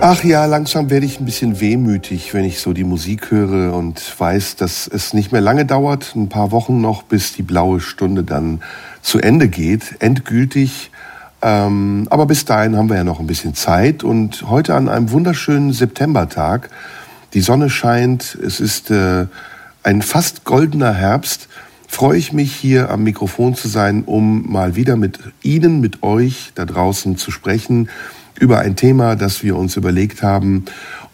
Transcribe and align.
Ach 0.00 0.22
ja, 0.22 0.44
langsam 0.44 0.90
werde 0.90 1.06
ich 1.06 1.18
ein 1.18 1.24
bisschen 1.24 1.60
wehmütig, 1.60 2.32
wenn 2.32 2.44
ich 2.44 2.60
so 2.60 2.72
die 2.72 2.84
Musik 2.84 3.32
höre 3.32 3.74
und 3.74 4.00
weiß, 4.16 4.54
dass 4.54 4.86
es 4.86 5.12
nicht 5.12 5.32
mehr 5.32 5.40
lange 5.40 5.66
dauert, 5.66 6.14
ein 6.14 6.28
paar 6.28 6.52
Wochen 6.52 6.80
noch, 6.80 7.02
bis 7.02 7.32
die 7.32 7.42
blaue 7.42 7.80
Stunde 7.80 8.22
dann 8.22 8.62
zu 9.02 9.18
Ende 9.18 9.48
geht, 9.48 9.96
endgültig. 9.98 10.92
Ähm, 11.42 12.06
aber 12.10 12.26
bis 12.26 12.44
dahin 12.44 12.76
haben 12.76 12.88
wir 12.88 12.96
ja 12.96 13.02
noch 13.02 13.18
ein 13.18 13.26
bisschen 13.26 13.54
Zeit 13.54 14.04
und 14.04 14.48
heute 14.48 14.76
an 14.76 14.88
einem 14.88 15.10
wunderschönen 15.10 15.72
Septembertag, 15.72 16.70
die 17.34 17.40
Sonne 17.40 17.68
scheint, 17.68 18.38
es 18.40 18.60
ist 18.60 18.92
äh, 18.92 19.26
ein 19.82 20.02
fast 20.02 20.44
goldener 20.44 20.94
Herbst, 20.94 21.48
freue 21.88 22.18
ich 22.18 22.32
mich 22.32 22.54
hier 22.54 22.90
am 22.90 23.02
Mikrofon 23.02 23.56
zu 23.56 23.66
sein, 23.66 24.04
um 24.04 24.48
mal 24.48 24.76
wieder 24.76 24.94
mit 24.94 25.18
Ihnen, 25.42 25.80
mit 25.80 26.04
euch 26.04 26.52
da 26.54 26.66
draußen 26.66 27.16
zu 27.16 27.32
sprechen 27.32 27.88
über 28.38 28.60
ein 28.60 28.76
Thema, 28.76 29.16
das 29.16 29.42
wir 29.42 29.56
uns 29.56 29.76
überlegt 29.76 30.22
haben. 30.22 30.64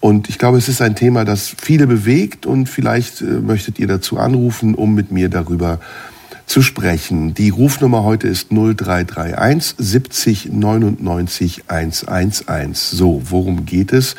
Und 0.00 0.28
ich 0.28 0.38
glaube, 0.38 0.58
es 0.58 0.68
ist 0.68 0.82
ein 0.82 0.96
Thema, 0.96 1.24
das 1.24 1.54
viele 1.56 1.86
bewegt 1.86 2.46
und 2.46 2.68
vielleicht 2.68 3.22
äh, 3.22 3.24
möchtet 3.24 3.78
ihr 3.78 3.86
dazu 3.86 4.18
anrufen, 4.18 4.74
um 4.74 4.94
mit 4.94 5.10
mir 5.10 5.28
darüber 5.28 5.80
zu 6.46 6.60
sprechen. 6.60 7.32
Die 7.32 7.48
Rufnummer 7.48 8.04
heute 8.04 8.28
ist 8.28 8.50
0331 8.50 9.76
70 9.78 10.52
99 10.52 11.64
111. 11.68 12.78
So, 12.78 13.22
worum 13.24 13.64
geht 13.64 13.92
es? 13.92 14.14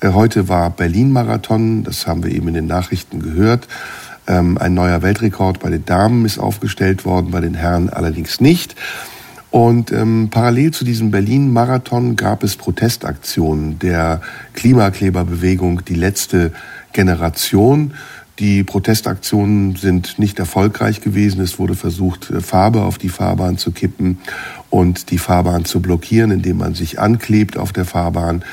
Äh, 0.00 0.10
heute 0.10 0.48
war 0.48 0.70
Berlin-Marathon, 0.70 1.84
das 1.84 2.06
haben 2.06 2.22
wir 2.22 2.30
eben 2.30 2.48
in 2.48 2.54
den 2.54 2.66
Nachrichten 2.66 3.20
gehört. 3.22 3.68
Ähm, 4.26 4.58
ein 4.58 4.74
neuer 4.74 5.02
Weltrekord 5.02 5.60
bei 5.60 5.70
den 5.70 5.84
Damen 5.86 6.26
ist 6.26 6.38
aufgestellt 6.38 7.04
worden, 7.04 7.30
bei 7.30 7.40
den 7.40 7.54
Herren 7.54 7.88
allerdings 7.88 8.40
nicht. 8.40 8.74
Und 9.56 9.90
ähm, 9.90 10.28
parallel 10.30 10.72
zu 10.72 10.84
diesem 10.84 11.10
Berlin-Marathon 11.10 12.14
gab 12.14 12.44
es 12.44 12.56
Protestaktionen 12.56 13.78
der 13.78 14.20
Klimakleberbewegung 14.52 15.82
Die 15.86 15.94
letzte 15.94 16.52
Generation. 16.92 17.94
Die 18.38 18.64
Protestaktionen 18.64 19.74
sind 19.74 20.18
nicht 20.18 20.38
erfolgreich 20.38 21.00
gewesen. 21.00 21.40
Es 21.40 21.58
wurde 21.58 21.74
versucht, 21.74 22.30
äh, 22.30 22.42
Farbe 22.42 22.82
auf 22.82 22.98
die 22.98 23.08
Fahrbahn 23.08 23.56
zu 23.56 23.72
kippen 23.72 24.18
und 24.68 25.10
die 25.10 25.16
Fahrbahn 25.16 25.64
zu 25.64 25.80
blockieren, 25.80 26.32
indem 26.32 26.58
man 26.58 26.74
sich 26.74 27.00
anklebt 27.00 27.56
auf 27.56 27.72
der 27.72 27.86
Fahrbahn. 27.86 28.44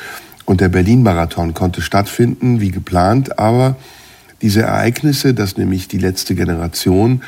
Und 0.45 0.61
der 0.61 0.69
Berlin-Marathon 0.69 1.53
konnte 1.53 1.81
stattfinden, 1.81 2.61
wie 2.61 2.71
geplant. 2.71 3.39
Aber 3.39 3.75
diese 4.41 4.61
Ereignisse, 4.61 5.33
dass 5.33 5.57
nämlich 5.57 5.89
die 5.89 5.97
letzte 5.97 6.33
Generation 6.33 7.23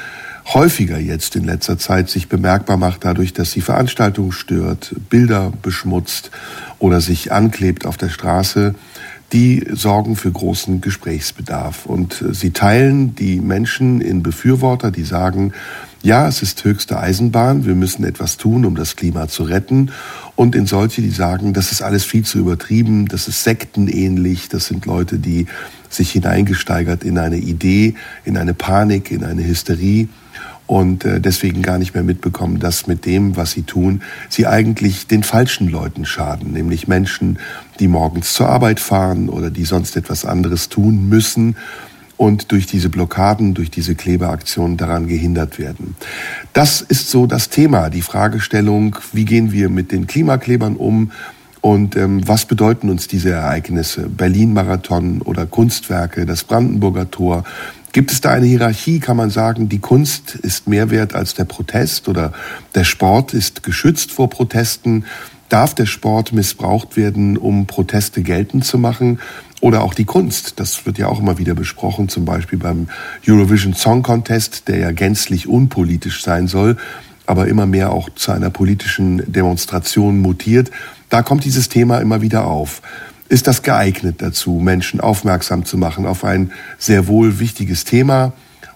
häufiger 0.53 0.99
jetzt 0.99 1.35
in 1.35 1.43
letzter 1.43 1.77
Zeit 1.77 2.09
sich 2.09 2.29
bemerkbar 2.29 2.77
macht 2.77 3.03
dadurch, 3.03 3.33
dass 3.33 3.51
sie 3.51 3.61
Veranstaltungen 3.61 4.31
stört, 4.31 4.95
Bilder 5.09 5.51
beschmutzt 5.61 6.31
oder 6.79 7.01
sich 7.01 7.31
anklebt 7.31 7.85
auf 7.85 7.97
der 7.97 8.09
Straße, 8.09 8.75
die 9.33 9.65
sorgen 9.71 10.15
für 10.15 10.31
großen 10.31 10.81
Gesprächsbedarf. 10.81 11.87
Und 11.87 12.21
äh, 12.21 12.33
sie 12.33 12.51
teilen 12.51 13.15
die 13.15 13.39
Menschen 13.41 14.01
in 14.01 14.21
Befürworter, 14.21 14.91
die 14.91 15.03
sagen, 15.03 15.51
ja, 16.03 16.27
es 16.27 16.43
ist 16.43 16.63
höchste 16.63 16.99
Eisenbahn, 16.99 17.65
wir 17.65 17.73
müssen 17.73 18.03
etwas 18.03 18.37
tun, 18.37 18.63
um 18.65 18.75
das 18.75 18.95
Klima 18.95 19.27
zu 19.27 19.41
retten. 19.41 19.91
Und 20.35 20.53
in 20.53 20.67
solche, 20.67 21.01
die 21.01 21.09
sagen, 21.09 21.53
das 21.53 21.71
ist 21.71 21.81
alles 21.81 22.05
viel 22.05 22.23
zu 22.23 22.37
übertrieben, 22.37 23.07
das 23.07 23.27
ist 23.27 23.43
sektenähnlich, 23.43 24.47
das 24.47 24.67
sind 24.67 24.85
Leute, 24.85 25.17
die 25.17 25.47
sich 25.89 26.11
hineingesteigert 26.11 27.03
in 27.03 27.17
eine 27.17 27.37
Idee, 27.37 27.95
in 28.23 28.37
eine 28.37 28.53
Panik, 28.53 29.09
in 29.09 29.23
eine 29.23 29.43
Hysterie 29.43 30.07
und 30.67 31.05
äh, 31.05 31.21
deswegen 31.21 31.61
gar 31.61 31.77
nicht 31.77 31.93
mehr 31.93 32.03
mitbekommen, 32.03 32.59
dass 32.59 32.87
mit 32.87 33.05
dem, 33.05 33.37
was 33.37 33.51
sie 33.51 33.63
tun, 33.63 34.01
sie 34.29 34.47
eigentlich 34.47 35.07
den 35.07 35.23
falschen 35.23 35.69
Leuten 35.69 36.05
schaden, 36.05 36.53
nämlich 36.53 36.87
Menschen, 36.87 37.39
die 37.79 37.87
morgens 37.87 38.33
zur 38.33 38.49
Arbeit 38.49 38.79
fahren 38.79 39.29
oder 39.29 39.49
die 39.51 39.65
sonst 39.65 39.95
etwas 39.95 40.25
anderes 40.25 40.69
tun 40.69 41.07
müssen 41.07 41.55
und 42.17 42.51
durch 42.51 42.65
diese 42.65 42.89
Blockaden, 42.89 43.53
durch 43.53 43.69
diese 43.69 43.95
Klebeaktionen 43.95 44.77
daran 44.77 45.07
gehindert 45.07 45.59
werden. 45.59 45.95
Das 46.53 46.81
ist 46.81 47.09
so 47.09 47.27
das 47.27 47.49
Thema, 47.49 47.89
die 47.89 48.01
Fragestellung, 48.01 48.95
wie 49.11 49.25
gehen 49.25 49.51
wir 49.51 49.69
mit 49.69 49.91
den 49.91 50.07
Klimaklebern 50.07 50.77
um 50.77 51.11
und 51.61 51.95
ähm, 51.95 52.27
was 52.27 52.45
bedeuten 52.45 52.89
uns 52.89 53.07
diese 53.07 53.31
Ereignisse? 53.31 54.07
Berlin-Marathon 54.07 55.21
oder 55.21 55.45
Kunstwerke, 55.45 56.25
das 56.25 56.43
Brandenburger 56.43 57.09
Tor, 57.09 57.43
Gibt 57.95 58.11
es 58.11 58.19
da 58.19 58.31
eine 58.31 58.45
Hierarchie? 58.45 58.99
Kann 58.99 59.15
man 59.15 59.29
sagen, 59.29 59.69
die 59.69 59.79
Kunst 59.79 60.35
ist 60.35 60.67
mehr 60.67 60.89
wert 60.89 61.15
als 61.15 61.33
der 61.33 61.45
Protest 61.45 62.09
oder 62.09 62.33
der 62.75 62.83
Sport 62.83 63.33
ist 63.33 63.63
geschützt 63.63 64.11
vor 64.11 64.29
Protesten? 64.29 65.05
Darf 65.47 65.73
der 65.75 65.85
Sport 65.85 66.33
missbraucht 66.33 66.97
werden, 66.97 67.37
um 67.37 67.67
Proteste 67.67 68.21
geltend 68.21 68.65
zu 68.65 68.77
machen? 68.77 69.21
Oder 69.61 69.81
auch 69.81 69.93
die 69.93 70.03
Kunst, 70.03 70.59
das 70.59 70.85
wird 70.85 70.97
ja 70.97 71.07
auch 71.07 71.21
immer 71.21 71.37
wieder 71.37 71.55
besprochen, 71.55 72.09
zum 72.09 72.25
Beispiel 72.25 72.59
beim 72.59 72.89
Eurovision 73.25 73.73
Song 73.73 74.03
Contest, 74.03 74.67
der 74.67 74.77
ja 74.77 74.91
gänzlich 74.91 75.47
unpolitisch 75.47 76.21
sein 76.21 76.49
soll, 76.49 76.75
aber 77.25 77.47
immer 77.47 77.65
mehr 77.65 77.93
auch 77.93 78.09
zu 78.09 78.33
einer 78.33 78.49
politischen 78.49 79.31
Demonstration 79.31 80.19
mutiert. 80.19 80.69
Da 81.07 81.21
kommt 81.21 81.45
dieses 81.45 81.69
Thema 81.69 81.99
immer 81.99 82.21
wieder 82.21 82.45
auf. 82.45 82.81
Ist 83.27 83.47
das 83.47 83.63
geeignet 83.63 84.21
dazu, 84.21 84.59
Menschen 84.59 84.99
aufmerksam 84.99 85.65
zu 85.65 85.77
machen 85.77 86.05
auf 86.05 86.23
ein 86.23 86.51
sehr 86.77 87.07
wohl 87.07 87.39
wichtiges 87.39 87.83
Thema? 87.83 88.33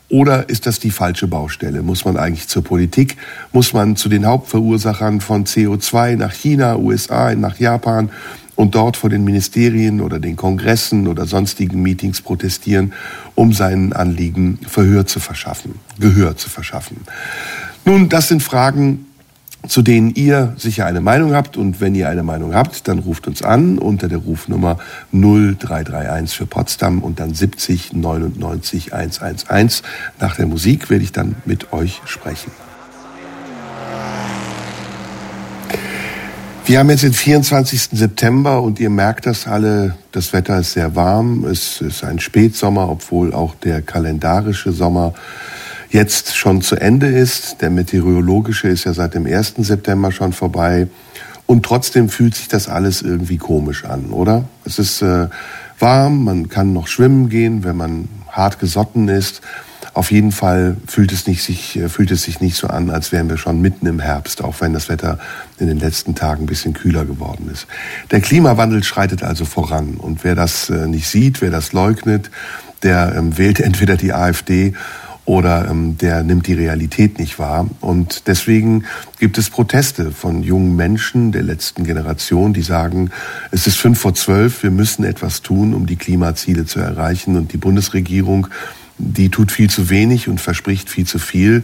Oder 0.10 0.50
ist 0.50 0.66
das 0.66 0.80
die 0.80 0.90
falsche 0.90 1.28
Baustelle? 1.28 1.84
Muss 1.84 2.04
man 2.04 2.18
eigentlich 2.18 2.48
zur 2.48 2.64
Politik? 2.64 3.18
Muss 3.52 3.74
man 3.74 3.96
zu 3.96 4.10
den 4.10 4.26
Hauptverursachern 4.26 5.22
von 5.22 5.46
CO2 5.46 6.16
nach 6.16 6.34
China, 6.34 6.78
USA, 6.78 7.36
nach 7.36 7.60
Japan 7.60 8.10
und 8.56 8.74
dort 8.74 8.98
vor 8.98 9.12
den 9.12 9.24
Ministerien 9.24 10.02
oder 10.02 10.20
den 10.20 10.36
Kongressen 10.36 11.08
oder 11.08 11.28
sonstigen 11.28 11.84
Meetings 11.84 12.22
protestieren, 12.22 12.94
um 13.36 13.54
seinen 13.54 13.94
Anliegen 13.94 14.58
Verhör 14.68 15.06
zu 15.06 15.20
verschaffen, 15.20 15.76
Gehör 16.00 16.38
zu 16.38 16.50
verschaffen? 16.50 16.98
Nun, 17.86 18.10
das 18.10 18.30
sind 18.30 18.42
Fragen, 18.42 19.06
zu 19.68 19.82
denen 19.82 20.14
ihr 20.16 20.54
sicher 20.58 20.86
eine 20.86 21.02
Meinung 21.02 21.34
habt. 21.34 21.58
Und 21.58 21.82
wenn 21.82 21.96
ihr 21.96 22.10
eine 22.10 22.24
Meinung 22.24 22.54
habt, 22.54 22.88
dann 22.88 23.00
ruft 23.00 23.28
uns 23.28 23.42
an 23.42 23.78
unter 23.78 24.08
der 24.08 24.20
Rufnummer 24.20 24.78
0331 25.12 26.38
für 26.38 26.46
Potsdam 26.46 27.00
und 27.00 27.20
dann 27.20 27.34
70 27.34 27.94
99 27.94 28.94
111. 28.94 29.84
Nach 30.20 30.36
der 30.36 30.48
Musik 30.48 30.90
werde 30.90 31.04
ich 31.04 31.12
dann 31.12 31.36
mit 31.46 31.74
euch 31.74 32.02
sprechen. 32.06 32.52
Wir 36.70 36.78
haben 36.78 36.90
jetzt 36.92 37.02
den 37.02 37.14
24. 37.14 37.90
September 37.94 38.62
und 38.62 38.80
ihr 38.80 38.92
merkt 38.92 39.26
das 39.26 39.48
alle, 39.48 39.96
das 40.12 40.34
Wetter 40.34 40.60
ist 40.60 40.74
sehr 40.74 40.96
warm, 40.96 41.44
es 41.46 41.82
ist 41.82 42.04
ein 42.04 42.20
Spätsommer, 42.20 42.90
obwohl 42.90 43.34
auch 43.34 43.56
der 43.56 43.82
kalendarische 43.82 44.72
Sommer 44.72 45.16
jetzt 45.90 46.36
schon 46.36 46.62
zu 46.62 46.76
Ende 46.76 47.08
ist. 47.08 47.62
Der 47.62 47.70
meteorologische 47.70 48.68
ist 48.68 48.86
ja 48.86 48.94
seit 48.94 49.14
dem 49.14 49.26
1. 49.26 49.56
September 49.58 50.12
schon 50.12 50.34
vorbei. 50.34 50.88
Und 51.46 51.64
trotzdem 51.66 52.10
fühlt 52.10 52.36
sich 52.36 52.48
das 52.48 52.70
alles 52.70 53.02
irgendwie 53.02 53.38
komisch 53.38 53.84
an, 53.86 54.12
oder? 54.12 54.46
Es 54.66 54.78
ist 54.78 55.02
äh, 55.02 55.30
warm, 55.80 56.24
man 56.24 56.50
kann 56.50 56.74
noch 56.74 56.88
schwimmen 56.88 57.30
gehen, 57.30 57.64
wenn 57.64 57.76
man 57.76 58.08
hart 58.28 58.60
gesotten 58.60 59.08
ist. 59.08 59.42
Auf 59.96 60.12
jeden 60.12 60.32
Fall 60.32 60.78
fühlt 60.86 61.12
es, 61.12 61.26
nicht 61.26 61.42
sich, 61.42 61.76
äh, 61.76 61.90
fühlt 61.90 62.12
es 62.12 62.24
sich 62.24 62.40
nicht 62.40 62.56
so 62.56 62.68
an, 62.68 62.92
als 62.92 63.12
wären 63.12 63.30
wir 63.30 63.38
schon 63.38 63.62
mitten 63.62 63.88
im 63.88 64.00
Herbst, 64.00 64.44
auch 64.44 64.62
wenn 64.62 64.74
das 64.74 64.90
Wetter 64.90 65.18
in 65.58 65.68
den 65.68 65.80
letzten 65.80 66.14
Tagen 66.14 66.44
ein 66.44 66.46
bisschen 66.46 66.74
kühler 66.74 67.06
geworden 67.06 67.50
ist. 67.52 67.66
Der 68.12 68.22
Klimawandel 68.22 68.84
schreitet 68.84 69.24
also 69.24 69.46
voran. 69.46 69.96
Und 69.96 70.24
wer 70.24 70.36
das 70.36 70.70
äh, 70.70 70.86
nicht 70.86 71.08
sieht, 71.08 71.42
wer 71.42 71.50
das 71.50 71.74
leugnet, 71.74 72.30
der 72.84 73.16
ähm, 73.16 73.40
wählt 73.40 73.60
entweder 73.60 73.98
die 73.98 74.14
AfD 74.14 74.74
oder 75.30 75.68
ähm, 75.70 75.96
der 76.00 76.24
nimmt 76.24 76.48
die 76.48 76.56
Realität 76.56 77.20
nicht 77.20 77.38
wahr. 77.38 77.70
Und 77.82 78.24
deswegen 78.26 78.86
gibt 79.20 79.38
es 79.38 79.52
Proteste 79.52 80.10
von 80.10 80.42
jungen 80.42 80.76
Menschen 80.76 81.32
der 81.32 81.44
letzten 81.44 81.84
Generation, 81.84 82.52
die 82.52 82.64
sagen, 82.64 83.12
es 83.52 83.68
ist 83.68 83.78
fünf 83.78 84.00
vor 84.00 84.16
zwölf, 84.16 84.64
wir 84.64 84.72
müssen 84.72 85.04
etwas 85.04 85.44
tun, 85.44 85.76
um 85.76 85.86
die 85.86 85.98
Klimaziele 85.98 86.66
zu 86.66 86.80
erreichen. 86.80 87.38
Und 87.38 87.54
die 87.54 87.58
Bundesregierung, 87.58 88.48
die 88.98 89.30
tut 89.30 89.52
viel 89.52 89.70
zu 89.70 89.92
wenig 89.92 90.30
und 90.30 90.42
verspricht 90.42 90.90
viel 90.90 91.06
zu 91.06 91.20
viel. 91.20 91.64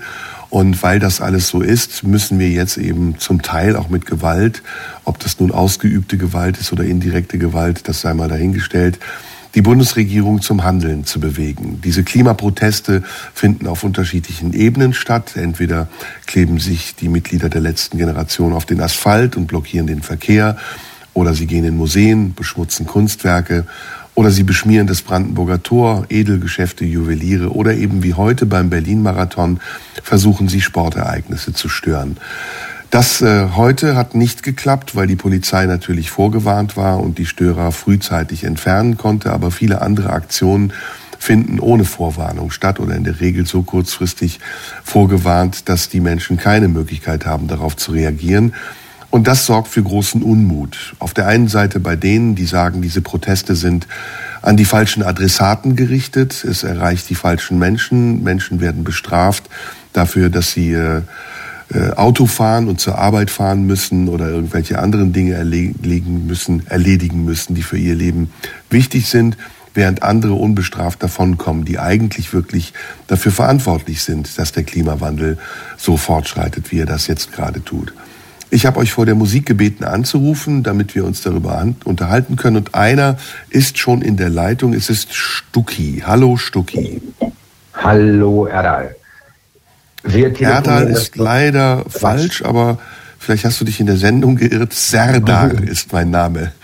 Und 0.52 0.84
weil 0.84 1.00
das 1.00 1.20
alles 1.20 1.48
so 1.48 1.62
ist, 1.62 2.04
müssen 2.04 2.38
wir 2.38 2.52
jetzt 2.52 2.78
eben 2.78 3.18
zum 3.18 3.42
Teil 3.42 3.76
auch 3.76 3.90
mit 3.90 4.06
Gewalt, 4.06 4.62
ob 5.06 5.18
das 5.18 5.40
nun 5.40 5.52
ausgeübte 5.52 6.18
Gewalt 6.18 6.60
ist 6.60 6.72
oder 6.72 6.84
indirekte 6.84 7.40
Gewalt, 7.40 7.88
das 7.88 8.02
sei 8.02 8.14
mal 8.14 8.30
dahingestellt, 8.30 9.00
die 9.56 9.62
Bundesregierung 9.62 10.42
zum 10.42 10.64
Handeln 10.64 11.06
zu 11.06 11.20
bewegen. 11.20 11.80
Diese 11.84 12.04
Klimaproteste 12.04 13.04
finden 13.34 13.68
auf 13.68 13.84
unterschiedlichen 13.84 14.54
Ebenen 14.54 14.94
statt. 14.94 15.36
Entweder 15.36 15.88
kleben 16.26 16.60
sich 16.60 16.96
die 16.96 17.08
Mitglieder 17.08 17.50
der 17.50 17.62
letzten 17.62 17.98
Generation 17.98 18.54
auf 18.54 18.66
den 18.66 18.82
Asphalt 18.82 19.38
und 19.38 19.48
blockieren 19.48 19.88
den 19.88 20.02
Verkehr, 20.02 20.58
oder 21.14 21.34
sie 21.34 21.48
gehen 21.48 21.64
in 21.64 21.78
Museen, 21.78 22.34
beschmutzen 22.34 22.86
Kunstwerke, 22.86 23.66
oder 24.16 24.32
sie 24.32 24.44
beschmieren 24.44 24.88
das 24.88 25.02
Brandenburger 25.02 25.64
Tor, 25.64 26.06
Edelgeschäfte, 26.10 26.84
Juweliere, 26.86 27.52
oder 27.52 27.74
eben 27.74 28.04
wie 28.04 28.14
heute 28.14 28.46
beim 28.46 28.70
Berlin-Marathon 28.70 29.62
versuchen 30.04 30.50
sie 30.50 30.62
Sportereignisse 30.62 31.54
zu 31.54 31.70
stören. 31.70 32.18
Das 32.92 33.22
äh, 33.22 33.50
heute 33.56 33.96
hat 33.96 34.16
nicht 34.16 34.44
geklappt, 34.44 34.96
weil 34.96 35.08
die 35.08 35.16
Polizei 35.16 35.66
natürlich 35.66 36.12
vorgewarnt 36.12 36.78
war 36.78 37.00
und 37.00 37.18
die 37.18 37.26
Störer 37.26 37.72
frühzeitig 37.72 38.44
entfernen 38.44 38.98
konnte. 38.98 39.32
Aber 39.32 39.52
viele 39.52 39.82
andere 39.82 40.12
Aktionen 40.12 40.72
finden 41.20 41.60
ohne 41.60 41.86
Vorwarnung 41.86 42.52
statt 42.52 42.80
oder 42.80 42.96
in 42.96 43.04
der 43.04 43.20
Regel 43.20 43.46
so 43.46 43.64
kurzfristig 43.64 44.40
vorgewarnt, 44.84 45.68
dass 45.68 45.90
die 45.90 46.00
Menschen 46.00 46.38
keine 46.38 46.68
Möglichkeit 46.68 47.26
haben, 47.26 47.48
darauf 47.48 47.76
zu 47.76 47.92
reagieren. 47.92 48.54
Und 49.10 49.28
das 49.28 49.46
sorgt 49.46 49.70
für 49.70 49.82
großen 49.82 50.22
Unmut. 50.22 50.94
Auf 51.00 51.14
der 51.14 51.28
einen 51.28 51.48
Seite 51.48 51.80
bei 51.80 51.96
denen, 51.96 52.36
die 52.36 52.46
sagen, 52.46 52.82
diese 52.82 53.02
Proteste 53.02 53.56
sind 53.56 53.88
an 54.42 54.58
die 54.58 54.66
falschen 54.66 55.04
Adressaten 55.04 55.76
gerichtet. 55.76 56.44
Es 56.44 56.64
erreicht 56.64 57.10
die 57.10 57.16
falschen 57.16 57.58
Menschen. 57.58 58.24
Menschen 58.24 58.60
werden 58.60 58.84
bestraft 58.84 59.50
dafür, 59.94 60.30
dass 60.30 60.52
sie 60.52 60.74
äh, 60.74 61.02
Auto 61.96 62.28
fahren 62.28 62.68
und 62.68 62.80
zur 62.80 62.98
Arbeit 63.00 63.32
fahren 63.32 63.66
müssen 63.66 64.08
oder 64.08 64.30
irgendwelche 64.30 64.80
anderen 64.80 65.14
Dinge 65.14 65.34
erledigen 65.34 66.28
müssen, 66.28 66.66
erledigen 66.68 67.26
müssen, 67.26 67.56
die 67.56 67.64
für 67.64 67.78
ihr 67.78 67.96
Leben 67.96 68.32
wichtig 68.70 69.08
sind, 69.08 69.36
während 69.74 70.04
andere 70.04 70.34
unbestraft 70.34 71.02
davonkommen, 71.02 71.66
die 71.66 71.80
eigentlich 71.80 72.34
wirklich 72.34 72.74
dafür 73.08 73.32
verantwortlich 73.32 74.04
sind, 74.04 74.38
dass 74.38 74.52
der 74.52 74.64
Klimawandel 74.64 75.38
so 75.76 75.98
fortschreitet, 75.98 76.72
wie 76.72 76.80
er 76.80 76.86
das 76.86 77.08
jetzt 77.08 77.34
gerade 77.34 77.64
tut. 77.64 77.94
Ich 78.52 78.66
habe 78.66 78.80
euch 78.80 78.94
vor 78.94 79.06
der 79.06 79.16
Musik 79.16 79.46
gebeten 79.48 79.84
anzurufen, 79.84 80.64
damit 80.64 80.96
wir 80.96 81.04
uns 81.04 81.22
darüber 81.22 81.68
unterhalten 81.84 82.36
können. 82.36 82.58
Und 82.58 82.76
einer 82.76 83.18
ist 83.50 83.80
schon 83.80 84.02
in 84.02 84.18
der 84.18 84.30
Leitung. 84.30 84.74
Es 84.74 84.90
ist 84.90 85.14
Stucki. 85.14 86.04
Hallo 86.06 86.38
Stucki. 86.38 87.02
Hallo 87.74 88.46
Erdal. 88.46 88.96
Erdal 90.14 90.88
ist 90.88 91.18
leider 91.18 91.84
Quatsch. 91.84 92.00
falsch, 92.00 92.46
aber 92.46 92.78
vielleicht 93.18 93.46
hast 93.46 93.60
du 93.60 93.66
dich 93.66 93.80
in 93.80 93.88
der 93.88 93.98
Sendung 93.98 94.36
geirrt. 94.36 94.74
Serdar 94.74 95.54
mhm. 95.54 95.64
ist 95.64 95.92
mein 95.92 96.10
Name. 96.12 96.52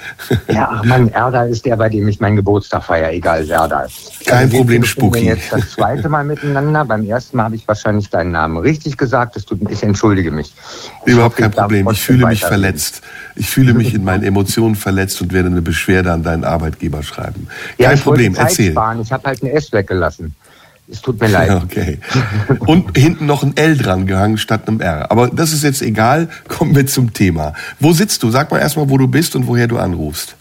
Ja, 0.47 0.69
ach 0.71 0.83
Mann, 0.83 1.07
Erdal 1.09 1.49
ist 1.49 1.65
der, 1.65 1.77
bei 1.77 1.88
dem 1.88 2.07
ich 2.07 2.19
meinen 2.19 2.35
Geburtstag 2.35 2.83
feiere. 2.83 3.13
Egal, 3.13 3.45
Serdal. 3.45 3.88
Kein 4.25 4.45
also, 4.45 4.57
Problem, 4.57 4.83
Spuki. 4.83 5.21
Wir 5.21 5.35
jetzt 5.35 5.51
das 5.51 5.71
zweite 5.71 6.09
Mal 6.09 6.23
miteinander. 6.23 6.83
Beim 6.83 7.05
ersten 7.05 7.38
Mal 7.38 7.45
habe 7.45 7.55
ich 7.55 7.67
wahrscheinlich 7.67 8.09
deinen 8.09 8.31
Namen 8.31 8.57
richtig 8.57 8.97
gesagt. 8.97 9.35
Das 9.35 9.45
tut, 9.45 9.59
ich 9.69 9.81
entschuldige 9.81 10.31
mich. 10.31 10.53
Überhaupt 11.05 11.38
kein 11.38 11.51
Problem. 11.51 11.89
Ich 11.89 12.01
fühle 12.01 12.27
mich 12.27 12.43
verletzt. 12.43 13.01
Ich 13.35 13.49
fühle 13.49 13.73
mich 13.73 13.93
in 13.93 14.03
meinen 14.03 14.23
Emotionen 14.23 14.75
verletzt 14.75 15.21
und 15.21 15.31
werde 15.31 15.47
eine 15.47 15.61
Beschwerde 15.61 16.11
an 16.11 16.23
deinen 16.23 16.43
Arbeitgeber 16.43 17.01
schreiben. 17.01 17.47
Kein 17.77 17.95
ja, 17.95 18.01
Problem, 18.01 18.35
erzähl. 18.35 18.71
Sparen. 18.71 19.01
Ich 19.01 19.11
habe 19.11 19.23
halt 19.23 19.41
ein 19.41 19.47
S 19.47 19.71
weggelassen. 19.71 20.35
Es 20.91 21.01
tut 21.01 21.19
mir 21.21 21.27
leid. 21.27 21.49
Okay. 21.63 21.99
Und 22.59 22.97
hinten 22.97 23.25
noch 23.25 23.43
ein 23.43 23.55
L 23.55 23.77
dran 23.77 24.05
gehangen 24.05 24.38
statt 24.38 24.67
einem 24.67 24.81
R. 24.81 25.09
Aber 25.09 25.29
das 25.29 25.53
ist 25.53 25.63
jetzt 25.63 25.81
egal. 25.81 26.27
Kommen 26.47 26.75
wir 26.75 26.85
zum 26.85 27.13
Thema. 27.13 27.53
Wo 27.79 27.93
sitzt 27.93 28.23
du? 28.23 28.29
Sag 28.29 28.51
mal 28.51 28.59
erstmal, 28.59 28.89
wo 28.89 28.97
du 28.97 29.07
bist 29.07 29.35
und 29.35 29.47
woher 29.47 29.67
du 29.67 29.77
anrufst. 29.77 30.35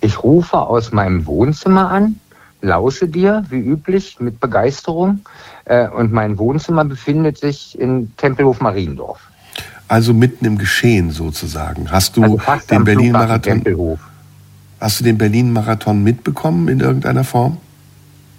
Ich 0.00 0.22
rufe 0.22 0.58
aus 0.58 0.92
meinem 0.92 1.26
Wohnzimmer 1.26 1.90
an, 1.90 2.18
lausche 2.62 3.08
dir, 3.08 3.44
wie 3.50 3.58
üblich, 3.58 4.16
mit 4.20 4.40
Begeisterung. 4.40 5.20
Äh, 5.66 5.88
und 5.88 6.12
mein 6.12 6.38
Wohnzimmer 6.38 6.84
befindet 6.84 7.38
sich 7.38 7.78
in 7.78 8.12
Tempelhof 8.16 8.60
Mariendorf. 8.60 9.20
Also 9.86 10.14
mitten 10.14 10.44
im 10.46 10.56
Geschehen 10.56 11.10
sozusagen. 11.10 11.90
Hast 11.90 12.16
du 12.16 12.22
also 12.22 12.40
den 12.70 12.84
Berlin-Marathon? 12.84 13.98
Hast 14.80 15.00
du 15.00 15.04
den 15.04 15.18
Berlin-Marathon 15.18 16.02
mitbekommen 16.02 16.68
in 16.68 16.80
irgendeiner 16.80 17.24
Form? 17.24 17.58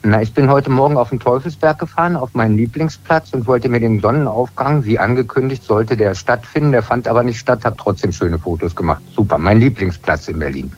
Na, 0.01 0.21
ich 0.21 0.33
bin 0.33 0.49
heute 0.49 0.69
Morgen 0.69 0.95
auf 0.95 1.09
den 1.09 1.19
Teufelsberg 1.19 1.77
gefahren, 1.77 2.15
auf 2.15 2.33
meinen 2.33 2.55
Lieblingsplatz 2.55 3.33
und 3.33 3.47
wollte 3.47 3.67
mir 3.67 3.81
den 3.81 3.99
Sonnenaufgang, 3.99 4.85
wie 4.85 4.97
angekündigt, 4.97 5.63
sollte 5.63 5.97
der 5.97 6.15
stattfinden. 6.15 6.71
Der 6.71 6.83
fand 6.83 7.07
aber 7.07 7.23
nicht 7.23 7.39
statt, 7.39 7.65
habe 7.65 7.75
trotzdem 7.77 8.13
schöne 8.13 8.39
Fotos 8.39 8.75
gemacht. 8.75 9.01
Super, 9.13 9.37
mein 9.37 9.59
Lieblingsplatz 9.59 10.29
in 10.29 10.39
Berlin. 10.39 10.71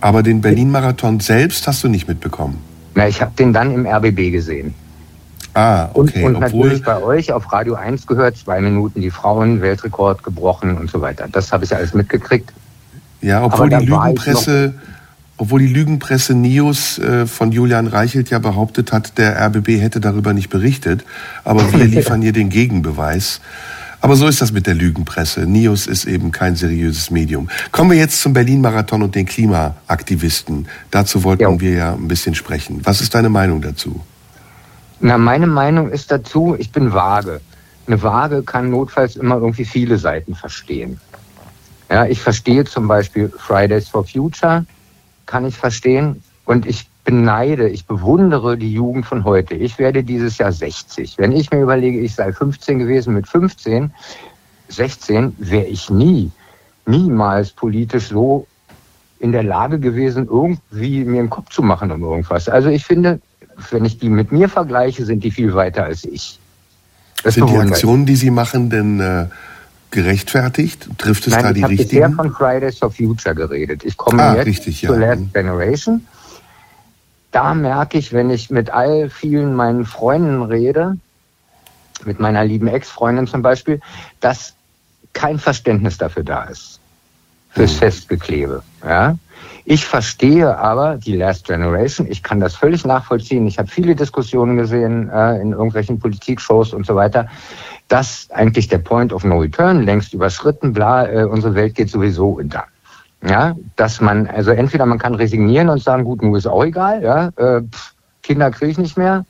Aber 0.00 0.24
den 0.24 0.40
Berlin-Marathon 0.40 1.20
selbst 1.20 1.68
hast 1.68 1.84
du 1.84 1.88
nicht 1.88 2.08
mitbekommen? 2.08 2.58
Na, 2.96 3.06
ich 3.06 3.22
habe 3.22 3.30
den 3.38 3.52
dann 3.52 3.72
im 3.72 3.86
RBB 3.86 4.32
gesehen. 4.32 4.74
Ah, 5.54 5.90
okay. 5.94 6.24
Und, 6.24 6.34
und 6.34 6.40
natürlich 6.40 6.82
bei 6.82 7.00
euch 7.00 7.32
auf 7.32 7.52
Radio 7.52 7.74
1 7.74 8.08
gehört, 8.08 8.36
zwei 8.36 8.60
Minuten 8.60 9.00
die 9.00 9.10
Frauen, 9.10 9.60
Weltrekord 9.60 10.24
gebrochen 10.24 10.76
und 10.78 10.90
so 10.90 11.00
weiter. 11.00 11.28
Das 11.30 11.52
habe 11.52 11.64
ich 11.64 11.76
alles 11.76 11.94
mitgekriegt. 11.94 12.52
Ja, 13.20 13.44
obwohl 13.44 13.68
die 13.68 13.86
Lügenpresse 13.86 14.74
obwohl 15.42 15.58
die 15.58 15.74
Lügenpresse 15.74 16.36
News 16.36 17.00
äh, 17.00 17.26
von 17.26 17.50
Julian 17.50 17.88
Reichelt 17.88 18.30
ja 18.30 18.38
behauptet 18.38 18.92
hat, 18.92 19.18
der 19.18 19.44
RBB 19.44 19.80
hätte 19.80 19.98
darüber 19.98 20.34
nicht 20.34 20.50
berichtet. 20.50 21.04
Aber 21.42 21.72
wir 21.72 21.84
liefern 21.96 22.22
hier 22.22 22.32
den 22.32 22.48
Gegenbeweis. 22.48 23.40
Aber 24.00 24.14
so 24.14 24.28
ist 24.28 24.40
das 24.40 24.52
mit 24.52 24.68
der 24.68 24.74
Lügenpresse. 24.74 25.40
News 25.40 25.88
ist 25.88 26.04
eben 26.04 26.30
kein 26.30 26.54
seriöses 26.54 27.10
Medium. 27.10 27.48
Kommen 27.72 27.90
wir 27.90 27.98
jetzt 27.98 28.20
zum 28.20 28.34
Berlin-Marathon 28.34 29.02
und 29.02 29.16
den 29.16 29.26
Klimaaktivisten. 29.26 30.68
Dazu 30.92 31.24
wollten 31.24 31.42
ja. 31.42 31.60
wir 31.60 31.72
ja 31.72 31.92
ein 31.94 32.06
bisschen 32.06 32.36
sprechen. 32.36 32.80
Was 32.84 33.00
ist 33.00 33.12
deine 33.12 33.28
Meinung 33.28 33.62
dazu? 33.62 34.00
Na, 35.00 35.18
meine 35.18 35.48
Meinung 35.48 35.90
ist 35.90 36.12
dazu, 36.12 36.54
ich 36.56 36.70
bin 36.70 36.92
vage. 36.92 37.40
Eine 37.88 38.00
Waage 38.00 38.44
kann 38.44 38.70
notfalls 38.70 39.16
immer 39.16 39.38
irgendwie 39.38 39.64
viele 39.64 39.98
Seiten 39.98 40.36
verstehen. 40.36 41.00
Ja, 41.90 42.06
ich 42.06 42.20
verstehe 42.20 42.62
zum 42.62 42.86
Beispiel 42.86 43.32
Fridays 43.36 43.88
for 43.88 44.04
Future 44.04 44.64
kann 45.32 45.46
ich 45.46 45.56
verstehen. 45.56 46.22
Und 46.44 46.66
ich 46.66 46.88
beneide, 47.04 47.68
ich 47.68 47.86
bewundere 47.86 48.58
die 48.58 48.72
Jugend 48.72 49.06
von 49.06 49.24
heute. 49.24 49.54
Ich 49.54 49.78
werde 49.78 50.04
dieses 50.04 50.36
Jahr 50.36 50.52
60. 50.52 51.16
Wenn 51.16 51.32
ich 51.32 51.50
mir 51.50 51.62
überlege, 51.62 51.98
ich 51.98 52.14
sei 52.14 52.32
15 52.32 52.78
gewesen 52.78 53.14
mit 53.14 53.26
15, 53.26 53.90
16, 54.68 55.34
wäre 55.38 55.64
ich 55.64 55.88
nie, 55.88 56.30
niemals 56.84 57.50
politisch 57.52 58.08
so 58.08 58.46
in 59.20 59.32
der 59.32 59.42
Lage 59.42 59.78
gewesen, 59.80 60.28
irgendwie 60.30 61.04
mir 61.04 61.20
einen 61.20 61.30
Kopf 61.30 61.50
zu 61.50 61.62
machen 61.62 61.90
um 61.90 62.02
irgendwas. 62.02 62.48
Also 62.48 62.68
ich 62.68 62.84
finde, 62.84 63.20
wenn 63.70 63.84
ich 63.84 63.98
die 63.98 64.10
mit 64.10 64.32
mir 64.32 64.48
vergleiche, 64.48 65.06
sind 65.06 65.24
die 65.24 65.30
viel 65.30 65.54
weiter 65.54 65.84
als 65.84 66.04
ich. 66.04 66.38
Das 67.22 67.34
sind 67.34 67.48
die 67.48 67.56
Aktionen, 67.56 68.04
die 68.04 68.16
Sie 68.16 68.30
machen, 68.30 68.68
denn 68.68 69.00
äh, 69.00 69.26
gerechtfertigt? 69.92 70.88
Trifft 70.98 71.26
es 71.26 71.34
Nein, 71.34 71.42
da 71.44 71.52
die 71.52 71.62
richtigen? 71.62 71.96
Ich 71.98 72.02
habe 72.02 72.14
bisher 72.16 72.24
von 72.24 72.32
Fridays 72.34 72.78
for 72.78 72.90
Future 72.90 73.34
geredet. 73.34 73.84
Ich 73.84 73.96
komme 73.96 74.22
ah, 74.22 74.34
jetzt 74.34 74.46
richtig, 74.46 74.80
zur 74.80 74.98
ja. 74.98 75.14
Last 75.14 75.32
Generation. 75.32 76.06
Da 77.30 77.54
merke 77.54 77.98
ich, 77.98 78.12
wenn 78.12 78.30
ich 78.30 78.50
mit 78.50 78.70
all 78.70 79.08
vielen 79.08 79.54
meinen 79.54 79.86
Freunden 79.86 80.42
rede, 80.42 80.98
mit 82.04 82.20
meiner 82.20 82.44
lieben 82.44 82.66
Ex-Freundin 82.66 83.26
zum 83.26 83.42
Beispiel, 83.42 83.80
dass 84.20 84.54
kein 85.12 85.38
Verständnis 85.38 85.98
dafür 85.98 86.24
da 86.24 86.44
ist. 86.44 86.80
Fürs 87.50 87.74
mhm. 87.74 87.78
Festgeklebe. 87.78 88.62
Ja? 88.84 89.16
Ich 89.64 89.84
verstehe 89.84 90.58
aber 90.58 90.96
die 90.96 91.16
Last 91.16 91.46
Generation. 91.46 92.08
Ich 92.10 92.22
kann 92.22 92.40
das 92.40 92.56
völlig 92.56 92.84
nachvollziehen. 92.84 93.46
Ich 93.46 93.58
habe 93.58 93.68
viele 93.68 93.94
Diskussionen 93.94 94.56
gesehen 94.56 95.08
äh, 95.08 95.40
in 95.40 95.52
irgendwelchen 95.52 95.98
Politikshows 95.98 96.72
und 96.72 96.84
so 96.84 96.96
weiter 96.96 97.28
dass 97.92 98.26
eigentlich 98.30 98.68
der 98.68 98.78
Point 98.78 99.12
of 99.12 99.22
No 99.22 99.40
Return 99.40 99.82
längst 99.82 100.14
überschritten, 100.14 100.72
bla, 100.72 101.06
äh, 101.06 101.24
unsere 101.24 101.54
Welt 101.54 101.74
geht 101.74 101.90
sowieso 101.90 102.30
unter. 102.30 102.64
Ja, 103.22 103.54
dass 103.76 104.00
man, 104.00 104.26
also 104.26 104.50
entweder 104.50 104.86
man 104.86 104.98
kann 104.98 105.14
resignieren 105.14 105.68
und 105.68 105.82
sagen, 105.82 106.04
gut, 106.04 106.22
nur 106.22 106.38
ist 106.38 106.46
auch 106.46 106.64
egal, 106.64 107.02
ja, 107.02 107.28
äh, 107.36 107.60
pff, 107.62 107.94
Kinder 108.22 108.50
kriege 108.50 108.72
ich 108.72 108.78
nicht 108.78 108.96
mehr, 108.96 109.26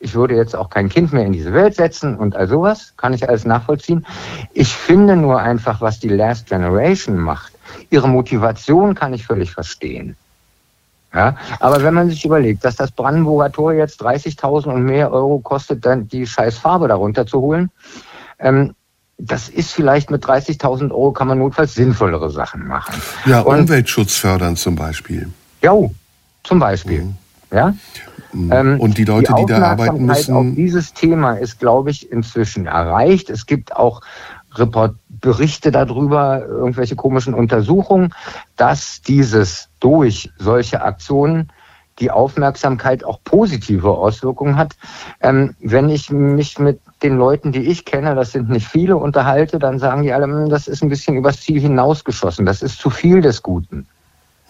ich 0.00 0.14
würde 0.14 0.36
jetzt 0.36 0.54
auch 0.54 0.70
kein 0.70 0.88
Kind 0.88 1.12
mehr 1.12 1.24
in 1.24 1.32
diese 1.32 1.52
Welt 1.52 1.74
setzen 1.74 2.16
und 2.16 2.36
all 2.36 2.48
sowas, 2.48 2.94
kann 2.96 3.12
ich 3.12 3.28
alles 3.28 3.44
nachvollziehen. 3.44 4.06
Ich 4.52 4.72
finde 4.74 5.16
nur 5.16 5.40
einfach, 5.40 5.80
was 5.80 5.98
die 5.98 6.08
Last 6.08 6.46
Generation 6.46 7.18
macht, 7.18 7.52
ihre 7.90 8.08
Motivation 8.08 8.94
kann 8.94 9.12
ich 9.12 9.26
völlig 9.26 9.52
verstehen. 9.52 10.16
Ja, 11.12 11.36
aber 11.58 11.82
wenn 11.82 11.94
man 11.94 12.10
sich 12.10 12.24
überlegt, 12.24 12.64
dass 12.64 12.76
das 12.76 12.90
Brandenburger 12.90 13.50
Tor 13.50 13.72
jetzt 13.72 14.02
30.000 14.02 14.66
und 14.66 14.84
mehr 14.84 15.10
Euro 15.10 15.38
kostet, 15.38 15.86
dann 15.86 16.06
die 16.06 16.26
scheiß 16.26 16.58
Farbe 16.58 16.86
darunter 16.86 17.26
zu 17.26 17.40
holen, 17.40 17.70
ähm, 18.38 18.74
das 19.16 19.48
ist 19.48 19.72
vielleicht 19.72 20.10
mit 20.10 20.24
30.000 20.24 20.90
Euro 20.90 21.12
kann 21.12 21.26
man 21.26 21.38
notfalls 21.38 21.74
sinnvollere 21.74 22.30
Sachen 22.30 22.66
machen. 22.66 23.00
Ja, 23.24 23.40
und, 23.40 23.60
Umweltschutz 23.60 24.16
fördern 24.16 24.54
zum 24.56 24.76
Beispiel. 24.76 25.28
Ja, 25.62 25.74
zum 26.44 26.58
Beispiel. 26.60 27.02
Mhm. 27.02 27.16
Ja. 27.50 27.74
Mhm. 28.38 28.52
Ähm, 28.52 28.80
und 28.80 28.98
die 28.98 29.04
Leute, 29.04 29.34
die, 29.36 29.46
die 29.46 29.52
da 29.52 29.72
arbeiten 29.72 30.06
müssen. 30.06 30.34
Auf 30.34 30.46
dieses 30.54 30.94
Thema 30.94 31.32
ist, 31.32 31.58
glaube 31.58 31.90
ich, 31.90 32.10
inzwischen 32.10 32.66
erreicht. 32.66 33.30
Es 33.30 33.46
gibt 33.46 33.74
auch 33.74 34.00
Report 34.54 34.94
Berichte 35.08 35.72
darüber, 35.72 36.44
irgendwelche 36.46 36.96
komischen 36.96 37.34
Untersuchungen, 37.34 38.14
dass 38.56 39.02
dieses 39.02 39.68
durch 39.80 40.30
solche 40.38 40.82
Aktionen 40.82 41.50
die 41.98 42.12
Aufmerksamkeit 42.12 43.02
auch 43.04 43.18
positive 43.24 43.90
Auswirkungen 43.90 44.56
hat. 44.56 44.76
Ähm, 45.20 45.56
wenn 45.58 45.88
ich 45.88 46.10
mich 46.10 46.60
mit 46.60 46.80
den 47.02 47.16
Leuten, 47.16 47.50
die 47.50 47.66
ich 47.66 47.84
kenne, 47.84 48.14
das 48.14 48.30
sind 48.30 48.48
nicht 48.48 48.68
viele, 48.68 48.96
unterhalte, 48.96 49.58
dann 49.58 49.80
sagen 49.80 50.04
die 50.04 50.12
alle, 50.12 50.24
hm, 50.24 50.48
das 50.48 50.68
ist 50.68 50.82
ein 50.82 50.88
bisschen 50.88 51.16
übers 51.16 51.40
Ziel 51.40 51.60
hinausgeschossen, 51.60 52.46
das 52.46 52.62
ist 52.62 52.78
zu 52.78 52.90
viel 52.90 53.20
des 53.20 53.42
Guten. 53.42 53.88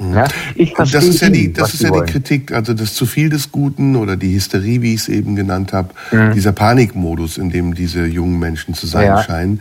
Ja, 0.00 0.28
ich 0.54 0.74
das 0.74 0.92
ist 0.92 1.20
ja 1.20 1.28
die, 1.28 1.52
das 1.52 1.74
ist 1.74 1.82
ja 1.82 1.90
die 1.90 2.10
Kritik, 2.10 2.52
also 2.52 2.72
das 2.72 2.94
zu 2.94 3.04
viel 3.04 3.30
des 3.30 3.50
Guten 3.50 3.96
oder 3.96 4.16
die 4.16 4.34
Hysterie, 4.34 4.80
wie 4.80 4.94
ich 4.94 5.00
es 5.00 5.08
eben 5.08 5.34
genannt 5.34 5.72
habe, 5.72 5.88
mhm. 6.12 6.34
dieser 6.34 6.52
Panikmodus, 6.52 7.36
in 7.36 7.50
dem 7.50 7.74
diese 7.74 8.06
jungen 8.06 8.38
Menschen 8.38 8.74
zu 8.74 8.86
sein 8.86 9.06
ja. 9.06 9.22
scheinen 9.22 9.60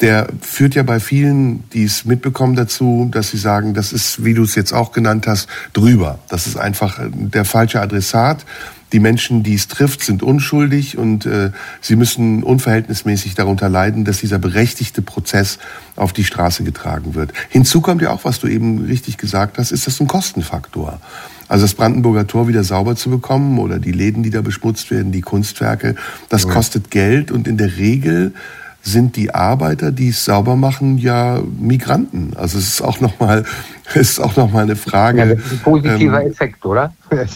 der 0.00 0.28
führt 0.40 0.74
ja 0.74 0.82
bei 0.82 0.98
vielen, 0.98 1.68
die 1.70 1.84
es 1.84 2.04
mitbekommen, 2.04 2.56
dazu, 2.56 3.08
dass 3.10 3.30
sie 3.30 3.36
sagen, 3.36 3.74
das 3.74 3.92
ist, 3.92 4.24
wie 4.24 4.34
du 4.34 4.44
es 4.44 4.54
jetzt 4.54 4.72
auch 4.72 4.92
genannt 4.92 5.26
hast, 5.26 5.48
drüber. 5.72 6.18
Das 6.28 6.46
ist 6.46 6.56
einfach 6.56 6.98
äh, 6.98 7.10
der 7.10 7.44
falsche 7.44 7.80
Adressat. 7.80 8.44
Die 8.92 9.00
Menschen, 9.00 9.42
die 9.42 9.54
es 9.54 9.68
trifft, 9.68 10.02
sind 10.02 10.22
unschuldig 10.22 10.98
und 10.98 11.26
äh, 11.26 11.52
sie 11.80 11.96
müssen 11.96 12.42
unverhältnismäßig 12.42 13.34
darunter 13.34 13.68
leiden, 13.68 14.04
dass 14.04 14.18
dieser 14.18 14.38
berechtigte 14.38 15.02
Prozess 15.02 15.58
auf 15.96 16.12
die 16.12 16.24
Straße 16.24 16.64
getragen 16.64 17.14
wird. 17.14 17.32
Hinzu 17.48 17.80
kommt 17.80 18.02
ja 18.02 18.10
auch, 18.10 18.24
was 18.24 18.40
du 18.40 18.48
eben 18.48 18.84
richtig 18.84 19.16
gesagt 19.16 19.58
hast, 19.58 19.70
ist 19.70 19.86
das 19.86 20.00
ein 20.00 20.06
Kostenfaktor. 20.06 21.00
Also 21.48 21.64
das 21.64 21.74
Brandenburger 21.74 22.26
Tor 22.26 22.46
wieder 22.46 22.62
sauber 22.62 22.94
zu 22.94 23.10
bekommen 23.10 23.58
oder 23.58 23.78
die 23.78 23.92
Läden, 23.92 24.22
die 24.22 24.30
da 24.30 24.40
beschmutzt 24.40 24.90
werden, 24.90 25.10
die 25.10 25.20
Kunstwerke, 25.20 25.96
das 26.28 26.44
ja. 26.44 26.50
kostet 26.50 26.90
Geld 26.90 27.30
und 27.32 27.48
in 27.48 27.56
der 27.56 27.76
Regel 27.76 28.34
sind 28.82 29.16
die 29.16 29.34
Arbeiter, 29.34 29.92
die 29.92 30.08
es 30.08 30.24
sauber 30.24 30.56
machen, 30.56 30.98
ja 30.98 31.40
Migranten. 31.58 32.32
Also 32.36 32.58
es 32.58 32.68
ist 32.68 32.82
auch 32.82 33.00
nochmal, 33.00 33.44
ist 33.94 34.20
auch 34.20 34.36
noch 34.36 34.50
mal 34.50 34.62
eine 34.62 34.76
Frage. 34.76 35.18
Ja, 35.18 35.34
das 35.34 35.44
ist 35.44 35.52
ein 35.52 35.58
positiver 35.60 36.22
ähm, 36.22 36.30
Effekt, 36.30 36.64
oder? 36.64 36.94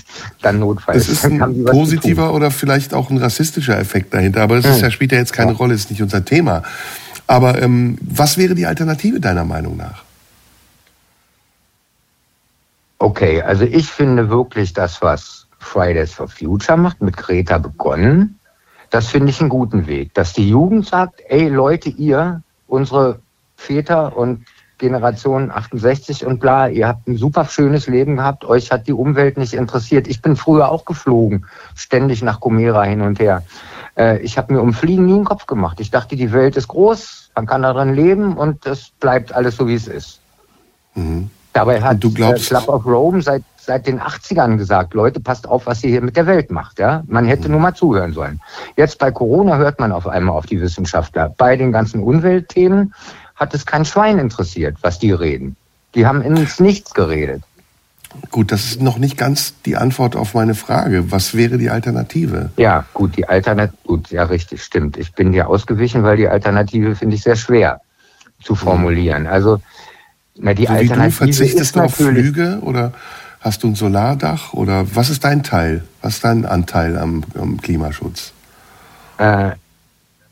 Dann 0.43 0.59
notfalls. 0.61 1.03
Es 1.03 1.09
ist 1.09 1.25
ein 1.25 1.65
positiver 1.65 2.33
oder 2.33 2.51
vielleicht 2.51 2.95
auch 2.95 3.11
ein 3.11 3.19
rassistischer 3.19 3.79
Effekt 3.79 4.15
dahinter. 4.15 4.43
Aber 4.43 4.61
das 4.61 4.77
hm. 4.77 4.83
ja, 4.83 4.91
spielt 4.91 5.13
ja 5.13 5.19
jetzt 5.19 5.33
keine 5.33 5.53
ja. 5.53 5.59
Rolle, 5.59 5.75
ist 5.75 5.91
nicht 5.91 6.03
unser 6.03 6.25
Thema. 6.25 6.63
Aber 7.27 7.61
ähm, 7.61 7.99
was 8.01 8.37
wäre 8.37 8.55
die 8.55 8.67
Alternative 8.67 9.21
deiner 9.21 9.45
Meinung 9.45 9.77
nach? 9.77 10.05
Okay, 12.99 13.43
also 13.43 13.65
ich 13.65 13.87
finde 13.91 14.31
wirklich 14.31 14.73
das, 14.73 15.03
was 15.03 15.47
Fridays 15.59 16.13
for 16.13 16.29
Future 16.29 16.79
macht, 16.79 17.03
mit 17.03 17.17
Greta 17.17 17.59
begonnen, 17.59 18.39
das 18.95 19.09
finde 19.09 19.31
ich 19.31 19.41
einen 19.41 19.49
guten 19.49 19.89
Weg, 19.89 20.15
dass 20.15 20.35
die 20.35 20.49
Jugend 20.49 20.87
sagt, 20.87 21.21
ey 21.27 21.49
Leute, 21.49 21.89
ihr, 21.89 22.43
unsere 22.69 23.19
Väter 23.57 24.17
und 24.17 24.45
Generation 24.79 25.51
68 25.51 26.25
und 26.25 26.39
bla, 26.39 26.69
ihr 26.69 26.87
habt 26.87 27.09
ein 27.09 27.17
super 27.17 27.45
schönes 27.47 27.89
Leben 27.89 28.15
gehabt, 28.15 28.45
euch 28.45 28.71
hat 28.71 28.87
die 28.87 28.93
Umwelt 28.93 29.37
nicht 29.37 29.53
interessiert. 29.53 30.07
Ich 30.07 30.23
bin 30.23 30.37
früher 30.37 30.71
auch 30.71 30.85
geflogen, 30.85 31.45
ständig 31.75 32.23
nach 32.23 32.39
Gomera 32.39 32.85
hin 32.85 33.01
und 33.01 33.19
her. 33.19 33.43
Äh, 33.97 34.19
ich 34.19 34.39
habe 34.39 34.53
mir 34.53 34.61
um 34.61 34.73
Fliegen 34.73 35.07
nie 35.07 35.15
einen 35.15 35.25
Kopf 35.25 35.47
gemacht. 35.47 35.81
Ich 35.81 35.91
dachte, 35.91 36.15
die 36.15 36.31
Welt 36.31 36.57
ist 36.57 36.69
groß, 36.69 37.33
man 37.35 37.47
kann 37.47 37.63
darin 37.63 37.95
leben 37.95 38.37
und 38.37 38.65
es 38.65 38.91
bleibt 39.01 39.33
alles 39.33 39.57
so, 39.57 39.67
wie 39.67 39.75
es 39.75 39.89
ist. 39.89 40.21
Mhm. 40.95 41.31
Dabei 41.55 41.81
hat 41.81 42.05
du 42.05 42.13
glaubst, 42.13 42.49
Club 42.49 42.69
of 42.69 42.85
Rome 42.85 43.23
seit 43.23 43.43
seit 43.65 43.87
den 43.87 44.01
80ern 44.01 44.57
gesagt, 44.57 44.95
Leute, 44.95 45.21
passt 45.21 45.49
auf, 45.49 45.67
was 45.67 45.83
ihr 45.83 45.91
hier 45.91 46.03
mit 46.03 46.17
der 46.17 46.27
Welt 46.27 46.51
macht. 46.51 46.79
Ja? 46.79 47.03
Man 47.07 47.25
hätte 47.25 47.49
nur 47.49 47.61
mal 47.61 47.75
zuhören 47.75 48.13
sollen. 48.13 48.41
Jetzt 48.77 48.99
bei 48.99 49.11
Corona 49.11 49.57
hört 49.57 49.81
man 49.81 49.93
auf 49.93 50.07
einmal 50.07 50.37
auf 50.37 50.47
die 50.47 50.61
Wissenschaftler. 50.61 51.35
Bei 51.37 51.57
den 51.57 51.73
ganzen 51.73 52.03
Umweltthemen 52.03 52.95
hat 53.37 53.55
es 53.55 53.67
kein 53.67 53.85
Schwein 53.85 54.19
interessiert, 54.19 54.77
was 54.83 54.99
die 54.99 55.13
reden. 55.13 55.57
Die 55.95 56.07
haben 56.07 56.23
ins 56.23 56.61
Nichts 56.61 56.95
geredet. 56.95 57.43
Gut, 58.31 58.53
das 58.53 58.65
ist 58.65 58.81
noch 58.81 58.99
nicht 58.99 59.17
ganz 59.17 59.55
die 59.67 59.77
Antwort 59.77 60.15
auf 60.15 60.35
meine 60.35 60.55
Frage. 60.55 61.11
Was 61.11 61.35
wäre 61.35 61.59
die 61.59 61.71
Alternative? 61.71 62.51
Ja, 62.57 62.85
gut, 62.95 63.17
die 63.17 63.29
Alternative, 63.29 63.77
gut, 63.85 64.11
ja, 64.11 64.23
richtig, 64.25 64.63
stimmt. 64.63 64.97
Ich 64.97 65.15
bin 65.15 65.33
dir 65.33 65.49
ausgewichen, 65.49 66.05
weil 66.05 66.17
die 66.17 66.29
Alternative 66.29 66.95
finde 66.95 67.17
ich 67.17 67.23
sehr 67.23 67.35
schwer 67.35 67.81
zu 68.41 68.55
formulieren. 68.55 69.27
Also, 69.27 69.61
na, 70.37 70.55
die 70.55 70.67
so 70.67 70.75
wie 70.75 70.88
du 70.88 71.11
verzichtest 71.11 71.79
auf 71.79 71.95
Flüge 71.95 72.59
oder 72.62 72.93
Hast 73.45 73.62
du 73.62 73.69
ein 73.69 73.75
Solardach 73.75 74.55
oder 74.55 74.87
was 74.97 75.11
ist 75.11 75.23
dein 75.23 75.43
Teil? 75.43 75.85
Was 76.00 76.14
ist 76.14 76.25
dein 76.25 76.47
Anteil 76.47 76.97
am, 76.97 77.23
am 77.38 77.61
Klimaschutz? 77.61 78.33
Äh, 79.19 79.50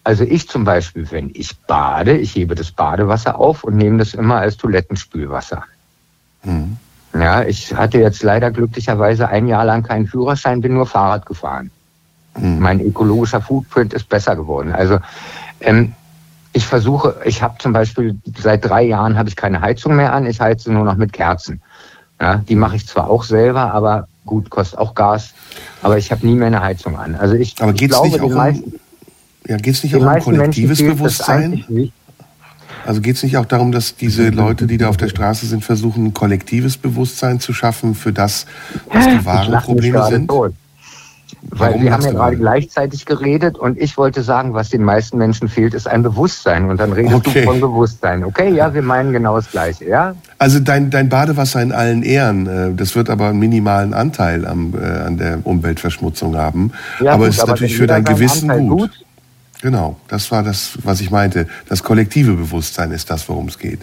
also 0.03 0.25
ich 0.25 0.49
zum 0.49 0.65
Beispiel, 0.65 1.11
wenn 1.11 1.31
ich 1.35 1.59
bade, 1.67 2.17
ich 2.17 2.35
hebe 2.35 2.55
das 2.55 2.73
Badewasser 2.73 3.39
auf 3.39 3.65
und 3.65 3.77
nehme 3.77 3.99
das 3.99 4.15
immer 4.15 4.37
als 4.37 4.57
Toilettenspülwasser. 4.57 5.63
Mhm. 6.43 6.79
Ja, 7.13 7.43
ich 7.43 7.75
hatte 7.75 7.99
jetzt 7.99 8.23
leider 8.23 8.51
glücklicherweise 8.51 9.29
ein 9.29 9.47
Jahr 9.47 9.67
lang 9.67 9.83
keinen 9.83 10.07
Führerschein, 10.07 10.63
bin 10.63 10.73
nur 10.73 10.87
Fahrrad 10.87 11.27
gefahren. 11.27 11.71
Mhm. 12.39 12.61
Mein 12.61 12.81
ökologischer 12.81 13.43
Footprint 13.43 13.93
ist 13.93 14.09
besser 14.09 14.37
geworden. 14.37 14.73
Also 14.73 15.01
ähm, 15.61 15.93
ich 16.53 16.67
versuche, 16.67 17.17
ich 17.25 17.43
habe 17.43 17.55
zum 17.59 17.73
Beispiel 17.73 18.19
seit 18.39 18.65
drei 18.65 18.83
Jahren 18.83 19.17
habe 19.17 19.29
ich 19.29 19.37
keine 19.37 19.61
Heizung 19.61 19.97
mehr 19.97 20.13
an, 20.13 20.27
ich 20.27 20.41
heize 20.41 20.71
nur 20.73 20.85
noch 20.85 20.97
mit 20.97 21.13
Kerzen. 21.13 21.61
Ja, 22.21 22.37
die 22.37 22.55
mache 22.55 22.77
ich 22.77 22.87
zwar 22.87 23.11
auch 23.11 23.25
selber, 23.25 23.73
aber 23.73 24.07
gut, 24.27 24.51
kostet 24.51 24.79
auch 24.79 24.95
Gas. 24.95 25.35
Aber 25.83 25.99
ich 25.99 26.13
habe 26.13 26.27
nie 26.27 26.35
mehr 26.35 26.49
eine 26.49 26.63
Heizung 26.63 26.97
an. 26.97 27.15
Also 27.15 27.35
ich, 27.35 27.61
aber 27.61 27.73
geht's 27.73 27.95
glaube, 27.95 28.09
nicht 28.09 28.21
auch 28.21 28.27
um, 28.27 28.35
meisten, 28.35 28.75
ja, 29.49 29.57
geht's 29.57 29.83
nicht 29.83 29.97
auch 29.97 30.01
um 30.01 30.21
kollektives 30.21 30.79
Bewusstsein? 30.79 31.65
Also 32.85 33.01
geht 33.01 33.17
es 33.17 33.23
nicht 33.23 33.37
auch 33.37 33.47
darum, 33.47 33.71
dass 33.73 33.97
diese 33.97 34.29
Leute, 34.31 34.67
die 34.67 34.77
da 34.77 34.89
auf 34.89 34.97
der 34.97 35.09
Straße 35.09 35.47
sind, 35.47 35.65
versuchen, 35.65 36.07
ein 36.07 36.15
kollektives 36.15 36.77
Bewusstsein 36.77 37.39
zu 37.39 37.53
schaffen 37.53 37.95
für 37.95 38.13
das, 38.13 38.47
was 38.93 39.07
die 39.07 39.25
wahren 39.25 39.63
Probleme 39.63 40.05
sind? 40.07 40.29
Tot. 40.29 40.53
Weil 41.51 41.81
wir 41.81 41.93
haben 41.93 42.03
ja 42.03 42.13
gerade 42.13 42.37
gleichzeitig 42.37 43.05
geredet 43.05 43.59
und 43.59 43.79
ich 43.79 43.97
wollte 43.97 44.23
sagen, 44.23 44.55
was 44.55 44.71
den 44.71 44.85
meisten 44.85 45.19
Menschen 45.19 45.49
fehlt, 45.49 45.75
ist 45.75 45.89
ein 45.89 46.03
Bewusstsein. 46.03 46.71
Und 46.71 46.79
dann 46.79 46.93
redest 46.93 47.15
okay. 47.15 47.41
du 47.41 47.47
von 47.47 47.61
Bewusstsein. 47.61 48.25
Okay, 48.25 48.51
ja, 48.51 48.73
wir 48.73 48.83
meinen 48.83 49.13
genau 49.13 49.37
das 49.37 49.51
Gleiche, 49.51 49.87
ja? 49.87 50.15
Also 50.39 50.61
dein, 50.61 50.91
dein 50.91 51.09
Badewasser 51.09 51.61
in 51.61 51.73
allen 51.73 52.05
Ehren, 52.05 52.47
äh, 52.47 52.75
das 52.75 52.95
wird 52.95 53.11
aber 53.11 53.29
einen 53.29 53.41
minimalen 53.41 53.93
Anteil 53.93 54.47
am, 54.47 54.75
äh, 54.75 54.85
an 54.85 55.19
der 55.19 55.41
Umweltverschmutzung 55.43 56.37
haben. 56.37 56.73
Ja, 57.01 57.13
aber 57.13 57.27
es 57.27 57.39
ist 57.39 57.47
natürlich 57.47 57.77
für 57.77 57.89
dein 57.89 58.05
Gewissen 58.05 58.49
gut. 58.49 58.79
gut. 58.79 58.91
Genau, 59.63 59.97
das 60.09 60.31
war 60.31 60.43
das, 60.43 60.79
was 60.83 61.01
ich 61.01 61.11
meinte. 61.11 61.47
Das 61.69 61.83
kollektive 61.83 62.35
Bewusstsein 62.35 62.91
ist 62.93 63.11
das, 63.11 63.29
worum 63.29 63.49
es 63.49 63.59
geht. 63.59 63.81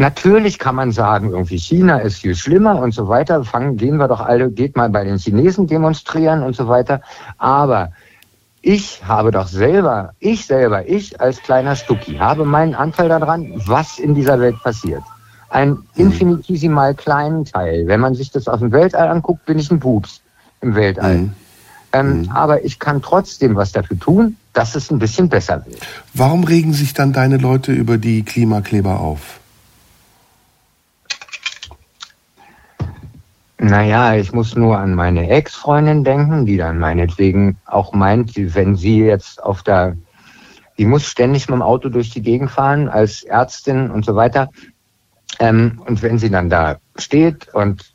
Natürlich 0.00 0.58
kann 0.58 0.76
man 0.76 0.92
sagen, 0.92 1.28
irgendwie 1.32 1.58
China 1.58 1.98
ist 1.98 2.22
viel 2.22 2.34
schlimmer 2.34 2.80
und 2.80 2.94
so 2.94 3.08
weiter. 3.08 3.44
Fangen, 3.44 3.76
gehen 3.76 3.98
wir 3.98 4.08
doch 4.08 4.22
alle, 4.22 4.50
geht 4.50 4.74
mal 4.74 4.88
bei 4.88 5.04
den 5.04 5.18
Chinesen 5.18 5.66
demonstrieren 5.66 6.42
und 6.42 6.56
so 6.56 6.68
weiter. 6.68 7.02
Aber 7.36 7.92
ich 8.62 9.02
habe 9.04 9.30
doch 9.30 9.46
selber, 9.46 10.14
ich 10.18 10.46
selber, 10.46 10.88
ich 10.88 11.20
als 11.20 11.42
kleiner 11.42 11.76
Stucki, 11.76 12.16
habe 12.16 12.46
meinen 12.46 12.74
Anteil 12.74 13.10
daran, 13.10 13.52
was 13.66 13.98
in 13.98 14.14
dieser 14.14 14.40
Welt 14.40 14.56
passiert. 14.62 15.02
Ein 15.50 15.72
mhm. 15.72 15.84
infinitesimal 15.96 16.94
kleinen 16.94 17.44
Teil. 17.44 17.86
Wenn 17.86 18.00
man 18.00 18.14
sich 18.14 18.30
das 18.30 18.48
aus 18.48 18.60
dem 18.60 18.72
Weltall 18.72 19.08
anguckt, 19.08 19.44
bin 19.44 19.58
ich 19.58 19.70
ein 19.70 19.80
Pups 19.80 20.22
im 20.62 20.76
Weltall. 20.76 21.18
Mhm. 21.18 21.32
Ähm, 21.92 22.20
mhm. 22.20 22.30
Aber 22.30 22.64
ich 22.64 22.78
kann 22.78 23.02
trotzdem 23.02 23.54
was 23.54 23.72
dafür 23.72 23.98
tun, 23.98 24.36
dass 24.54 24.74
es 24.76 24.90
ein 24.90 24.98
bisschen 24.98 25.28
besser 25.28 25.62
wird. 25.66 25.82
Warum 26.14 26.44
regen 26.44 26.72
sich 26.72 26.94
dann 26.94 27.12
deine 27.12 27.36
Leute 27.36 27.72
über 27.72 27.98
die 27.98 28.22
Klimakleber 28.22 28.98
auf? 29.00 29.39
Naja, 33.62 34.14
ich 34.14 34.32
muss 34.32 34.56
nur 34.56 34.78
an 34.78 34.94
meine 34.94 35.28
Ex-Freundin 35.28 36.02
denken, 36.02 36.46
die 36.46 36.56
dann 36.56 36.78
meinetwegen 36.78 37.58
auch 37.66 37.92
meint, 37.92 38.32
wenn 38.34 38.74
sie 38.74 39.00
jetzt 39.04 39.42
auf 39.42 39.62
der, 39.62 39.98
die 40.78 40.86
muss 40.86 41.04
ständig 41.04 41.46
mit 41.46 41.56
dem 41.56 41.62
Auto 41.62 41.90
durch 41.90 42.08
die 42.08 42.22
Gegend 42.22 42.50
fahren 42.50 42.88
als 42.88 43.22
Ärztin 43.22 43.90
und 43.90 44.06
so 44.06 44.16
weiter. 44.16 44.48
Ähm, 45.40 45.82
und 45.86 46.00
wenn 46.00 46.18
sie 46.18 46.30
dann 46.30 46.48
da 46.48 46.78
steht 46.96 47.52
und 47.52 47.92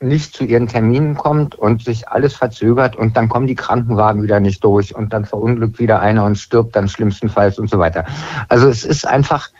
nicht 0.00 0.34
zu 0.34 0.42
ihren 0.42 0.66
Terminen 0.66 1.14
kommt 1.14 1.54
und 1.54 1.84
sich 1.84 2.08
alles 2.08 2.34
verzögert 2.34 2.96
und 2.96 3.16
dann 3.16 3.28
kommen 3.28 3.46
die 3.46 3.54
Krankenwagen 3.54 4.20
wieder 4.20 4.40
nicht 4.40 4.64
durch 4.64 4.96
und 4.96 5.12
dann 5.12 5.26
verunglückt 5.26 5.78
wieder 5.78 6.00
einer 6.00 6.24
und 6.24 6.38
stirbt 6.38 6.74
dann 6.74 6.88
schlimmstenfalls 6.88 7.60
und 7.60 7.70
so 7.70 7.78
weiter. 7.78 8.04
Also 8.48 8.68
es 8.68 8.84
ist 8.84 9.06
einfach 9.06 9.50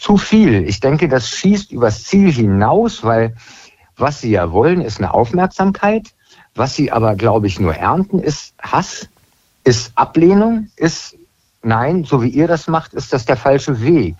zu 0.00 0.16
viel. 0.16 0.68
Ich 0.68 0.80
denke, 0.80 1.06
das 1.06 1.28
schießt 1.30 1.70
übers 1.70 2.02
Ziel 2.02 2.32
hinaus, 2.32 3.04
weil 3.04 3.36
was 3.96 4.20
sie 4.20 4.30
ja 4.30 4.52
wollen, 4.52 4.80
ist 4.80 4.98
eine 4.98 5.14
Aufmerksamkeit. 5.14 6.08
Was 6.54 6.74
sie 6.74 6.90
aber, 6.90 7.14
glaube 7.16 7.46
ich, 7.46 7.60
nur 7.60 7.74
ernten, 7.74 8.18
ist 8.18 8.54
Hass, 8.60 9.08
ist 9.64 9.92
Ablehnung, 9.94 10.68
ist 10.76 11.16
nein, 11.62 12.04
so 12.04 12.22
wie 12.22 12.28
ihr 12.28 12.48
das 12.48 12.66
macht, 12.66 12.94
ist 12.94 13.12
das 13.12 13.26
der 13.26 13.36
falsche 13.36 13.82
Weg. 13.82 14.16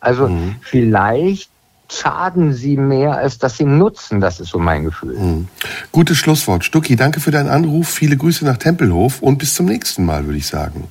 Also 0.00 0.28
mhm. 0.28 0.56
vielleicht 0.62 1.50
schaden 1.90 2.52
sie 2.52 2.76
mehr, 2.76 3.16
als 3.16 3.38
dass 3.38 3.58
sie 3.58 3.64
nutzen. 3.64 4.20
Das 4.20 4.40
ist 4.40 4.50
so 4.50 4.58
mein 4.58 4.84
Gefühl. 4.84 5.18
Mhm. 5.18 5.48
Gutes 5.92 6.16
Schlusswort. 6.16 6.64
Stucki, 6.64 6.96
danke 6.96 7.20
für 7.20 7.30
deinen 7.30 7.48
Anruf. 7.48 7.88
Viele 7.88 8.16
Grüße 8.16 8.44
nach 8.44 8.56
Tempelhof 8.56 9.22
und 9.22 9.38
bis 9.38 9.54
zum 9.54 9.66
nächsten 9.66 10.04
Mal, 10.04 10.24
würde 10.24 10.38
ich 10.38 10.46
sagen. 10.46 10.88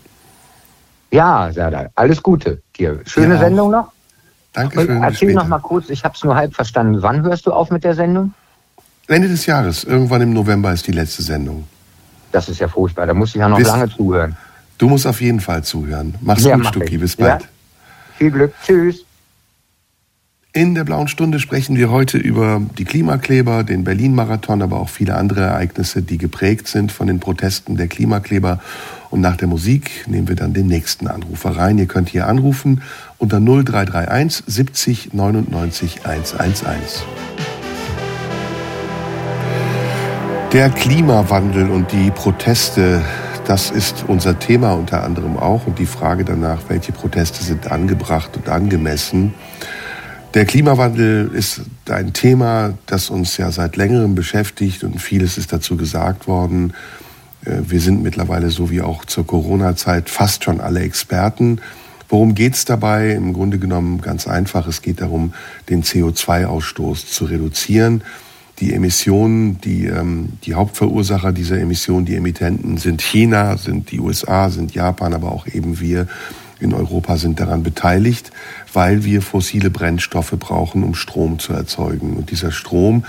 Ja, 1.11 1.51
Serdar, 1.51 1.89
alles 1.95 2.21
Gute 2.21 2.61
dir. 2.77 2.99
Schöne 3.05 3.35
ja, 3.35 3.39
Sendung 3.39 3.71
noch. 3.71 3.91
Danke 4.55 4.81
schön. 4.85 5.03
Erzähl 5.03 5.33
noch 5.33 5.47
mal 5.47 5.59
kurz, 5.59 5.89
ich 5.89 6.03
habe 6.03 6.15
es 6.15 6.23
nur 6.23 6.35
halb 6.35 6.55
verstanden. 6.55 7.01
Wann 7.01 7.21
hörst 7.23 7.45
du 7.45 7.51
auf 7.51 7.69
mit 7.69 7.83
der 7.83 7.93
Sendung? 7.93 8.33
Ende 9.07 9.27
des 9.27 9.45
Jahres, 9.45 9.83
irgendwann 9.83 10.21
im 10.21 10.33
November 10.33 10.73
ist 10.73 10.87
die 10.87 10.91
letzte 10.91 11.21
Sendung. 11.21 11.65
Das 12.31 12.49
ist 12.49 12.59
ja 12.59 12.67
furchtbar, 12.67 13.05
da 13.05 13.13
muss 13.13 13.29
ich 13.29 13.35
ja 13.35 13.47
noch 13.47 13.57
Bis, 13.57 13.67
lange 13.67 13.89
zuhören. 13.89 14.35
Du 14.77 14.89
musst 14.89 15.05
auf 15.05 15.21
jeden 15.21 15.39
Fall 15.39 15.63
zuhören. 15.63 16.15
Mach's 16.21 16.43
ja, 16.43 16.55
gut, 16.55 16.63
mach 16.63 16.71
Stucki, 16.71 16.97
bis 16.97 17.15
bald. 17.15 17.41
Ja. 17.41 17.47
Viel 18.17 18.31
Glück, 18.31 18.53
tschüss. 18.65 19.05
In 20.51 20.73
der 20.73 20.85
blauen 20.85 21.09
Stunde 21.09 21.39
sprechen 21.39 21.75
wir 21.75 21.91
heute 21.91 22.17
über 22.17 22.61
die 22.77 22.85
Klimakleber, 22.85 23.65
den 23.65 23.83
Berlin-Marathon, 23.83 24.61
aber 24.61 24.79
auch 24.79 24.87
viele 24.87 25.15
andere 25.15 25.41
Ereignisse, 25.41 26.01
die 26.01 26.17
geprägt 26.17 26.69
sind 26.69 26.93
von 26.93 27.07
den 27.07 27.19
Protesten 27.19 27.75
der 27.75 27.89
Klimakleber. 27.89 28.61
Und 29.15 29.21
nach 29.21 29.37
der 29.37 29.47
Musik 29.47 30.05
nehmen 30.07 30.27
wir 30.27 30.35
dann 30.35 30.53
den 30.53 30.67
nächsten 30.67 31.07
Anrufer 31.07 31.51
rein. 31.55 31.77
Ihr 31.77 31.85
könnt 31.85 32.09
hier 32.09 32.27
anrufen 32.27 32.81
unter 33.17 33.39
0331 33.39 34.43
70 34.45 35.13
99 35.13 36.05
111. 36.05 37.05
Der 40.51 40.69
Klimawandel 40.69 41.69
und 41.69 41.93
die 41.93 42.11
Proteste, 42.11 43.03
das 43.45 43.71
ist 43.71 44.03
unser 44.05 44.37
Thema 44.37 44.73
unter 44.73 45.05
anderem 45.05 45.37
auch. 45.37 45.65
Und 45.65 45.79
die 45.79 45.85
Frage 45.85 46.25
danach, 46.25 46.63
welche 46.67 46.91
Proteste 46.91 47.41
sind 47.41 47.71
angebracht 47.71 48.35
und 48.35 48.49
angemessen. 48.49 49.33
Der 50.33 50.43
Klimawandel 50.43 51.31
ist 51.33 51.61
ein 51.87 52.11
Thema, 52.11 52.73
das 52.85 53.09
uns 53.09 53.37
ja 53.37 53.49
seit 53.49 53.77
längerem 53.77 54.13
beschäftigt 54.13 54.83
und 54.83 55.01
vieles 55.01 55.37
ist 55.37 55.53
dazu 55.53 55.77
gesagt 55.77 56.27
worden. 56.27 56.73
Äh, 57.45 57.61
wir 57.67 57.79
sind 57.79 58.03
mittlerweile 58.03 58.49
so 58.49 58.69
wie 58.69 58.81
auch 58.81 59.05
zur 59.05 59.25
Corona-Zeit 59.25 60.09
fast 60.09 60.43
schon 60.43 60.59
alle 60.59 60.81
Experten. 60.81 61.59
Worum 62.09 62.35
geht 62.35 62.55
es 62.55 62.65
dabei? 62.65 63.11
Im 63.11 63.33
Grunde 63.33 63.57
genommen 63.57 64.01
ganz 64.01 64.27
einfach. 64.27 64.67
Es 64.67 64.81
geht 64.81 65.01
darum, 65.01 65.33
den 65.69 65.83
CO2-Ausstoß 65.83 67.07
zu 67.07 67.25
reduzieren. 67.25 68.03
Die 68.59 68.73
Emissionen, 68.73 69.59
die, 69.61 69.85
ähm, 69.85 70.33
die 70.43 70.53
Hauptverursacher 70.53 71.31
dieser 71.31 71.59
Emissionen, 71.59 72.05
die 72.05 72.15
Emittenten 72.15 72.77
sind 72.77 73.01
China, 73.01 73.57
sind 73.57 73.91
die 73.91 73.99
USA, 73.99 74.49
sind 74.49 74.73
Japan, 74.73 75.13
aber 75.13 75.31
auch 75.31 75.47
eben 75.47 75.79
wir 75.79 76.07
in 76.59 76.73
Europa 76.73 77.17
sind 77.17 77.39
daran 77.41 77.63
beteiligt, 77.63 78.31
weil 78.71 79.03
wir 79.03 79.21
fossile 79.21 79.69
Brennstoffe 79.69 80.35
brauchen, 80.39 80.83
um 80.83 80.95
Strom 80.95 81.39
zu 81.39 81.51
erzeugen. 81.51 82.15
Und 82.15 82.31
dieser 82.31 82.51
Strom, 82.51 83.03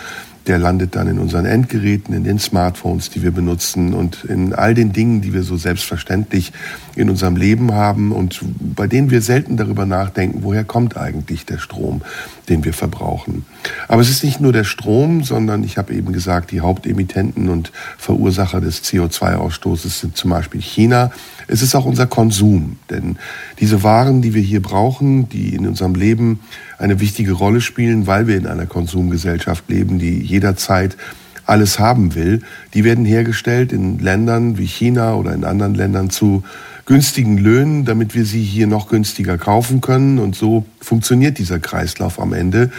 der 0.47 0.59
landet 0.59 0.95
dann 0.95 1.09
in 1.09 1.19
unseren 1.19 1.45
Endgeräten, 1.45 2.15
in 2.15 2.25
den 2.25 2.39
Smartphones, 2.39 3.11
die 3.11 3.23
wir 3.23 3.33
benutzen 3.33 3.95
und 3.95 4.25
in 4.25 4.53
all 4.53 4.75
den 4.75 4.93
Dingen, 4.93 5.21
die 5.21 5.33
wir 5.33 5.43
so 5.43 5.57
selbstverständlich 5.57 6.53
in 6.95 7.11
unserem 7.11 7.37
Leben 7.37 7.73
haben 7.73 8.13
und 8.13 8.41
bei 8.61 8.87
denen 8.87 9.11
wir 9.11 9.21
selten 9.21 9.57
darüber 9.57 9.87
nachdenken, 9.87 10.43
woher 10.43 10.65
kommt 10.65 10.97
eigentlich 10.97 11.47
der 11.47 11.59
Strom, 11.59 12.03
den 12.49 12.65
wir 12.65 12.73
verbrauchen. 12.73 13.45
Aber 13.89 14.01
es 14.03 14.11
ist 14.11 14.23
nicht 14.23 14.41
nur 14.41 14.53
der 14.53 14.65
Strom, 14.65 15.25
sondern 15.25 15.65
ich 15.65 15.79
habe 15.79 15.93
eben 15.95 16.13
gesagt, 16.13 16.53
die 16.53 16.61
Hauptemittenten 16.61 17.49
und 17.49 17.73
Verursacher 17.99 18.61
des 18.61 18.83
CO2-Ausstoßes 18.85 20.01
sind 20.01 20.17
zum 20.17 20.31
Beispiel 20.31 20.63
China, 20.63 21.11
es 21.49 21.63
ist 21.63 21.75
auch 21.75 21.85
unser 21.85 22.07
Konsum. 22.07 22.77
Denn 22.91 23.17
diese 23.61 23.83
Waren, 23.83 24.23
die 24.23 24.35
wir 24.35 24.43
hier 24.43 24.63
brauchen, 24.63 25.29
die 25.29 25.55
in 25.55 25.67
unserem 25.67 25.95
Leben 25.95 26.41
eine 26.79 27.01
wichtige 27.01 27.33
Rolle 27.33 27.61
spielen, 27.61 28.07
weil 28.07 28.27
wir 28.27 28.37
in 28.37 28.47
einer 28.47 28.67
Konsumgesellschaft 28.67 29.69
leben, 29.69 29.99
die 29.99 30.21
jederzeit 30.21 30.97
alles 31.45 31.79
haben 31.79 32.15
will, 32.15 32.43
die 32.75 32.85
werden 32.85 33.05
hergestellt 33.05 33.73
in 33.73 33.99
Ländern 34.01 34.59
wie 34.59 34.67
China 34.67 35.15
oder 35.15 35.33
in 35.33 35.45
anderen 35.45 35.75
Ländern 35.75 36.11
zu 36.11 36.43
günstigen 36.87 37.39
Löhnen, 37.39 37.85
damit 37.85 38.15
wir 38.15 38.25
sie 38.25 38.43
hier 38.43 38.67
noch 38.67 38.89
günstiger 38.89 39.39
kaufen 39.39 39.81
können. 39.81 40.19
Und 40.19 40.35
so 40.37 40.65
funktioniert 40.81 41.39
dieser 41.39 41.59
Kreislauf 41.59 42.21
am 42.21 42.33
Ende, 42.33 42.71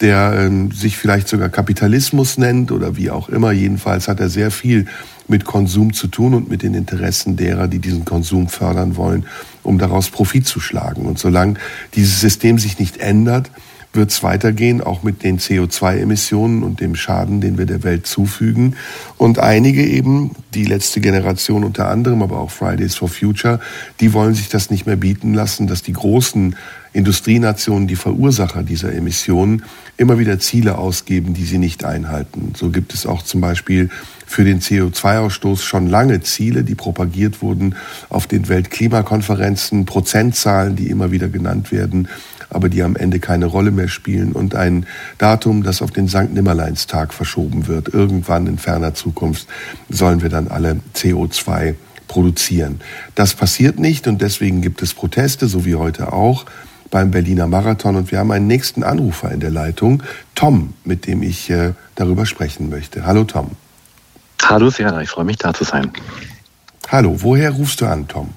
der 0.00 0.34
ähm, 0.38 0.70
sich 0.72 0.96
vielleicht 0.96 1.28
sogar 1.28 1.48
Kapitalismus 1.48 2.38
nennt 2.38 2.70
oder 2.70 2.96
wie 2.96 3.10
auch 3.10 3.28
immer. 3.28 3.52
Jedenfalls 3.52 4.08
hat 4.08 4.20
er 4.20 4.28
sehr 4.28 4.50
viel 4.50 4.86
mit 5.28 5.44
Konsum 5.44 5.92
zu 5.92 6.06
tun 6.08 6.34
und 6.34 6.48
mit 6.48 6.62
den 6.62 6.74
Interessen 6.74 7.36
derer, 7.36 7.68
die 7.68 7.78
diesen 7.78 8.04
Konsum 8.04 8.48
fördern 8.48 8.96
wollen, 8.96 9.26
um 9.62 9.78
daraus 9.78 10.10
Profit 10.10 10.46
zu 10.46 10.60
schlagen. 10.60 11.06
Und 11.06 11.18
solange 11.18 11.54
dieses 11.94 12.20
System 12.20 12.58
sich 12.58 12.78
nicht 12.78 12.98
ändert, 12.98 13.50
wird 13.96 14.10
es 14.10 14.22
weitergehen, 14.22 14.80
auch 14.80 15.02
mit 15.02 15.24
den 15.24 15.38
CO2-Emissionen 15.38 16.62
und 16.62 16.80
dem 16.80 16.94
Schaden, 16.94 17.40
den 17.40 17.58
wir 17.58 17.66
der 17.66 17.82
Welt 17.82 18.06
zufügen. 18.06 18.76
Und 19.16 19.38
einige 19.38 19.84
eben, 19.84 20.32
die 20.54 20.64
letzte 20.64 21.00
Generation 21.00 21.64
unter 21.64 21.88
anderem, 21.88 22.22
aber 22.22 22.38
auch 22.38 22.50
Fridays 22.50 22.94
for 22.94 23.08
Future, 23.08 23.58
die 24.00 24.12
wollen 24.12 24.34
sich 24.34 24.48
das 24.48 24.70
nicht 24.70 24.86
mehr 24.86 24.96
bieten 24.96 25.34
lassen, 25.34 25.66
dass 25.66 25.82
die 25.82 25.94
großen 25.94 26.54
Industrienationen, 26.96 27.86
die 27.86 27.96
Verursacher 27.96 28.62
dieser 28.62 28.94
Emissionen, 28.94 29.64
immer 29.98 30.18
wieder 30.18 30.38
Ziele 30.38 30.78
ausgeben, 30.78 31.34
die 31.34 31.44
sie 31.44 31.58
nicht 31.58 31.84
einhalten. 31.84 32.52
So 32.56 32.70
gibt 32.70 32.94
es 32.94 33.04
auch 33.04 33.22
zum 33.22 33.42
Beispiel 33.42 33.90
für 34.26 34.44
den 34.44 34.60
CO2-Ausstoß 34.60 35.62
schon 35.62 35.88
lange 35.88 36.22
Ziele, 36.22 36.64
die 36.64 36.74
propagiert 36.74 37.42
wurden 37.42 37.76
auf 38.08 38.26
den 38.26 38.48
Weltklimakonferenzen, 38.48 39.84
Prozentzahlen, 39.84 40.74
die 40.74 40.88
immer 40.88 41.10
wieder 41.12 41.28
genannt 41.28 41.70
werden, 41.70 42.08
aber 42.48 42.70
die 42.70 42.82
am 42.82 42.96
Ende 42.96 43.20
keine 43.20 43.44
Rolle 43.44 43.72
mehr 43.72 43.88
spielen 43.88 44.32
und 44.32 44.54
ein 44.54 44.86
Datum, 45.18 45.62
das 45.64 45.82
auf 45.82 45.90
den 45.90 46.08
Sankt 46.08 46.32
Nimmerleinstag 46.32 47.12
verschoben 47.12 47.66
wird. 47.66 47.92
Irgendwann 47.92 48.46
in 48.46 48.56
ferner 48.56 48.94
Zukunft 48.94 49.46
sollen 49.90 50.22
wir 50.22 50.30
dann 50.30 50.48
alle 50.48 50.80
CO2 50.94 51.74
produzieren. 52.08 52.80
Das 53.14 53.34
passiert 53.34 53.78
nicht 53.78 54.08
und 54.08 54.22
deswegen 54.22 54.62
gibt 54.62 54.80
es 54.80 54.94
Proteste, 54.94 55.46
so 55.46 55.66
wie 55.66 55.74
heute 55.74 56.14
auch 56.14 56.46
beim 56.90 57.10
Berliner 57.10 57.46
Marathon. 57.46 57.96
Und 57.96 58.10
wir 58.10 58.18
haben 58.18 58.30
einen 58.30 58.46
nächsten 58.46 58.82
Anrufer 58.82 59.30
in 59.30 59.40
der 59.40 59.50
Leitung, 59.50 60.02
Tom, 60.34 60.74
mit 60.84 61.06
dem 61.06 61.22
ich 61.22 61.50
äh, 61.50 61.72
darüber 61.94 62.26
sprechen 62.26 62.70
möchte. 62.70 63.04
Hallo 63.04 63.24
Tom. 63.24 63.52
Hallo 64.42 64.70
Serda, 64.70 65.00
ich 65.00 65.10
freue 65.10 65.24
mich 65.24 65.38
da 65.38 65.52
zu 65.52 65.64
sein. 65.64 65.90
Hallo, 66.88 67.16
woher 67.18 67.50
rufst 67.50 67.80
du 67.80 67.86
an, 67.86 68.06
Tom? 68.06 68.30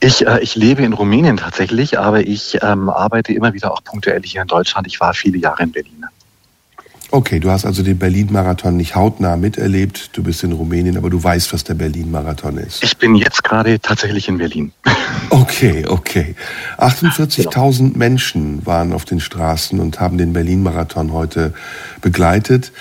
Ich, 0.00 0.26
äh, 0.26 0.40
ich 0.40 0.56
lebe 0.56 0.82
in 0.82 0.92
Rumänien 0.92 1.36
tatsächlich, 1.36 1.98
aber 1.98 2.26
ich 2.26 2.58
ähm, 2.62 2.88
arbeite 2.88 3.32
immer 3.32 3.52
wieder 3.52 3.70
auch 3.70 3.84
punktuell 3.84 4.22
hier 4.24 4.42
in 4.42 4.48
Deutschland. 4.48 4.86
Ich 4.86 4.98
war 5.00 5.14
viele 5.14 5.38
Jahre 5.38 5.62
in 5.62 5.72
Berlin. 5.72 6.01
Okay, 7.12 7.40
du 7.40 7.50
hast 7.50 7.66
also 7.66 7.82
den 7.82 7.98
Berlin-Marathon 7.98 8.74
nicht 8.74 8.94
hautnah 8.94 9.36
miterlebt. 9.36 10.16
Du 10.16 10.22
bist 10.22 10.44
in 10.44 10.52
Rumänien, 10.52 10.96
aber 10.96 11.10
du 11.10 11.22
weißt, 11.22 11.52
was 11.52 11.62
der 11.62 11.74
Berlin-Marathon 11.74 12.56
ist. 12.56 12.82
Ich 12.82 12.96
bin 12.96 13.14
jetzt 13.16 13.44
gerade 13.44 13.78
tatsächlich 13.78 14.28
in 14.28 14.38
Berlin. 14.38 14.72
Okay, 15.30 15.86
okay. 15.86 16.34
48.000 16.78 17.78
genau. 17.78 17.98
Menschen 17.98 18.66
waren 18.66 18.92
auf 18.92 19.04
den 19.04 19.20
Straßen 19.20 19.80
und 19.80 19.98
haben 20.00 20.18
den 20.18 20.32
Berlin-Marathon 20.32 21.12
heute 21.12 21.54
begleitet. 22.00 22.72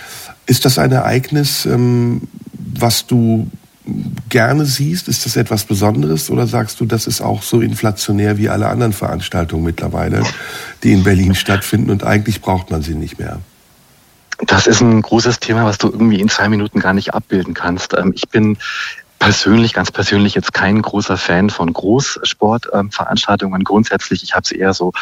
Ist 0.48 0.66
das 0.66 0.78
ein 0.78 0.92
Ereignis, 0.92 1.66
ähm, 1.66 2.28
was 2.54 3.08
du 3.08 3.50
gerne 4.30 4.66
siehst? 4.66 5.08
Ist 5.08 5.26
das 5.26 5.36
etwas 5.36 5.64
Besonderes 5.64 6.30
oder 6.30 6.46
sagst 6.48 6.80
du, 6.80 6.86
das 6.86 7.08
ist 7.08 7.22
auch 7.22 7.42
so 7.42 7.62
inflationär 7.62 8.38
wie 8.38 8.50
alle 8.50 8.68
anderen 8.68 8.94
Veranstaltungen 8.94 9.64
mittlerweile, 9.64 10.24
die 10.84 10.92
in 10.92 11.04
Berlin 11.04 11.36
stattfinden 11.36 11.90
und 11.90 12.04
eigentlich 12.04 12.42
braucht 12.42 12.70
man 12.72 12.82
sie 12.82 12.96
nicht 12.96 13.20
mehr? 13.20 13.40
Das 14.46 14.68
ist 14.68 14.82
ein 14.82 15.02
großes 15.02 15.40
Thema, 15.40 15.66
was 15.66 15.78
du 15.78 15.88
irgendwie 15.88 16.20
in 16.20 16.30
zwei 16.30 16.50
Minuten 16.50 16.80
gar 16.80 16.94
nicht 16.94 17.14
abbilden 17.14 17.54
kannst. 17.54 17.94
Ähm, 17.94 18.12
ich 18.16 18.30
bin 18.30 18.58
persönlich, 19.20 19.74
ganz 19.74 19.92
persönlich 19.92 20.34
jetzt 20.34 20.52
kein 20.52 20.82
großer 20.82 21.16
Fan 21.16 21.52
von 21.52 21.72
Großsportveranstaltungen. 21.72 23.64
Grundsätzlich, 23.64 24.24
ich 24.24 24.34
habe 24.34 24.44
es 24.44 24.52
eher 24.52 24.74
so 24.74 24.94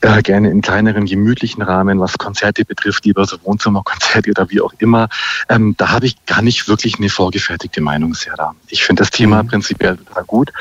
äh, 0.00 0.22
gerne 0.22 0.50
in 0.50 0.60
kleineren, 0.60 1.06
gemütlichen 1.06 1.62
Rahmen, 1.62 1.98
was 1.98 2.16
Konzerte 2.16 2.64
betrifft, 2.64 3.04
lieber 3.04 3.24
so 3.24 3.36
Wohnzimmerkonzerte 3.42 4.30
oder 4.30 4.48
wie 4.50 4.60
auch 4.60 4.72
immer. 4.78 5.08
Ähm, 5.48 5.74
da 5.76 5.90
habe 5.90 6.06
ich 6.06 6.24
gar 6.26 6.42
nicht 6.42 6.68
wirklich 6.68 6.98
eine 6.98 7.08
vorgefertigte 7.08 7.80
Meinung 7.80 8.14
sehr 8.14 8.34
da. 8.36 8.54
Ich 8.68 8.84
finde 8.84 9.02
das 9.02 9.10
Thema 9.10 9.42
mhm. 9.42 9.48
prinzipiell 9.48 9.96
total 9.96 10.24
gut. 10.24 10.52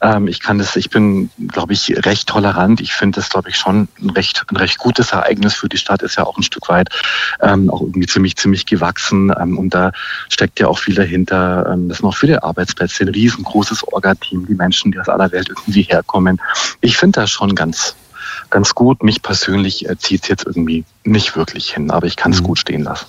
Ähm, 0.00 0.26
ich 0.26 0.40
kann 0.40 0.58
das, 0.58 0.76
ich 0.76 0.88
bin, 0.88 1.30
glaube 1.48 1.74
ich, 1.74 1.94
recht 2.06 2.28
tolerant. 2.28 2.80
Ich 2.80 2.94
finde 2.94 3.20
das, 3.20 3.28
glaube 3.28 3.50
ich, 3.50 3.56
schon 3.56 3.88
ein 4.00 4.10
recht, 4.10 4.44
ein 4.50 4.56
recht 4.56 4.78
gutes 4.78 5.12
Ereignis 5.12 5.54
für 5.54 5.68
die 5.68 5.76
Stadt. 5.76 6.02
Ist 6.02 6.16
ja 6.16 6.24
auch 6.24 6.38
ein 6.38 6.42
Stück 6.42 6.68
weit 6.70 6.88
ähm, 7.40 7.68
auch 7.68 7.82
irgendwie 7.82 8.06
ziemlich, 8.06 8.36
ziemlich 8.36 8.64
gewachsen. 8.64 9.32
Ähm, 9.38 9.58
und 9.58 9.74
da 9.74 9.92
steckt 10.30 10.58
ja 10.58 10.68
auch 10.68 10.78
viel 10.78 10.94
dahinter. 10.94 11.70
Ähm, 11.70 11.88
das 11.88 11.98
sind 11.98 12.06
auch 12.06 12.16
viele 12.16 12.30
viele 12.30 12.42
Arbeitsplätze, 12.44 13.02
ein 13.02 13.08
riesengroßes 13.08 13.92
Orga-Team, 13.92 14.46
die 14.46 14.54
Menschen, 14.54 14.92
die 14.92 15.00
aus 15.00 15.08
aller 15.08 15.32
Welt 15.32 15.48
irgendwie 15.48 15.82
herkommen. 15.82 16.40
Ich 16.80 16.96
finde 16.96 17.20
das 17.20 17.30
schon 17.30 17.56
ganz, 17.56 17.96
ganz 18.50 18.74
gut. 18.74 19.02
Mich 19.02 19.22
persönlich 19.22 19.88
äh, 19.88 19.96
zieht 19.98 20.22
es 20.22 20.28
jetzt 20.28 20.46
irgendwie 20.46 20.84
nicht 21.04 21.36
wirklich 21.36 21.72
hin, 21.72 21.90
aber 21.90 22.06
ich 22.06 22.16
kann 22.16 22.32
es 22.32 22.40
mhm. 22.40 22.46
gut 22.46 22.58
stehen 22.58 22.82
lassen. 22.82 23.06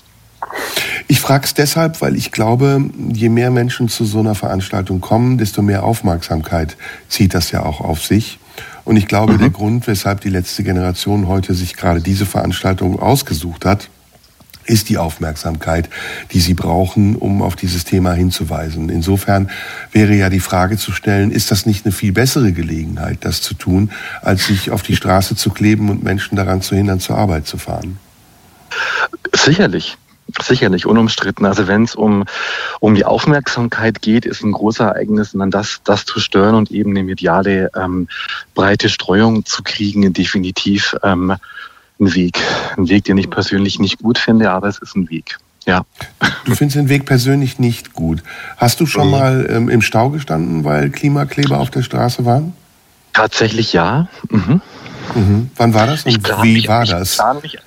Ich 1.07 1.19
frage 1.19 1.45
es 1.45 1.53
deshalb, 1.53 2.01
weil 2.01 2.15
ich 2.15 2.31
glaube, 2.31 2.83
je 3.11 3.29
mehr 3.29 3.51
Menschen 3.51 3.89
zu 3.89 4.05
so 4.05 4.19
einer 4.19 4.35
Veranstaltung 4.35 5.01
kommen, 5.01 5.37
desto 5.37 5.61
mehr 5.61 5.83
Aufmerksamkeit 5.83 6.77
zieht 7.09 7.33
das 7.33 7.51
ja 7.51 7.63
auch 7.63 7.81
auf 7.81 8.03
sich. 8.03 8.39
Und 8.83 8.97
ich 8.97 9.07
glaube, 9.07 9.33
mhm. 9.33 9.39
der 9.39 9.49
Grund, 9.49 9.87
weshalb 9.87 10.21
die 10.21 10.29
letzte 10.29 10.63
Generation 10.63 11.27
heute 11.27 11.53
sich 11.53 11.75
gerade 11.75 12.01
diese 12.01 12.25
Veranstaltung 12.25 12.99
ausgesucht 12.99 13.65
hat, 13.65 13.89
ist 14.65 14.89
die 14.89 14.97
Aufmerksamkeit, 14.97 15.89
die 16.31 16.39
Sie 16.39 16.53
brauchen, 16.53 17.15
um 17.15 17.41
auf 17.41 17.55
dieses 17.55 17.83
Thema 17.83 18.13
hinzuweisen. 18.13 18.89
Insofern 18.89 19.49
wäre 19.91 20.13
ja 20.13 20.29
die 20.29 20.39
Frage 20.39 20.77
zu 20.77 20.91
stellen, 20.91 21.31
ist 21.31 21.51
das 21.51 21.65
nicht 21.65 21.85
eine 21.85 21.91
viel 21.91 22.11
bessere 22.11 22.51
Gelegenheit, 22.51 23.19
das 23.21 23.41
zu 23.41 23.53
tun, 23.53 23.91
als 24.21 24.47
sich 24.47 24.71
auf 24.71 24.81
die 24.81 24.95
Straße 24.95 25.35
zu 25.35 25.49
kleben 25.49 25.89
und 25.89 26.03
Menschen 26.03 26.35
daran 26.35 26.61
zu 26.61 26.75
hindern, 26.75 26.99
zur 26.99 27.17
Arbeit 27.17 27.47
zu 27.47 27.57
fahren? 27.57 27.97
Sicherlich. 29.33 29.97
sicherlich 30.41 30.85
unumstritten. 30.85 31.45
Also 31.45 31.67
wenn 31.67 31.83
es 31.83 31.95
um, 31.95 32.23
um 32.79 32.95
die 32.95 33.03
Aufmerksamkeit 33.03 34.01
geht, 34.01 34.25
ist 34.25 34.43
ein 34.43 34.53
großes 34.53 34.79
Ereignis, 34.79 35.33
und 35.33 35.41
dann 35.41 35.51
das, 35.51 35.81
das 35.83 36.05
zu 36.05 36.19
stören 36.19 36.55
und 36.55 36.71
eben 36.71 36.91
eine 36.91 37.03
mediale 37.03 37.69
ähm, 37.75 38.07
breite 38.55 38.87
Streuung 38.87 39.45
zu 39.45 39.61
kriegen, 39.63 40.13
definitiv 40.13 40.95
ähm, 41.03 41.35
ein 42.01 42.13
Weg. 42.13 42.39
Ein 42.77 42.89
Weg, 42.89 43.05
den 43.05 43.17
ich 43.17 43.29
persönlich 43.29 43.79
nicht 43.79 43.99
gut 43.99 44.17
finde, 44.17 44.51
aber 44.51 44.67
es 44.67 44.79
ist 44.79 44.95
ein 44.95 45.09
Weg. 45.09 45.37
Ja. 45.65 45.85
Du 46.45 46.55
findest 46.55 46.75
den 46.75 46.89
Weg 46.89 47.05
persönlich 47.05 47.59
nicht 47.59 47.93
gut. 47.93 48.23
Hast 48.57 48.79
du 48.79 48.85
schon 48.85 49.05
mhm. 49.05 49.11
mal 49.11 49.47
ähm, 49.49 49.69
im 49.69 49.81
Stau 49.81 50.09
gestanden, 50.09 50.63
weil 50.63 50.89
Klimakleber 50.89 51.59
auf 51.59 51.69
der 51.69 51.83
Straße 51.83 52.25
waren? 52.25 52.53
Tatsächlich 53.13 53.71
ja. 53.71 54.07
Mhm. 54.29 54.61
Mhm. 55.15 55.49
Wann 55.55 55.73
war 55.73 55.85
das 55.87 56.05
und 56.05 56.27
wie 56.43 56.53
mich, 56.53 56.67
war 56.67 56.85
das? 56.85 57.19
Ich 57.19 57.41
mich, 57.43 57.57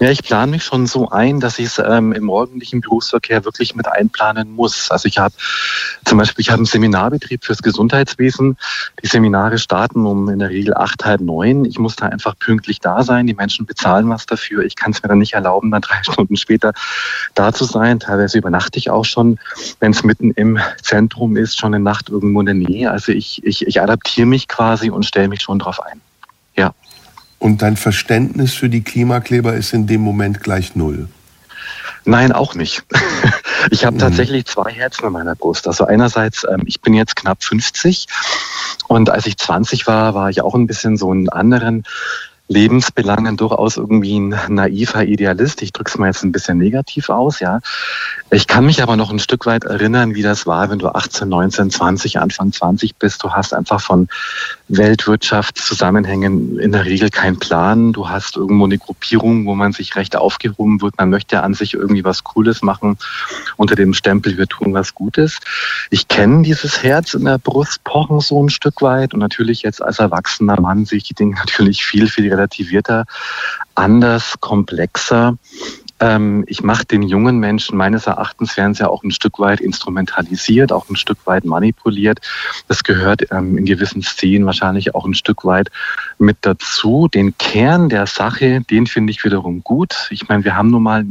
ja, 0.00 0.10
ich 0.10 0.22
plane 0.22 0.52
mich 0.52 0.64
schon 0.64 0.86
so 0.86 1.10
ein, 1.10 1.40
dass 1.40 1.58
ich 1.58 1.66
es 1.66 1.78
ähm, 1.78 2.12
im 2.12 2.24
morgendlichen 2.24 2.80
Berufsverkehr 2.80 3.44
wirklich 3.44 3.74
mit 3.74 3.88
einplanen 3.88 4.52
muss. 4.52 4.90
Also 4.90 5.08
ich 5.08 5.18
habe 5.18 5.34
zum 6.04 6.18
Beispiel, 6.18 6.42
ich 6.42 6.50
habe 6.50 6.58
einen 6.58 6.66
Seminarbetrieb 6.66 7.44
fürs 7.44 7.62
Gesundheitswesen. 7.62 8.56
Die 9.02 9.06
Seminare 9.06 9.58
starten 9.58 10.06
um 10.06 10.28
in 10.28 10.38
der 10.38 10.50
Regel 10.50 10.74
acht, 10.74 11.04
halb 11.04 11.20
neun. 11.20 11.64
Ich 11.64 11.78
muss 11.78 11.96
da 11.96 12.06
einfach 12.06 12.38
pünktlich 12.38 12.80
da 12.80 13.02
sein. 13.02 13.26
Die 13.26 13.34
Menschen 13.34 13.66
bezahlen 13.66 14.08
was 14.08 14.26
dafür. 14.26 14.64
Ich 14.64 14.76
kann 14.76 14.92
es 14.92 15.02
mir 15.02 15.08
dann 15.08 15.18
nicht 15.18 15.34
erlauben, 15.34 15.70
dann 15.70 15.82
drei 15.86 16.02
Stunden 16.02 16.36
später 16.36 16.72
da 17.34 17.52
zu 17.52 17.64
sein. 17.64 18.00
Teilweise 18.00 18.38
übernachte 18.38 18.78
ich 18.78 18.90
auch 18.90 19.04
schon, 19.04 19.38
wenn 19.80 19.92
es 19.92 20.02
mitten 20.04 20.30
im 20.32 20.58
Zentrum 20.82 21.36
ist, 21.36 21.58
schon 21.58 21.74
eine 21.74 21.82
Nacht 21.82 22.08
irgendwo 22.08 22.40
in 22.40 22.46
der 22.46 22.54
Nähe. 22.54 22.90
Also 22.90 23.12
ich, 23.12 23.42
ich, 23.44 23.66
ich 23.66 23.80
adaptiere 23.80 24.26
mich 24.26 24.48
quasi 24.48 24.90
und 24.90 25.04
stelle 25.04 25.28
mich 25.28 25.42
schon 25.42 25.58
drauf 25.58 25.82
ein. 25.82 26.00
Ja. 26.56 26.74
Und 27.38 27.62
dein 27.62 27.76
Verständnis 27.76 28.54
für 28.54 28.68
die 28.68 28.82
Klimakleber 28.82 29.54
ist 29.54 29.72
in 29.72 29.86
dem 29.86 30.00
Moment 30.00 30.42
gleich 30.42 30.74
null. 30.74 31.08
Nein, 32.04 32.32
auch 32.32 32.54
nicht. 32.54 32.84
Ich 33.70 33.84
habe 33.84 33.96
mhm. 33.96 34.00
tatsächlich 34.00 34.46
zwei 34.46 34.70
Herzen 34.70 35.06
in 35.06 35.12
meiner 35.12 35.34
Brust. 35.34 35.66
Also 35.66 35.84
einerseits, 35.84 36.44
ähm, 36.48 36.62
ich 36.66 36.80
bin 36.80 36.94
jetzt 36.94 37.16
knapp 37.16 37.42
50 37.42 38.06
und 38.86 39.10
als 39.10 39.26
ich 39.26 39.38
20 39.38 39.88
war, 39.88 40.14
war 40.14 40.30
ich 40.30 40.40
auch 40.40 40.54
ein 40.54 40.68
bisschen 40.68 40.96
so 40.96 41.10
einen 41.10 41.28
anderen 41.28 41.82
Lebensbelangen 42.48 43.36
durchaus 43.36 43.76
irgendwie 43.76 44.18
ein 44.18 44.34
naiver 44.48 45.04
Idealist. 45.04 45.62
Ich 45.62 45.72
drücke 45.72 45.90
es 45.90 45.98
mal 45.98 46.06
jetzt 46.06 46.22
ein 46.22 46.32
bisschen 46.32 46.58
negativ 46.58 47.08
aus, 47.08 47.40
ja. 47.40 47.60
Ich 48.30 48.46
kann 48.46 48.66
mich 48.66 48.82
aber 48.82 48.96
noch 48.96 49.10
ein 49.10 49.18
Stück 49.18 49.46
weit 49.46 49.64
erinnern, 49.64 50.14
wie 50.14 50.22
das 50.22 50.46
war, 50.46 50.70
wenn 50.70 50.78
du 50.78 50.88
18, 50.88 51.28
19, 51.28 51.70
20, 51.70 52.18
Anfang 52.18 52.52
20 52.52 52.96
bist. 52.96 53.22
Du 53.22 53.30
hast 53.30 53.52
einfach 53.52 53.80
von 53.80 54.08
Weltwirtschaftszusammenhängen 54.68 56.58
in 56.58 56.72
der 56.72 56.84
Regel 56.84 57.10
keinen 57.10 57.38
Plan. 57.38 57.92
Du 57.92 58.08
hast 58.08 58.36
irgendwo 58.36 58.64
eine 58.64 58.78
Gruppierung, 58.78 59.46
wo 59.46 59.54
man 59.54 59.72
sich 59.72 59.96
recht 59.96 60.16
aufgehoben 60.16 60.80
wird. 60.80 60.98
Man 60.98 61.10
möchte 61.10 61.42
an 61.42 61.54
sich 61.54 61.74
irgendwie 61.74 62.04
was 62.04 62.24
Cooles 62.24 62.62
machen 62.62 62.98
unter 63.56 63.74
dem 63.74 63.94
Stempel, 63.94 64.38
wir 64.38 64.46
tun 64.46 64.74
was 64.74 64.94
Gutes. 64.94 65.38
Ich 65.90 66.08
kenne 66.08 66.42
dieses 66.42 66.82
Herz 66.82 67.14
in 67.14 67.24
der 67.24 67.38
Brust 67.38 67.84
pochen 67.84 68.20
so 68.20 68.42
ein 68.42 68.50
Stück 68.50 68.82
weit 68.82 69.14
und 69.14 69.20
natürlich 69.20 69.62
jetzt 69.62 69.82
als 69.82 69.98
erwachsener 69.98 70.60
Mann 70.60 70.84
sehe 70.84 70.98
ich 70.98 71.04
die 71.04 71.14
Dinge 71.14 71.34
natürlich 71.38 71.84
viel, 71.84 72.08
viel 72.08 72.35
relativierter, 72.36 73.04
anders, 73.74 74.36
komplexer. 74.40 75.36
Ähm, 75.98 76.44
ich 76.46 76.62
mache 76.62 76.84
den 76.84 77.02
jungen 77.02 77.38
Menschen, 77.38 77.78
meines 77.78 78.06
Erachtens 78.06 78.56
werden 78.56 78.74
sie 78.74 78.82
ja 78.82 78.88
auch 78.88 79.02
ein 79.02 79.10
Stück 79.10 79.38
weit 79.38 79.60
instrumentalisiert, 79.60 80.70
auch 80.70 80.90
ein 80.90 80.96
Stück 80.96 81.18
weit 81.24 81.44
manipuliert. 81.44 82.20
Das 82.68 82.84
gehört 82.84 83.30
ähm, 83.30 83.56
in 83.56 83.64
gewissen 83.64 84.02
Szenen 84.02 84.44
wahrscheinlich 84.44 84.94
auch 84.94 85.06
ein 85.06 85.14
Stück 85.14 85.44
weit 85.44 85.70
mit 86.18 86.36
dazu. 86.42 87.08
Den 87.08 87.38
Kern 87.38 87.88
der 87.88 88.06
Sache, 88.06 88.60
den 88.60 88.86
finde 88.86 89.10
ich 89.10 89.24
wiederum 89.24 89.64
gut. 89.64 90.08
Ich 90.10 90.28
meine, 90.28 90.44
wir 90.44 90.54
haben 90.54 90.70
nun 90.70 90.82
mal 90.82 91.04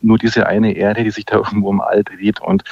nur 0.00 0.16
diese 0.16 0.46
eine 0.46 0.74
Erde, 0.74 1.04
die 1.04 1.10
sich 1.10 1.26
da 1.26 1.36
irgendwo 1.36 1.70
im 1.70 1.80
All 1.80 2.02
dreht 2.02 2.40
und 2.40 2.64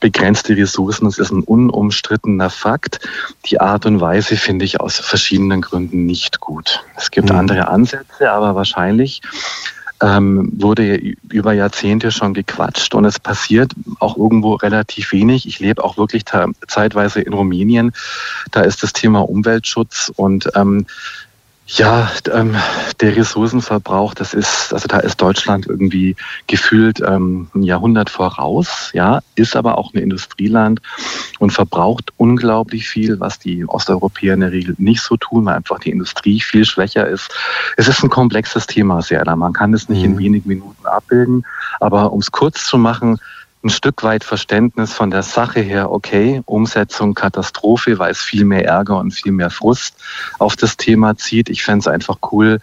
begrenzte 0.00 0.56
Ressourcen. 0.56 1.04
Das 1.04 1.18
ist 1.18 1.30
ein 1.30 1.42
unumstrittener 1.42 2.48
Fakt. 2.48 3.00
Die 3.44 3.60
Art 3.60 3.84
und 3.84 4.00
Weise 4.00 4.36
finde 4.36 4.64
ich 4.64 4.80
aus 4.80 4.98
verschiedenen 4.98 5.60
Gründen 5.60 6.06
nicht 6.06 6.40
gut. 6.40 6.82
Es 6.96 7.10
gibt 7.10 7.30
mhm. 7.30 7.36
andere 7.36 7.68
Ansätze, 7.68 8.32
aber 8.32 8.54
wahrscheinlich 8.54 9.20
ähm, 10.04 10.52
wurde 10.56 10.96
über 11.30 11.54
Jahrzehnte 11.54 12.12
schon 12.12 12.34
gequatscht 12.34 12.94
und 12.94 13.06
es 13.06 13.18
passiert 13.18 13.72
auch 14.00 14.18
irgendwo 14.18 14.52
relativ 14.54 15.12
wenig. 15.12 15.48
Ich 15.48 15.60
lebe 15.60 15.82
auch 15.82 15.96
wirklich 15.96 16.24
zeitweise 16.68 17.22
in 17.22 17.32
Rumänien. 17.32 17.92
Da 18.50 18.60
ist 18.60 18.82
das 18.82 18.92
Thema 18.92 19.20
Umweltschutz 19.20 20.12
und 20.14 20.50
ähm, 20.54 20.86
ja, 21.66 22.10
ähm, 22.30 22.54
der 23.00 23.16
Ressourcenverbrauch, 23.16 24.14
das 24.14 24.34
ist, 24.34 24.72
also 24.72 24.86
da 24.86 24.98
ist 24.98 25.20
Deutschland 25.20 25.66
irgendwie 25.66 26.14
gefühlt 26.46 27.00
ähm, 27.00 27.48
ein 27.54 27.62
Jahrhundert 27.62 28.10
voraus, 28.10 28.90
ja, 28.92 29.20
ist 29.34 29.56
aber 29.56 29.78
auch 29.78 29.94
ein 29.94 29.98
Industrieland 29.98 30.82
und 31.38 31.52
verbraucht 31.52 32.12
unglaublich 32.18 32.86
viel, 32.88 33.18
was 33.18 33.38
die 33.38 33.66
Osteuropäer 33.66 34.34
in 34.34 34.40
der 34.40 34.52
Regel 34.52 34.74
nicht 34.78 35.00
so 35.00 35.16
tun, 35.16 35.46
weil 35.46 35.56
einfach 35.56 35.78
die 35.78 35.90
Industrie 35.90 36.40
viel 36.40 36.66
schwächer 36.66 37.08
ist. 37.08 37.30
Es 37.78 37.88
ist 37.88 38.02
ein 38.02 38.10
komplexes 38.10 38.66
Thema, 38.66 39.00
sehr. 39.00 39.24
Man 39.34 39.54
kann 39.54 39.72
es 39.72 39.88
nicht 39.88 40.00
mhm. 40.00 40.12
in 40.12 40.18
wenigen 40.18 40.48
Minuten 40.48 40.86
abbilden, 40.86 41.46
aber 41.80 42.12
um 42.12 42.20
es 42.20 42.30
kurz 42.30 42.66
zu 42.66 42.76
machen, 42.76 43.18
ein 43.64 43.70
Stück 43.70 44.02
weit 44.02 44.24
Verständnis 44.24 44.92
von 44.92 45.10
der 45.10 45.22
Sache 45.22 45.60
her, 45.60 45.90
okay, 45.90 46.42
Umsetzung 46.44 47.14
Katastrophe, 47.14 47.98
weil 47.98 48.12
es 48.12 48.20
viel 48.20 48.44
mehr 48.44 48.66
Ärger 48.66 48.98
und 48.98 49.12
viel 49.12 49.32
mehr 49.32 49.50
Frust 49.50 49.96
auf 50.38 50.54
das 50.54 50.76
Thema 50.76 51.16
zieht. 51.16 51.48
Ich 51.48 51.64
fände 51.64 51.80
es 51.80 51.88
einfach 51.88 52.18
cool, 52.30 52.60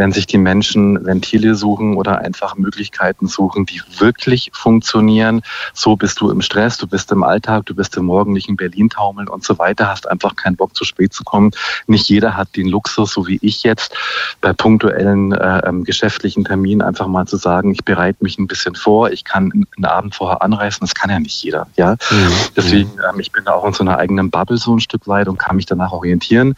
wenn 0.00 0.12
sich 0.12 0.26
die 0.26 0.38
Menschen 0.38 1.04
Ventile 1.04 1.54
suchen 1.54 1.98
oder 1.98 2.20
einfach 2.20 2.56
Möglichkeiten 2.56 3.28
suchen, 3.28 3.66
die 3.66 3.82
wirklich 3.98 4.50
funktionieren. 4.54 5.42
So 5.74 5.94
bist 5.94 6.22
du 6.22 6.30
im 6.30 6.40
Stress, 6.40 6.78
du 6.78 6.86
bist 6.86 7.12
im 7.12 7.22
Alltag, 7.22 7.66
du 7.66 7.74
bist 7.74 7.98
im 7.98 8.06
morgendlichen 8.06 8.56
Berlin-Taumeln 8.56 9.28
und 9.28 9.44
so 9.44 9.58
weiter, 9.58 9.88
hast 9.88 10.08
einfach 10.08 10.36
keinen 10.36 10.56
Bock, 10.56 10.74
zu 10.74 10.84
spät 10.84 11.12
zu 11.12 11.22
kommen. 11.22 11.50
Nicht 11.86 12.08
jeder 12.08 12.34
hat 12.34 12.56
den 12.56 12.66
Luxus, 12.66 13.12
so 13.12 13.26
wie 13.26 13.38
ich 13.42 13.62
jetzt, 13.62 13.94
bei 14.40 14.54
punktuellen 14.54 15.32
äh, 15.32 15.68
ähm, 15.68 15.84
geschäftlichen 15.84 16.46
Terminen 16.46 16.80
einfach 16.80 17.06
mal 17.06 17.26
zu 17.26 17.36
sagen, 17.36 17.72
ich 17.72 17.84
bereite 17.84 18.24
mich 18.24 18.38
ein 18.38 18.46
bisschen 18.46 18.76
vor, 18.76 19.10
ich 19.10 19.24
kann 19.24 19.52
einen 19.52 19.84
Abend 19.84 20.14
vorher 20.14 20.40
anreißen, 20.40 20.80
das 20.80 20.94
kann 20.94 21.10
ja 21.10 21.20
nicht 21.20 21.42
jeder. 21.42 21.66
Ja? 21.76 21.96
Mhm. 22.10 22.32
Deswegen, 22.56 22.90
ähm, 23.06 23.20
ich 23.20 23.32
bin 23.32 23.44
da 23.44 23.52
auch 23.52 23.66
in 23.66 23.74
so 23.74 23.84
einer 23.84 23.98
eigenen 23.98 24.30
Bubble 24.30 24.56
so 24.56 24.74
ein 24.74 24.80
Stück 24.80 25.06
weit 25.06 25.28
und 25.28 25.36
kann 25.36 25.56
mich 25.56 25.66
danach 25.66 25.92
orientieren. 25.92 26.54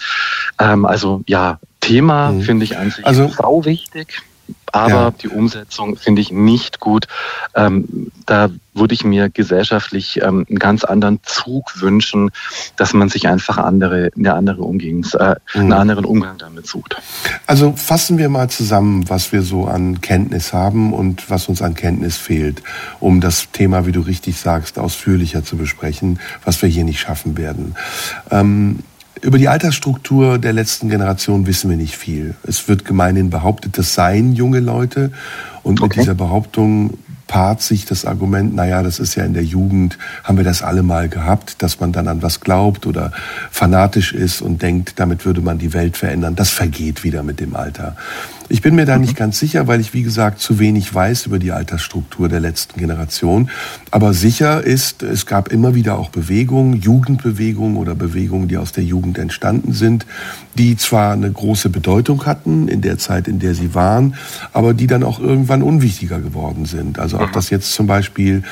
Ähm, 0.60 0.86
also 0.86 1.24
ja, 1.26 1.58
Thema 1.82 2.32
mhm. 2.32 2.42
finde 2.42 2.64
ich 2.64 2.78
eigentlich 2.78 3.06
also, 3.06 3.28
sau 3.28 3.66
wichtig. 3.66 4.22
Aber 4.72 4.90
ja. 4.90 5.10
die 5.10 5.28
Umsetzung 5.28 5.96
finde 5.96 6.22
ich 6.22 6.32
nicht 6.32 6.80
gut. 6.80 7.06
Ähm, 7.54 8.10
da 8.24 8.48
würde 8.74 8.94
ich 8.94 9.04
mir 9.04 9.28
gesellschaftlich 9.28 10.20
ähm, 10.22 10.46
einen 10.48 10.58
ganz 10.58 10.82
anderen 10.84 11.20
Zug 11.24 11.80
wünschen, 11.80 12.30
dass 12.76 12.94
man 12.94 13.10
sich 13.10 13.28
einfach 13.28 13.58
andere, 13.58 14.10
eine 14.16 14.32
andere 14.32 14.62
Umgangs, 14.62 15.12
äh, 15.14 15.34
mhm. 15.54 15.60
einen 15.60 15.72
anderen 15.74 16.04
Umgang 16.06 16.38
damit 16.38 16.66
sucht. 16.66 16.96
Also 17.46 17.74
fassen 17.76 18.16
wir 18.16 18.30
mal 18.30 18.48
zusammen, 18.48 19.08
was 19.10 19.32
wir 19.32 19.42
so 19.42 19.66
an 19.66 20.00
Kenntnis 20.00 20.54
haben 20.54 20.94
und 20.94 21.28
was 21.28 21.48
uns 21.48 21.60
an 21.60 21.74
Kenntnis 21.74 22.16
fehlt, 22.16 22.62
um 22.98 23.20
das 23.20 23.50
Thema, 23.52 23.86
wie 23.86 23.92
du 23.92 24.00
richtig 24.00 24.38
sagst, 24.38 24.78
ausführlicher 24.78 25.44
zu 25.44 25.56
besprechen, 25.58 26.18
was 26.44 26.62
wir 26.62 26.68
hier 26.68 26.84
nicht 26.84 27.00
schaffen 27.00 27.36
werden. 27.36 27.74
Ähm, 28.30 28.78
über 29.22 29.38
die 29.38 29.48
Altersstruktur 29.48 30.38
der 30.38 30.52
letzten 30.52 30.88
Generation 30.88 31.46
wissen 31.46 31.70
wir 31.70 31.76
nicht 31.76 31.96
viel. 31.96 32.34
Es 32.42 32.68
wird 32.68 32.84
gemeinhin 32.84 33.30
behauptet, 33.30 33.78
das 33.78 33.94
seien 33.94 34.32
junge 34.32 34.60
Leute. 34.60 35.12
Und 35.62 35.80
okay. 35.80 35.88
mit 35.88 36.04
dieser 36.04 36.14
Behauptung 36.14 36.98
paart 37.28 37.62
sich 37.62 37.86
das 37.86 38.04
Argument, 38.04 38.54
naja, 38.54 38.82
das 38.82 38.98
ist 38.98 39.14
ja 39.14 39.24
in 39.24 39.32
der 39.32 39.44
Jugend, 39.44 39.96
haben 40.22 40.36
wir 40.36 40.44
das 40.44 40.62
alle 40.62 40.82
mal 40.82 41.08
gehabt, 41.08 41.62
dass 41.62 41.80
man 41.80 41.92
dann 41.92 42.08
an 42.08 42.20
was 42.20 42.40
glaubt 42.40 42.84
oder 42.84 43.12
fanatisch 43.50 44.12
ist 44.12 44.42
und 44.42 44.60
denkt, 44.60 44.94
damit 44.96 45.24
würde 45.24 45.40
man 45.40 45.58
die 45.58 45.72
Welt 45.72 45.96
verändern. 45.96 46.34
Das 46.34 46.50
vergeht 46.50 47.04
wieder 47.04 47.22
mit 47.22 47.40
dem 47.40 47.56
Alter. 47.56 47.96
Ich 48.52 48.60
bin 48.60 48.74
mir 48.74 48.84
da 48.84 48.98
nicht 48.98 49.14
mhm. 49.14 49.18
ganz 49.18 49.38
sicher, 49.38 49.66
weil 49.66 49.80
ich, 49.80 49.94
wie 49.94 50.02
gesagt, 50.02 50.38
zu 50.38 50.58
wenig 50.58 50.94
weiß 50.94 51.24
über 51.24 51.38
die 51.38 51.52
Altersstruktur 51.52 52.28
der 52.28 52.38
letzten 52.38 52.78
Generation. 52.78 53.48
Aber 53.90 54.12
sicher 54.12 54.62
ist, 54.62 55.02
es 55.02 55.24
gab 55.24 55.50
immer 55.50 55.74
wieder 55.74 55.98
auch 55.98 56.10
Bewegungen, 56.10 56.74
Jugendbewegungen 56.74 57.78
oder 57.78 57.94
Bewegungen, 57.94 58.48
die 58.48 58.58
aus 58.58 58.72
der 58.72 58.84
Jugend 58.84 59.16
entstanden 59.16 59.72
sind, 59.72 60.04
die 60.54 60.76
zwar 60.76 61.14
eine 61.14 61.32
große 61.32 61.70
Bedeutung 61.70 62.26
hatten 62.26 62.68
in 62.68 62.82
der 62.82 62.98
Zeit, 62.98 63.26
in 63.26 63.38
der 63.38 63.54
sie 63.54 63.74
waren, 63.74 64.16
aber 64.52 64.74
die 64.74 64.86
dann 64.86 65.02
auch 65.02 65.18
irgendwann 65.18 65.62
unwichtiger 65.62 66.20
geworden 66.20 66.66
sind. 66.66 66.98
Also 66.98 67.20
ob 67.20 67.32
das 67.32 67.48
jetzt 67.48 67.72
zum 67.72 67.86
Beispiel 67.86 68.42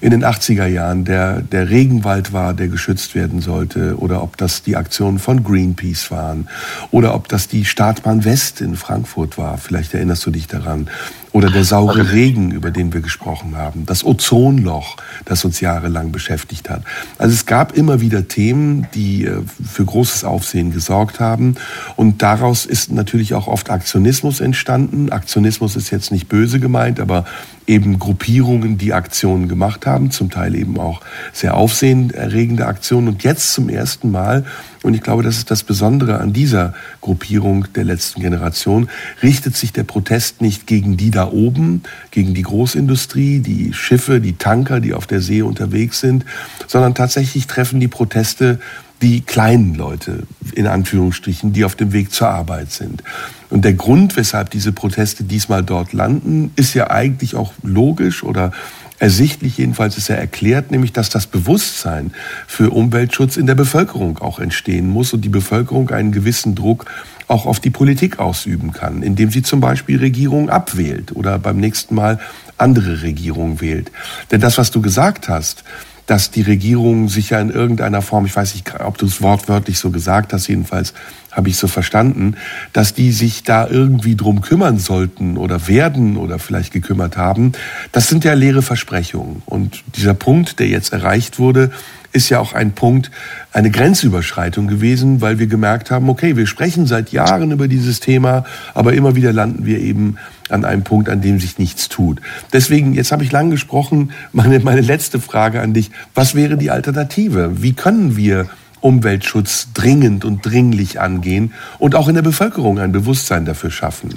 in 0.00 0.10
den 0.10 0.24
80er 0.24 0.66
Jahren 0.66 1.04
der, 1.04 1.42
der 1.42 1.70
Regenwald 1.70 2.32
war, 2.32 2.54
der 2.54 2.68
geschützt 2.68 3.14
werden 3.14 3.40
sollte, 3.40 3.96
oder 3.98 4.22
ob 4.22 4.36
das 4.36 4.62
die 4.62 4.76
Aktionen 4.76 5.18
von 5.18 5.42
Greenpeace 5.42 6.10
waren, 6.10 6.48
oder 6.90 7.14
ob 7.14 7.28
das 7.28 7.48
die 7.48 7.64
Startbahn 7.64 8.24
West 8.24 8.60
in 8.60 8.76
Frankfurt 8.76 9.38
war, 9.38 9.58
vielleicht 9.58 9.94
erinnerst 9.94 10.24
du 10.26 10.30
dich 10.30 10.46
daran, 10.46 10.88
oder 11.32 11.50
der 11.50 11.64
saure 11.64 12.12
Regen, 12.12 12.50
über 12.52 12.70
den 12.70 12.92
wir 12.92 13.00
gesprochen 13.00 13.56
haben, 13.56 13.86
das 13.86 14.04
Ozonloch, 14.04 14.96
das 15.24 15.44
uns 15.44 15.60
jahrelang 15.60 16.10
beschäftigt 16.10 16.70
hat. 16.70 16.82
Also 17.18 17.34
es 17.34 17.44
gab 17.44 17.76
immer 17.76 18.00
wieder 18.00 18.28
Themen, 18.28 18.86
die 18.94 19.24
äh, 19.24 19.42
für 19.62 19.84
großes 19.84 20.24
Aufsehen 20.24 20.72
gesorgt 20.72 21.20
haben. 21.20 21.56
Und 21.96 22.22
daraus 22.22 22.66
ist 22.66 22.90
natürlich 22.90 23.34
auch 23.34 23.46
oft 23.46 23.70
Aktionismus 23.70 24.40
entstanden. 24.40 25.10
Aktionismus 25.10 25.76
ist 25.76 25.90
jetzt 25.90 26.12
nicht 26.12 26.28
böse 26.28 26.60
gemeint, 26.60 26.98
aber 26.98 27.24
eben 27.68 27.98
Gruppierungen, 27.98 28.78
die 28.78 28.94
Aktionen 28.94 29.46
gemacht 29.46 29.86
haben, 29.86 30.10
zum 30.10 30.30
Teil 30.30 30.54
eben 30.54 30.78
auch 30.80 31.02
sehr 31.32 31.54
aufsehenerregende 31.54 32.66
Aktionen. 32.66 33.08
Und 33.08 33.22
jetzt 33.22 33.52
zum 33.52 33.68
ersten 33.68 34.10
Mal, 34.10 34.44
und 34.82 34.94
ich 34.94 35.02
glaube, 35.02 35.22
das 35.22 35.36
ist 35.36 35.50
das 35.50 35.62
Besondere 35.64 36.18
an 36.18 36.32
dieser 36.32 36.72
Gruppierung 37.02 37.66
der 37.74 37.84
letzten 37.84 38.22
Generation, 38.22 38.88
richtet 39.22 39.54
sich 39.54 39.72
der 39.72 39.84
Protest 39.84 40.40
nicht 40.40 40.66
gegen 40.66 40.96
die 40.96 41.10
da 41.10 41.30
oben, 41.30 41.82
gegen 42.10 42.32
die 42.32 42.42
Großindustrie, 42.42 43.40
die 43.40 43.74
Schiffe, 43.74 44.20
die 44.20 44.36
Tanker, 44.36 44.80
die 44.80 44.94
auf 44.94 45.06
der 45.06 45.20
See 45.20 45.42
unterwegs 45.42 46.00
sind, 46.00 46.24
sondern 46.66 46.94
tatsächlich 46.94 47.46
treffen 47.46 47.80
die 47.80 47.88
Proteste 47.88 48.60
die 49.02 49.20
kleinen 49.20 49.74
Leute, 49.74 50.24
in 50.54 50.66
Anführungsstrichen, 50.66 51.52
die 51.52 51.64
auf 51.64 51.76
dem 51.76 51.92
Weg 51.92 52.12
zur 52.12 52.28
Arbeit 52.28 52.72
sind. 52.72 53.02
Und 53.50 53.64
der 53.64 53.74
Grund, 53.74 54.16
weshalb 54.16 54.50
diese 54.50 54.72
Proteste 54.72 55.24
diesmal 55.24 55.62
dort 55.62 55.92
landen, 55.92 56.50
ist 56.56 56.74
ja 56.74 56.90
eigentlich 56.90 57.34
auch 57.34 57.52
logisch 57.62 58.24
oder 58.24 58.52
ersichtlich, 58.98 59.58
jedenfalls 59.58 59.96
ist 59.96 60.10
er 60.10 60.18
erklärt, 60.18 60.70
nämlich 60.70 60.92
dass 60.92 61.08
das 61.08 61.26
Bewusstsein 61.26 62.12
für 62.46 62.70
Umweltschutz 62.70 63.36
in 63.36 63.46
der 63.46 63.54
Bevölkerung 63.54 64.18
auch 64.18 64.40
entstehen 64.40 64.88
muss 64.88 65.12
und 65.12 65.24
die 65.24 65.28
Bevölkerung 65.28 65.90
einen 65.90 66.12
gewissen 66.12 66.54
Druck 66.54 66.86
auch 67.28 67.46
auf 67.46 67.60
die 67.60 67.70
Politik 67.70 68.18
ausüben 68.18 68.72
kann, 68.72 69.02
indem 69.02 69.30
sie 69.30 69.42
zum 69.42 69.60
Beispiel 69.60 69.98
Regierungen 69.98 70.50
abwählt 70.50 71.14
oder 71.14 71.38
beim 71.38 71.58
nächsten 71.58 71.94
Mal 71.94 72.18
andere 72.56 73.02
Regierungen 73.02 73.60
wählt. 73.60 73.92
Denn 74.30 74.40
das, 74.40 74.58
was 74.58 74.70
du 74.70 74.80
gesagt 74.80 75.28
hast, 75.28 75.62
dass 76.08 76.30
die 76.30 76.40
Regierung 76.40 77.10
sich 77.10 77.30
ja 77.30 77.38
in 77.38 77.50
irgendeiner 77.50 78.00
Form, 78.00 78.24
ich 78.24 78.34
weiß 78.34 78.54
nicht, 78.54 78.80
ob 78.80 78.96
du 78.96 79.04
es 79.04 79.20
wortwörtlich 79.20 79.78
so 79.78 79.90
gesagt 79.90 80.32
hast, 80.32 80.48
jedenfalls 80.48 80.94
habe 81.30 81.50
ich 81.50 81.58
so 81.58 81.68
verstanden, 81.68 82.34
dass 82.72 82.94
die 82.94 83.12
sich 83.12 83.42
da 83.42 83.68
irgendwie 83.68 84.16
drum 84.16 84.40
kümmern 84.40 84.78
sollten 84.78 85.36
oder 85.36 85.68
werden 85.68 86.16
oder 86.16 86.38
vielleicht 86.38 86.72
gekümmert 86.72 87.18
haben. 87.18 87.52
Das 87.92 88.08
sind 88.08 88.24
ja 88.24 88.32
leere 88.32 88.62
Versprechungen. 88.62 89.42
Und 89.44 89.84
dieser 89.96 90.14
Punkt, 90.14 90.58
der 90.60 90.68
jetzt 90.68 90.94
erreicht 90.94 91.38
wurde, 91.38 91.70
ist 92.12 92.30
ja 92.30 92.40
auch 92.40 92.54
ein 92.54 92.72
Punkt, 92.72 93.10
eine 93.52 93.70
Grenzüberschreitung 93.70 94.66
gewesen, 94.66 95.20
weil 95.20 95.38
wir 95.38 95.46
gemerkt 95.46 95.90
haben, 95.90 96.08
okay, 96.08 96.36
wir 96.36 96.46
sprechen 96.46 96.86
seit 96.86 97.12
Jahren 97.12 97.50
über 97.50 97.68
dieses 97.68 98.00
Thema, 98.00 98.44
aber 98.72 98.94
immer 98.94 99.14
wieder 99.14 99.34
landen 99.34 99.66
wir 99.66 99.78
eben 99.78 100.16
an 100.50 100.64
einem 100.64 100.82
Punkt, 100.82 101.08
an 101.08 101.20
dem 101.20 101.40
sich 101.40 101.58
nichts 101.58 101.88
tut. 101.88 102.20
Deswegen, 102.52 102.94
jetzt 102.94 103.12
habe 103.12 103.24
ich 103.24 103.32
lang 103.32 103.50
gesprochen, 103.50 104.12
meine, 104.32 104.60
meine 104.60 104.80
letzte 104.80 105.20
Frage 105.20 105.60
an 105.60 105.74
dich, 105.74 105.90
was 106.14 106.34
wäre 106.34 106.56
die 106.56 106.70
Alternative? 106.70 107.62
Wie 107.62 107.72
können 107.72 108.16
wir 108.16 108.48
Umweltschutz 108.80 109.68
dringend 109.74 110.24
und 110.24 110.44
dringlich 110.44 111.00
angehen 111.00 111.52
und 111.78 111.94
auch 111.94 112.08
in 112.08 112.14
der 112.14 112.22
Bevölkerung 112.22 112.78
ein 112.78 112.92
Bewusstsein 112.92 113.44
dafür 113.44 113.70
schaffen? 113.70 114.14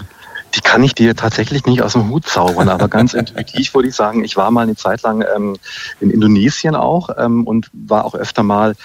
Die 0.54 0.62
kann 0.62 0.84
ich 0.84 0.94
dir 0.94 1.16
tatsächlich 1.16 1.66
nicht 1.66 1.82
aus 1.82 1.94
dem 1.94 2.10
Hut 2.10 2.28
zaubern, 2.28 2.68
aber 2.68 2.90
ganz 2.90 3.14
intuitiv 3.14 3.74
würde 3.74 3.88
ich 3.88 3.96
sagen, 3.96 4.24
ich 4.24 4.36
war 4.36 4.52
mal 4.52 4.64
eine 4.64 4.76
Zeit 4.76 5.02
lang 5.02 5.24
ähm, 5.36 5.56
in 6.02 6.10
Indonesien 6.10 6.76
auch 6.76 7.10
ähm, 7.18 7.48
und 7.48 7.70
war 7.74 8.04
auch 8.04 8.16
öfter 8.16 8.44
mal 8.44 8.76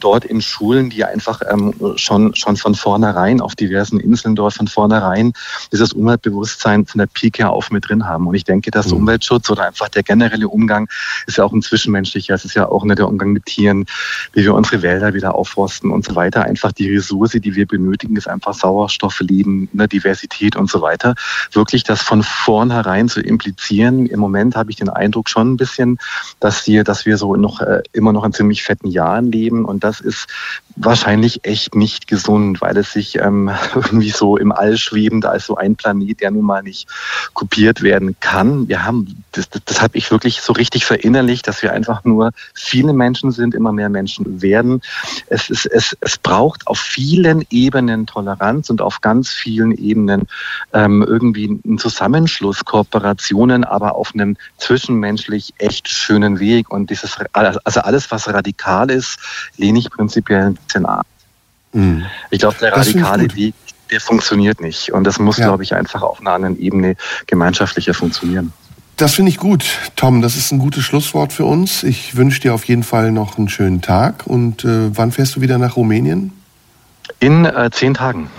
dort 0.00 0.24
in 0.24 0.42
Schulen, 0.42 0.90
die 0.90 1.04
einfach 1.04 1.40
ähm, 1.50 1.74
schon, 1.96 2.34
schon 2.34 2.56
von 2.56 2.74
vornherein 2.74 3.40
auf 3.40 3.54
diversen 3.54 4.00
Inseln 4.00 4.34
dort 4.34 4.54
von 4.54 4.68
vornherein 4.68 5.32
dieses 5.72 5.94
Umweltbewusstsein 5.94 6.84
von 6.84 6.98
der 6.98 7.06
Pike 7.06 7.48
auf 7.48 7.70
mit 7.70 7.88
drin 7.88 8.06
haben. 8.06 8.26
Und 8.26 8.34
ich 8.34 8.44
denke, 8.44 8.70
dass 8.70 8.88
mhm. 8.88 8.98
Umweltschutz 8.98 9.48
oder 9.48 9.66
einfach 9.66 9.88
der 9.88 10.02
generelle 10.02 10.48
Umgang 10.48 10.88
ist 11.26 11.38
ja 11.38 11.44
auch 11.44 11.52
ein 11.52 11.62
zwischenmenschlicher, 11.62 12.34
es 12.34 12.44
ist 12.44 12.54
ja 12.54 12.68
auch 12.68 12.84
nicht 12.84 12.98
der 12.98 13.08
Umgang 13.08 13.32
mit 13.32 13.46
Tieren, 13.46 13.86
wie 14.34 14.42
wir 14.42 14.54
unsere 14.54 14.82
Wälder 14.82 15.14
wieder 15.14 15.34
aufforsten 15.34 15.90
und 15.90 16.04
so 16.04 16.14
weiter. 16.14 16.42
Einfach 16.42 16.72
die 16.72 16.94
Ressource, 16.94 17.32
die 17.32 17.54
wir 17.54 17.66
benötigen, 17.66 18.16
ist 18.16 18.28
einfach 18.28 18.52
Sauerstoff, 18.52 19.20
Leben, 19.20 19.70
ne, 19.72 19.88
Diversität 19.88 20.56
und 20.56 20.68
so 20.68 20.82
weiter 20.82 21.13
wirklich 21.52 21.84
das 21.84 22.02
von 22.02 22.22
vornherein 22.22 23.08
zu 23.08 23.20
implizieren. 23.20 24.06
Im 24.06 24.20
Moment 24.20 24.56
habe 24.56 24.70
ich 24.70 24.76
den 24.76 24.88
Eindruck 24.88 25.28
schon 25.28 25.52
ein 25.52 25.56
bisschen, 25.56 25.98
dass 26.40 26.66
wir, 26.66 26.84
dass 26.84 27.06
wir 27.06 27.16
so 27.16 27.36
noch 27.36 27.60
äh, 27.60 27.82
immer 27.92 28.12
noch 28.12 28.24
in 28.24 28.32
ziemlich 28.32 28.62
fetten 28.62 28.88
Jahren 28.88 29.30
leben 29.30 29.64
und 29.64 29.84
das 29.84 30.00
ist 30.00 30.26
wahrscheinlich 30.76 31.44
echt 31.44 31.74
nicht 31.74 32.06
gesund, 32.08 32.60
weil 32.60 32.76
es 32.76 32.92
sich 32.92 33.16
ähm, 33.16 33.50
irgendwie 33.74 34.10
so 34.10 34.36
im 34.36 34.52
All 34.52 34.76
schwebend 34.76 35.26
als 35.26 35.46
so 35.46 35.56
ein 35.56 35.76
Planet, 35.76 36.20
der 36.20 36.30
nun 36.30 36.44
mal 36.44 36.62
nicht 36.62 36.88
kopiert 37.32 37.82
werden 37.82 38.16
kann. 38.20 38.68
Wir 38.68 38.84
haben, 38.84 39.24
das, 39.32 39.48
das, 39.48 39.62
das 39.64 39.82
habe 39.82 39.96
ich 39.96 40.10
wirklich 40.10 40.40
so 40.40 40.52
richtig 40.52 40.84
verinnerlicht, 40.84 41.46
dass 41.46 41.62
wir 41.62 41.72
einfach 41.72 42.04
nur 42.04 42.32
viele 42.54 42.92
Menschen 42.92 43.30
sind, 43.30 43.54
immer 43.54 43.72
mehr 43.72 43.88
Menschen 43.88 44.42
werden. 44.42 44.80
Es, 45.28 45.50
ist, 45.50 45.66
es, 45.66 45.96
es 46.00 46.18
braucht 46.18 46.66
auf 46.66 46.78
vielen 46.78 47.44
Ebenen 47.50 48.06
Toleranz 48.06 48.70
und 48.70 48.80
auf 48.80 49.00
ganz 49.00 49.30
vielen 49.30 49.72
Ebenen 49.72 50.26
ähm, 50.72 51.02
irgendwie 51.06 51.60
einen 51.64 51.78
Zusammenschluss, 51.78 52.64
Kooperationen, 52.64 53.64
aber 53.64 53.94
auf 53.94 54.12
einem 54.14 54.36
zwischenmenschlich 54.58 55.54
echt 55.58 55.88
schönen 55.88 56.40
Weg. 56.40 56.70
Und 56.70 56.90
dieses, 56.90 57.16
also 57.32 57.80
alles, 57.80 58.10
was 58.10 58.28
radikal 58.28 58.90
ist, 58.90 59.18
lehne 59.56 59.78
ich 59.78 59.90
prinzipiell 59.90 60.54
ab. 60.86 61.06
Mhm. 61.72 62.04
Ich 62.30 62.38
glaube, 62.38 62.56
der 62.60 62.72
radikale 62.72 63.34
Weg, 63.34 63.54
der 63.90 64.00
funktioniert 64.00 64.60
nicht. 64.60 64.92
Und 64.92 65.04
das 65.04 65.18
muss, 65.18 65.38
ja. 65.38 65.46
glaube 65.46 65.62
ich, 65.62 65.74
einfach 65.74 66.02
auf 66.02 66.20
einer 66.20 66.32
anderen 66.32 66.58
Ebene 66.58 66.96
gemeinschaftlicher 67.26 67.94
funktionieren. 67.94 68.52
Das 68.96 69.14
finde 69.14 69.30
ich 69.30 69.38
gut, 69.38 69.64
Tom. 69.96 70.22
Das 70.22 70.36
ist 70.36 70.52
ein 70.52 70.60
gutes 70.60 70.84
Schlusswort 70.84 71.32
für 71.32 71.44
uns. 71.44 71.82
Ich 71.82 72.16
wünsche 72.16 72.40
dir 72.40 72.54
auf 72.54 72.64
jeden 72.64 72.84
Fall 72.84 73.10
noch 73.10 73.38
einen 73.38 73.48
schönen 73.48 73.82
Tag. 73.82 74.26
Und 74.26 74.64
äh, 74.64 74.96
wann 74.96 75.10
fährst 75.10 75.34
du 75.36 75.40
wieder 75.40 75.58
nach 75.58 75.76
Rumänien? 75.76 76.32
In 77.18 77.44
äh, 77.44 77.70
zehn 77.72 77.94
Tagen. 77.94 78.30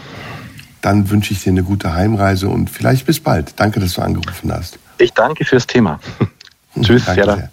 Dann 0.82 1.10
wünsche 1.10 1.34
ich 1.34 1.44
dir 1.44 1.50
eine 1.50 1.64
gute 1.64 1.94
Heimreise 1.94 2.48
und 2.48 2.70
vielleicht 2.70 3.06
bis 3.06 3.20
bald. 3.20 3.60
Danke, 3.60 3.80
dass 3.80 3.94
du 3.94 4.02
angerufen 4.02 4.52
hast. 4.54 4.80
Ich 4.98 5.12
danke 5.12 5.44
fürs 5.44 5.68
Thema. 5.68 6.00
Tschüss, 6.82 7.06
danke 7.06 7.24
Sehr. 7.24 7.50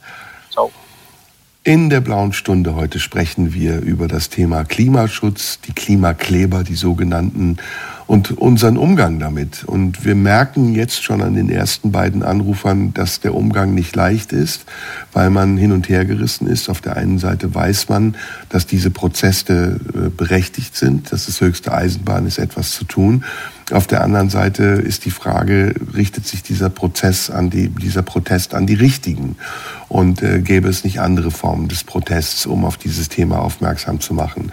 Ciao. 0.51 0.71
In 1.65 1.91
der 1.91 2.01
blauen 2.01 2.33
Stunde 2.33 2.75
heute 2.75 2.99
sprechen 2.99 3.55
wir 3.55 3.83
über 3.83 4.09
das 4.09 4.29
Thema 4.29 4.65
Klimaschutz, 4.65 5.61
die 5.61 5.73
Klimakleber, 5.73 6.65
die 6.65 6.75
sogenannten, 6.75 7.59
und 8.09 8.37
unseren 8.37 8.77
Umgang 8.77 9.21
damit. 9.21 9.63
Und 9.63 10.05
wir 10.05 10.17
merken 10.17 10.75
jetzt 10.75 11.05
schon 11.05 11.23
an 11.23 11.37
den 11.37 11.49
ersten 11.49 11.93
beiden 11.93 12.25
Anrufern, 12.25 12.93
dass 12.95 13.21
der 13.21 13.37
Umgang 13.37 13.75
nicht 13.75 13.95
leicht 13.95 14.33
ist, 14.33 14.65
weil 15.13 15.31
man 15.31 15.57
hin 15.57 15.71
und 15.71 15.89
her 15.89 16.05
gerissen 16.05 16.49
ist. 16.49 16.69
Auf 16.69 16.81
der 16.81 16.97
einen 16.97 17.19
Seite 17.19 17.55
weiß 17.55 17.89
man, 17.89 18.17
dass 18.49 18.67
diese 18.67 18.91
Prozesse 18.91 19.79
äh, 19.95 20.09
berechtigt 20.09 20.77
sind, 20.77 21.13
dass 21.13 21.29
es 21.29 21.41
höchste 21.41 21.73
Eisenbahn 21.73 22.27
ist, 22.27 22.39
etwas 22.39 22.73
zu 22.73 22.85
tun. 22.85 23.23
Auf 23.73 23.87
der 23.87 24.03
anderen 24.03 24.29
Seite 24.29 24.65
ist 24.65 25.05
die 25.07 25.11
Frage, 25.11 25.75
richtet 25.95 26.27
sich 26.27 26.43
dieser 26.43 26.69
Prozess 26.69 27.31
an 27.31 27.49
die, 27.49 27.69
dieser 27.69 28.03
Protest 28.03 28.55
an 28.55 28.67
die 28.67 28.75
Richtigen? 28.75 29.37
Und 29.89 30.23
äh, 30.23 30.41
gäbe 30.41 30.69
es 30.69 30.85
nicht 30.85 31.01
andere 31.01 31.31
Formen 31.31 31.69
des 31.69 31.85
Protests, 31.85 32.47
um 32.47 32.65
auf 32.65 32.77
dieses 32.77 33.09
Thema 33.09 33.39
aufmerksam 33.41 34.01
zu 34.01 34.15
machen? 34.15 34.53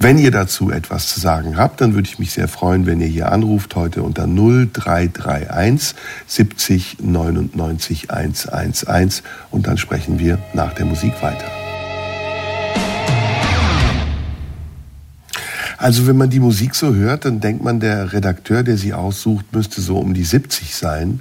Wenn 0.00 0.18
ihr 0.18 0.30
dazu 0.30 0.70
etwas 0.70 1.08
zu 1.08 1.18
sagen 1.18 1.56
habt, 1.56 1.80
dann 1.80 1.94
würde 1.94 2.08
ich 2.08 2.18
mich 2.20 2.30
sehr 2.30 2.46
freuen, 2.46 2.86
wenn 2.86 3.00
ihr 3.00 3.08
hier 3.08 3.32
anruft 3.32 3.74
heute 3.74 4.02
unter 4.02 4.26
0331 4.26 5.96
70 6.26 6.98
99 7.00 8.10
111 8.10 9.22
und 9.50 9.66
dann 9.66 9.76
sprechen 9.76 10.20
wir 10.20 10.38
nach 10.54 10.72
der 10.74 10.84
Musik 10.84 11.20
weiter. 11.20 11.67
Also 15.78 16.08
wenn 16.08 16.16
man 16.16 16.28
die 16.28 16.40
Musik 16.40 16.74
so 16.74 16.94
hört, 16.94 17.24
dann 17.24 17.40
denkt 17.40 17.62
man, 17.62 17.78
der 17.78 18.12
Redakteur, 18.12 18.64
der 18.64 18.76
sie 18.76 18.92
aussucht, 18.92 19.46
müsste 19.52 19.80
so 19.80 19.98
um 19.98 20.12
die 20.12 20.24
70 20.24 20.74
sein. 20.74 21.20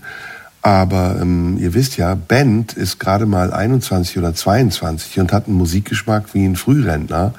Aber 0.63 1.17
ähm, 1.21 1.57
ihr 1.59 1.75
wisst 1.75 1.95
ja, 1.95 2.15
Band 2.15 2.73
ist 2.73 2.99
gerade 2.99 3.25
mal 3.25 3.53
21 3.53 4.17
oder 4.17 4.33
22 4.33 5.19
und 5.19 5.31
hat 5.31 5.47
einen 5.47 5.55
Musikgeschmack 5.55 6.33
wie 6.33 6.43
ein 6.43 6.55
Frührentner. 6.55 7.33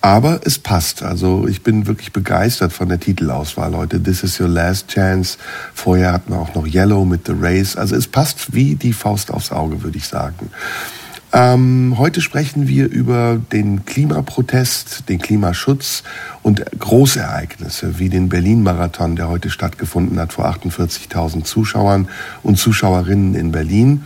Aber 0.00 0.40
es 0.44 0.58
passt. 0.58 1.02
Also 1.02 1.46
ich 1.48 1.62
bin 1.62 1.86
wirklich 1.86 2.12
begeistert 2.12 2.72
von 2.72 2.88
der 2.88 3.00
Titelauswahl 3.00 3.76
heute. 3.76 4.02
This 4.02 4.22
is 4.22 4.40
your 4.40 4.48
last 4.48 4.88
chance. 4.88 5.36
Vorher 5.74 6.12
hatten 6.12 6.32
wir 6.32 6.38
auch 6.38 6.54
noch 6.54 6.66
Yellow 6.66 7.04
mit 7.04 7.26
The 7.26 7.34
Race. 7.38 7.76
Also 7.76 7.96
es 7.96 8.06
passt 8.06 8.54
wie 8.54 8.76
die 8.76 8.92
Faust 8.92 9.32
aufs 9.32 9.52
Auge, 9.52 9.82
würde 9.82 9.98
ich 9.98 10.06
sagen. 10.06 10.48
Ähm, 11.34 11.94
heute 11.96 12.20
sprechen 12.20 12.68
wir 12.68 12.90
über 12.90 13.40
den 13.52 13.86
Klimaprotest, 13.86 15.08
den 15.08 15.18
Klimaschutz 15.18 16.02
und 16.42 16.62
Großereignisse 16.78 17.98
wie 17.98 18.10
den 18.10 18.28
Berlin-Marathon, 18.28 19.16
der 19.16 19.28
heute 19.28 19.48
stattgefunden 19.48 20.18
hat 20.20 20.34
vor 20.34 20.46
48.000 20.46 21.44
Zuschauern 21.44 22.08
und 22.42 22.58
Zuschauerinnen 22.58 23.34
in 23.34 23.50
Berlin. 23.50 24.04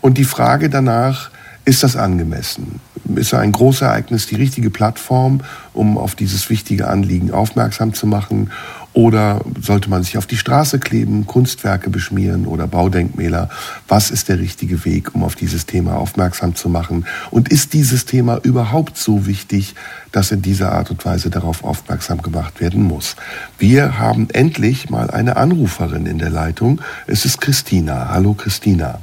Und 0.00 0.16
die 0.16 0.24
Frage 0.24 0.70
danach, 0.70 1.30
ist 1.64 1.82
das 1.82 1.96
angemessen? 1.96 2.80
Ist 3.16 3.34
ein 3.34 3.52
Großereignis 3.52 4.26
die 4.26 4.36
richtige 4.36 4.70
Plattform, 4.70 5.40
um 5.72 5.98
auf 5.98 6.14
dieses 6.14 6.50
wichtige 6.50 6.86
Anliegen 6.86 7.32
aufmerksam 7.32 7.94
zu 7.94 8.06
machen? 8.06 8.50
Oder 8.92 9.40
sollte 9.60 9.88
man 9.88 10.02
sich 10.02 10.18
auf 10.18 10.26
die 10.26 10.36
Straße 10.36 10.80
kleben, 10.80 11.26
Kunstwerke 11.26 11.90
beschmieren 11.90 12.46
oder 12.46 12.66
Baudenkmäler? 12.66 13.48
Was 13.86 14.10
ist 14.10 14.28
der 14.28 14.40
richtige 14.40 14.84
Weg, 14.84 15.14
um 15.14 15.22
auf 15.22 15.36
dieses 15.36 15.64
Thema 15.64 15.96
aufmerksam 15.96 16.56
zu 16.56 16.68
machen? 16.68 17.06
Und 17.30 17.50
ist 17.50 17.72
dieses 17.72 18.04
Thema 18.04 18.40
überhaupt 18.42 18.96
so 18.96 19.26
wichtig, 19.26 19.76
dass 20.10 20.32
in 20.32 20.42
dieser 20.42 20.72
Art 20.72 20.90
und 20.90 21.04
Weise 21.04 21.30
darauf 21.30 21.62
aufmerksam 21.62 22.20
gemacht 22.20 22.60
werden 22.60 22.82
muss? 22.82 23.14
Wir 23.58 24.00
haben 24.00 24.28
endlich 24.30 24.90
mal 24.90 25.10
eine 25.10 25.36
Anruferin 25.36 26.06
in 26.06 26.18
der 26.18 26.30
Leitung. 26.30 26.80
Es 27.06 27.24
ist 27.24 27.40
Christina. 27.40 28.08
Hallo 28.10 28.34
Christina. 28.34 29.00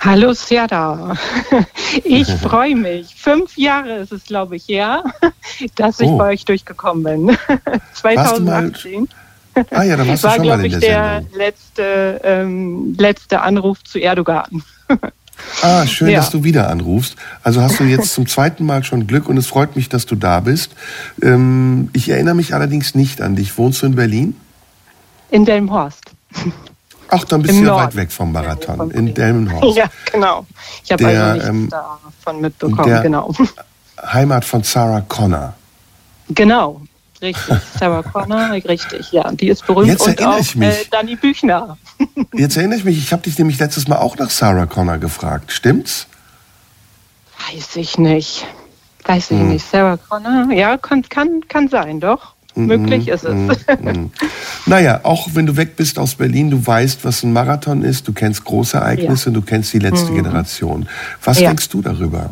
Hallo 0.00 0.32
Serda. 0.32 1.14
Ich 2.04 2.28
freue 2.28 2.76
mich. 2.76 3.14
Fünf 3.16 3.56
Jahre 3.56 3.96
ist 3.98 4.12
es, 4.12 4.24
glaube 4.24 4.56
ich, 4.56 4.68
her, 4.68 5.02
dass 5.74 5.98
ich 6.00 6.08
oh. 6.08 6.18
bei 6.18 6.32
euch 6.32 6.44
durchgekommen 6.44 7.02
bin. 7.02 7.38
2018. 7.94 9.08
Ah 9.70 9.82
ja, 9.82 9.96
da 9.96 10.06
warst 10.06 10.22
du 10.22 10.28
war, 10.28 10.36
schon 10.36 10.46
mal 10.46 10.64
in 10.64 10.70
der, 10.72 10.80
der 10.80 11.24
letzte, 11.34 12.20
ähm, 12.22 12.94
letzte 12.98 13.40
Anruf 13.40 13.82
zu 13.84 13.98
Erdogan. 13.98 14.62
Ah, 15.62 15.86
schön, 15.86 16.08
ja. 16.08 16.18
dass 16.18 16.30
du 16.30 16.42
wieder 16.42 16.68
anrufst. 16.68 17.14
Also 17.44 17.62
hast 17.62 17.78
du 17.78 17.84
jetzt 17.84 18.12
zum 18.12 18.26
zweiten 18.26 18.66
Mal 18.66 18.82
schon 18.82 19.06
Glück 19.06 19.28
und 19.28 19.36
es 19.36 19.46
freut 19.46 19.76
mich, 19.76 19.88
dass 19.88 20.04
du 20.04 20.16
da 20.16 20.40
bist. 20.40 20.72
Ähm, 21.22 21.90
ich 21.92 22.08
erinnere 22.08 22.34
mich 22.34 22.54
allerdings 22.54 22.96
nicht 22.96 23.20
an 23.20 23.36
dich. 23.36 23.56
Wohnst 23.56 23.82
du 23.82 23.86
in 23.86 23.94
Berlin? 23.94 24.34
In 25.30 25.44
Delmenhorst. 25.44 26.10
Ach, 27.10 27.24
dann 27.24 27.42
bist 27.42 27.58
du 27.58 27.64
ja 27.64 27.76
weit 27.76 27.96
weg 27.96 28.12
vom 28.12 28.32
Marathon, 28.32 28.90
in 28.90 29.14
Delmenhorst. 29.14 29.76
Ja, 29.76 29.86
genau. 30.12 30.46
Ich 30.84 30.92
habe 30.92 31.06
also 31.06 31.32
nichts 31.32 31.48
ähm, 31.48 31.68
davon 31.68 32.40
mitbekommen, 32.40 33.02
genau. 33.02 33.34
Heimat 34.12 34.44
von 34.44 34.62
Sarah 34.62 35.00
Connor. 35.02 35.54
Genau, 36.28 36.80
richtig. 37.20 37.56
Sarah 37.78 38.02
Connor, 38.02 38.52
richtig, 38.68 39.12
ja. 39.12 39.30
Die 39.32 39.48
ist 39.48 39.66
berühmt 39.66 39.88
Jetzt 39.88 40.06
und 40.06 40.22
auch 40.24 40.38
ich 40.38 40.56
mich. 40.56 40.68
Äh, 40.68 40.84
Danny 40.90 41.16
Büchner. 41.16 41.76
Jetzt 42.32 42.56
erinnere 42.56 42.78
ich 42.78 42.84
mich, 42.84 42.98
ich 42.98 43.12
habe 43.12 43.22
dich 43.22 43.38
nämlich 43.38 43.58
letztes 43.58 43.88
Mal 43.88 43.96
auch 43.96 44.16
nach 44.16 44.30
Sarah 44.30 44.66
Connor 44.66 44.98
gefragt. 44.98 45.52
Stimmt's? 45.52 46.06
Weiß 47.50 47.76
ich 47.76 47.98
nicht. 47.98 48.46
Weiß 49.04 49.30
ich 49.30 49.38
hm. 49.38 49.48
nicht. 49.48 49.68
Sarah 49.68 49.96
Connor, 49.96 50.52
ja, 50.52 50.76
kann, 50.76 51.02
kann, 51.02 51.40
kann 51.48 51.68
sein, 51.68 52.00
doch. 52.00 52.34
Möglich 52.66 53.08
ist 53.08 53.24
es. 53.24 53.34
Mhm. 53.34 54.10
naja, 54.66 55.00
auch 55.02 55.28
wenn 55.34 55.46
du 55.46 55.56
weg 55.56 55.76
bist 55.76 55.98
aus 55.98 56.14
Berlin, 56.14 56.50
du 56.50 56.66
weißt, 56.66 57.04
was 57.04 57.22
ein 57.22 57.32
Marathon 57.32 57.82
ist, 57.82 58.08
du 58.08 58.12
kennst 58.12 58.44
Großereignisse, 58.44 59.30
ja. 59.30 59.34
du 59.34 59.42
kennst 59.42 59.72
die 59.72 59.78
letzte 59.78 60.10
mhm. 60.10 60.16
Generation. 60.16 60.88
Was 61.22 61.40
ja. 61.40 61.48
denkst 61.48 61.68
du 61.68 61.82
darüber? 61.82 62.30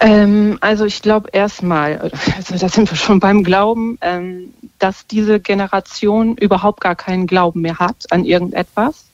Ähm, 0.00 0.58
also 0.60 0.84
ich 0.84 1.02
glaube 1.02 1.30
erstmal, 1.32 2.10
also 2.36 2.56
da 2.56 2.68
sind 2.68 2.90
wir 2.90 2.96
schon 2.96 3.20
beim 3.20 3.42
Glauben, 3.42 3.98
ähm, 4.00 4.54
dass 4.78 5.06
diese 5.06 5.40
Generation 5.40 6.36
überhaupt 6.36 6.80
gar 6.80 6.94
keinen 6.94 7.26
Glauben 7.26 7.62
mehr 7.62 7.78
hat 7.78 8.06
an 8.10 8.24
irgendetwas. 8.24 9.04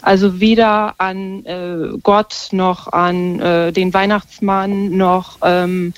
Also 0.00 0.40
weder 0.40 0.94
an 0.98 1.44
äh, 1.44 1.98
Gott 2.02 2.48
noch 2.52 2.92
an 2.92 3.40
äh, 3.40 3.72
den 3.72 3.92
Weihnachtsmann 3.92 4.96
noch 4.96 5.38
ähm, 5.42 5.92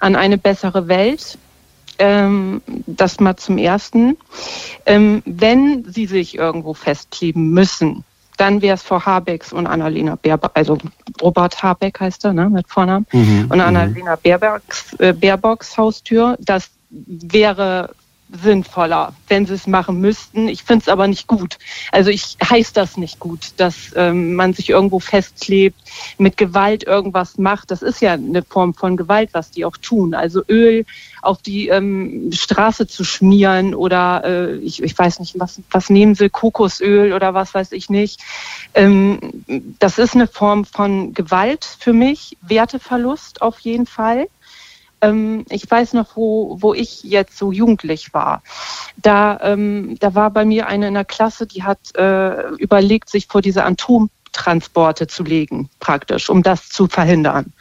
an 0.00 0.16
eine 0.16 0.38
bessere 0.38 0.88
Welt. 0.88 1.38
Ähm, 1.98 2.62
das 2.86 3.20
mal 3.20 3.36
zum 3.36 3.58
Ersten. 3.58 4.16
Ähm, 4.86 5.22
wenn 5.24 5.84
sie 5.84 6.06
sich 6.06 6.36
irgendwo 6.36 6.74
festkleben 6.74 7.50
müssen, 7.50 8.04
dann 8.36 8.62
wäre 8.62 8.74
es 8.74 8.82
vor 8.82 9.04
Habecks 9.06 9.52
und 9.52 9.66
Annalena 9.66 10.16
Baerbock, 10.16 10.50
also 10.54 10.78
Robert 11.22 11.62
Habeck 11.62 12.00
heißt 12.00 12.24
er, 12.24 12.32
ne, 12.32 12.50
mit 12.50 12.68
Vornamen, 12.68 13.06
mhm, 13.12 13.46
und 13.48 13.60
Annalena 13.60 14.16
Baerbocks, 14.16 14.94
äh, 14.98 15.12
Baerbocks 15.12 15.76
Haustür. 15.76 16.36
Das 16.40 16.70
wäre 16.90 17.90
sinnvoller, 18.42 19.12
wenn 19.28 19.46
sie 19.46 19.54
es 19.54 19.66
machen 19.66 20.00
müssten. 20.00 20.48
Ich 20.48 20.64
finde 20.64 20.82
es 20.82 20.88
aber 20.88 21.06
nicht 21.06 21.26
gut. 21.26 21.58
Also 21.92 22.10
ich 22.10 22.36
heiße 22.42 22.72
das 22.74 22.96
nicht 22.96 23.18
gut, 23.18 23.52
dass 23.56 23.92
ähm, 23.96 24.34
man 24.34 24.52
sich 24.52 24.70
irgendwo 24.70 25.00
festklebt, 25.00 25.78
mit 26.18 26.36
Gewalt 26.36 26.84
irgendwas 26.84 27.38
macht. 27.38 27.70
Das 27.70 27.82
ist 27.82 28.00
ja 28.00 28.14
eine 28.14 28.42
Form 28.42 28.74
von 28.74 28.96
Gewalt, 28.96 29.30
was 29.32 29.50
die 29.50 29.64
auch 29.64 29.76
tun. 29.76 30.14
Also 30.14 30.42
Öl 30.48 30.84
auf 31.22 31.40
die 31.42 31.68
ähm, 31.68 32.30
Straße 32.32 32.86
zu 32.86 33.04
schmieren 33.04 33.74
oder 33.74 34.22
äh, 34.24 34.56
ich, 34.56 34.82
ich 34.82 34.98
weiß 34.98 35.20
nicht, 35.20 35.38
was, 35.38 35.60
was 35.70 35.90
nehmen 35.90 36.14
sie, 36.14 36.28
Kokosöl 36.28 37.12
oder 37.12 37.34
was 37.34 37.54
weiß 37.54 37.72
ich 37.72 37.88
nicht. 37.88 38.20
Ähm, 38.74 39.18
das 39.78 39.98
ist 39.98 40.14
eine 40.14 40.26
Form 40.26 40.64
von 40.64 41.14
Gewalt 41.14 41.64
für 41.78 41.92
mich, 41.92 42.36
Werteverlust 42.42 43.42
auf 43.42 43.58
jeden 43.60 43.86
Fall 43.86 44.28
ähm, 45.00 45.44
ich 45.48 45.70
weiß 45.70 45.92
noch, 45.94 46.16
wo, 46.16 46.56
wo 46.60 46.74
ich 46.74 47.02
jetzt 47.02 47.36
so 47.36 47.52
jugendlich 47.52 48.14
war. 48.14 48.42
Da, 48.96 49.38
ähm, 49.42 49.96
da 50.00 50.14
war 50.14 50.30
bei 50.30 50.44
mir 50.44 50.66
eine 50.66 50.88
in 50.88 50.94
der 50.94 51.04
Klasse, 51.04 51.46
die 51.46 51.62
hat 51.62 51.94
äh, 51.96 52.48
überlegt, 52.58 53.10
sich 53.10 53.26
vor 53.26 53.42
diese 53.42 53.64
Atomtransporte 53.64 55.06
zu 55.06 55.22
legen, 55.22 55.68
praktisch, 55.80 56.30
um 56.30 56.42
das 56.42 56.68
zu 56.68 56.86
verhindern. 56.86 57.52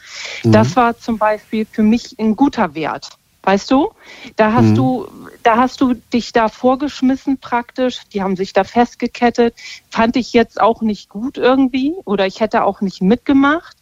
Mhm. 0.44 0.52
Das 0.52 0.76
war 0.76 0.98
zum 0.98 1.18
Beispiel 1.18 1.66
für 1.66 1.84
mich 1.84 2.18
ein 2.20 2.36
guter 2.36 2.76
Wert. 2.76 3.10
Weißt 3.46 3.70
du? 3.72 3.92
Da 4.38 4.54
hast 4.54 4.68
mhm. 4.68 4.76
du, 4.76 5.08
da 5.44 5.58
hast 5.58 5.82
du 5.82 5.96
dich 6.14 6.32
da 6.32 6.48
vorgeschmissen 6.48 7.40
praktisch. 7.40 8.00
Die 8.14 8.24
haben 8.24 8.38
sich 8.38 8.54
da 8.54 8.64
festgekettet. 8.64 9.54
Fand 9.90 10.16
ich 10.16 10.32
jetzt 10.32 10.62
auch 10.62 10.82
nicht 10.82 11.10
gut 11.10 11.38
irgendwie 11.38 11.94
oder 12.06 12.26
ich 12.26 12.40
hätte 12.40 12.64
auch 12.64 12.80
nicht 12.80 13.02
mitgemacht. 13.02 13.76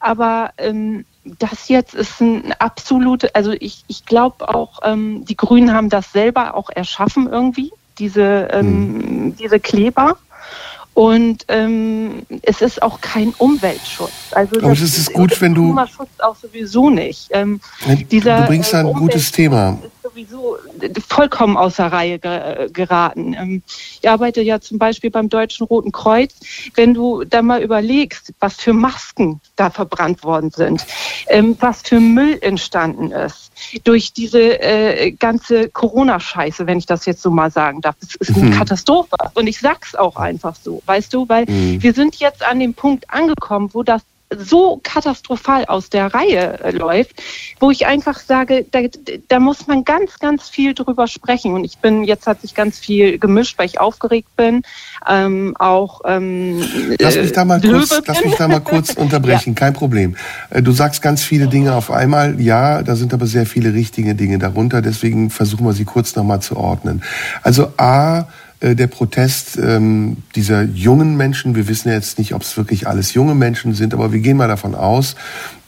Aber 0.00 0.50
ähm, 0.58 1.06
das 1.24 1.68
jetzt 1.68 1.94
ist 1.94 2.20
ein 2.20 2.52
absolute, 2.58 3.34
also 3.34 3.52
ich, 3.52 3.84
ich 3.88 4.04
glaube 4.04 4.48
auch, 4.48 4.80
ähm, 4.82 5.24
die 5.24 5.36
Grünen 5.36 5.72
haben 5.72 5.88
das 5.88 6.12
selber 6.12 6.54
auch 6.54 6.70
erschaffen 6.70 7.28
irgendwie, 7.28 7.72
diese, 7.98 8.48
ähm, 8.52 9.26
mhm. 9.26 9.36
diese 9.36 9.60
Kleber. 9.60 10.18
Und 10.94 11.44
ähm, 11.48 12.24
es 12.42 12.62
ist 12.62 12.80
auch 12.80 13.00
kein 13.00 13.34
Umweltschutz. 13.38 14.12
Also 14.30 14.58
Aber 14.58 14.70
das, 14.70 14.80
das 14.80 14.96
ist 14.96 15.12
gut, 15.12 15.40
wenn 15.40 15.52
du. 15.52 15.64
Klimaschutz 15.64 16.08
auch 16.18 16.36
sowieso 16.36 16.88
nicht. 16.88 17.28
Ähm, 17.30 17.60
dieser, 18.12 18.42
du 18.42 18.46
bringst 18.46 18.72
da 18.72 18.78
ein 18.78 18.86
äh, 18.86 18.92
gutes 18.92 19.32
Thema. 19.32 19.78
Ist 19.82 20.02
sowieso 20.04 20.56
vollkommen 21.08 21.56
außer 21.56 21.86
Reihe 21.86 22.20
geraten. 22.20 23.34
Ähm, 23.34 23.62
ich 24.00 24.08
arbeite 24.08 24.40
ja 24.42 24.60
zum 24.60 24.78
Beispiel 24.78 25.10
beim 25.10 25.28
Deutschen 25.28 25.66
Roten 25.66 25.90
Kreuz. 25.90 26.32
Wenn 26.76 26.94
du 26.94 27.24
da 27.24 27.42
mal 27.42 27.60
überlegst, 27.60 28.32
was 28.38 28.54
für 28.54 28.72
Masken 28.72 29.40
da 29.56 29.70
verbrannt 29.70 30.22
worden 30.22 30.50
sind, 30.50 30.86
ähm, 31.26 31.56
was 31.58 31.82
für 31.82 31.98
Müll 31.98 32.38
entstanden 32.40 33.10
ist 33.10 33.50
durch 33.84 34.12
diese 34.12 34.60
äh, 34.60 35.12
ganze 35.12 35.68
Corona-Scheiße, 35.70 36.66
wenn 36.66 36.78
ich 36.78 36.86
das 36.86 37.06
jetzt 37.06 37.22
so 37.22 37.30
mal 37.30 37.50
sagen 37.50 37.80
darf. 37.80 37.96
Es 38.00 38.14
ist 38.28 38.36
eine 38.36 38.50
mhm. 38.50 38.52
Katastrophe. 38.52 39.16
Und 39.34 39.46
ich 39.46 39.58
sag's 39.58 39.94
auch 39.94 40.16
einfach 40.16 40.54
so, 40.62 40.82
weißt 40.86 41.12
du, 41.12 41.28
weil 41.28 41.44
mhm. 41.46 41.82
wir 41.82 41.92
sind 41.92 42.16
jetzt 42.16 42.42
an 42.42 42.60
dem 42.60 42.74
Punkt 42.74 43.10
angekommen, 43.10 43.70
wo 43.72 43.82
das 43.82 44.02
so 44.36 44.80
katastrophal 44.82 45.64
aus 45.66 45.90
der 45.90 46.12
Reihe 46.12 46.58
äh, 46.62 46.70
läuft, 46.70 47.22
wo 47.60 47.70
ich 47.70 47.86
einfach 47.86 48.18
sage, 48.18 48.64
da, 48.70 48.80
da, 49.28 49.38
muss 49.38 49.66
man 49.66 49.84
ganz, 49.84 50.18
ganz 50.18 50.48
viel 50.48 50.74
drüber 50.74 51.06
sprechen. 51.06 51.54
Und 51.54 51.64
ich 51.64 51.78
bin, 51.78 52.04
jetzt 52.04 52.26
hat 52.26 52.40
sich 52.40 52.54
ganz 52.54 52.78
viel 52.78 53.18
gemischt, 53.18 53.58
weil 53.58 53.66
ich 53.66 53.80
aufgeregt 53.80 54.28
bin. 54.36 54.62
Ähm, 55.08 55.54
auch 55.58 56.00
ähm, 56.04 56.62
lass 56.98 57.16
mich 57.16 57.32
da 57.32 57.44
mal 57.44 57.60
kurz, 57.60 58.00
lass 58.06 58.24
mich 58.24 58.34
da 58.34 58.48
mal 58.48 58.60
kurz 58.60 58.90
unterbrechen, 58.94 59.50
ja. 59.50 59.60
kein 59.60 59.74
Problem. 59.74 60.16
Äh, 60.50 60.62
du 60.62 60.72
sagst 60.72 61.02
ganz 61.02 61.22
viele 61.22 61.46
Dinge 61.46 61.74
auf 61.74 61.90
einmal, 61.90 62.40
ja, 62.40 62.82
da 62.82 62.96
sind 62.96 63.12
aber 63.14 63.26
sehr 63.26 63.46
viele 63.46 63.74
richtige 63.74 64.14
Dinge 64.14 64.38
darunter, 64.38 64.82
deswegen 64.82 65.30
versuchen 65.30 65.66
wir 65.66 65.72
sie 65.72 65.84
kurz 65.84 66.16
nochmal 66.16 66.40
zu 66.40 66.56
ordnen. 66.56 67.02
Also 67.42 67.72
A, 67.76 68.20
äh, 68.20 68.24
der 68.72 68.86
Protest 68.86 69.58
ähm, 69.58 70.18
dieser 70.34 70.62
jungen 70.62 71.16
Menschen, 71.16 71.54
wir 71.54 71.68
wissen 71.68 71.88
ja 71.88 71.94
jetzt 71.94 72.18
nicht, 72.18 72.34
ob 72.34 72.42
es 72.42 72.56
wirklich 72.56 72.86
alles 72.86 73.12
junge 73.12 73.34
Menschen 73.34 73.74
sind, 73.74 73.92
aber 73.92 74.12
wir 74.12 74.20
gehen 74.20 74.36
mal 74.36 74.48
davon 74.48 74.74
aus, 74.74 75.16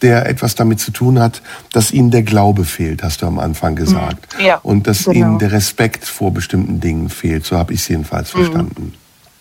der 0.03 0.27
etwas 0.27 0.55
damit 0.55 0.81
zu 0.81 0.91
tun 0.91 1.19
hat, 1.19 1.43
dass 1.73 1.93
ihnen 1.93 2.11
der 2.11 2.23
Glaube 2.23 2.65
fehlt, 2.65 3.03
hast 3.03 3.23
du 3.23 3.27
am 3.27 3.39
Anfang 3.39 3.73
mhm. 3.73 3.77
gesagt. 3.77 4.37
Ja, 4.43 4.57
Und 4.63 4.87
dass 4.87 5.05
genau. 5.05 5.17
ihnen 5.17 5.39
der 5.39 5.53
Respekt 5.53 6.05
vor 6.05 6.33
bestimmten 6.33 6.81
Dingen 6.81 7.11
fehlt. 7.11 7.45
So 7.45 7.59
habe 7.59 7.75
ich 7.75 7.81
es 7.81 7.89
jedenfalls 7.89 8.33
mhm. 8.33 8.39
verstanden. 8.39 8.93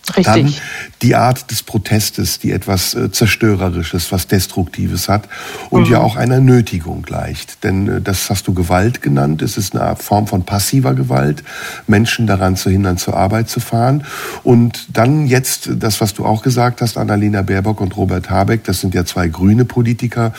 Richtig. 0.09 0.25
Dann 0.25 0.53
die 1.01 1.15
Art 1.15 1.49
des 1.49 1.63
Protestes, 1.63 2.39
die 2.39 2.51
etwas 2.51 2.93
äh, 2.93 3.11
Zerstörerisches, 3.11 4.11
was 4.11 4.27
Destruktives 4.27 5.09
hat 5.09 5.27
und 5.71 5.87
mhm. 5.87 5.93
ja 5.93 5.99
auch 5.99 6.15
einer 6.15 6.39
Nötigung 6.39 7.01
gleicht. 7.01 7.63
Denn 7.63 7.87
äh, 7.87 8.01
das 8.01 8.29
hast 8.29 8.47
du 8.47 8.53
Gewalt 8.53 9.01
genannt. 9.01 9.41
Es 9.41 9.57
ist 9.57 9.75
eine 9.75 9.95
Form 9.95 10.27
von 10.27 10.43
passiver 10.43 10.93
Gewalt, 10.93 11.43
Menschen 11.87 12.27
daran 12.27 12.55
zu 12.55 12.69
hindern, 12.69 12.97
zur 12.97 13.17
Arbeit 13.17 13.49
zu 13.49 13.59
fahren. 13.59 14.05
Und 14.43 14.85
dann 14.93 15.25
jetzt 15.25 15.69
das, 15.75 16.01
was 16.01 16.13
du 16.13 16.23
auch 16.23 16.43
gesagt 16.43 16.82
hast, 16.82 16.97
Annalena 16.97 17.41
Baerbock 17.41 17.82
und 17.82 17.97
Robert 17.97 18.30
Habeck, 18.30 18.63
das 18.63 18.82
sind 18.82 18.93
ja 18.93 19.05
zwei 19.05 19.27
grüne 19.27 19.65
Politiker, 19.65 20.34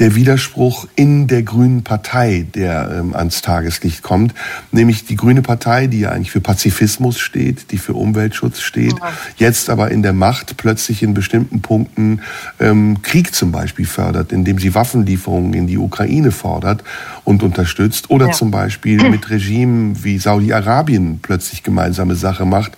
der 0.00 0.16
Widerspruch 0.16 0.88
in 0.96 1.28
der 1.28 1.44
Grünen 1.44 1.84
Partei, 1.84 2.44
der 2.54 2.90
ähm, 2.98 3.14
ans 3.14 3.40
Tageslicht 3.40 4.02
kommt, 4.02 4.34
nämlich 4.72 5.04
die 5.04 5.16
Grüne 5.16 5.42
Partei, 5.42 5.86
die 5.86 6.00
ja 6.00 6.10
eigentlich 6.10 6.32
für 6.32 6.40
Pazifismus 6.40 7.20
steht, 7.20 7.70
die 7.70 7.78
für 7.78 7.94
Umweltschutz 7.94 8.60
steht. 8.60 8.94
Mhm 8.94 9.11
jetzt 9.36 9.70
aber 9.70 9.90
in 9.90 10.02
der 10.02 10.12
Macht 10.12 10.56
plötzlich 10.56 11.02
in 11.02 11.14
bestimmten 11.14 11.62
Punkten 11.62 12.20
ähm, 12.60 13.02
Krieg 13.02 13.34
zum 13.34 13.52
Beispiel 13.52 13.86
fördert, 13.86 14.32
indem 14.32 14.58
sie 14.58 14.74
Waffenlieferungen 14.74 15.54
in 15.54 15.66
die 15.66 15.78
Ukraine 15.78 16.30
fordert 16.30 16.82
und 17.24 17.42
unterstützt 17.42 18.10
oder 18.10 18.28
ja. 18.28 18.32
zum 18.32 18.50
Beispiel 18.50 19.08
mit 19.08 19.30
Regimen 19.30 20.02
wie 20.04 20.18
Saudi-Arabien 20.18 21.20
plötzlich 21.22 21.62
gemeinsame 21.62 22.14
Sache 22.16 22.44
macht, 22.44 22.72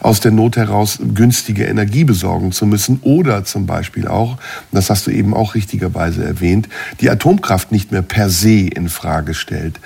aus 0.00 0.20
der 0.20 0.30
Not 0.30 0.56
heraus 0.56 0.98
günstige 1.14 1.64
Energie 1.64 2.04
besorgen 2.04 2.52
zu 2.52 2.66
müssen 2.66 3.00
oder 3.02 3.44
zum 3.44 3.66
Beispiel 3.66 4.08
auch, 4.08 4.38
das 4.72 4.90
hast 4.90 5.06
du 5.06 5.10
eben 5.10 5.34
auch 5.34 5.54
richtigerweise 5.54 6.24
erwähnt, 6.24 6.68
die 7.00 7.10
Atomkraft 7.10 7.72
nicht 7.72 7.92
mehr 7.92 8.02
per 8.02 8.30
se 8.30 8.68
in 8.68 8.88
Frage 8.88 9.34
stellt. 9.34 9.80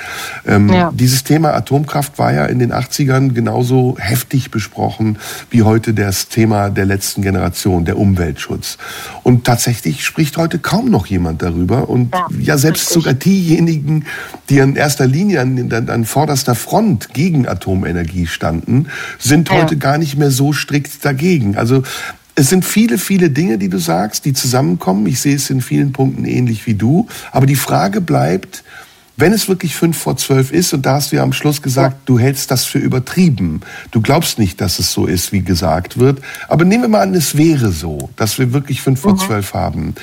Ähm, 0.47 0.73
ja. 0.73 0.93
Dieses 0.95 1.25
Thema 1.25 1.55
Atomkraft 1.55 2.19
war 2.19 2.33
ja 2.33 2.45
in 2.47 2.59
den 2.59 2.73
80ern 2.73 3.33
genauso 3.33 3.97
heftig 3.99 4.51
besprochen 4.51 5.19
wie 5.51 5.63
heute 5.63 5.95
das 5.95 6.29
Thema 6.29 6.71
der 6.71 6.87
letzten 6.87 7.23
Generation, 7.23 7.85
der 7.85 7.99
Umweltschutz. 7.99 8.79
Und 9.23 9.45
tatsächlich 9.45 10.05
spricht 10.05 10.37
heute 10.37 10.59
kaum 10.59 10.91
noch 10.91 11.07
jemand 11.07 11.43
darüber. 11.43 11.89
Und 11.89 12.15
ja, 12.15 12.27
ja 12.39 12.59
selbst 12.59 12.83
richtig. 12.83 12.95
sogar 12.95 13.15
diejenigen, 13.15 14.04
die 14.49 14.59
in 14.59 14.77
erster 14.77 15.07
Linie 15.07 15.41
an, 15.41 15.73
an, 15.73 15.89
an, 15.89 16.05
vorderster 16.05 16.55
Front 16.55 17.15
gegen 17.15 17.47
Atomenergie 17.49 18.27
standen, 18.27 18.89
sind 19.19 19.49
ja. 19.49 19.57
heute 19.57 19.77
gar 19.77 19.99
nicht 19.99 20.17
mehr 20.17 20.31
so 20.31 20.53
strikt 20.53 21.05
dagegen. 21.05 21.57
Also 21.57 21.83
es 22.35 22.49
sind 22.49 22.65
viele, 22.65 22.99
viele 22.99 23.31
Dinge, 23.31 23.59
die 23.59 23.69
du 23.69 23.79
sagst, 23.79 24.25
die 24.25 24.33
zusammenkommen. 24.33 25.07
Ich 25.07 25.21
sehe 25.21 25.37
es 25.37 25.51
in 25.51 25.61
vielen 25.61 25.93
Punkten 25.93 26.25
ähnlich 26.25 26.67
wie 26.67 26.75
du. 26.75 27.07
Aber 27.31 27.47
die 27.47 27.55
Frage 27.55 28.01
bleibt, 28.01 28.65
wenn 29.17 29.33
es 29.33 29.49
wirklich 29.49 29.77
fünf 29.77 29.97
vor 29.97 30.17
zwölf 30.17 30.51
ist, 30.51 30.73
und 30.73 30.85
da 30.85 30.95
hast 30.95 31.13
du 31.13 31.17
ja 31.17 31.23
am 31.23 31.33
Schluss 31.33 31.63
gesagt, 31.63 32.09
du 32.09 32.19
hältst 32.19 32.51
das 32.51 32.65
für 32.65 32.81
übertrieben. 32.81 33.61
Du 33.93 34.01
glaubst 34.01 34.41
nicht, 34.41 34.61
dass 34.61 34.81
es 34.81 34.93
so 34.93 35.07
ist, 35.07 35.31
wie 35.31 35.43
gesagt 35.43 35.99
wird. 35.99 36.21
Aber 36.49 36.65
nehmen 36.65 36.83
wir 36.83 36.89
mal 36.89 37.03
an, 37.03 37.15
es 37.15 37.37
wäre 37.37 37.71
so, 37.71 38.11
dass 38.17 38.39
wir 38.41 38.53
wirklich 38.53 38.83
fünf 38.83 39.01
vor 39.01 39.13
mhm. 39.13 39.19
zwölf 39.19 39.55
haben. 39.55 39.95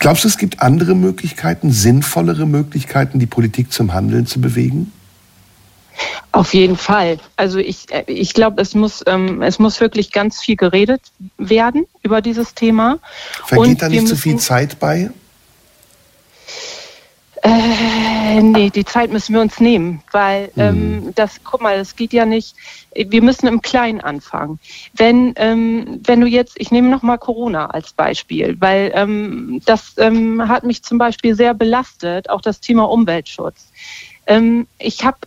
Glaubst 0.00 0.24
du, 0.24 0.28
es 0.28 0.38
gibt 0.38 0.60
andere 0.60 0.94
Möglichkeiten, 0.94 1.70
sinnvollere 1.70 2.46
Möglichkeiten, 2.46 3.18
die 3.18 3.26
Politik 3.26 3.70
zum 3.70 3.92
Handeln 3.92 4.26
zu 4.26 4.40
bewegen? 4.40 4.90
Auf 6.32 6.54
jeden 6.54 6.78
Fall. 6.78 7.18
Also 7.36 7.58
ich, 7.58 7.92
äh, 7.92 8.04
ich 8.06 8.32
glaube, 8.32 8.62
es 8.62 8.74
muss, 8.74 9.04
ähm, 9.06 9.42
es 9.42 9.58
muss 9.58 9.78
wirklich 9.80 10.10
ganz 10.10 10.40
viel 10.40 10.56
geredet 10.56 11.02
werden 11.36 11.86
über 12.02 12.22
dieses 12.22 12.54
Thema. 12.54 12.98
Vergeht 13.44 13.68
Und 13.68 13.82
da 13.82 13.88
nicht 13.90 14.08
zu 14.08 14.16
viel 14.16 14.38
Zeit 14.38 14.80
bei? 14.80 15.10
Äh, 17.42 18.42
nee, 18.42 18.68
die 18.68 18.84
Zeit 18.84 19.10
müssen 19.10 19.34
wir 19.34 19.40
uns 19.40 19.60
nehmen, 19.60 20.02
weil 20.12 20.50
mhm. 20.56 20.62
ähm, 20.62 21.12
das, 21.14 21.40
guck 21.42 21.62
mal, 21.62 21.78
das 21.78 21.96
geht 21.96 22.12
ja 22.12 22.26
nicht. 22.26 22.54
Wir 22.94 23.22
müssen 23.22 23.46
im 23.46 23.62
Kleinen 23.62 24.00
anfangen. 24.00 24.58
Wenn, 24.94 25.32
ähm, 25.36 26.00
wenn 26.04 26.20
du 26.20 26.26
jetzt, 26.26 26.54
ich 26.58 26.70
nehme 26.70 26.88
noch 26.88 27.02
mal 27.02 27.16
Corona 27.16 27.66
als 27.66 27.92
Beispiel, 27.92 28.56
weil 28.60 28.92
ähm, 28.94 29.62
das 29.64 29.94
ähm, 29.96 30.48
hat 30.48 30.64
mich 30.64 30.82
zum 30.82 30.98
Beispiel 30.98 31.34
sehr 31.34 31.54
belastet, 31.54 32.28
auch 32.28 32.42
das 32.42 32.60
Thema 32.60 32.90
Umweltschutz. 32.90 33.68
Ähm, 34.26 34.66
ich 34.78 35.04
habe 35.04 35.18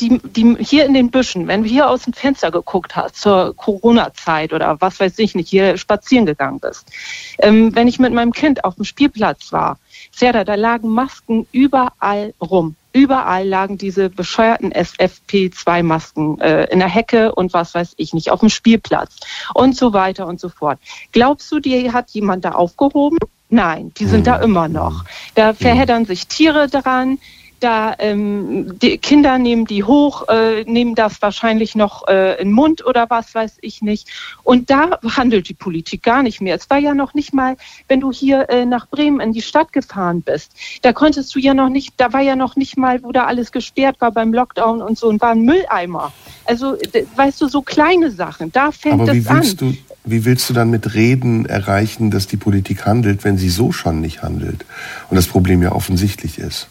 die, 0.00 0.18
die 0.18 0.56
hier 0.60 0.84
in 0.84 0.94
den 0.94 1.10
Büschen, 1.10 1.48
wenn 1.48 1.62
du 1.62 1.68
hier 1.68 1.88
aus 1.88 2.04
dem 2.04 2.12
Fenster 2.12 2.50
geguckt 2.50 2.96
hast 2.96 3.16
zur 3.16 3.54
Corona-Zeit 3.56 4.52
oder 4.52 4.80
was 4.80 5.00
weiß 5.00 5.18
ich 5.18 5.34
nicht, 5.34 5.48
hier 5.48 5.76
spazieren 5.76 6.26
gegangen 6.26 6.60
bist, 6.60 6.90
ähm, 7.38 7.74
wenn 7.74 7.88
ich 7.88 7.98
mit 7.98 8.12
meinem 8.12 8.32
Kind 8.32 8.64
auf 8.64 8.76
dem 8.76 8.84
Spielplatz 8.84 9.52
war, 9.52 9.78
Serda, 10.16 10.44
da 10.44 10.54
lagen 10.54 10.88
Masken 10.88 11.46
überall 11.52 12.32
rum. 12.40 12.74
Überall 12.94 13.46
lagen 13.46 13.76
diese 13.76 14.08
bescheuerten 14.08 14.72
SFP2-Masken 14.72 16.40
äh, 16.40 16.64
in 16.72 16.78
der 16.78 16.88
Hecke 16.88 17.34
und 17.34 17.52
was 17.52 17.74
weiß 17.74 17.92
ich 17.98 18.14
nicht, 18.14 18.30
auf 18.30 18.40
dem 18.40 18.48
Spielplatz 18.48 19.16
und 19.52 19.76
so 19.76 19.92
weiter 19.92 20.26
und 20.26 20.40
so 20.40 20.48
fort. 20.48 20.78
Glaubst 21.12 21.52
du, 21.52 21.60
die 21.60 21.92
hat 21.92 22.08
jemand 22.10 22.46
da 22.46 22.52
aufgehoben? 22.52 23.18
Nein, 23.50 23.92
die 23.98 24.06
sind 24.06 24.26
da 24.26 24.36
hm. 24.38 24.44
immer 24.44 24.68
noch. 24.68 25.04
Da 25.34 25.52
verheddern 25.52 26.06
sich 26.06 26.26
Tiere 26.26 26.68
dran, 26.68 27.18
da 27.66 27.96
ähm, 27.98 28.78
die 28.80 28.96
Kinder 28.96 29.38
nehmen 29.38 29.64
die 29.64 29.82
hoch, 29.82 30.28
äh, 30.28 30.62
nehmen 30.64 30.94
das 30.94 31.20
wahrscheinlich 31.20 31.74
noch 31.74 32.06
äh, 32.06 32.40
in 32.40 32.50
den 32.50 32.52
Mund 32.52 32.86
oder 32.86 33.10
was 33.10 33.34
weiß 33.34 33.58
ich 33.60 33.82
nicht. 33.82 34.08
Und 34.44 34.70
da 34.70 35.00
handelt 35.16 35.48
die 35.48 35.54
Politik 35.54 36.04
gar 36.04 36.22
nicht 36.22 36.40
mehr. 36.40 36.54
Es 36.54 36.70
war 36.70 36.78
ja 36.78 36.94
noch 36.94 37.12
nicht 37.14 37.34
mal, 37.34 37.56
wenn 37.88 37.98
du 37.98 38.12
hier 38.12 38.48
äh, 38.50 38.64
nach 38.64 38.86
Bremen 38.86 39.18
in 39.18 39.32
die 39.32 39.42
Stadt 39.42 39.72
gefahren 39.72 40.22
bist, 40.22 40.52
da 40.82 40.92
konntest 40.92 41.34
du 41.34 41.40
ja 41.40 41.54
noch 41.54 41.68
nicht, 41.68 41.94
da 41.96 42.12
war 42.12 42.20
ja 42.20 42.36
noch 42.36 42.54
nicht 42.54 42.76
mal, 42.76 43.02
wo 43.02 43.10
da 43.10 43.24
alles 43.24 43.50
gesperrt 43.50 43.96
war 43.98 44.12
beim 44.12 44.32
Lockdown 44.32 44.80
und 44.80 44.96
so, 44.96 45.08
und 45.08 45.20
war 45.20 45.32
ein 45.32 45.42
Mülleimer. 45.42 46.12
Also, 46.44 46.76
weißt 47.16 47.40
du, 47.40 47.48
so 47.48 47.62
kleine 47.62 48.12
Sachen, 48.12 48.52
da 48.52 48.70
fängt 48.70 49.00
Aber 49.00 49.12
es 49.12 49.26
an. 49.26 49.56
Du, 49.56 49.74
wie 50.04 50.24
willst 50.24 50.48
du 50.48 50.54
dann 50.54 50.70
mit 50.70 50.94
Reden 50.94 51.46
erreichen, 51.46 52.12
dass 52.12 52.28
die 52.28 52.36
Politik 52.36 52.86
handelt, 52.86 53.24
wenn 53.24 53.38
sie 53.38 53.50
so 53.50 53.72
schon 53.72 54.00
nicht 54.00 54.22
handelt? 54.22 54.64
Und 55.10 55.16
das 55.16 55.26
Problem 55.26 55.62
ja 55.62 55.72
offensichtlich 55.72 56.38
ist. 56.38 56.68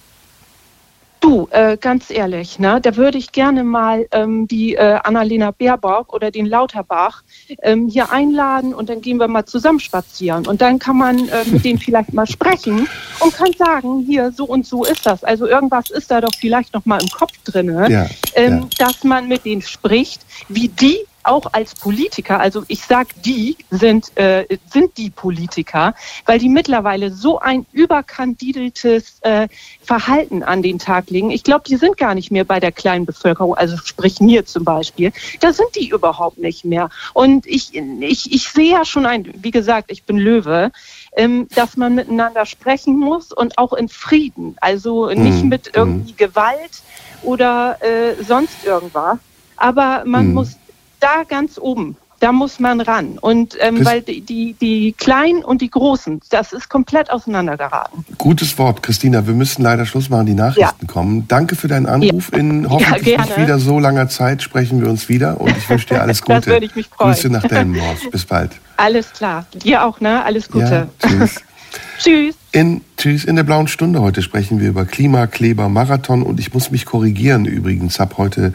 Du, 1.25 1.47
äh, 1.49 1.75
ganz 1.75 2.11
ehrlich, 2.11 2.59
ne, 2.59 2.79
da 2.79 2.95
würde 2.97 3.17
ich 3.17 3.31
gerne 3.31 3.63
mal 3.63 4.05
ähm, 4.11 4.47
die 4.47 4.75
äh, 4.75 4.99
Annalena 5.03 5.49
Baerbock 5.49 6.13
oder 6.13 6.29
den 6.29 6.45
Lauterbach 6.45 7.23
ähm, 7.63 7.87
hier 7.87 8.11
einladen 8.11 8.75
und 8.75 8.89
dann 8.89 9.01
gehen 9.01 9.17
wir 9.17 9.27
mal 9.27 9.43
zusammen 9.43 9.79
spazieren. 9.79 10.45
Und 10.45 10.61
dann 10.61 10.77
kann 10.77 10.97
man 10.97 11.27
äh, 11.29 11.43
mit 11.47 11.65
denen 11.65 11.79
vielleicht 11.79 12.13
mal 12.13 12.27
sprechen 12.27 12.87
und 13.21 13.33
kann 13.33 13.51
sagen, 13.57 14.05
hier, 14.07 14.31
so 14.33 14.45
und 14.45 14.67
so 14.67 14.85
ist 14.85 15.03
das. 15.07 15.23
Also 15.23 15.47
irgendwas 15.47 15.89
ist 15.89 16.11
da 16.11 16.21
doch 16.21 16.35
vielleicht 16.39 16.75
noch 16.75 16.85
mal 16.85 17.01
im 17.01 17.09
Kopf 17.09 17.33
drin, 17.43 17.73
ja, 17.89 18.05
ähm, 18.35 18.67
ja. 18.77 18.85
dass 18.85 19.03
man 19.03 19.27
mit 19.27 19.45
denen 19.45 19.63
spricht, 19.63 20.21
wie 20.47 20.67
die 20.67 20.99
auch 21.25 21.53
als 21.53 21.75
Politiker, 21.75 22.39
also 22.39 22.63
ich 22.67 22.85
sag 22.85 23.07
die 23.23 23.57
sind, 23.71 24.15
äh, 24.17 24.45
sind 24.71 24.97
die 24.97 25.09
Politiker, 25.09 25.93
weil 26.25 26.39
die 26.39 26.49
mittlerweile 26.49 27.11
so 27.11 27.39
ein 27.39 27.65
überkandideltes 27.71 29.19
äh, 29.21 29.47
Verhalten 29.81 30.43
an 30.43 30.61
den 30.61 30.79
Tag 30.79 31.09
legen. 31.09 31.31
Ich 31.31 31.43
glaube, 31.43 31.63
die 31.67 31.77
sind 31.77 31.97
gar 31.97 32.15
nicht 32.15 32.31
mehr 32.31 32.43
bei 32.43 32.59
der 32.59 32.71
kleinen 32.71 33.05
Bevölkerung, 33.05 33.55
also 33.55 33.77
sprich 33.77 34.19
mir 34.19 34.45
zum 34.45 34.63
Beispiel. 34.63 35.11
Da 35.39 35.53
sind 35.53 35.69
die 35.75 35.89
überhaupt 35.89 36.37
nicht 36.37 36.65
mehr. 36.65 36.89
Und 37.13 37.45
ich, 37.47 37.73
ich, 37.73 38.31
ich 38.31 38.47
sehe 38.49 38.71
ja 38.71 38.85
schon 38.85 39.05
ein, 39.05 39.31
wie 39.41 39.51
gesagt, 39.51 39.91
ich 39.91 40.03
bin 40.03 40.17
Löwe, 40.17 40.71
ähm, 41.15 41.47
dass 41.55 41.77
man 41.77 41.95
miteinander 41.95 42.45
sprechen 42.45 42.97
muss 42.97 43.31
und 43.31 43.57
auch 43.57 43.73
in 43.73 43.89
Frieden. 43.89 44.55
Also 44.61 45.09
nicht 45.09 45.43
mhm. 45.43 45.49
mit 45.49 45.71
irgendwie 45.73 46.11
mhm. 46.11 46.17
Gewalt 46.17 46.83
oder 47.23 47.77
äh, 47.81 48.23
sonst 48.23 48.63
irgendwas. 48.65 49.17
Aber 49.57 50.03
man 50.05 50.27
mhm. 50.27 50.33
muss 50.33 50.57
da 51.05 51.23
ganz 51.23 51.57
oben, 51.59 51.95
da 52.19 52.31
muss 52.31 52.59
man 52.59 52.81
ran. 52.81 53.17
Und 53.19 53.55
ähm, 53.59 53.85
weil 53.85 54.01
die, 54.01 54.21
die, 54.21 54.55
die 54.59 54.93
Kleinen 54.93 55.43
und 55.43 55.61
die 55.61 55.69
Großen, 55.69 56.21
das 56.29 56.53
ist 56.53 56.69
komplett 56.69 57.11
auseinandergeraten. 57.11 58.05
Gutes 58.17 58.57
Wort, 58.57 58.81
Christina. 58.81 59.27
Wir 59.27 59.33
müssen 59.33 59.61
leider 59.61 59.85
Schluss 59.85 60.09
machen, 60.09 60.25
die 60.25 60.33
Nachrichten 60.33 60.85
ja. 60.85 60.91
kommen. 60.91 61.27
Danke 61.27 61.55
für 61.55 61.67
deinen 61.67 61.85
Anruf. 61.85 62.31
Ja. 62.31 62.39
In 62.39 62.69
hoffentlich 62.69 63.07
ja, 63.07 63.21
nicht 63.21 63.37
wieder 63.37 63.59
so 63.59 63.79
langer 63.79 64.07
Zeit 64.09 64.41
sprechen 64.41 64.81
wir 64.81 64.89
uns 64.89 65.09
wieder 65.09 65.39
und 65.39 65.55
ich 65.55 65.69
wünsche 65.69 65.87
dir 65.87 66.01
alles 66.01 66.21
Gute. 66.23 66.39
das 66.39 66.47
würde 66.47 66.65
ich 66.65 66.75
mich 66.75 66.87
freuen. 66.87 67.13
Grüße 67.13 67.29
nach 67.29 67.43
Delmenhorst. 67.43 68.09
Bis 68.11 68.25
bald. 68.25 68.51
Alles 68.77 69.13
klar. 69.13 69.45
Dir 69.53 69.85
auch, 69.85 70.01
ne? 70.01 70.23
Alles 70.25 70.49
Gute. 70.49 70.89
tschüss. 70.99 71.41
tschüss. 71.99 72.35
In, 72.51 72.81
tschüss. 72.97 73.25
In 73.25 73.35
der 73.35 73.43
blauen 73.43 73.67
Stunde 73.67 74.01
heute 74.01 74.21
sprechen 74.21 74.59
wir 74.59 74.69
über 74.69 74.85
Klimakleber 74.85 75.69
Marathon 75.69 76.23
und 76.23 76.39
ich 76.39 76.53
muss 76.53 76.71
mich 76.71 76.85
korrigieren 76.85 77.45
übrigens. 77.45 77.99
Habe 77.99 78.17
heute 78.17 78.53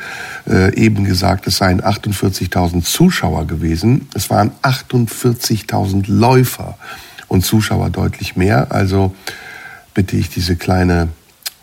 äh, 0.48 0.74
eben 0.74 1.04
gesagt, 1.04 1.46
es 1.46 1.58
seien 1.58 1.80
48.000 1.82 2.82
Zuschauer 2.82 3.46
gewesen. 3.46 4.08
Es 4.14 4.30
waren 4.30 4.52
48.000 4.62 6.04
Läufer 6.06 6.78
und 7.28 7.44
Zuschauer 7.44 7.90
deutlich 7.90 8.36
mehr. 8.36 8.72
Also 8.72 9.14
bitte 9.94 10.16
ich 10.16 10.30
diese 10.30 10.56
kleine 10.56 11.08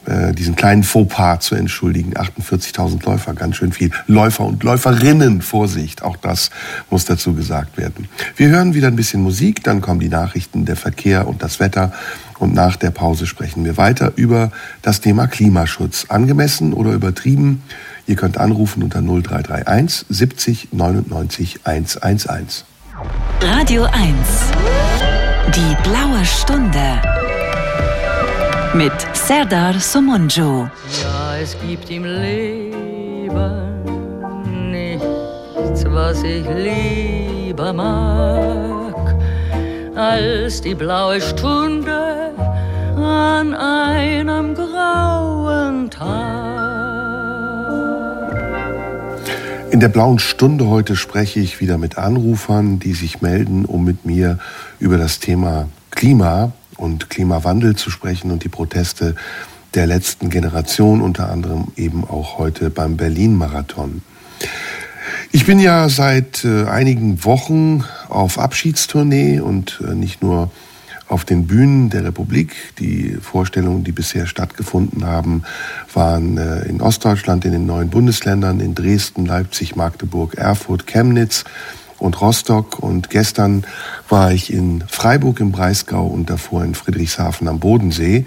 äh, 0.08 0.34
diesen 0.34 0.56
kleinen 0.56 0.84
Fauxpas 0.84 1.40
zu 1.42 1.56
entschuldigen. 1.56 2.14
48.000 2.14 3.06
Läufer, 3.06 3.34
ganz 3.34 3.58
schön 3.58 3.74
viel. 3.74 3.92
Läufer 4.08 4.46
und 4.46 4.64
Läuferinnen, 4.64 5.42
Vorsicht, 5.42 6.02
auch 6.02 6.16
das 6.16 6.50
muss 6.90 7.06
dazu 7.06 7.34
gesagt 7.34 7.78
werden. 7.78 8.08
Wir 8.38 8.48
hören 8.48 8.74
wieder 8.74 8.88
ein 8.88 8.96
bisschen 8.96 9.22
Musik, 9.22 9.64
dann 9.64 9.82
kommen 9.82 10.00
die 10.00 10.10
Nachrichten, 10.10 10.66
der 10.66 10.78
Verkehr 10.78 11.28
und 11.28 11.44
das 11.44 11.60
Wetter. 11.60 11.92
Und 12.40 12.54
nach 12.54 12.76
der 12.78 12.92
Pause 12.92 13.28
sprechen 13.28 13.66
wir 13.66 13.78
weiter 13.78 14.14
über 14.16 14.52
das 14.82 15.02
Thema 15.02 15.28
Klimaschutz. 15.28 16.06
Angemessen 16.08 16.72
oder 16.74 16.92
übertrieben? 16.92 17.64
Ihr 18.06 18.16
könnt 18.16 18.38
anrufen 18.38 18.84
unter 18.84 19.02
0331 19.02 20.06
70 20.08 20.70
99 20.72 21.60
111. 21.66 22.64
Radio 23.42 23.84
1. 23.84 23.92
Die 25.54 25.76
blaue 25.84 26.24
Stunde 26.26 27.02
mit 28.78 28.94
Serdar 29.14 29.80
Somonjo. 29.80 30.70
Ja, 31.02 31.38
es 31.42 31.58
gibt 31.68 31.90
im 31.90 32.04
Leben 32.04 33.32
nichts, 34.70 35.84
was 35.86 36.22
ich 36.22 36.46
lieber 36.48 37.74
mag, 37.74 39.16
als 39.96 40.62
die 40.62 40.76
blaue 40.76 41.20
Stunde 41.20 42.36
an 42.96 43.56
einem 43.56 44.54
grauen 44.54 45.90
Tag. 45.90 46.38
In 49.72 49.80
der 49.80 49.90
blauen 49.90 50.20
Stunde 50.20 50.68
heute 50.68 50.96
spreche 50.96 51.40
ich 51.40 51.60
wieder 51.60 51.80
mit 51.80 51.98
Anrufern, 51.98 52.78
die 52.78 52.94
sich 52.94 53.24
melden, 53.24 53.66
um 53.66 53.84
mit 53.84 54.06
mir 54.06 54.38
über 54.80 55.00
das 55.00 55.18
Thema 55.18 55.68
Klima 55.90 56.52
und 56.78 57.10
Klimawandel 57.10 57.76
zu 57.76 57.90
sprechen 57.90 58.32
und 58.32 58.44
die 58.44 58.50
Proteste 58.50 59.16
der 59.74 59.88
letzten 59.88 60.30
Generation, 60.30 61.02
unter 61.02 61.30
anderem 61.30 61.68
eben 61.76 62.04
auch 62.04 62.38
heute 62.38 62.70
beim 62.70 62.98
Berlin-Marathon. 62.98 64.02
Ich 65.32 65.46
bin 65.46 65.60
ja 65.60 65.90
seit 65.90 66.46
äh, 66.46 66.66
einigen 66.66 67.24
Wochen 67.26 67.84
auf 68.08 68.40
Abschiedstournee 68.40 69.40
und 69.40 69.82
äh, 69.86 69.94
nicht 69.94 70.22
nur 70.22 70.52
auf 71.08 71.26
den 71.26 71.48
Bühnen 71.48 71.90
der 71.90 72.04
Republik. 72.04 72.54
Die 72.80 73.18
Vorstellungen, 73.22 73.84
die 73.84 73.92
bisher 73.92 74.28
stattgefunden 74.28 75.06
haben, 75.06 75.44
waren 75.94 76.38
äh, 76.38 76.64
in 76.66 76.82
Ostdeutschland, 76.82 77.46
in 77.46 77.52
den 77.52 77.66
neuen 77.66 77.90
Bundesländern, 77.90 78.60
in 78.60 78.76
Dresden, 78.76 79.26
Leipzig, 79.26 79.76
Magdeburg, 79.76 80.36
Erfurt, 80.36 80.88
Chemnitz 80.88 81.44
und 82.00 82.20
Rostock 82.22 82.80
und 82.80 83.10
gestern 83.10 83.66
war 84.10 84.32
ich 84.32 84.54
in 84.54 84.84
Freiburg 84.88 85.40
im 85.40 85.52
Breisgau 85.52 86.06
und 86.06 86.30
davor 86.30 86.64
in 86.64 86.76
Friedrichshafen 86.76 87.48
am 87.48 87.60
Bodensee. 87.60 88.26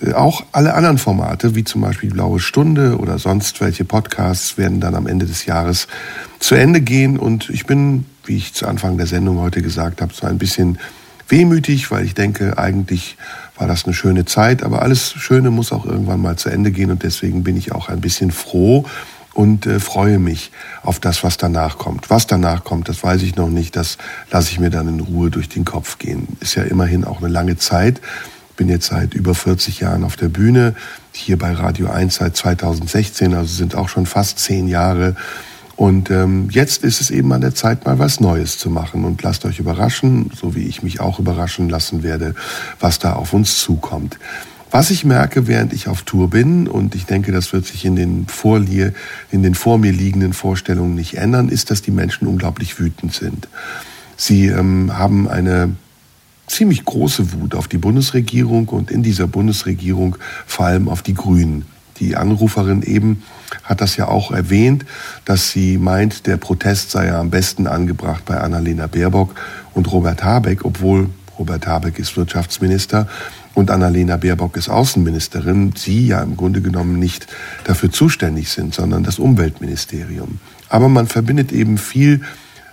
Äh, 0.00 0.12
auch 0.12 0.44
alle 0.52 0.74
anderen 0.74 0.98
Formate, 0.98 1.54
wie 1.54 1.64
zum 1.64 1.80
Beispiel 1.80 2.10
Blaue 2.10 2.40
Stunde 2.40 2.98
oder 2.98 3.18
sonst 3.18 3.60
welche 3.60 3.84
Podcasts, 3.84 4.58
werden 4.58 4.80
dann 4.80 4.94
am 4.94 5.06
Ende 5.06 5.26
des 5.26 5.46
Jahres 5.46 5.88
zu 6.38 6.54
Ende 6.54 6.80
gehen. 6.80 7.18
Und 7.18 7.50
ich 7.50 7.66
bin, 7.66 8.06
wie 8.24 8.36
ich 8.36 8.54
zu 8.54 8.66
Anfang 8.66 8.96
der 8.96 9.06
Sendung 9.06 9.38
heute 9.38 9.62
gesagt 9.62 10.00
habe, 10.00 10.12
so 10.12 10.26
ein 10.26 10.38
bisschen 10.38 10.78
wehmütig, 11.28 11.90
weil 11.90 12.04
ich 12.04 12.14
denke, 12.14 12.58
eigentlich 12.58 13.16
war 13.56 13.68
das 13.68 13.84
eine 13.84 13.94
schöne 13.94 14.24
Zeit, 14.24 14.62
aber 14.62 14.82
alles 14.82 15.12
Schöne 15.12 15.50
muss 15.50 15.70
auch 15.70 15.84
irgendwann 15.84 16.20
mal 16.20 16.36
zu 16.36 16.48
Ende 16.48 16.72
gehen 16.72 16.90
und 16.90 17.02
deswegen 17.02 17.44
bin 17.44 17.56
ich 17.56 17.72
auch 17.72 17.88
ein 17.88 18.00
bisschen 18.00 18.32
froh 18.32 18.84
und 19.40 19.64
äh, 19.64 19.80
freue 19.80 20.18
mich 20.18 20.52
auf 20.82 21.00
das, 21.00 21.24
was 21.24 21.38
danach 21.38 21.78
kommt. 21.78 22.10
Was 22.10 22.26
danach 22.26 22.62
kommt, 22.62 22.90
das 22.90 23.02
weiß 23.02 23.22
ich 23.22 23.36
noch 23.36 23.48
nicht, 23.48 23.74
das 23.74 23.96
lasse 24.30 24.50
ich 24.50 24.60
mir 24.60 24.68
dann 24.68 24.86
in 24.86 25.00
Ruhe 25.00 25.30
durch 25.30 25.48
den 25.48 25.64
Kopf 25.64 25.96
gehen. 25.96 26.36
Ist 26.40 26.56
ja 26.56 26.62
immerhin 26.64 27.04
auch 27.04 27.22
eine 27.22 27.28
lange 27.28 27.56
Zeit 27.56 28.02
bin 28.56 28.68
jetzt 28.68 28.88
seit 28.88 29.14
über 29.14 29.34
40 29.34 29.80
Jahren 29.80 30.04
auf 30.04 30.16
der 30.16 30.28
Bühne, 30.28 30.74
hier 31.12 31.38
bei 31.38 31.50
Radio 31.50 31.88
1 31.88 32.16
seit 32.16 32.36
2016, 32.36 33.32
also 33.32 33.50
sind 33.50 33.74
auch 33.74 33.88
schon 33.88 34.04
fast 34.04 34.38
zehn 34.38 34.68
Jahre. 34.68 35.16
Und 35.76 36.10
ähm, 36.10 36.50
jetzt 36.50 36.84
ist 36.84 37.00
es 37.00 37.10
eben 37.10 37.32
an 37.32 37.40
der 37.40 37.54
Zeit, 37.54 37.86
mal 37.86 37.98
was 37.98 38.20
Neues 38.20 38.58
zu 38.58 38.68
machen. 38.68 39.06
Und 39.06 39.22
lasst 39.22 39.46
euch 39.46 39.60
überraschen, 39.60 40.30
so 40.38 40.54
wie 40.54 40.64
ich 40.64 40.82
mich 40.82 41.00
auch 41.00 41.18
überraschen 41.18 41.70
lassen 41.70 42.02
werde, 42.02 42.34
was 42.80 42.98
da 42.98 43.14
auf 43.14 43.32
uns 43.32 43.58
zukommt. 43.60 44.18
Was 44.70 44.90
ich 44.90 45.04
merke, 45.04 45.48
während 45.48 45.72
ich 45.72 45.88
auf 45.88 46.02
Tour 46.02 46.30
bin, 46.30 46.68
und 46.68 46.94
ich 46.94 47.04
denke, 47.04 47.32
das 47.32 47.52
wird 47.52 47.66
sich 47.66 47.84
in 47.84 47.96
den, 47.96 48.26
vor, 48.28 48.58
in 48.58 49.42
den 49.42 49.54
vor 49.54 49.78
mir 49.78 49.92
liegenden 49.92 50.32
Vorstellungen 50.32 50.94
nicht 50.94 51.16
ändern, 51.16 51.48
ist, 51.48 51.70
dass 51.70 51.82
die 51.82 51.90
Menschen 51.90 52.28
unglaublich 52.28 52.78
wütend 52.78 53.12
sind. 53.12 53.48
Sie 54.16 54.46
ähm, 54.46 54.96
haben 54.96 55.28
eine 55.28 55.74
ziemlich 56.46 56.84
große 56.84 57.32
Wut 57.32 57.54
auf 57.54 57.66
die 57.66 57.78
Bundesregierung 57.78 58.68
und 58.68 58.90
in 58.90 59.02
dieser 59.02 59.26
Bundesregierung 59.26 60.16
vor 60.46 60.66
allem 60.66 60.88
auf 60.88 61.02
die 61.02 61.14
Grünen. 61.14 61.64
Die 61.98 62.16
Anruferin 62.16 62.82
eben 62.82 63.22
hat 63.64 63.80
das 63.80 63.96
ja 63.96 64.08
auch 64.08 64.30
erwähnt, 64.30 64.84
dass 65.24 65.50
sie 65.50 65.78
meint, 65.78 66.26
der 66.26 66.36
Protest 66.36 66.90
sei 66.90 67.06
ja 67.06 67.20
am 67.20 67.30
besten 67.30 67.66
angebracht 67.66 68.24
bei 68.24 68.38
Annalena 68.38 68.86
Baerbock 68.86 69.34
und 69.74 69.90
Robert 69.92 70.24
Habeck, 70.24 70.64
obwohl 70.64 71.10
Robert 71.38 71.66
Habeck 71.66 71.98
ist 71.98 72.16
Wirtschaftsminister 72.16 73.08
und 73.60 73.70
Annalena 73.70 74.16
Baerbock 74.16 74.56
ist 74.56 74.68
Außenministerin, 74.68 75.74
sie 75.76 76.06
ja 76.06 76.22
im 76.22 76.36
Grunde 76.36 76.62
genommen 76.62 76.98
nicht 76.98 77.26
dafür 77.64 77.92
zuständig 77.92 78.48
sind, 78.48 78.74
sondern 78.74 79.04
das 79.04 79.18
Umweltministerium. 79.18 80.40
Aber 80.68 80.88
man 80.88 81.06
verbindet 81.06 81.52
eben 81.52 81.78
viel 81.78 82.22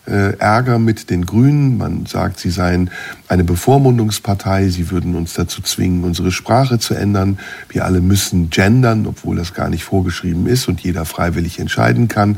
äh, 0.08 0.38
Ärger 0.38 0.80
mit 0.80 1.10
den 1.10 1.26
Grünen. 1.26 1.78
Man 1.78 2.06
sagt, 2.06 2.40
sie 2.40 2.50
seien 2.50 2.90
eine 3.28 3.44
Bevormundungspartei, 3.44 4.70
sie 4.70 4.90
würden 4.90 5.16
uns 5.16 5.34
dazu 5.34 5.62
zwingen, 5.62 6.06
unsere 6.06 6.32
Sprache 6.32 6.80
zu 6.80 6.94
ändern. 6.94 7.38
Wir 7.68 7.84
alle 7.84 8.00
müssen 8.00 8.50
gendern, 8.50 9.06
obwohl 9.06 9.36
das 9.36 9.54
gar 9.54 9.70
nicht 9.70 9.84
vorgeschrieben 9.84 10.48
ist 10.48 10.70
und 10.70 10.80
jeder 10.80 11.04
freiwillig 11.04 11.60
entscheiden 11.60 12.08
kann. 12.08 12.38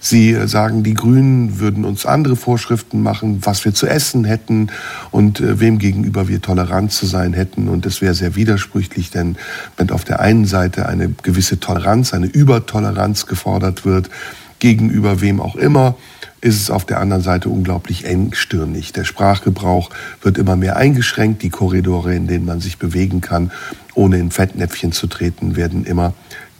Sie 0.00 0.36
sagen, 0.46 0.82
die 0.82 0.94
Grünen 0.94 1.58
würden 1.58 1.84
uns 1.84 2.06
andere 2.06 2.36
Vorschriften 2.36 3.02
machen, 3.02 3.38
was 3.42 3.64
wir 3.64 3.74
zu 3.74 3.86
essen 3.86 4.24
hätten 4.24 4.68
und 5.10 5.40
äh, 5.40 5.60
wem 5.60 5.78
gegenüber 5.78 6.28
wir 6.28 6.42
tolerant 6.42 6.92
zu 6.92 7.06
sein 7.06 7.32
hätten. 7.32 7.68
Und 7.68 7.86
das 7.86 8.00
wäre 8.00 8.14
sehr 8.14 8.36
widersprüchlich, 8.36 9.10
denn 9.10 9.36
wenn 9.76 9.90
auf 9.90 10.04
der 10.04 10.20
einen 10.20 10.46
Seite 10.46 10.86
eine 10.86 11.10
gewisse 11.22 11.60
Toleranz, 11.60 12.14
eine 12.14 12.26
Übertoleranz 12.26 13.26
gefordert 13.26 13.84
wird, 13.84 14.10
gegenüber 14.58 15.20
wem 15.20 15.40
auch 15.40 15.56
immer, 15.56 15.96
ist 16.40 16.60
es 16.60 16.70
auf 16.70 16.84
der 16.84 17.00
anderen 17.00 17.22
Seite 17.22 17.48
unglaublich 17.48 18.04
engstirnig. 18.04 18.92
Der 18.92 19.04
Sprachgebrauch 19.04 19.90
wird 20.22 20.38
immer 20.38 20.56
mehr 20.56 20.76
eingeschränkt. 20.76 21.42
Die 21.42 21.50
Korridore, 21.50 22.14
in 22.14 22.26
denen 22.26 22.44
man 22.44 22.60
sich 22.60 22.78
bewegen 22.78 23.20
kann, 23.20 23.50
ohne 23.94 24.18
in 24.18 24.30
Fettnäpfchen 24.30 24.92
zu 24.92 25.06
treten, 25.06 25.56
werden 25.56 25.84
immer 25.84 26.14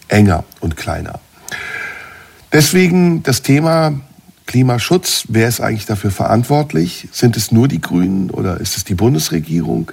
enger 0.09 0.45
und 0.61 0.77
kleiner. 0.77 1.21
Deswegen 2.57 3.23
das 3.23 3.43
Thema 3.43 4.01
Klimaschutz. 4.47 5.27
Wer 5.29 5.47
ist 5.47 5.61
eigentlich 5.61 5.85
dafür 5.85 6.11
verantwortlich? 6.11 7.07
Sind 7.13 7.37
es 7.37 7.53
nur 7.53 7.69
die 7.69 7.83
Grünen 7.83 8.31
oder 8.31 8.59
ist 8.59 8.79
es 8.79 8.85
die 8.85 8.95
Bundesregierung? 8.95 9.93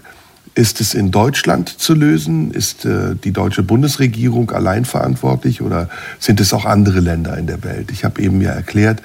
Ist 0.55 0.79
es 0.79 0.93
in 0.93 1.11
Deutschland 1.11 1.67
zu 1.67 1.93
lösen? 1.93 2.51
Ist 2.51 2.85
äh, 2.85 3.17
die 3.21 3.33
deutsche 3.33 3.63
Bundesregierung 3.63 4.51
allein 4.51 4.85
verantwortlich 4.85 5.61
oder 5.61 5.89
sind 6.19 6.39
es 6.39 6.53
auch 6.53 6.63
andere 6.63 7.01
Länder 7.01 7.37
in 7.37 7.47
der 7.47 7.65
Welt? 7.65 7.91
Ich 7.91 8.05
habe 8.05 8.21
eben 8.21 8.39
ja 8.39 8.51
erklärt, 8.51 9.01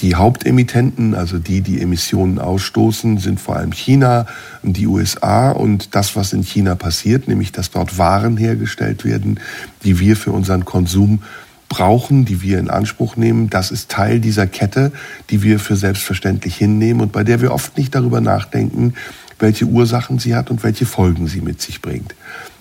die 0.00 0.16
Hauptemittenten, 0.16 1.14
also 1.14 1.38
die, 1.38 1.60
die 1.60 1.80
Emissionen 1.80 2.40
ausstoßen, 2.40 3.18
sind 3.18 3.38
vor 3.38 3.54
allem 3.54 3.70
China 3.70 4.26
und 4.64 4.76
die 4.76 4.88
USA 4.88 5.52
und 5.52 5.94
das, 5.94 6.16
was 6.16 6.32
in 6.32 6.42
China 6.42 6.74
passiert, 6.74 7.28
nämlich 7.28 7.52
dass 7.52 7.70
dort 7.70 7.98
Waren 7.98 8.36
hergestellt 8.36 9.04
werden, 9.04 9.38
die 9.84 10.00
wir 10.00 10.16
für 10.16 10.32
unseren 10.32 10.64
Konsum 10.64 11.22
brauchen, 11.68 12.24
die 12.24 12.42
wir 12.42 12.58
in 12.58 12.70
Anspruch 12.70 13.16
nehmen, 13.16 13.50
das 13.50 13.70
ist 13.70 13.90
Teil 13.90 14.20
dieser 14.20 14.46
Kette, 14.46 14.92
die 15.30 15.42
wir 15.42 15.58
für 15.58 15.76
selbstverständlich 15.76 16.56
hinnehmen 16.56 17.00
und 17.00 17.12
bei 17.12 17.24
der 17.24 17.40
wir 17.40 17.52
oft 17.52 17.76
nicht 17.76 17.94
darüber 17.94 18.20
nachdenken, 18.20 18.94
welche 19.38 19.66
Ursachen 19.66 20.18
sie 20.18 20.34
hat 20.34 20.50
und 20.50 20.62
welche 20.62 20.86
Folgen 20.86 21.26
sie 21.26 21.40
mit 21.40 21.60
sich 21.60 21.82
bringt. 21.82 22.14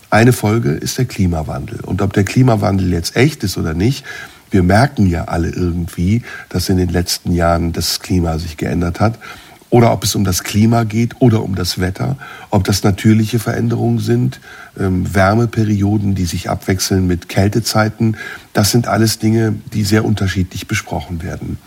Eine 0.10 0.34
Folge 0.34 0.72
ist 0.72 0.98
der 0.98 1.06
Klimawandel. 1.06 1.80
Und 1.82 2.02
ob 2.02 2.14
der 2.14 2.24
Klimawandel 2.24 2.92
jetzt 2.92 3.16
echt 3.16 3.44
ist 3.44 3.58
oder 3.58 3.74
nicht, 3.74 4.06
wir 4.52 4.64
merken 4.64 5.08
ja 5.08 5.26
alle 5.26 5.50
irgendwie, 5.50 6.22
dass 6.50 6.70
in 6.70 6.78
den 6.78 6.90
letzten 6.90 7.34
Jahren 7.34 7.74
das 7.74 8.00
Klima 8.00 8.38
sich 8.40 8.58
geändert 8.58 9.00
hat. 9.00 9.20
Oder 9.70 9.92
ob 9.92 10.04
es 10.04 10.16
um 10.16 10.24
das 10.24 10.44
Klima 10.44 10.84
geht 10.84 11.20
oder 11.20 11.44
um 11.44 11.56
das 11.56 11.80
Wetter, 11.80 12.18
ob 12.50 12.64
das 12.64 12.84
natürliche 12.84 13.40
Veränderungen 13.40 14.00
sind, 14.00 14.40
ähm, 14.80 15.14
Wärmeperioden, 15.14 16.16
die 16.16 16.26
sich 16.26 16.50
abwechseln 16.50 17.08
mit 17.08 17.30
Kältezeiten. 17.30 18.18
Das 18.54 18.72
sind 18.72 18.88
alles 18.88 19.20
Dinge, 19.20 19.56
die 19.74 19.84
sehr 19.84 20.06
unterschiedlich 20.06 20.68
besprochen 20.68 21.24
werden. 21.24 21.58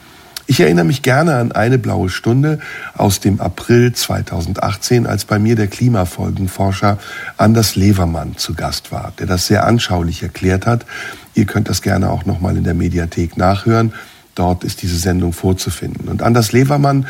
Ich 0.50 0.60
erinnere 0.60 0.86
mich 0.86 1.02
gerne 1.02 1.36
an 1.36 1.52
eine 1.52 1.76
blaue 1.76 2.08
Stunde 2.08 2.58
aus 2.94 3.20
dem 3.20 3.38
April 3.38 3.92
2018, 3.92 5.06
als 5.06 5.26
bei 5.26 5.38
mir 5.38 5.56
der 5.56 5.66
Klimafolgenforscher 5.66 6.96
Anders 7.36 7.76
Levermann 7.76 8.38
zu 8.38 8.54
Gast 8.54 8.90
war, 8.90 9.12
der 9.18 9.26
das 9.26 9.46
sehr 9.46 9.66
anschaulich 9.66 10.22
erklärt 10.22 10.64
hat. 10.64 10.86
Ihr 11.34 11.44
könnt 11.44 11.68
das 11.68 11.82
gerne 11.82 12.10
auch 12.10 12.24
nochmal 12.24 12.56
in 12.56 12.64
der 12.64 12.72
Mediathek 12.72 13.36
nachhören. 13.36 13.92
Dort 14.34 14.64
ist 14.64 14.80
diese 14.80 14.96
Sendung 14.96 15.34
vorzufinden. 15.34 16.08
Und 16.08 16.22
Anders 16.22 16.52
Levermann 16.52 17.06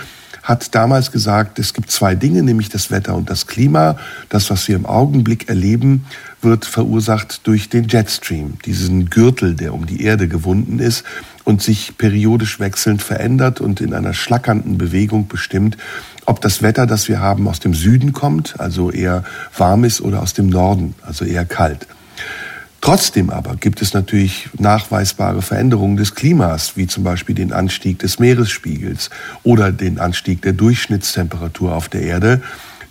hat 0.49 0.75
damals 0.75 1.13
gesagt, 1.13 1.59
es 1.59 1.75
gibt 1.75 1.91
zwei 1.91 2.15
Dinge, 2.15 2.43
nämlich 2.43 2.71
das 2.71 2.91
Wetter 2.91 3.15
und 3.15 3.29
das 3.29 3.47
Klima. 3.47 3.99
Das, 4.31 4.49
was 4.49 4.67
wir 4.67 4.77
im 4.77 4.87
Augenblick 4.87 5.51
erleben, 5.51 6.07
wird 6.41 6.65
verursacht 6.65 7.47
durch 7.47 7.69
den 7.69 7.87
Jetstream, 7.87 8.55
diesen 8.65 9.11
Gürtel, 9.11 9.55
der 9.55 9.75
um 9.75 9.85
die 9.85 10.03
Erde 10.03 10.27
gewunden 10.27 10.79
ist 10.79 11.05
und 11.45 11.61
sich 11.61 11.99
periodisch 11.99 12.61
wechselnd 12.61 13.03
verändert 13.03 13.61
und 13.61 13.83
in 13.83 13.93
einer 13.93 14.15
schlackernden 14.15 14.79
Bewegung 14.79 15.29
bestimmt, 15.29 15.77
ob 16.25 16.41
das 16.41 16.63
Wetter, 16.63 16.87
das 16.87 17.09
wir 17.09 17.21
haben, 17.21 17.47
aus 17.47 17.61
dem 17.61 17.75
Süden 17.75 18.15
kommt, 18.15 18.59
also 18.59 18.91
eher 18.91 19.25
warm 19.55 19.85
ist, 19.85 20.01
oder 20.01 20.23
aus 20.23 20.33
dem 20.33 20.49
Norden, 20.49 20.95
also 21.03 21.27
eher 21.27 21.45
kalt. 21.45 21.87
Trotzdem 22.81 23.31
aber 23.31 23.57
gibt 23.57 23.83
es 23.83 23.93
natürlich 23.93 24.49
nachweisbare 24.59 25.43
Veränderungen 25.43 25.97
des 25.97 26.15
Klimas, 26.15 26.77
wie 26.77 26.87
zum 26.87 27.03
Beispiel 27.03 27.35
den 27.35 27.53
Anstieg 27.53 27.99
des 27.99 28.19
Meeresspiegels 28.19 29.11
oder 29.43 29.73
den 29.73 29.99
Anstieg 29.99 30.43
der 30.43 30.53
Durchschnittstemperatur 30.53 31.75
auf 31.75 31.89
der 31.89 32.03
Erde, 32.03 32.41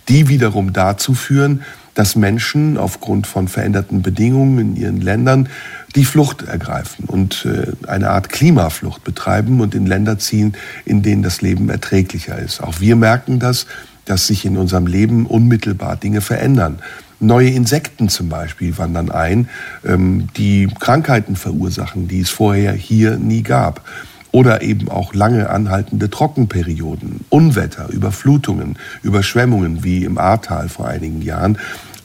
die 0.08 0.28
wiederum 0.28 0.72
dazu 0.72 1.14
führen, 1.14 1.62
dass 1.94 2.14
Menschen 2.14 2.76
aufgrund 2.76 3.26
von 3.26 3.48
veränderten 3.48 4.02
Bedingungen 4.02 4.58
in 4.58 4.76
ihren 4.76 5.00
Ländern 5.00 5.48
die 5.96 6.04
Flucht 6.04 6.42
ergreifen 6.42 7.06
und 7.06 7.44
äh, 7.44 7.72
eine 7.88 8.10
Art 8.10 8.28
Klimaflucht 8.28 9.02
betreiben 9.02 9.60
und 9.60 9.74
in 9.74 9.84
Länder 9.84 10.16
ziehen, 10.18 10.52
in 10.84 11.02
denen 11.02 11.24
das 11.24 11.40
Leben 11.40 11.70
erträglicher 11.70 12.38
ist. 12.38 12.62
Auch 12.62 12.78
wir 12.78 12.94
merken 12.94 13.40
das, 13.40 13.66
dass 14.04 14.28
sich 14.28 14.44
in 14.44 14.56
unserem 14.56 14.86
Leben 14.86 15.26
unmittelbar 15.26 15.96
Dinge 15.96 16.20
verändern. 16.20 16.78
Neue 17.20 17.50
Insekten 17.50 18.08
zum 18.08 18.28
Beispiel 18.28 18.78
wandern 18.78 19.10
ein, 19.10 19.48
ähm, 19.84 20.28
die 20.36 20.68
Krankheiten 20.78 21.34
verursachen, 21.34 22.06
die 22.06 22.20
es 22.20 22.30
vorher 22.30 22.72
hier 22.72 23.16
nie 23.16 23.42
gab 23.42 23.82
oder 24.30 24.62
eben 24.62 24.88
auch 24.88 25.14
lange 25.14 25.50
anhaltende 25.50 26.10
Trockenperioden, 26.10 27.24
Unwetter, 27.28 27.88
Überflutungen, 27.90 28.76
Überschwemmungen 29.02 29.82
wie 29.82 30.04
im 30.04 30.18
Ahrtal 30.18 30.68
vor 30.68 30.86
einigen 30.86 31.22
Jahren. 31.22 31.58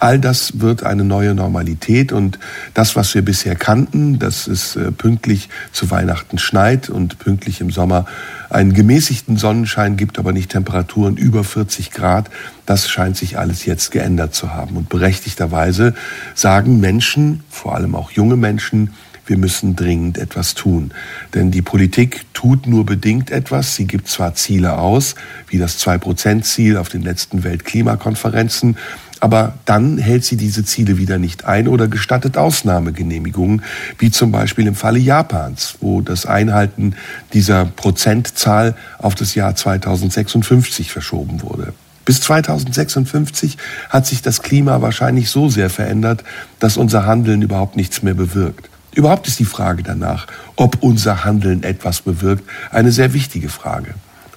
All 0.04 0.20
das 0.20 0.60
wird 0.60 0.84
eine 0.84 1.06
neue 1.06 1.34
Normalität 1.34 2.12
und 2.12 2.38
das, 2.74 2.98
was 2.98 3.16
wir 3.16 3.22
bisher 3.22 3.56
kannten, 3.56 4.20
dass 4.20 4.48
es 4.48 4.76
äh, 4.76 4.92
pünktlich 4.92 5.48
zu 5.72 5.92
Weihnachten 5.92 6.38
schneit 6.38 6.90
und 6.90 7.20
pünktlich 7.20 7.62
im 7.62 7.72
Sommer 7.72 8.06
einen 8.50 8.74
gemäßigten 8.74 9.38
Sonnenschein 9.38 9.96
gibt, 9.96 10.20
aber 10.20 10.34
nicht 10.34 10.52
Temperaturen 10.52 11.16
über 11.16 11.46
40 11.46 11.92
Grad, 11.92 12.30
das 12.66 12.90
scheint 12.90 13.16
sich 13.16 13.40
alles 13.40 13.64
jetzt 13.64 13.92
geändert 13.92 14.36
zu 14.36 14.54
haben. 14.54 14.76
Und 14.76 14.90
berechtigterweise 14.90 15.94
sagen 16.36 16.82
Menschen, 16.82 17.46
vor 17.50 17.74
allem 17.74 17.96
auch 17.96 18.12
junge 18.12 18.36
Menschen, 18.36 18.90
wir 19.26 19.38
müssen 19.38 19.78
dringend 19.78 20.18
etwas 20.18 20.54
tun. 20.54 20.92
Denn 21.34 21.50
die 21.50 21.62
Politik 21.62 22.26
tut 22.34 22.68
nur 22.68 22.86
bedingt 22.86 23.32
etwas. 23.32 23.76
Sie 23.76 23.88
gibt 23.88 24.10
zwar 24.10 24.36
Ziele 24.36 24.78
aus, 24.78 25.16
wie 25.48 25.58
das 25.58 25.80
2-Prozent-Ziel 25.80 26.76
auf 26.76 26.90
den 26.90 27.04
letzten 27.04 27.46
Weltklimakonferenzen, 27.46 28.76
aber 29.24 29.54
dann 29.64 30.00
hält 30.00 30.26
sie 30.26 30.36
diese 30.36 30.66
Ziele 30.66 30.98
wieder 30.98 31.18
nicht 31.18 31.46
ein 31.46 31.70
oder 31.70 31.88
gestattet 31.88 32.36
Ausnahmegenehmigungen, 32.36 33.62
wie 33.98 34.12
zum 34.12 34.34
Beispiel 34.34 34.68
im 34.68 34.76
Falle 34.76 35.00
Japans, 35.00 35.76
wo 35.80 36.02
das 36.02 36.26
Einhalten 36.26 36.96
dieser 37.32 37.64
Prozentzahl 37.64 38.76
auf 38.98 39.16
das 39.16 39.34
Jahr 39.34 39.56
2056 39.56 40.92
verschoben 40.92 41.42
wurde. 41.42 41.74
Bis 42.04 42.20
2056 42.20 43.58
hat 43.90 44.06
sich 44.06 44.22
das 44.22 44.42
Klima 44.42 44.82
wahrscheinlich 44.82 45.30
so 45.30 45.48
sehr 45.48 45.70
verändert, 45.70 46.26
dass 46.60 46.76
unser 46.76 47.06
Handeln 47.06 47.44
überhaupt 47.44 47.78
nichts 47.78 48.04
mehr 48.04 48.16
bewirkt. 48.16 48.70
Überhaupt 48.94 49.30
ist 49.30 49.40
die 49.40 49.46
Frage 49.46 49.84
danach, 49.84 50.28
ob 50.58 50.84
unser 50.84 51.24
Handeln 51.24 51.64
etwas 51.64 52.02
bewirkt, 52.02 52.44
eine 52.72 52.92
sehr 52.92 53.14
wichtige 53.14 53.48
Frage. 53.48 53.94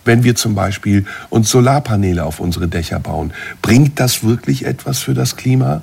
Wenn 0.06 0.22
wir 0.22 0.36
zum 0.36 0.54
Beispiel 0.54 1.04
uns 1.30 1.50
Solarpaneele 1.50 2.24
auf 2.24 2.38
unsere 2.40 2.68
Dächer 2.68 3.00
bauen, 3.00 3.32
bringt 3.60 3.98
das 3.98 4.22
wirklich 4.22 4.64
etwas 4.64 5.00
für 5.00 5.14
das 5.14 5.36
Klima? 5.36 5.82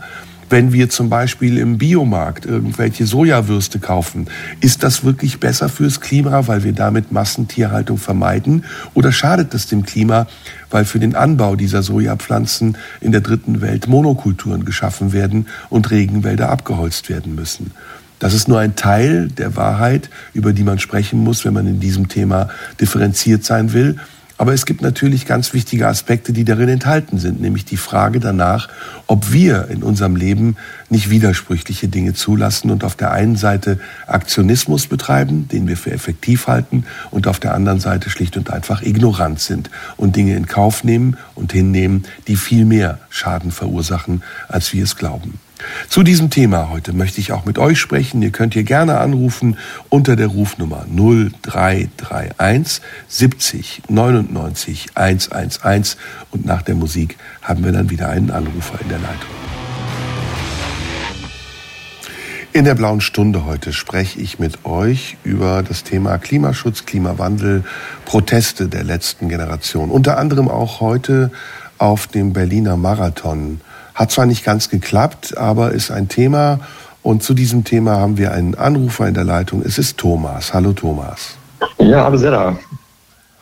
Wenn 0.49 0.71
wir 0.71 0.89
zum 0.89 1.09
Beispiel 1.09 1.57
im 1.57 1.77
Biomarkt 1.77 2.45
irgendwelche 2.45 3.05
Sojawürste 3.05 3.79
kaufen, 3.79 4.27
ist 4.61 4.83
das 4.83 5.03
wirklich 5.03 5.39
besser 5.39 5.67
fürs 5.67 5.99
Klima, 5.99 6.47
weil 6.47 6.63
wir 6.63 6.71
damit 6.71 7.11
Massentierhaltung 7.11 7.97
vermeiden? 7.97 8.63
Oder 8.93 9.11
schadet 9.11 9.53
es 9.53 9.67
dem 9.67 9.83
Klima, 9.83 10.27
weil 10.69 10.85
für 10.85 10.99
den 10.99 11.15
Anbau 11.15 11.57
dieser 11.57 11.83
Sojapflanzen 11.83 12.77
in 13.01 13.11
der 13.11 13.21
dritten 13.21 13.59
Welt 13.59 13.87
Monokulturen 13.87 14.63
geschaffen 14.63 15.11
werden 15.11 15.47
und 15.69 15.91
Regenwälder 15.91 16.49
abgeholzt 16.49 17.09
werden 17.09 17.35
müssen? 17.35 17.71
Das 18.23 18.33
ist 18.33 18.47
nur 18.47 18.57
ein 18.57 18.77
Teil 18.77 19.27
der 19.27 19.57
Wahrheit, 19.57 20.09
über 20.33 20.53
die 20.53 20.63
man 20.63 20.79
sprechen 20.79 21.19
muss, 21.19 21.43
wenn 21.43 21.53
man 21.53 21.67
in 21.67 21.81
diesem 21.81 22.07
Thema 22.07 22.47
differenziert 22.79 23.43
sein 23.43 23.73
will. 23.73 23.97
Aber 24.37 24.53
es 24.53 24.65
gibt 24.65 24.81
natürlich 24.81 25.25
ganz 25.25 25.53
wichtige 25.53 25.89
Aspekte, 25.89 26.31
die 26.31 26.45
darin 26.45 26.69
enthalten 26.69 27.17
sind, 27.17 27.41
nämlich 27.41 27.65
die 27.65 27.75
Frage 27.75 28.21
danach, 28.21 28.69
ob 29.07 29.33
wir 29.33 29.67
in 29.67 29.83
unserem 29.83 30.15
Leben 30.15 30.55
nicht 30.89 31.09
widersprüchliche 31.09 31.89
Dinge 31.89 32.13
zulassen 32.13 32.71
und 32.71 32.85
auf 32.85 32.95
der 32.95 33.11
einen 33.11 33.35
Seite 33.35 33.77
Aktionismus 34.07 34.87
betreiben, 34.87 35.49
den 35.49 35.67
wir 35.67 35.75
für 35.75 35.91
effektiv 35.91 36.47
halten, 36.47 36.85
und 37.11 37.27
auf 37.27 37.41
der 37.41 37.53
anderen 37.53 37.81
Seite 37.81 38.09
schlicht 38.09 38.37
und 38.37 38.51
einfach 38.51 38.81
ignorant 38.83 39.41
sind 39.41 39.69
und 39.97 40.15
Dinge 40.15 40.37
in 40.37 40.45
Kauf 40.45 40.85
nehmen 40.85 41.17
und 41.35 41.51
hinnehmen, 41.51 42.05
die 42.29 42.37
viel 42.37 42.63
mehr 42.63 42.99
Schaden 43.09 43.51
verursachen, 43.51 44.23
als 44.47 44.71
wir 44.71 44.85
es 44.85 44.95
glauben. 44.95 45.39
Zu 45.89 46.03
diesem 46.03 46.29
Thema 46.29 46.69
heute 46.69 46.93
möchte 46.93 47.21
ich 47.21 47.31
auch 47.31 47.45
mit 47.45 47.57
euch 47.57 47.79
sprechen. 47.79 48.21
Ihr 48.21 48.31
könnt 48.31 48.53
hier 48.53 48.63
gerne 48.63 48.99
anrufen 48.99 49.57
unter 49.89 50.15
der 50.15 50.27
Rufnummer 50.27 50.85
0331 50.89 52.81
70 53.07 53.83
99 53.89 54.87
111 54.95 55.97
und 56.31 56.45
nach 56.45 56.61
der 56.63 56.75
Musik 56.75 57.17
haben 57.41 57.63
wir 57.63 57.71
dann 57.71 57.89
wieder 57.89 58.09
einen 58.09 58.31
Anrufer 58.31 58.81
in 58.81 58.89
der 58.89 58.99
Leitung. 58.99 59.29
In 62.55 62.65
der 62.65 62.75
blauen 62.75 63.01
Stunde 63.01 63.45
heute 63.45 63.73
spreche 63.73 64.19
ich 64.19 64.37
mit 64.37 64.63
euch 64.63 65.17
über 65.23 65.63
das 65.63 65.83
Thema 65.83 66.19
Klimaschutz, 66.19 66.85
Klimawandel, 66.85 67.63
Proteste 68.05 68.67
der 68.67 68.83
letzten 68.83 69.27
Generation. 69.27 69.89
Unter 69.89 70.19
anderem 70.19 70.49
auch 70.49 70.79
heute 70.79 71.31
auf 71.79 72.05
dem 72.05 72.31
Berliner 72.31 72.77
Marathon 72.77 73.59
hat 73.95 74.11
zwar 74.11 74.25
nicht 74.25 74.43
ganz 74.43 74.69
geklappt, 74.69 75.37
aber 75.37 75.71
ist 75.71 75.91
ein 75.91 76.07
Thema. 76.07 76.59
Und 77.01 77.21
zu 77.21 77.33
diesem 77.33 77.63
Thema 77.63 77.97
haben 77.97 78.17
wir 78.17 78.31
einen 78.31 78.55
Anrufer 78.55 79.07
in 79.07 79.13
der 79.13 79.25
Leitung. 79.25 79.61
Es 79.63 79.77
ist 79.77 79.97
Thomas. 79.97 80.53
Hallo 80.53 80.71
Thomas. 80.73 81.35
Ja, 81.77 82.05
hallo 82.05 82.17
Sarah. 82.17 82.57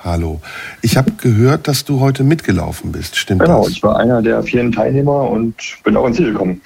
Hallo. 0.03 0.41
Ich 0.81 0.97
habe 0.97 1.11
gehört, 1.11 1.67
dass 1.67 1.85
du 1.85 1.99
heute 1.99 2.23
mitgelaufen 2.23 2.91
bist. 2.91 3.15
Stimmt 3.15 3.41
genau, 3.41 3.59
das? 3.59 3.67
Genau, 3.67 3.77
ich 3.77 3.83
war 3.83 3.97
einer 3.99 4.21
der 4.21 4.41
vielen 4.41 4.71
Teilnehmer 4.71 5.29
und 5.29 5.55
bin 5.83 5.95
auch 5.95 6.07
ins 6.07 6.17
Ziel 6.17 6.31
gekommen. 6.31 6.59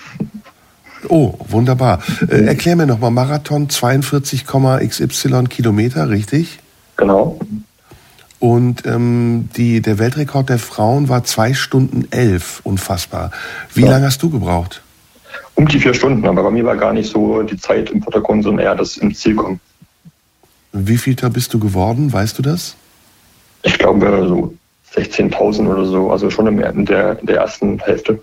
Oh, 1.10 1.34
wunderbar. 1.50 2.00
Äh, 2.30 2.46
erklär 2.46 2.78
mir 2.78 2.86
nochmal, 2.88 3.12
Marathon 3.12 3.68
42,xy 3.68 5.48
Kilometer, 5.50 6.10
richtig? 6.10 6.60
Genau. 6.98 7.38
Und 8.40 8.86
ähm, 8.86 9.50
die, 9.56 9.82
der 9.82 9.98
Weltrekord 9.98 10.50
der 10.50 10.60
Frauen 10.60 11.10
war 11.10 11.24
zwei 11.24 11.54
Stunden 11.54 12.08
elf. 12.12 12.62
Unfassbar. 12.64 13.32
Wie 13.74 13.82
ja. 13.82 13.92
lange 13.92 14.06
hast 14.06 14.22
du 14.22 14.30
gebraucht? 14.30 14.82
Um 15.56 15.68
die 15.68 15.80
vier 15.80 15.94
Stunden, 15.94 16.26
aber 16.28 16.44
bei 16.44 16.52
mir 16.52 16.66
war 16.66 16.76
gar 16.76 16.94
nicht 16.94 17.10
so 17.10 17.42
die 17.44 17.58
Zeit 17.58 17.90
im 17.90 18.02
Vordergrund, 18.02 18.44
sondern 18.44 18.66
eher 18.66 18.76
das 18.76 18.98
ins 18.98 19.20
Ziel 19.22 19.36
kommen. 19.36 19.60
Wie 20.74 20.98
viel 20.98 21.16
da 21.16 21.30
bist 21.30 21.54
du 21.54 21.60
geworden? 21.60 22.12
Weißt 22.12 22.38
du 22.38 22.42
das? 22.42 22.76
Ich 23.64 23.78
glaube 23.80 24.26
so 24.28 24.54
16.000 24.96 25.68
oder 25.68 25.86
so, 25.86 26.12
also 26.12 26.30
schon 26.30 26.48
in 26.48 26.86
der, 26.86 27.18
in 27.20 27.26
der 27.26 27.38
ersten 27.38 27.80
Hälfte 27.80 28.20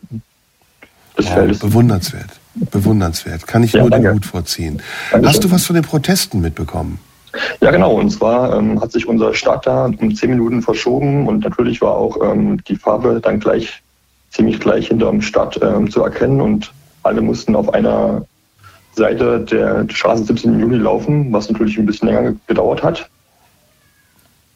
des 1.17 1.27
wow, 1.27 1.35
Feldes. 1.35 1.59
Bewundernswert. 1.59 2.31
Bewundernswert. 2.55 3.47
Kann 3.47 3.63
ich 3.63 3.73
ja, 3.73 3.81
nur 3.81 3.91
danke. 3.91 4.09
den 4.09 4.17
Hut 4.17 4.27
vorziehen. 4.27 4.83
Dankeschön. 5.11 5.29
Hast 5.29 5.45
du 5.45 5.51
was 5.51 5.65
von 5.65 5.75
den 5.75 5.85
Protesten 5.85 6.41
mitbekommen? 6.41 6.99
Ja, 7.61 7.71
genau. 7.71 7.95
Und 7.95 8.11
zwar 8.11 8.57
ähm, 8.57 8.81
hat 8.81 8.93
sich 8.93 9.07
unser 9.07 9.35
Start 9.35 9.67
da 9.67 9.87
um 9.87 10.15
zehn 10.15 10.31
Minuten 10.31 10.63
verschoben 10.63 11.27
und 11.27 11.45
natürlich 11.45 11.81
war 11.81 11.97
auch 11.97 12.17
ähm, 12.23 12.63
die 12.65 12.77
Farbe 12.77 13.21
dann 13.21 13.41
gleich 13.41 13.83
ziemlich 14.31 14.61
gleich 14.61 14.89
hinter 14.89 15.11
dem 15.11 15.23
Start 15.23 15.61
ähm, 15.63 15.91
zu 15.91 16.03
erkennen 16.03 16.41
und 16.41 16.73
alle 17.03 17.21
mussten 17.21 17.55
auf 17.57 17.73
einer 17.73 18.25
Seite 18.95 19.41
der 19.41 19.87
Straße 19.89 20.25
17. 20.25 20.61
Juni 20.61 20.77
laufen, 20.77 21.33
was 21.33 21.51
natürlich 21.51 21.79
ein 21.79 21.87
bisschen 21.87 22.09
länger 22.09 22.35
gedauert 22.47 22.83
hat. 22.83 23.09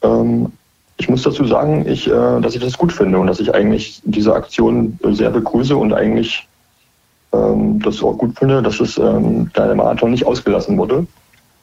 Ähm, 0.03 0.53
ich 0.99 1.09
muss 1.09 1.23
dazu 1.23 1.45
sagen, 1.45 1.87
ich, 1.87 2.07
äh, 2.09 2.41
dass 2.41 2.55
ich 2.55 2.61
das 2.61 2.79
gut 2.79 2.93
finde 2.93 3.19
und 3.19 3.27
dass 3.27 3.41
ich 3.41 3.55
eigentlich 3.55 4.01
diese 4.05 4.35
Aktion 4.35 4.99
sehr 5.11 5.31
begrüße 5.31 5.77
und 5.77 5.93
eigentlich 5.93 6.47
ähm, 7.33 7.81
das 7.83 8.03
auch 8.03 8.17
gut 8.17 8.39
finde, 8.39 8.63
dass 8.63 8.81
es 8.81 8.97
ähm, 8.99 9.51
der 9.55 9.75
Marathon 9.75 10.11
nicht 10.11 10.27
ausgelassen 10.27 10.79
wurde. 10.79 11.07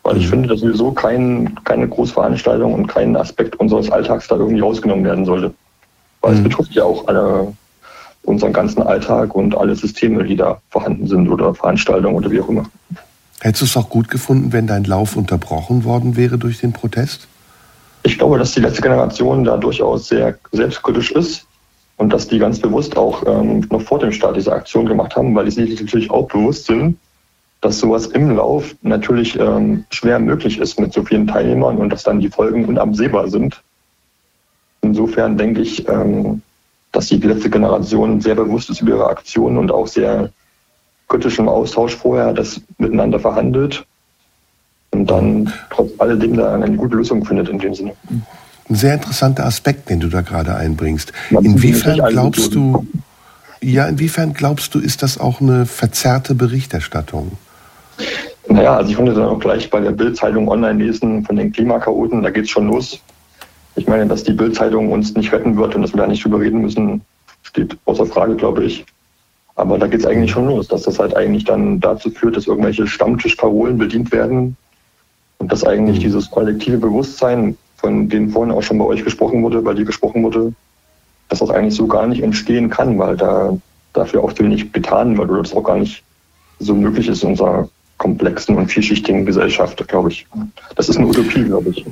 Weil 0.03 0.17
ich 0.17 0.25
mhm. 0.25 0.31
finde, 0.31 0.49
dass 0.49 0.59
sowieso 0.59 0.91
kein, 0.91 1.57
keine 1.63 1.87
Großveranstaltung 1.87 2.73
und 2.73 2.87
kein 2.87 3.15
Aspekt 3.15 3.55
unseres 3.57 3.89
Alltags 3.89 4.27
da 4.27 4.35
irgendwie 4.35 4.59
rausgenommen 4.59 5.05
werden 5.05 5.25
sollte. 5.25 5.53
Weil 6.21 6.33
mhm. 6.33 6.37
es 6.37 6.43
betrifft 6.43 6.73
ja 6.73 6.83
auch 6.83 7.07
alle 7.07 7.53
unseren 8.23 8.53
ganzen 8.53 8.81
Alltag 8.83 9.35
und 9.35 9.55
alle 9.57 9.75
Systeme, 9.75 10.23
die 10.23 10.35
da 10.35 10.61
vorhanden 10.69 11.07
sind 11.07 11.29
oder 11.29 11.53
Veranstaltungen 11.53 12.15
oder 12.15 12.31
wie 12.31 12.39
auch 12.39 12.49
immer. 12.49 12.65
Hättest 13.41 13.61
du 13.61 13.65
es 13.65 13.77
auch 13.77 13.89
gut 13.89 14.09
gefunden, 14.09 14.53
wenn 14.53 14.67
dein 14.67 14.85
Lauf 14.85 15.17
unterbrochen 15.17 15.83
worden 15.83 16.15
wäre 16.15 16.37
durch 16.37 16.59
den 16.59 16.71
Protest? 16.71 17.27
Ich 18.03 18.17
glaube, 18.17 18.37
dass 18.37 18.53
die 18.53 18.61
letzte 18.61 18.81
Generation 18.81 19.43
da 19.43 19.57
durchaus 19.57 20.07
sehr 20.07 20.37
selbstkritisch 20.51 21.11
ist 21.11 21.45
und 21.97 22.11
dass 22.11 22.27
die 22.27 22.39
ganz 22.39 22.59
bewusst 22.59 22.97
auch 22.97 23.23
ähm, 23.25 23.65
noch 23.69 23.81
vor 23.81 23.99
dem 23.99 24.11
Start 24.11 24.37
diese 24.37 24.53
Aktion 24.53 24.85
gemacht 24.85 25.15
haben, 25.15 25.35
weil 25.35 25.45
die 25.45 25.51
sich 25.51 25.79
natürlich 25.81 26.09
auch 26.09 26.27
bewusst 26.27 26.65
sind, 26.65 26.97
dass 27.63 27.79
sowas 27.79 28.07
im 28.07 28.35
Lauf 28.35 28.75
natürlich 28.81 29.39
ähm, 29.39 29.85
schwer 29.89 30.19
möglich 30.19 30.59
ist 30.59 30.81
mit 30.81 30.91
so 30.91 31.01
vielen 31.03 31.27
Teilnehmern 31.27 31.77
und 31.77 31.91
dass 31.91 32.03
dann 32.03 32.19
die 32.19 32.27
Folgen 32.27 32.65
unabsehbar 32.65 33.29
sind. 33.29 33.63
Insofern 34.81 35.37
denke 35.37 35.61
ich, 35.61 35.87
ähm, 35.87 36.41
dass 36.91 37.07
die 37.07 37.17
letzte 37.17 37.49
Generation 37.49 38.19
sehr 38.19 38.35
bewusst 38.35 38.69
ist 38.69 38.81
über 38.81 38.91
ihre 38.91 39.07
Aktionen 39.07 39.57
und 39.57 39.71
auch 39.71 39.87
sehr 39.87 40.29
kritisch 41.07 41.39
im 41.39 41.47
Austausch 41.47 41.95
vorher 41.95 42.33
das 42.33 42.59
miteinander 42.79 43.17
verhandelt 43.17 43.85
und 44.91 45.09
dann 45.09 45.53
trotz 45.69 45.91
alledem 45.99 46.35
da 46.35 46.53
eine 46.53 46.75
gute 46.75 46.97
Lösung 46.97 47.23
findet 47.23 47.47
in 47.47 47.59
dem 47.59 47.73
Sinne. 47.73 47.93
Ein 48.69 48.75
sehr 48.75 48.95
interessanter 48.95 49.45
Aspekt, 49.45 49.89
den 49.89 50.01
du 50.01 50.09
da 50.09 50.19
gerade 50.19 50.53
einbringst. 50.55 51.13
Inwiefern 51.29 51.99
glaubst 52.09 52.53
du, 52.55 52.85
ja, 53.61 53.85
inwiefern 53.85 54.33
glaubst 54.33 54.75
du, 54.75 54.79
ist 54.79 55.01
das 55.01 55.17
auch 55.17 55.39
eine 55.39 55.65
verzerrte 55.65 56.35
Berichterstattung? 56.35 57.37
Naja, 58.47 58.75
also 58.75 58.89
ich 58.89 58.95
konnte 58.95 59.13
dann 59.13 59.25
auch 59.25 59.39
gleich 59.39 59.69
bei 59.69 59.79
der 59.79 59.91
Bildzeitung 59.91 60.47
online 60.47 60.83
lesen 60.83 61.25
von 61.25 61.35
den 61.35 61.51
Klimakaoten, 61.51 62.23
da 62.23 62.29
geht 62.29 62.45
es 62.45 62.49
schon 62.49 62.67
los. 62.67 62.99
Ich 63.75 63.87
meine, 63.87 64.05
dass 64.05 64.23
die 64.23 64.33
Bildzeitung 64.33 64.91
uns 64.91 65.15
nicht 65.15 65.31
retten 65.31 65.57
wird 65.57 65.75
und 65.75 65.81
dass 65.81 65.93
wir 65.93 66.01
da 66.01 66.07
nicht 66.07 66.23
drüber 66.23 66.39
reden 66.39 66.61
müssen, 66.61 67.01
steht 67.41 67.77
außer 67.85 68.05
Frage, 68.05 68.35
glaube 68.35 68.65
ich. 68.65 68.85
Aber 69.55 69.77
da 69.77 69.87
geht 69.87 70.01
es 70.01 70.05
eigentlich 70.05 70.31
schon 70.31 70.47
los, 70.47 70.67
dass 70.67 70.83
das 70.83 70.99
halt 70.99 71.15
eigentlich 71.15 71.45
dann 71.45 71.79
dazu 71.79 72.09
führt, 72.09 72.35
dass 72.35 72.47
irgendwelche 72.47 72.87
Stammtischparolen 72.87 73.77
bedient 73.77 74.11
werden 74.11 74.57
und 75.37 75.51
dass 75.51 75.63
eigentlich 75.63 75.97
mhm. 75.97 76.03
dieses 76.03 76.31
kollektive 76.31 76.77
Bewusstsein, 76.77 77.57
von 77.77 78.09
dem 78.09 78.29
vorhin 78.29 78.53
auch 78.53 78.63
schon 78.63 78.77
bei 78.77 78.85
euch 78.85 79.03
gesprochen 79.03 79.43
wurde, 79.43 79.61
bei 79.61 79.73
dir 79.73 79.85
gesprochen 79.85 80.23
wurde, 80.23 80.53
dass 81.29 81.39
das 81.39 81.49
eigentlich 81.49 81.75
so 81.75 81.87
gar 81.87 82.07
nicht 82.07 82.23
entstehen 82.23 82.69
kann, 82.69 82.97
weil 82.97 83.17
da 83.17 83.57
dafür 83.93 84.23
auch 84.23 84.31
viel 84.31 84.47
nicht 84.47 84.73
getan 84.73 85.17
wird 85.17 85.29
oder 85.29 85.43
das 85.43 85.53
auch 85.53 85.63
gar 85.63 85.77
nicht 85.77 86.03
so 86.59 86.73
möglich 86.73 87.07
ist 87.07 87.23
in 87.23 87.31
unserer 87.31 87.69
komplexen 88.03 88.57
und 88.57 88.67
vielschichtigen 88.67 89.25
Gesellschaft, 89.25 89.87
glaube 89.87 90.11
ich. 90.11 90.27
Das 90.75 90.89
ist 90.89 90.97
eine 90.97 91.07
Utopie, 91.07 91.45
glaube 91.45 91.69
ich. 91.69 91.85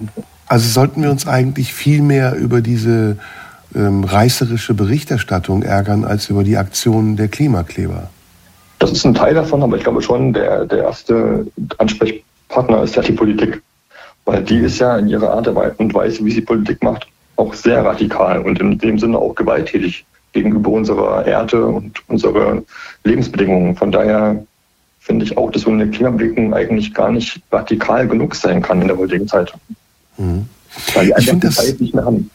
Also 0.48 0.68
sollten 0.68 1.02
wir 1.02 1.10
uns 1.10 1.26
eigentlich 1.26 1.74
viel 1.74 2.02
mehr 2.02 2.36
über 2.36 2.60
diese 2.60 3.18
ähm, 3.74 4.04
reißerische 4.04 4.74
Berichterstattung 4.74 5.64
ärgern 5.64 6.04
als 6.04 6.30
über 6.30 6.44
die 6.44 6.58
Aktionen 6.58 7.16
der 7.16 7.30
Klimakleber? 7.30 8.10
Das 8.80 8.92
ist 8.92 9.06
ein 9.06 9.14
Teil 9.14 9.36
davon, 9.36 9.64
aber 9.64 9.78
ich 9.78 9.84
glaube 9.84 10.02
schon, 10.02 10.34
der, 10.34 10.66
der 10.66 10.80
erste 10.80 11.48
Ansprech, 11.78 12.26
Partner 12.50 12.84
ist 12.84 12.98
ja 12.98 13.02
die 13.02 13.14
Politik. 13.14 13.62
Weil 14.26 14.44
die 14.44 14.58
ist 14.58 14.80
ja 14.80 14.98
in 14.98 15.08
ihrer 15.08 15.32
Art 15.32 15.48
und 15.80 15.94
Weise, 15.94 16.26
wie 16.26 16.32
sie 16.32 16.42
Politik 16.42 16.84
macht, 16.84 17.08
auch 17.38 17.54
sehr 17.54 17.86
radikal 17.86 18.42
und 18.42 18.60
in 18.60 18.78
dem 18.78 19.00
Sinne 19.00 19.18
auch 19.18 19.34
gewalttätig 19.34 20.06
gegenüber 20.34 20.72
unserer 20.72 21.26
Erde 21.26 21.66
und 21.66 21.98
unserer 22.10 22.62
Lebensbedingungen. 23.06 23.76
Von 23.76 23.92
daher 23.92 24.44
finde 25.02 25.26
ich 25.26 25.36
auch, 25.36 25.52
dass 25.52 25.64
so 25.64 25.72
eine 25.72 25.90
Klimabewegung 25.90 26.54
eigentlich 26.54 26.94
gar 26.94 27.12
nicht 27.12 27.42
radikal 27.52 28.08
genug 28.08 28.36
sein 28.36 28.62
kann 28.62 28.82
in 28.82 28.88
der 28.88 28.98
heutigen 28.98 29.28
Zeit. 29.28 29.52
Mhm. 30.18 30.46
Weil 30.94 31.08
die 31.08 31.16
einfach 31.16 31.40
die 31.40 31.50
Zeit 31.50 31.82
nicht 31.82 31.94
mehr 31.94 32.06
haben. 32.06 32.30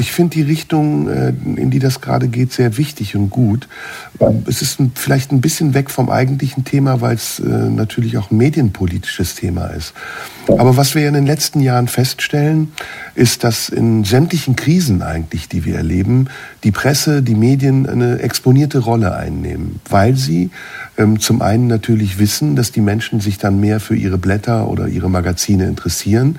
Ich 0.00 0.12
finde 0.12 0.30
die 0.30 0.42
Richtung, 0.42 1.08
äh, 1.10 1.28
in 1.28 1.70
die 1.70 1.78
das 1.78 2.00
gerade 2.00 2.28
geht, 2.28 2.54
sehr 2.54 2.78
wichtig 2.78 3.16
und 3.16 3.28
gut. 3.28 3.68
Ja. 4.18 4.32
Es 4.46 4.62
ist 4.62 4.78
vielleicht 4.94 5.30
ein 5.30 5.42
bisschen 5.42 5.74
weg 5.74 5.90
vom 5.90 6.08
eigentlichen 6.08 6.64
Thema, 6.64 7.02
weil 7.02 7.16
es 7.16 7.38
äh, 7.38 7.44
natürlich 7.44 8.16
auch 8.16 8.30
ein 8.30 8.38
medienpolitisches 8.38 9.34
Thema 9.34 9.66
ist. 9.66 9.92
Aber 10.48 10.78
was 10.78 10.94
wir 10.94 11.06
in 11.06 11.12
den 11.12 11.26
letzten 11.26 11.60
Jahren 11.60 11.86
feststellen, 11.86 12.72
ist, 13.14 13.44
dass 13.44 13.68
in 13.68 14.04
sämtlichen 14.04 14.56
Krisen 14.56 15.02
eigentlich, 15.02 15.48
die 15.48 15.66
wir 15.66 15.76
erleben, 15.76 16.28
die 16.64 16.72
Presse, 16.72 17.22
die 17.22 17.34
Medien 17.34 17.86
eine 17.86 18.20
exponierte 18.20 18.78
Rolle 18.78 19.14
einnehmen, 19.14 19.80
weil 19.90 20.16
sie 20.16 20.48
ähm, 20.96 21.20
zum 21.20 21.42
einen 21.42 21.66
natürlich 21.66 22.18
wissen, 22.18 22.56
dass 22.56 22.72
die 22.72 22.80
Menschen 22.80 23.20
sich 23.20 23.36
dann 23.36 23.60
mehr 23.60 23.80
für 23.80 23.96
ihre 23.96 24.16
Blätter 24.16 24.66
oder 24.66 24.88
ihre 24.88 25.10
Magazine 25.10 25.66
interessieren 25.66 26.38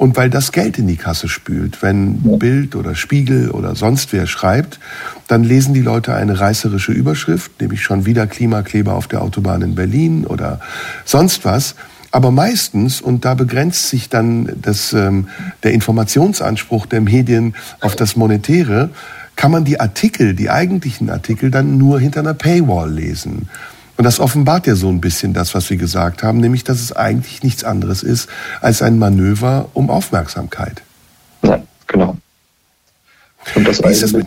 und 0.00 0.16
weil 0.16 0.30
das 0.30 0.50
Geld 0.52 0.78
in 0.78 0.86
die 0.86 0.96
Kasse 0.96 1.28
spült. 1.28 1.82
Wenn. 1.82 2.38
Bild 2.38 2.74
oder 2.74 2.94
Spiegel 2.94 3.50
oder 3.50 3.74
sonst 3.74 4.14
wer 4.14 4.26
schreibt, 4.26 4.80
dann 5.28 5.44
lesen 5.44 5.74
die 5.74 5.82
Leute 5.82 6.14
eine 6.14 6.40
reißerische 6.40 6.90
Überschrift, 6.90 7.60
nämlich 7.60 7.82
schon 7.82 8.06
wieder 8.06 8.26
Klimakleber 8.26 8.94
auf 8.94 9.08
der 9.08 9.20
Autobahn 9.20 9.60
in 9.60 9.74
Berlin 9.74 10.24
oder 10.24 10.58
sonst 11.04 11.44
was. 11.44 11.74
Aber 12.12 12.30
meistens, 12.30 13.02
und 13.02 13.26
da 13.26 13.34
begrenzt 13.34 13.90
sich 13.90 14.08
dann 14.08 14.50
das, 14.62 14.94
ähm, 14.94 15.28
der 15.64 15.72
Informationsanspruch 15.72 16.86
der 16.86 17.02
Medien 17.02 17.54
auf 17.82 17.94
das 17.94 18.16
Monetäre, 18.16 18.88
kann 19.36 19.50
man 19.50 19.66
die 19.66 19.80
Artikel, 19.80 20.34
die 20.34 20.48
eigentlichen 20.48 21.10
Artikel, 21.10 21.50
dann 21.50 21.76
nur 21.76 22.00
hinter 22.00 22.20
einer 22.20 22.32
Paywall 22.32 22.90
lesen. 22.90 23.50
Und 24.00 24.04
das 24.04 24.18
offenbart 24.18 24.66
ja 24.66 24.76
so 24.76 24.88
ein 24.88 25.02
bisschen 25.02 25.34
das, 25.34 25.54
was 25.54 25.68
wir 25.68 25.76
gesagt 25.76 26.22
haben, 26.22 26.40
nämlich, 26.40 26.64
dass 26.64 26.80
es 26.80 26.90
eigentlich 26.90 27.42
nichts 27.42 27.64
anderes 27.64 28.02
ist 28.02 28.30
als 28.62 28.80
ein 28.80 28.98
Manöver 28.98 29.68
um 29.74 29.90
Aufmerksamkeit. 29.90 30.80
Ja, 31.42 31.62
genau. 31.86 32.16
Und 33.54 33.68
das 33.68 33.82
Wie 33.82 33.88
ist 33.88 34.02
das 34.02 34.12
mit, 34.14 34.26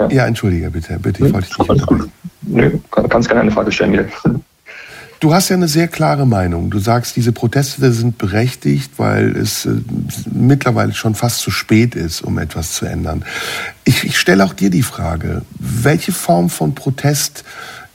ja. 0.00 0.08
ja, 0.10 0.26
entschuldige 0.26 0.72
bitte, 0.72 0.98
bitte, 0.98 1.24
ich 1.24 1.32
wollte 1.32 1.46
dich 1.46 1.56
nicht 1.56 1.70
unterbrechen. 1.70 2.12
Nö, 2.42 2.78
kannst 2.90 3.28
gerne 3.28 3.42
eine 3.42 3.52
Frage 3.52 3.70
stellen. 3.70 4.10
Du 5.20 5.34
hast 5.34 5.50
ja 5.50 5.56
eine 5.56 5.68
sehr 5.68 5.86
klare 5.86 6.26
Meinung. 6.26 6.70
Du 6.70 6.80
sagst, 6.80 7.14
diese 7.14 7.30
Proteste 7.30 7.92
sind 7.92 8.18
berechtigt, 8.18 8.94
weil 8.96 9.36
es 9.36 9.66
äh, 9.66 9.74
mittlerweile 10.32 10.94
schon 10.94 11.14
fast 11.14 11.42
zu 11.42 11.52
spät 11.52 11.94
ist, 11.94 12.22
um 12.22 12.38
etwas 12.38 12.72
zu 12.72 12.86
ändern. 12.86 13.24
Ich, 13.84 14.02
ich 14.02 14.18
stelle 14.18 14.44
auch 14.44 14.54
dir 14.54 14.70
die 14.70 14.82
Frage, 14.82 15.42
welche 15.60 16.10
Form 16.10 16.50
von 16.50 16.74
Protest 16.74 17.44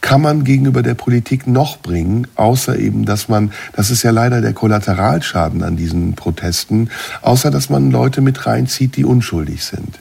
kann 0.06 0.22
man 0.22 0.44
gegenüber 0.44 0.84
der 0.84 0.94
Politik 0.94 1.48
noch 1.48 1.80
bringen, 1.80 2.28
außer 2.36 2.78
eben, 2.78 3.06
dass 3.06 3.28
man, 3.28 3.52
das 3.76 3.90
ist 3.90 4.04
ja 4.04 4.12
leider 4.12 4.40
der 4.40 4.54
Kollateralschaden 4.54 5.64
an 5.64 5.78
diesen 5.78 6.14
Protesten, 6.14 6.92
außer 7.24 7.50
dass 7.50 7.72
man 7.72 7.90
Leute 7.90 8.22
mit 8.22 8.46
reinzieht, 8.46 8.98
die 8.98 9.04
unschuldig 9.04 9.64
sind? 9.64 10.00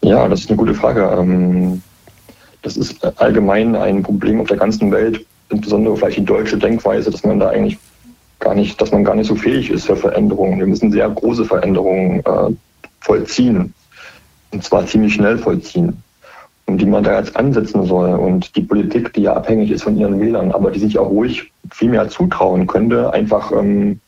Ja, 0.00 0.26
das 0.28 0.40
ist 0.40 0.48
eine 0.48 0.56
gute 0.56 0.72
Frage. 0.72 1.02
Ähm, 1.02 1.82
das 2.62 2.78
ist 2.78 3.04
allgemein 3.20 3.76
ein 3.76 4.02
Problem 4.02 4.40
auf 4.40 4.48
der 4.48 4.56
ganzen 4.56 4.90
Welt, 4.90 5.26
insbesondere 5.50 5.98
vielleicht 5.98 6.16
die 6.16 6.24
deutsche 6.24 6.56
Denkweise, 6.56 7.10
dass 7.10 7.22
man 7.22 7.38
da 7.38 7.50
eigentlich 7.50 7.76
gar 8.40 8.54
nicht, 8.54 8.80
dass 8.80 8.92
man 8.92 9.04
gar 9.04 9.14
nicht 9.14 9.28
so 9.28 9.34
fähig 9.34 9.68
ist 9.68 9.84
für 9.84 9.96
Veränderungen. 9.96 10.58
Wir 10.58 10.66
müssen 10.66 10.90
sehr 10.90 11.10
große 11.10 11.44
Veränderungen 11.44 12.20
äh, 12.20 12.56
vollziehen. 13.00 13.74
Und 14.52 14.64
zwar 14.64 14.86
ziemlich 14.86 15.12
schnell 15.12 15.36
vollziehen 15.36 16.02
die 16.66 16.86
man 16.86 17.04
da 17.04 17.18
jetzt 17.18 17.36
ansetzen 17.36 17.84
soll. 17.84 18.14
Und 18.14 18.56
die 18.56 18.62
Politik, 18.62 19.12
die 19.12 19.22
ja 19.22 19.34
abhängig 19.34 19.70
ist 19.70 19.82
von 19.82 19.96
ihren 19.96 20.20
Wählern, 20.20 20.52
aber 20.52 20.70
die 20.70 20.80
sich 20.80 20.98
auch 20.98 21.10
ruhig 21.10 21.52
viel 21.70 21.90
mehr 21.90 22.08
zutrauen 22.08 22.66
könnte, 22.66 23.12
einfach, 23.12 23.52
ähm, 23.52 24.00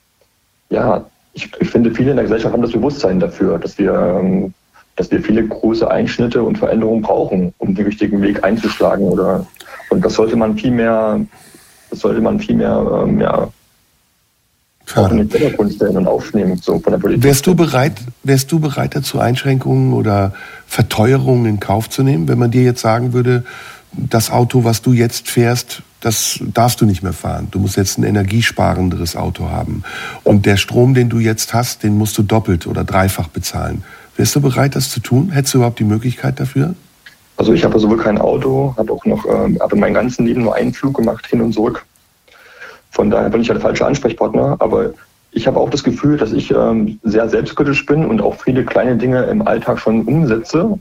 ja, 0.70 1.04
ich, 1.34 1.50
ich, 1.60 1.68
finde, 1.68 1.90
viele 1.90 2.10
in 2.10 2.16
der 2.16 2.24
Gesellschaft 2.24 2.54
haben 2.54 2.62
das 2.62 2.72
Bewusstsein 2.72 3.20
dafür, 3.20 3.58
dass 3.58 3.76
wir, 3.78 3.92
ähm, 3.92 4.54
dass 4.96 5.10
wir 5.10 5.20
viele 5.20 5.46
große 5.46 5.88
Einschnitte 5.90 6.42
und 6.42 6.56
Veränderungen 6.58 7.02
brauchen, 7.02 7.52
um 7.58 7.74
den 7.74 7.84
richtigen 7.84 8.22
Weg 8.22 8.42
einzuschlagen. 8.42 9.06
Oder, 9.06 9.46
und 9.90 10.02
das 10.04 10.14
sollte 10.14 10.36
man 10.36 10.56
viel 10.56 10.70
mehr, 10.70 11.20
das 11.90 12.00
sollte 12.00 12.22
man 12.22 12.40
viel 12.40 12.56
mehr, 12.56 13.04
ähm, 13.04 13.20
ja, 14.94 15.02
auch 15.02 15.10
in 15.10 15.18
den 15.18 15.30
Vordergrund 15.30 15.74
stellen 15.74 15.96
und 15.96 16.06
aufnehmen 16.06 16.60
so 16.62 16.78
von 16.78 16.92
der 16.92 16.98
Politik. 16.98 17.24
Wärst 17.24 17.46
du 17.46 17.54
bereit, 17.54 17.94
wärst 18.22 18.52
du 18.52 18.60
bereit 18.60 18.94
dazu, 18.94 19.18
Einschränkungen 19.18 19.92
oder 19.92 20.32
Verteuerungen 20.66 21.46
in 21.46 21.60
Kauf 21.60 21.90
zu 21.90 22.02
nehmen, 22.02 22.28
wenn 22.28 22.38
man 22.38 22.50
dir 22.50 22.62
jetzt 22.62 22.80
sagen 22.80 23.12
würde, 23.12 23.44
das 23.92 24.30
Auto, 24.30 24.64
was 24.64 24.82
du 24.82 24.92
jetzt 24.92 25.28
fährst, 25.28 25.82
das 26.00 26.38
darfst 26.52 26.80
du 26.80 26.86
nicht 26.86 27.02
mehr 27.02 27.12
fahren. 27.14 27.48
Du 27.50 27.58
musst 27.58 27.76
jetzt 27.76 27.98
ein 27.98 28.04
energiesparenderes 28.04 29.16
Auto 29.16 29.48
haben. 29.48 29.82
Und 30.22 30.46
der 30.46 30.56
Strom, 30.56 30.94
den 30.94 31.08
du 31.08 31.18
jetzt 31.18 31.54
hast, 31.54 31.82
den 31.82 31.96
musst 31.96 32.16
du 32.18 32.22
doppelt 32.22 32.66
oder 32.66 32.84
dreifach 32.84 33.28
bezahlen. 33.28 33.82
Wärst 34.16 34.36
du 34.36 34.40
bereit, 34.40 34.76
das 34.76 34.90
zu 34.90 35.00
tun? 35.00 35.30
Hättest 35.30 35.54
du 35.54 35.58
überhaupt 35.58 35.78
die 35.78 35.84
Möglichkeit 35.84 36.38
dafür? 36.38 36.74
Also 37.36 37.52
ich 37.52 37.64
habe 37.64 37.78
sowohl 37.78 37.98
kein 37.98 38.18
Auto, 38.18 38.74
habe 38.76 38.92
auch 38.92 39.04
noch, 39.04 39.24
äh, 39.26 39.58
habe 39.60 39.76
mein 39.76 39.94
ganzen 39.94 40.26
Leben 40.26 40.42
nur 40.42 40.54
einen 40.54 40.72
Flug 40.72 40.96
gemacht, 40.96 41.26
hin 41.26 41.40
und 41.40 41.52
zurück. 41.52 41.84
Von 42.96 43.10
daher 43.10 43.28
bin 43.28 43.42
ich 43.42 43.48
ja 43.48 43.52
der 43.52 43.60
falsche 43.60 43.84
Ansprechpartner. 43.84 44.56
Aber 44.58 44.94
ich 45.30 45.46
habe 45.46 45.60
auch 45.60 45.68
das 45.68 45.84
Gefühl, 45.84 46.16
dass 46.16 46.32
ich 46.32 46.50
ähm, 46.50 46.98
sehr 47.02 47.28
selbstkritisch 47.28 47.84
bin 47.84 48.06
und 48.06 48.22
auch 48.22 48.36
viele 48.36 48.64
kleine 48.64 48.96
Dinge 48.96 49.24
im 49.24 49.46
Alltag 49.46 49.78
schon 49.78 50.04
umsetze. 50.04 50.78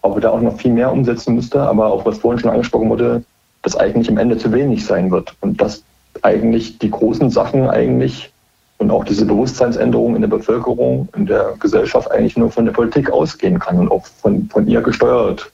Aber 0.00 0.20
da 0.22 0.30
auch 0.30 0.40
noch 0.40 0.58
viel 0.58 0.72
mehr 0.72 0.90
umsetzen 0.90 1.34
müsste. 1.34 1.60
Aber 1.60 1.88
auch 1.92 2.06
was 2.06 2.16
vorhin 2.16 2.40
schon 2.40 2.50
angesprochen 2.50 2.88
wurde, 2.88 3.22
dass 3.60 3.76
eigentlich 3.76 4.08
am 4.08 4.16
Ende 4.16 4.38
zu 4.38 4.50
wenig 4.52 4.86
sein 4.86 5.10
wird. 5.10 5.34
Und 5.42 5.60
dass 5.60 5.84
eigentlich 6.22 6.78
die 6.78 6.90
großen 6.90 7.28
Sachen 7.28 7.68
eigentlich 7.68 8.32
und 8.78 8.90
auch 8.90 9.04
diese 9.04 9.26
Bewusstseinsänderung 9.26 10.14
in 10.14 10.22
der 10.22 10.28
Bevölkerung, 10.28 11.10
in 11.14 11.26
der 11.26 11.56
Gesellschaft 11.60 12.10
eigentlich 12.10 12.38
nur 12.38 12.50
von 12.50 12.64
der 12.64 12.72
Politik 12.72 13.10
ausgehen 13.10 13.58
kann 13.58 13.78
und 13.78 13.90
auch 13.90 14.06
von, 14.06 14.48
von 14.48 14.66
ihr 14.66 14.80
gesteuert 14.80 15.52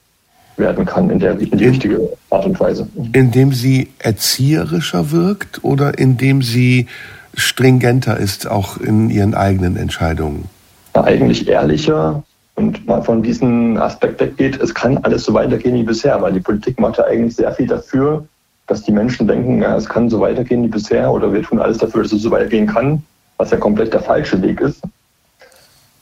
werden 0.61 0.85
kann 0.85 1.11
in, 1.11 1.19
der, 1.19 1.39
in 1.39 1.59
die 1.59 1.67
richtige 1.67 2.11
Art 2.31 2.47
und 2.47 2.61
Weise. 2.61 2.89
Indem 3.13 3.53
sie 3.53 3.89
erzieherischer 3.99 5.11
wirkt 5.11 5.65
oder 5.65 5.99
indem 5.99 6.43
sie 6.43 6.87
stringenter 7.35 8.17
ist, 8.17 8.49
auch 8.49 8.77
in 8.77 9.11
ihren 9.11 9.35
eigenen 9.35 9.77
Entscheidungen? 9.77 10.45
Eigentlich 10.93 11.49
ehrlicher 11.49 12.23
und 12.57 12.87
mal 12.87 13.03
von 13.03 13.23
diesem 13.23 13.77
Aspekt 13.79 14.21
weggeht, 14.21 14.61
es 14.61 14.75
kann 14.75 14.99
alles 14.99 15.25
so 15.25 15.33
weitergehen 15.35 15.75
wie 15.75 15.83
bisher, 15.83 16.21
weil 16.21 16.33
die 16.33 16.41
Politik 16.41 16.79
macht 16.79 16.99
ja 16.99 17.05
eigentlich 17.05 17.37
sehr 17.37 17.53
viel 17.53 17.67
dafür, 17.67 18.27
dass 18.67 18.83
die 18.83 18.93
Menschen 18.93 19.27
denken, 19.27 19.63
ja, 19.63 19.77
es 19.77 19.89
kann 19.89 20.11
so 20.11 20.21
weitergehen 20.21 20.63
wie 20.65 20.69
bisher 20.69 21.11
oder 21.11 21.33
wir 21.33 21.43
tun 21.43 21.59
alles 21.59 21.79
dafür, 21.79 22.03
dass 22.03 22.13
es 22.13 22.23
so 22.23 22.31
weitergehen 22.31 22.67
kann, 22.67 23.03
was 23.39 23.51
ja 23.51 23.57
komplett 23.57 23.93
der 23.93 24.01
falsche 24.01 24.41
Weg 24.43 24.61
ist. 24.61 24.83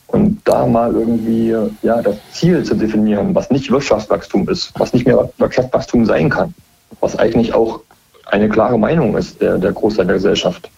Und 0.09 0.41
da 0.45 0.67
mal 0.67 0.93
irgendwie 0.93 1.55
ja, 1.83 2.03
das 2.03 2.17
Ziel 2.33 2.65
zu 2.65 2.75
definieren, 2.75 3.35
was 3.35 3.51
nicht 3.51 3.71
Wirtschaftswachstum 3.71 4.49
ist, 4.49 4.73
was 4.79 4.93
nicht 4.93 5.07
mehr 5.07 5.31
Wirtschaftswachstum 5.37 6.07
sein 6.07 6.31
kann, 6.31 6.55
was 7.01 7.19
eigentlich 7.19 7.55
auch 7.55 7.81
eine 8.27 8.49
klare 8.49 8.79
Meinung 8.79 9.17
ist 9.17 9.41
der, 9.41 9.59
der 9.59 9.73
Großteil 9.73 10.07
der 10.07 10.17
Gesellschaft. 10.17 10.71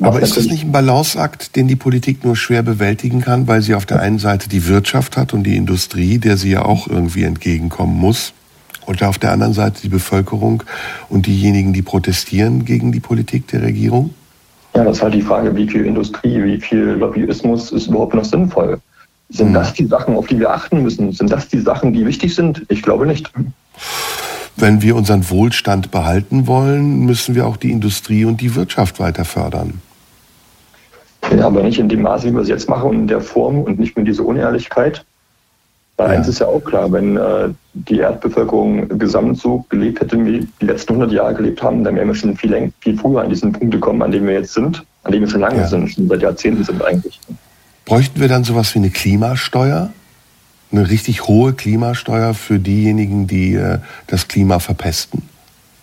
Aber 0.00 0.20
ist 0.20 0.36
das 0.36 0.46
nicht 0.46 0.62
ein 0.62 0.72
Balanceakt, 0.72 1.56
den 1.56 1.68
die 1.68 1.76
Politik 1.76 2.22
nur 2.24 2.36
schwer 2.36 2.62
bewältigen 2.62 3.22
kann, 3.22 3.48
weil 3.48 3.62
sie 3.62 3.74
auf 3.74 3.86
der 3.86 4.00
einen 4.00 4.18
Seite 4.18 4.48
die 4.48 4.68
Wirtschaft 4.68 5.16
hat 5.16 5.32
und 5.32 5.44
die 5.44 5.56
Industrie, 5.56 6.18
der 6.18 6.36
sie 6.36 6.50
ja 6.50 6.64
auch 6.64 6.86
irgendwie 6.86 7.24
entgegenkommen 7.24 7.96
muss, 7.96 8.34
und 8.86 9.02
auf 9.02 9.18
der 9.18 9.32
anderen 9.32 9.52
Seite 9.52 9.82
die 9.82 9.88
Bevölkerung 9.88 10.62
und 11.08 11.26
diejenigen, 11.26 11.72
die 11.72 11.82
protestieren 11.82 12.64
gegen 12.64 12.92
die 12.92 13.00
Politik 13.00 13.48
der 13.48 13.62
Regierung? 13.62 14.14
Ja, 14.76 14.84
das 14.84 14.98
ist 14.98 15.02
halt 15.02 15.14
die 15.14 15.22
Frage, 15.22 15.56
wie 15.56 15.66
viel 15.66 15.86
Industrie, 15.86 16.42
wie 16.42 16.60
viel 16.60 16.96
Lobbyismus 16.98 17.72
ist 17.72 17.86
überhaupt 17.86 18.14
noch 18.14 18.24
sinnvoll? 18.24 18.78
Sind 19.30 19.54
das 19.54 19.72
die 19.72 19.86
Sachen, 19.86 20.14
auf 20.14 20.26
die 20.26 20.38
wir 20.38 20.50
achten 20.50 20.82
müssen? 20.82 21.12
Sind 21.12 21.32
das 21.32 21.48
die 21.48 21.60
Sachen, 21.60 21.94
die 21.94 22.04
wichtig 22.04 22.34
sind? 22.34 22.64
Ich 22.68 22.82
glaube 22.82 23.06
nicht. 23.06 23.32
Wenn 24.56 24.82
wir 24.82 24.94
unseren 24.94 25.28
Wohlstand 25.30 25.90
behalten 25.90 26.46
wollen, 26.46 27.00
müssen 27.06 27.34
wir 27.34 27.46
auch 27.46 27.56
die 27.56 27.70
Industrie 27.70 28.26
und 28.26 28.40
die 28.42 28.54
Wirtschaft 28.54 29.00
weiter 29.00 29.24
fördern. 29.24 29.80
Ja, 31.34 31.46
aber 31.46 31.62
nicht 31.62 31.78
in 31.78 31.88
dem 31.88 32.02
Maße, 32.02 32.28
wie 32.28 32.34
wir 32.34 32.42
es 32.42 32.48
jetzt 32.48 32.68
machen 32.68 32.90
und 32.90 32.96
in 32.96 33.06
der 33.08 33.22
Form 33.22 33.62
und 33.62 33.78
nicht 33.78 33.96
mit 33.96 34.06
dieser 34.06 34.24
Unehrlichkeit. 34.26 35.04
Weil 35.96 36.10
ja. 36.10 36.16
eins 36.16 36.28
ist 36.28 36.40
ja 36.40 36.46
auch 36.46 36.62
klar, 36.62 36.92
wenn 36.92 37.16
äh, 37.16 37.48
die 37.72 38.00
Erdbevölkerung 38.00 38.98
gesamt 38.98 39.38
so 39.38 39.64
gelebt 39.70 40.00
hätte, 40.00 40.22
wie 40.24 40.46
die 40.60 40.66
letzten 40.66 40.92
100 40.92 41.12
Jahre 41.12 41.34
gelebt 41.34 41.62
haben, 41.62 41.84
dann 41.84 41.96
wären 41.96 42.08
wir 42.08 42.14
schon 42.14 42.36
viel, 42.36 42.72
viel 42.80 42.98
früher 42.98 43.22
an 43.22 43.30
diesen 43.30 43.52
Punkt 43.52 43.72
gekommen, 43.72 44.02
an 44.02 44.10
dem 44.10 44.26
wir 44.26 44.34
jetzt 44.34 44.52
sind, 44.52 44.84
an 45.04 45.12
dem 45.12 45.22
wir 45.22 45.28
schon 45.28 45.40
lange 45.40 45.58
ja. 45.60 45.66
sind, 45.66 45.90
schon 45.90 46.08
seit 46.08 46.20
Jahrzehnten 46.20 46.64
sind 46.64 46.84
eigentlich. 46.84 47.18
Bräuchten 47.86 48.20
wir 48.20 48.28
dann 48.28 48.44
sowas 48.44 48.74
wie 48.74 48.80
eine 48.80 48.90
Klimasteuer? 48.90 49.90
Eine 50.72 50.90
richtig 50.90 51.28
hohe 51.28 51.52
Klimasteuer 51.52 52.34
für 52.34 52.58
diejenigen, 52.58 53.26
die 53.26 53.54
äh, 53.54 53.78
das 54.08 54.28
Klima 54.28 54.58
verpesten? 54.58 55.22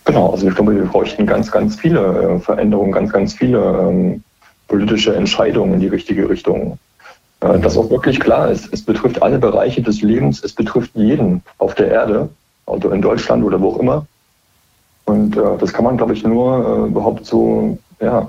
Genau, 0.04 0.30
also 0.30 0.46
ich 0.46 0.54
glaube, 0.54 0.76
wir 0.76 0.84
bräuchten 0.84 1.26
ganz, 1.26 1.50
ganz 1.50 1.76
viele 1.76 2.00
äh, 2.00 2.38
Veränderungen, 2.38 2.92
ganz, 2.92 3.10
ganz 3.10 3.32
viele 3.32 3.58
ähm, 3.58 4.22
politische 4.68 5.16
Entscheidungen 5.16 5.74
in 5.74 5.80
die 5.80 5.88
richtige 5.88 6.28
Richtung. 6.28 6.78
Äh, 7.44 7.60
dass 7.60 7.76
auch 7.76 7.90
wirklich 7.90 8.20
klar 8.20 8.50
ist, 8.50 8.72
es 8.72 8.82
betrifft 8.82 9.22
alle 9.22 9.38
Bereiche 9.38 9.82
des 9.82 10.00
Lebens, 10.00 10.42
es 10.42 10.52
betrifft 10.52 10.92
jeden 10.94 11.42
auf 11.58 11.74
der 11.74 11.88
Erde, 11.88 12.30
also 12.66 12.90
in 12.90 13.02
Deutschland 13.02 13.44
oder 13.44 13.60
wo 13.60 13.70
auch 13.70 13.78
immer. 13.80 14.06
Und 15.04 15.36
äh, 15.36 15.58
das 15.58 15.72
kann 15.72 15.84
man, 15.84 15.98
glaube 15.98 16.14
ich, 16.14 16.24
nur 16.24 16.86
äh, 16.86 16.88
überhaupt 16.88 17.26
so, 17.26 17.76
ja, 18.00 18.26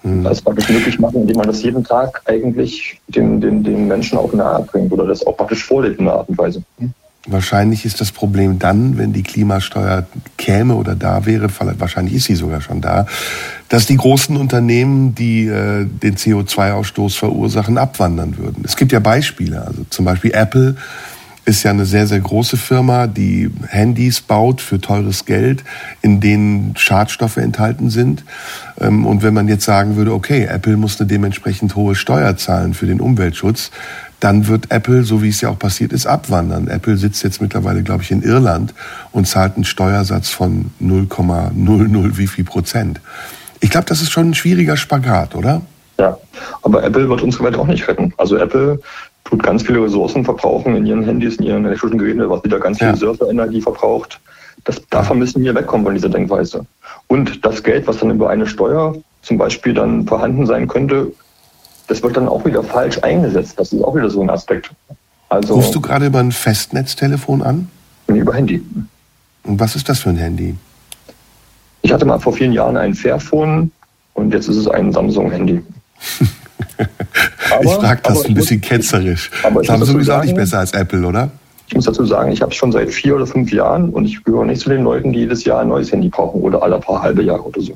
hm. 0.00 0.26
als 0.26 0.40
praktisch 0.40 0.70
möglich 0.70 0.98
machen, 0.98 1.22
indem 1.22 1.36
man 1.36 1.46
das 1.46 1.62
jeden 1.62 1.84
Tag 1.84 2.22
eigentlich 2.24 2.98
den, 3.08 3.40
den, 3.40 3.62
den 3.62 3.86
Menschen 3.86 4.16
auch 4.16 4.32
nahe 4.32 4.62
bringt 4.62 4.90
oder 4.92 5.06
das 5.06 5.26
auch 5.26 5.36
praktisch 5.36 5.64
vorlebt 5.64 6.00
in 6.00 6.08
einer 6.08 6.18
Art 6.18 6.28
und 6.30 6.38
Weise. 6.38 6.62
Hm. 6.78 6.94
Wahrscheinlich 7.26 7.84
ist 7.84 8.00
das 8.00 8.10
Problem 8.10 8.58
dann, 8.58 8.98
wenn 8.98 9.12
die 9.12 9.22
Klimasteuer 9.22 10.06
käme 10.36 10.74
oder 10.74 10.96
da 10.96 11.24
wäre, 11.24 11.48
wahrscheinlich 11.78 12.14
ist 12.14 12.24
sie 12.24 12.34
sogar 12.34 12.60
schon 12.60 12.80
da, 12.80 13.06
dass 13.68 13.86
die 13.86 13.96
großen 13.96 14.36
Unternehmen, 14.36 15.14
die 15.14 15.46
äh, 15.46 15.84
den 15.84 16.16
CO2-Ausstoß 16.16 17.16
verursachen, 17.16 17.78
abwandern 17.78 18.38
würden. 18.38 18.64
Es 18.66 18.76
gibt 18.76 18.90
ja 18.90 18.98
Beispiele, 18.98 19.64
also 19.64 19.84
zum 19.88 20.04
Beispiel 20.04 20.32
Apple 20.32 20.74
ist 21.44 21.62
ja 21.64 21.70
eine 21.70 21.86
sehr, 21.86 22.06
sehr 22.06 22.20
große 22.20 22.56
Firma, 22.56 23.06
die 23.06 23.50
Handys 23.68 24.20
baut 24.20 24.60
für 24.60 24.80
teures 24.80 25.24
Geld, 25.24 25.64
in 26.00 26.20
denen 26.20 26.74
Schadstoffe 26.76 27.36
enthalten 27.36 27.90
sind. 27.90 28.24
Ähm, 28.80 29.06
und 29.06 29.22
wenn 29.22 29.34
man 29.34 29.48
jetzt 29.48 29.64
sagen 29.64 29.96
würde, 29.96 30.12
okay, 30.12 30.44
Apple 30.44 30.76
muss 30.76 31.00
eine 31.00 31.08
dementsprechend 31.08 31.74
hohe 31.74 31.94
Steuer 31.94 32.36
zahlen 32.36 32.74
für 32.74 32.86
den 32.86 33.00
Umweltschutz, 33.00 33.70
dann 34.22 34.46
wird 34.46 34.70
Apple, 34.70 35.02
so 35.02 35.20
wie 35.20 35.30
es 35.30 35.40
ja 35.40 35.48
auch 35.48 35.58
passiert 35.58 35.92
ist, 35.92 36.06
abwandern. 36.06 36.68
Apple 36.68 36.96
sitzt 36.96 37.24
jetzt 37.24 37.42
mittlerweile, 37.42 37.82
glaube 37.82 38.04
ich, 38.04 38.12
in 38.12 38.22
Irland 38.22 38.72
und 39.10 39.26
zahlt 39.26 39.56
einen 39.56 39.64
Steuersatz 39.64 40.28
von 40.28 40.70
0,00 40.80 42.16
wie 42.16 42.28
viel 42.28 42.44
Prozent. 42.44 43.00
Ich 43.58 43.70
glaube, 43.70 43.86
das 43.86 44.00
ist 44.00 44.12
schon 44.12 44.30
ein 44.30 44.34
schwieriger 44.34 44.76
Spagat, 44.76 45.34
oder? 45.34 45.62
Ja, 45.98 46.16
aber 46.62 46.84
Apple 46.84 47.08
wird 47.08 47.22
uns 47.22 47.36
soweit 47.36 47.56
auch 47.56 47.66
nicht 47.66 47.88
retten. 47.88 48.14
Also 48.16 48.36
Apple 48.36 48.80
tut 49.24 49.42
ganz 49.42 49.64
viele 49.64 49.82
Ressourcen 49.82 50.24
verbrauchen 50.24 50.76
in 50.76 50.86
ihren 50.86 51.02
Handys, 51.02 51.36
in 51.36 51.46
ihren 51.46 51.66
elektrischen 51.66 51.98
Geräten, 51.98 52.30
was 52.30 52.44
wieder 52.44 52.60
ganz 52.60 52.78
viel 52.78 52.88
ja. 52.88 52.96
Surferenergie 52.96 53.60
verbraucht. 53.60 54.20
Das, 54.64 54.80
davon 54.90 55.18
müssen 55.18 55.42
wir 55.42 55.52
wegkommen 55.52 55.84
von 55.84 55.94
dieser 55.94 56.08
Denkweise. 56.08 56.64
Und 57.08 57.44
das 57.44 57.60
Geld, 57.64 57.88
was 57.88 57.98
dann 57.98 58.12
über 58.12 58.30
eine 58.30 58.46
Steuer 58.46 58.94
zum 59.22 59.38
Beispiel 59.38 59.74
dann 59.74 60.06
vorhanden 60.06 60.46
sein 60.46 60.68
könnte, 60.68 61.12
das 61.88 62.02
wird 62.02 62.16
dann 62.16 62.28
auch 62.28 62.44
wieder 62.44 62.62
falsch 62.62 62.98
eingesetzt. 63.02 63.54
Das 63.58 63.72
ist 63.72 63.82
auch 63.82 63.94
wieder 63.94 64.10
so 64.10 64.22
ein 64.22 64.30
Aspekt. 64.30 64.70
Also, 65.28 65.54
Rufst 65.54 65.74
du 65.74 65.80
gerade 65.80 66.06
über 66.06 66.20
ein 66.20 66.32
Festnetztelefon 66.32 67.42
an? 67.42 67.68
Über 68.06 68.34
Handy. 68.34 68.62
Und 69.44 69.58
was 69.58 69.76
ist 69.76 69.88
das 69.88 70.00
für 70.00 70.10
ein 70.10 70.16
Handy? 70.16 70.54
Ich 71.82 71.92
hatte 71.92 72.04
mal 72.04 72.18
vor 72.18 72.32
vielen 72.32 72.52
Jahren 72.52 72.76
ein 72.76 72.94
Fairphone 72.94 73.72
und 74.14 74.32
jetzt 74.32 74.48
ist 74.48 74.56
es 74.56 74.68
ein 74.68 74.92
Samsung-Handy. 74.92 75.62
ich 77.62 77.70
frage 77.70 78.00
das 78.04 78.24
ein 78.24 78.34
bisschen 78.34 78.60
muss, 78.60 78.68
ketzerisch. 78.68 79.30
Samsung 79.62 80.00
ist 80.00 80.10
auch 80.10 80.22
nicht 80.22 80.36
besser 80.36 80.58
als 80.58 80.72
Apple, 80.72 81.06
oder? 81.06 81.30
Ich 81.68 81.74
muss 81.74 81.86
dazu 81.86 82.04
sagen, 82.04 82.30
ich 82.30 82.42
habe 82.42 82.50
es 82.50 82.56
schon 82.56 82.70
seit 82.70 82.90
vier 82.90 83.16
oder 83.16 83.26
fünf 83.26 83.50
Jahren 83.50 83.88
und 83.88 84.04
ich 84.04 84.22
gehöre 84.22 84.44
nicht 84.44 84.60
zu 84.60 84.68
den 84.68 84.84
Leuten, 84.84 85.14
die 85.14 85.20
jedes 85.20 85.44
Jahr 85.44 85.60
ein 85.60 85.68
neues 85.68 85.90
Handy 85.90 86.10
brauchen 86.10 86.42
oder 86.42 86.62
alle 86.62 86.78
paar 86.78 87.00
halbe 87.00 87.22
Jahre 87.22 87.42
oder 87.44 87.62
so. 87.62 87.74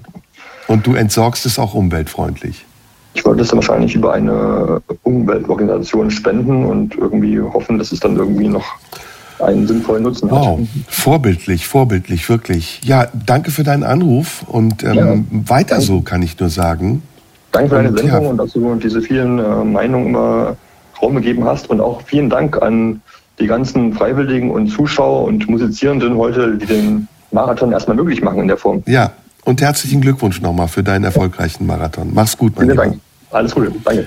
Und 0.69 0.87
du 0.87 0.95
entsorgst 0.95 1.47
es 1.47 1.59
auch 1.59 1.73
umweltfreundlich? 1.73 2.66
Ich 3.17 3.25
wollte 3.25 3.43
es 3.43 3.49
dann 3.49 3.57
wahrscheinlich 3.57 3.95
über 3.95 4.13
eine 4.13 4.83
Umweltorganisation 5.03 6.11
spenden 6.11 6.67
und 6.67 6.95
irgendwie 6.97 7.41
hoffen, 7.41 7.79
dass 7.79 7.91
es 7.91 8.01
dann 8.01 8.17
irgendwie 8.17 8.49
noch 8.49 8.67
einen 9.39 9.67
sinnvollen 9.67 10.03
Nutzen 10.03 10.31
wow. 10.31 10.59
hat. 10.59 10.67
Vorbildlich, 10.87 11.67
vorbildlich, 11.67 12.29
wirklich. 12.29 12.83
Ja, 12.85 13.09
danke 13.27 13.51
für 13.51 13.65
deinen 13.65 13.85
Anruf 13.85 14.45
und 14.47 14.83
ähm, 14.83 14.95
ja, 14.95 15.15
weiter 15.49 15.77
danke. 15.77 15.85
so, 15.85 16.01
kann 16.03 16.23
ich 16.23 16.39
nur 16.39 16.51
sagen. 16.51 17.03
Danke 17.53 17.71
für 17.71 17.75
deine 17.77 17.89
und, 17.89 17.99
Sendung 17.99 18.23
ja. 18.23 18.29
und 18.29 18.37
dass 18.37 18.53
du 18.53 18.75
diese 18.75 19.01
vielen 19.01 19.39
äh, 19.39 19.65
Meinungen 19.65 20.09
immer 20.09 20.57
Raum 21.01 21.15
gegeben 21.17 21.45
hast 21.45 21.71
und 21.71 21.81
auch 21.81 22.03
vielen 22.03 22.29
Dank 22.29 22.61
an 22.61 23.01
die 23.39 23.47
ganzen 23.47 23.95
Freiwilligen 23.95 24.51
und 24.51 24.69
Zuschauer 24.69 25.25
und 25.25 25.49
Musizierenden 25.49 26.17
heute, 26.17 26.59
die 26.59 26.67
den 26.67 27.09
Marathon 27.33 27.73
erstmal 27.73 27.97
möglich 27.97 28.21
machen 28.21 28.41
in 28.41 28.49
der 28.49 28.59
Form. 28.59 28.83
Ja, 28.87 29.13
und 29.45 29.63
herzlichen 29.63 30.01
Glückwunsch 30.03 30.41
nochmal 30.43 30.69
für 30.69 30.83
deinen 30.83 31.05
erfolgreichen 31.05 31.67
Marathon. 31.67 32.11
Mach's 32.13 32.37
gut, 32.37 32.57
mein 32.57 32.69
Lieber. 32.69 32.85
Dank. 32.85 33.01
Alles 33.31 33.55
Gute, 33.55 33.73
danke. 33.85 34.07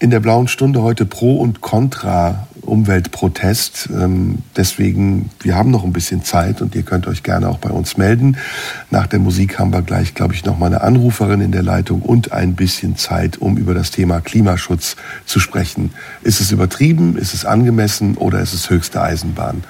In 0.00 0.10
der 0.10 0.20
blauen 0.20 0.48
Stunde 0.48 0.82
heute 0.82 1.06
Pro 1.06 1.36
und 1.36 1.60
Contra 1.60 2.46
Umweltprotest. 2.60 3.88
Ähm, 3.90 4.38
deswegen, 4.56 5.30
wir 5.40 5.54
haben 5.54 5.70
noch 5.70 5.84
ein 5.84 5.92
bisschen 5.92 6.24
Zeit 6.24 6.60
und 6.60 6.74
ihr 6.74 6.82
könnt 6.82 7.06
euch 7.06 7.22
gerne 7.22 7.48
auch 7.48 7.58
bei 7.58 7.70
uns 7.70 7.96
melden. 7.96 8.36
Nach 8.90 9.06
der 9.06 9.18
Musik 9.18 9.58
haben 9.58 9.72
wir 9.72 9.82
gleich, 9.82 10.14
glaube 10.14 10.34
ich, 10.34 10.44
noch 10.44 10.58
mal 10.58 10.66
eine 10.66 10.82
Anruferin 10.82 11.40
in 11.40 11.52
der 11.52 11.62
Leitung 11.62 12.02
und 12.02 12.32
ein 12.32 12.54
bisschen 12.54 12.96
Zeit, 12.96 13.38
um 13.38 13.56
über 13.56 13.74
das 13.74 13.90
Thema 13.90 14.20
Klimaschutz 14.20 14.96
zu 15.26 15.40
sprechen. 15.40 15.90
Ist 16.22 16.40
es 16.40 16.50
übertrieben? 16.50 17.16
Ist 17.16 17.34
es 17.34 17.44
angemessen? 17.44 18.16
Oder 18.16 18.40
ist 18.40 18.54
es 18.54 18.70
höchste 18.70 19.00
Eisenbahn? 19.00 19.64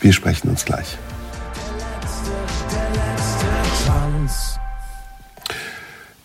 Wir 0.00 0.12
sprechen 0.12 0.48
uns 0.48 0.64
gleich. 0.64 0.98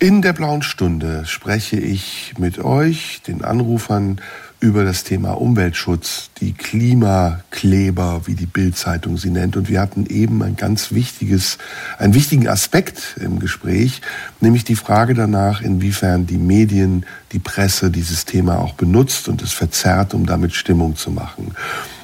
In 0.04 0.22
der 0.22 0.34
blauen 0.34 0.64
Stunde 0.64 1.24
spreche 1.26 1.78
ich 1.78 2.34
mit 2.38 2.60
euch, 2.60 3.22
den 3.26 3.42
Anrufern, 3.42 4.20
über 4.60 4.84
das 4.84 5.06
Thema 5.06 5.32
Umweltschutz, 5.32 6.30
die 6.42 6.52
Klimakleber, 6.52 8.24
wie 8.26 8.34
die 8.34 8.46
Bildzeitung 8.46 9.16
sie 9.16 9.30
nennt. 9.30 9.56
Und 9.56 9.70
wir 9.70 9.80
hatten 9.80 10.06
eben 10.08 10.44
ein 10.44 10.58
ganz 10.58 10.92
wichtiges, 10.92 11.58
einen 12.00 12.16
wichtigen 12.16 12.50
Aspekt 12.50 13.16
im 13.22 13.40
Gespräch, 13.40 14.02
nämlich 14.42 14.66
die 14.66 14.76
Frage 14.76 15.14
danach, 15.14 15.62
inwiefern 15.62 16.28
die 16.28 16.38
Medien, 16.38 17.06
die 17.32 17.40
Presse 17.40 17.90
dieses 17.90 18.26
Thema 18.26 18.60
auch 18.60 18.74
benutzt 18.74 19.30
und 19.30 19.42
es 19.42 19.54
verzerrt, 19.54 20.14
um 20.14 20.26
damit 20.26 20.54
Stimmung 20.54 20.98
zu 20.98 21.12
machen. 21.12 21.56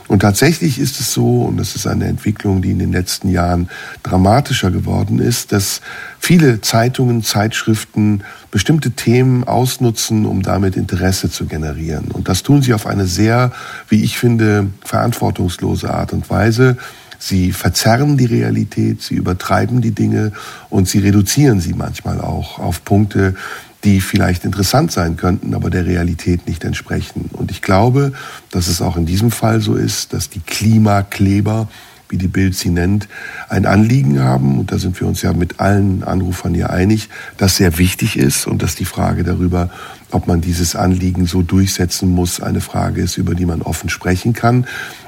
Und 0.10 0.24
tatsächlich 0.24 0.80
ist 0.80 1.00
es 1.00 1.14
so, 1.14 1.44
und 1.44 1.58
das 1.58 1.76
ist 1.76 1.86
eine 1.86 2.06
Entwicklung, 2.06 2.64
die 2.64 2.72
in 2.72 2.80
den 2.80 2.92
letzten 2.92 3.30
Jahren 3.30 3.70
dramatischer 4.02 4.72
geworden 4.72 5.20
ist, 5.20 5.52
dass 5.52 5.82
viele 6.20 6.62
Zeitungen, 6.62 7.22
Zeitschriften 7.24 8.24
bestimmte 8.50 8.90
Themen 8.90 9.44
ausnutzen, 9.44 10.26
um 10.26 10.42
damit 10.42 10.76
Interesse 10.76 11.30
zu 11.30 11.46
generieren. 11.46 12.06
Und 12.12 12.28
das 12.28 12.42
tun 12.42 12.64
sie 12.64 12.74
auf 12.74 12.88
eine 12.88 13.06
sehr, 13.06 13.52
wie 13.88 14.04
ich 14.04 14.18
finde, 14.18 14.72
verantwortungslose 14.84 15.94
Art 15.94 16.12
und 16.12 16.28
Weise. 16.32 16.78
Sie 17.20 17.52
verzerren 17.52 18.18
die 18.18 18.26
Realität, 18.26 19.04
sie 19.04 19.14
übertreiben 19.14 19.80
die 19.80 19.92
Dinge 19.92 20.32
und 20.72 20.88
sie 20.88 21.00
reduzieren 21.00 21.60
sie 21.60 21.74
manchmal 21.74 22.20
auch 22.20 22.58
auf 22.58 22.84
Punkte, 22.84 23.36
die 23.84 24.02
vielleicht 24.02 24.44
interessant 24.44 24.92
sein 24.92 25.16
könnten, 25.16 25.54
aber 25.54 25.70
der 25.70 25.86
Realität 25.86 26.48
nicht 26.48 26.64
entsprechen. 26.64 27.30
Und 27.32 27.52
ich 27.52 27.62
glaube, 27.62 28.12
dass 28.52 28.68
es 28.68 28.82
auch 28.82 28.98
in 28.98 29.06
diesem 29.06 29.32
Fall 29.32 29.62
so 29.62 29.76
ist, 29.76 30.12
dass 30.14 30.30
die 30.30 30.42
Klimakleber, 30.42 31.70
wie 32.10 32.18
die 32.18 32.28
Bild 32.28 32.56
sie 32.56 32.70
nennt, 32.70 33.08
ein 33.48 33.66
Anliegen 33.66 34.22
haben, 34.22 34.60
und 34.60 34.72
da 34.72 34.80
sind 34.80 35.00
wir 35.00 35.08
uns 35.08 35.22
ja 35.22 35.32
mit 35.32 35.60
allen 35.60 36.04
Anrufern 36.04 36.54
hier 36.54 36.72
einig, 36.72 37.08
das 37.38 37.56
sehr 37.56 37.78
wichtig 37.78 38.18
ist 38.18 38.48
und 38.48 38.62
dass 38.64 38.76
die 38.76 38.86
Frage 38.86 39.24
darüber, 39.24 39.70
ob 40.12 40.28
man 40.28 40.42
dieses 40.42 40.76
Anliegen 40.76 41.26
so 41.28 41.42
durchsetzen 41.42 42.10
muss, 42.10 42.42
eine 42.42 42.62
Frage 42.62 43.02
ist, 43.02 43.18
über 43.18 43.36
die 43.36 43.46
man 43.46 43.62
offen 43.62 43.90
sprechen 43.90 44.34
kann. 44.34 44.66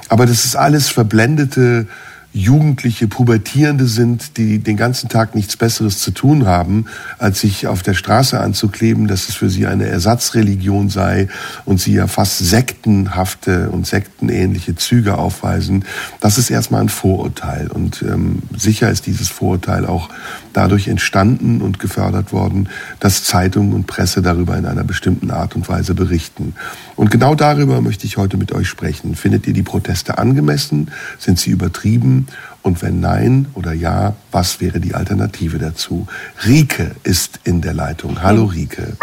Aber 0.08 0.26
das 0.26 0.44
ist 0.44 0.56
alles 0.56 0.88
verblendete 0.88 1.88
Jugendliche, 2.34 3.08
Pubertierende 3.08 3.86
sind, 3.86 4.38
die 4.38 4.58
den 4.58 4.78
ganzen 4.78 5.10
Tag 5.10 5.34
nichts 5.34 5.58
Besseres 5.58 5.98
zu 5.98 6.12
tun 6.12 6.46
haben, 6.46 6.86
als 7.18 7.40
sich 7.40 7.66
auf 7.66 7.82
der 7.82 7.92
Straße 7.92 8.40
anzukleben, 8.40 9.06
dass 9.06 9.28
es 9.28 9.34
für 9.34 9.50
sie 9.50 9.66
eine 9.66 9.84
Ersatzreligion 9.86 10.88
sei 10.88 11.28
und 11.66 11.78
sie 11.78 11.92
ja 11.92 12.06
fast 12.06 12.38
sektenhafte 12.38 13.68
und 13.70 13.86
sektenähnliche 13.86 14.76
Züge 14.76 15.18
aufweisen, 15.18 15.84
das 16.20 16.38
ist 16.38 16.48
erstmal 16.48 16.80
ein 16.80 16.88
Vorurteil. 16.88 17.68
Und 17.70 18.00
ähm, 18.00 18.42
sicher 18.56 18.90
ist 18.90 19.06
dieses 19.06 19.28
Vorurteil 19.28 19.84
auch 19.84 20.08
dadurch 20.54 20.88
entstanden 20.88 21.60
und 21.60 21.78
gefördert 21.78 22.32
worden, 22.32 22.70
dass 22.98 23.24
Zeitungen 23.24 23.74
und 23.74 23.86
Presse 23.86 24.22
darüber 24.22 24.56
in 24.56 24.64
einer 24.64 24.84
bestimmten 24.84 25.30
Art 25.30 25.54
und 25.54 25.68
Weise 25.68 25.94
berichten. 25.94 26.54
Und 26.96 27.10
genau 27.10 27.34
darüber 27.34 27.82
möchte 27.82 28.06
ich 28.06 28.16
heute 28.16 28.38
mit 28.38 28.52
euch 28.52 28.68
sprechen. 28.68 29.16
Findet 29.16 29.46
ihr 29.46 29.52
die 29.52 29.62
Proteste 29.62 30.16
angemessen? 30.16 30.90
Sind 31.18 31.38
sie 31.38 31.50
übertrieben? 31.50 32.21
Und 32.62 32.82
wenn 32.82 33.00
nein 33.00 33.46
oder 33.54 33.72
ja, 33.72 34.14
was 34.30 34.60
wäre 34.60 34.80
die 34.80 34.94
Alternative 34.94 35.58
dazu? 35.58 36.06
Rike 36.46 36.92
ist 37.02 37.40
in 37.44 37.60
der 37.60 37.74
Leitung. 37.74 38.22
Hallo 38.22 38.44
Rike. 38.44 38.96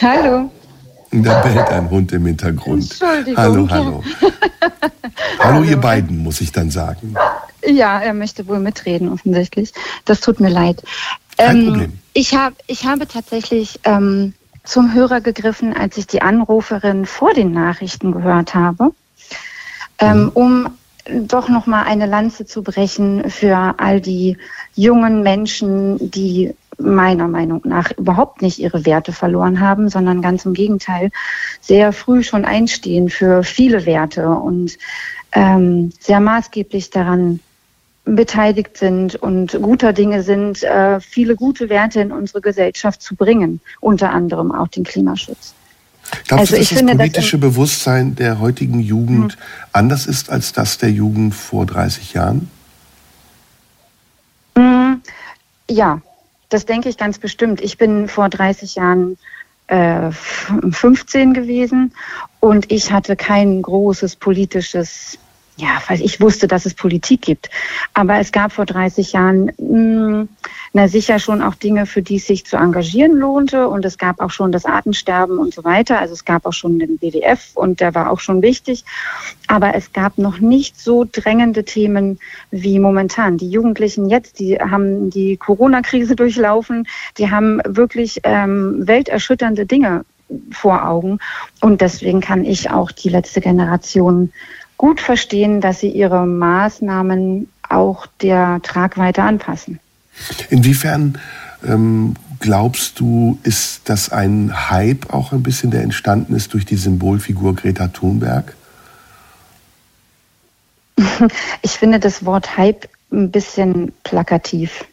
Hallo. 0.00 0.50
Da 1.10 1.42
bellt 1.42 1.68
ein 1.68 1.90
Hund 1.90 2.12
im 2.12 2.26
Hintergrund. 2.26 2.90
Entschuldigung. 2.90 3.36
Hallo, 3.36 3.68
hallo. 3.70 4.04
hallo, 5.38 5.62
ihr 5.62 5.76
beiden, 5.76 6.18
muss 6.18 6.40
ich 6.40 6.52
dann 6.52 6.70
sagen. 6.70 7.14
Ja, 7.66 8.00
er 8.00 8.14
möchte 8.14 8.46
wohl 8.48 8.58
mitreden, 8.58 9.10
offensichtlich. 9.10 9.72
Das 10.04 10.20
tut 10.20 10.40
mir 10.40 10.48
leid. 10.48 10.82
Kein 11.36 11.58
ähm, 11.58 11.66
Problem. 11.66 11.98
Ich, 12.14 12.34
hab, 12.34 12.54
ich 12.66 12.86
habe 12.86 13.06
tatsächlich 13.06 13.80
ähm, 13.84 14.32
zum 14.64 14.94
Hörer 14.94 15.20
gegriffen, 15.20 15.76
als 15.76 15.96
ich 15.96 16.06
die 16.06 16.22
Anruferin 16.22 17.04
vor 17.04 17.34
den 17.34 17.52
Nachrichten 17.52 18.12
gehört 18.12 18.54
habe, 18.54 18.92
ähm, 19.98 20.24
mhm. 20.24 20.28
um 20.30 20.70
doch 21.04 21.48
noch 21.48 21.66
mal 21.66 21.82
eine 21.82 22.06
Lanze 22.06 22.46
zu 22.46 22.62
brechen 22.62 23.30
für 23.30 23.74
all 23.78 24.00
die 24.00 24.36
jungen 24.74 25.22
Menschen, 25.22 26.10
die 26.10 26.54
meiner 26.78 27.28
Meinung 27.28 27.62
nach 27.64 27.90
überhaupt 27.92 28.42
nicht 28.42 28.58
ihre 28.58 28.86
Werte 28.86 29.12
verloren 29.12 29.60
haben, 29.60 29.88
sondern 29.88 30.22
ganz 30.22 30.44
im 30.44 30.54
Gegenteil 30.54 31.10
sehr 31.60 31.92
früh 31.92 32.22
schon 32.22 32.44
einstehen 32.44 33.08
für 33.08 33.42
viele 33.42 33.86
Werte 33.86 34.28
und 34.28 34.78
ähm, 35.32 35.92
sehr 36.00 36.20
maßgeblich 36.20 36.90
daran 36.90 37.40
beteiligt 38.04 38.76
sind 38.76 39.14
und 39.14 39.52
guter 39.62 39.92
Dinge 39.92 40.22
sind, 40.22 40.62
äh, 40.64 40.98
viele 41.00 41.36
gute 41.36 41.68
Werte 41.68 42.00
in 42.00 42.10
unsere 42.10 42.40
Gesellschaft 42.40 43.00
zu 43.00 43.14
bringen, 43.14 43.60
unter 43.80 44.10
anderem 44.10 44.50
auch 44.52 44.68
den 44.68 44.84
Klimaschutz. 44.84 45.54
Glaubst 46.26 46.52
also 46.52 46.54
du, 46.54 46.60
dass 46.60 46.68
das 46.70 46.96
politische 46.96 47.38
das 47.38 47.50
Bewusstsein 47.50 48.14
der 48.14 48.38
heutigen 48.38 48.80
Jugend 48.80 49.34
hm. 49.34 49.40
anders 49.72 50.06
ist 50.06 50.30
als 50.30 50.52
das 50.52 50.78
der 50.78 50.90
Jugend 50.90 51.34
vor 51.34 51.66
30 51.66 52.14
Jahren? 52.14 52.50
Hm, 54.56 55.02
ja, 55.70 56.00
das 56.48 56.66
denke 56.66 56.88
ich 56.88 56.96
ganz 56.98 57.18
bestimmt. 57.18 57.60
Ich 57.60 57.78
bin 57.78 58.08
vor 58.08 58.28
30 58.28 58.74
Jahren 58.74 59.16
äh, 59.68 60.10
15 60.10 61.32
gewesen 61.32 61.92
und 62.40 62.70
ich 62.70 62.92
hatte 62.92 63.16
kein 63.16 63.62
großes 63.62 64.16
politisches 64.16 65.18
ja, 65.56 65.82
weil 65.86 66.00
ich 66.00 66.20
wusste, 66.20 66.48
dass 66.48 66.64
es 66.64 66.74
Politik 66.74 67.22
gibt. 67.22 67.50
Aber 67.92 68.18
es 68.18 68.32
gab 68.32 68.52
vor 68.52 68.64
30 68.64 69.12
Jahren 69.12 69.52
mh, 69.58 69.58
hm, 69.58 70.28
na 70.72 70.88
sicher 70.88 71.18
schon 71.18 71.42
auch 71.42 71.54
Dinge, 71.54 71.84
für 71.84 72.00
die 72.00 72.16
es 72.16 72.26
sich 72.26 72.46
zu 72.46 72.56
engagieren 72.56 73.12
lohnte. 73.12 73.68
Und 73.68 73.84
es 73.84 73.98
gab 73.98 74.20
auch 74.20 74.30
schon 74.30 74.50
das 74.50 74.64
Artensterben 74.64 75.38
und 75.38 75.52
so 75.52 75.64
weiter. 75.64 75.98
Also 75.98 76.14
es 76.14 76.24
gab 76.24 76.46
auch 76.46 76.54
schon 76.54 76.78
den 76.78 77.00
WWF 77.02 77.50
und 77.54 77.80
der 77.80 77.94
war 77.94 78.10
auch 78.10 78.20
schon 78.20 78.40
wichtig. 78.40 78.84
Aber 79.46 79.74
es 79.74 79.92
gab 79.92 80.16
noch 80.16 80.38
nicht 80.38 80.80
so 80.80 81.06
drängende 81.10 81.64
Themen 81.64 82.18
wie 82.50 82.78
momentan. 82.78 83.36
Die 83.36 83.50
Jugendlichen 83.50 84.08
jetzt, 84.08 84.38
die 84.38 84.58
haben 84.58 85.10
die 85.10 85.36
Corona-Krise 85.36 86.16
durchlaufen. 86.22 86.88
Die 87.18 87.30
haben 87.30 87.60
wirklich 87.66 88.20
ähm, 88.24 88.86
welterschütternde 88.86 89.66
Dinge 89.66 90.06
vor 90.50 90.88
Augen. 90.88 91.18
Und 91.60 91.82
deswegen 91.82 92.22
kann 92.22 92.46
ich 92.46 92.70
auch 92.70 92.90
die 92.90 93.10
letzte 93.10 93.42
Generation 93.42 94.32
gut 94.82 95.00
verstehen, 95.00 95.60
dass 95.60 95.78
sie 95.78 95.90
ihre 95.90 96.26
Maßnahmen 96.26 97.48
auch 97.68 98.08
der 98.20 98.58
Tragweite 98.64 99.22
anpassen. 99.22 99.78
Inwiefern 100.50 101.18
ähm, 101.64 102.16
glaubst 102.40 102.98
du, 102.98 103.38
ist 103.44 103.82
das 103.84 104.10
ein 104.10 104.70
Hype 104.70 105.14
auch 105.14 105.30
ein 105.30 105.44
bisschen, 105.44 105.70
der 105.70 105.82
entstanden 105.82 106.34
ist 106.34 106.52
durch 106.52 106.66
die 106.66 106.74
Symbolfigur 106.74 107.54
Greta 107.54 107.88
Thunberg? 107.88 108.56
Ich 111.62 111.70
finde 111.70 112.00
das 112.00 112.24
Wort 112.24 112.56
Hype 112.56 112.88
ein 113.12 113.30
bisschen 113.30 113.92
plakativ. 114.02 114.84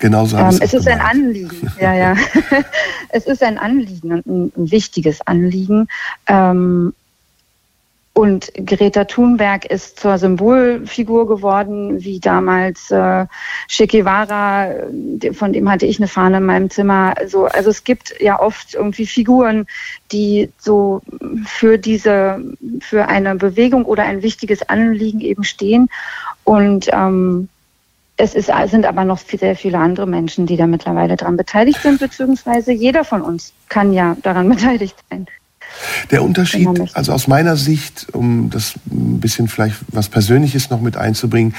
Genau 0.00 0.26
so 0.26 0.36
ähm, 0.36 0.48
Es 0.48 0.74
ist 0.74 0.86
gemeint. 0.86 0.88
ein 0.88 1.00
Anliegen, 1.00 1.72
ja, 1.80 1.94
ja. 1.94 2.16
es 3.10 3.26
ist 3.26 3.40
ein 3.44 3.56
Anliegen, 3.56 4.10
ein, 4.10 4.52
ein 4.56 4.70
wichtiges 4.72 5.24
Anliegen. 5.24 5.86
Ähm, 6.26 6.92
und 8.14 8.52
Greta 8.54 9.04
Thunberg 9.04 9.64
ist 9.64 9.98
zur 9.98 10.18
Symbolfigur 10.18 11.26
geworden, 11.26 12.04
wie 12.04 12.20
damals 12.20 12.90
äh, 12.90 13.26
Che 13.68 13.86
Guevara, 13.86 14.70
von 15.32 15.54
dem 15.54 15.70
hatte 15.70 15.86
ich 15.86 15.98
eine 15.98 16.08
Fahne 16.08 16.36
in 16.36 16.44
meinem 16.44 16.68
Zimmer. 16.68 17.14
Also, 17.16 17.46
also 17.46 17.70
es 17.70 17.84
gibt 17.84 18.14
ja 18.20 18.38
oft 18.38 18.74
irgendwie 18.74 19.06
Figuren, 19.06 19.66
die 20.12 20.50
so 20.58 21.00
für 21.46 21.78
diese, 21.78 22.38
für 22.80 23.08
eine 23.08 23.34
Bewegung 23.36 23.86
oder 23.86 24.02
ein 24.02 24.22
wichtiges 24.22 24.68
Anliegen 24.68 25.20
eben 25.20 25.44
stehen. 25.44 25.88
Und 26.44 26.90
ähm, 26.92 27.48
es 28.18 28.34
ist, 28.34 28.50
sind 28.66 28.84
aber 28.84 29.04
noch 29.04 29.18
sehr 29.18 29.56
viele 29.56 29.78
andere 29.78 30.06
Menschen, 30.06 30.44
die 30.44 30.58
da 30.58 30.66
mittlerweile 30.66 31.16
dran 31.16 31.38
beteiligt 31.38 31.80
sind, 31.80 31.98
beziehungsweise 31.98 32.72
jeder 32.72 33.04
von 33.04 33.22
uns 33.22 33.54
kann 33.70 33.94
ja 33.94 34.18
daran 34.22 34.48
beteiligt 34.50 34.96
sein. 35.08 35.26
Der 36.10 36.22
Unterschied, 36.22 36.68
also 36.94 37.12
aus 37.12 37.28
meiner 37.28 37.56
Sicht, 37.56 38.08
um 38.12 38.50
das 38.50 38.74
ein 38.90 39.20
bisschen 39.20 39.48
vielleicht 39.48 39.76
was 39.88 40.08
Persönliches 40.08 40.70
noch 40.70 40.80
mit 40.80 40.96
einzubringen, 40.96 41.54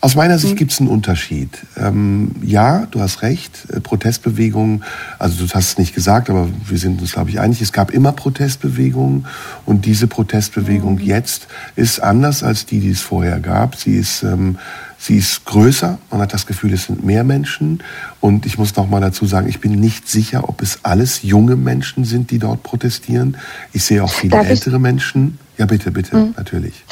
aus 0.00 0.14
meiner 0.14 0.38
Sicht 0.38 0.54
mhm. 0.54 0.58
gibt 0.58 0.72
es 0.72 0.80
einen 0.80 0.88
Unterschied. 0.88 1.50
Ähm, 1.76 2.32
ja, 2.42 2.86
du 2.90 3.00
hast 3.00 3.22
recht, 3.22 3.66
äh, 3.72 3.80
Protestbewegungen, 3.80 4.84
also 5.18 5.44
du 5.44 5.52
hast 5.52 5.68
es 5.68 5.78
nicht 5.78 5.94
gesagt, 5.94 6.30
aber 6.30 6.48
wir 6.66 6.78
sind 6.78 7.00
uns, 7.00 7.12
glaube 7.12 7.30
ich, 7.30 7.40
einig, 7.40 7.60
es 7.60 7.72
gab 7.72 7.90
immer 7.90 8.12
Protestbewegungen 8.12 9.26
und 9.66 9.86
diese 9.86 10.06
Protestbewegung 10.06 10.94
mhm. 10.94 11.00
jetzt 11.00 11.48
ist 11.76 12.00
anders 12.00 12.42
als 12.42 12.66
die, 12.66 12.80
die 12.80 12.90
es 12.90 13.00
vorher 13.00 13.40
gab. 13.40 13.76
Sie 13.76 13.96
ist 13.96 14.22
ähm, 14.22 14.58
Sie 14.98 15.16
ist 15.16 15.44
größer, 15.44 15.98
man 16.10 16.20
hat 16.20 16.34
das 16.34 16.46
Gefühl, 16.46 16.72
es 16.72 16.84
sind 16.84 17.04
mehr 17.04 17.22
Menschen. 17.22 17.82
Und 18.20 18.46
ich 18.46 18.58
muss 18.58 18.74
noch 18.74 18.88
mal 18.88 19.00
dazu 19.00 19.26
sagen, 19.26 19.48
ich 19.48 19.60
bin 19.60 19.72
nicht 19.78 20.08
sicher, 20.08 20.48
ob 20.48 20.60
es 20.60 20.80
alles 20.84 21.22
junge 21.22 21.54
Menschen 21.56 22.04
sind, 22.04 22.30
die 22.32 22.38
dort 22.38 22.64
protestieren. 22.64 23.36
Ich 23.72 23.84
sehe 23.84 24.02
auch 24.02 24.12
viele 24.12 24.32
Darf 24.32 24.48
ältere 24.48 24.80
Menschen. 24.80 25.38
Ja, 25.56 25.66
bitte, 25.66 25.92
bitte, 25.92 26.16
mhm. 26.16 26.34
natürlich. 26.36 26.84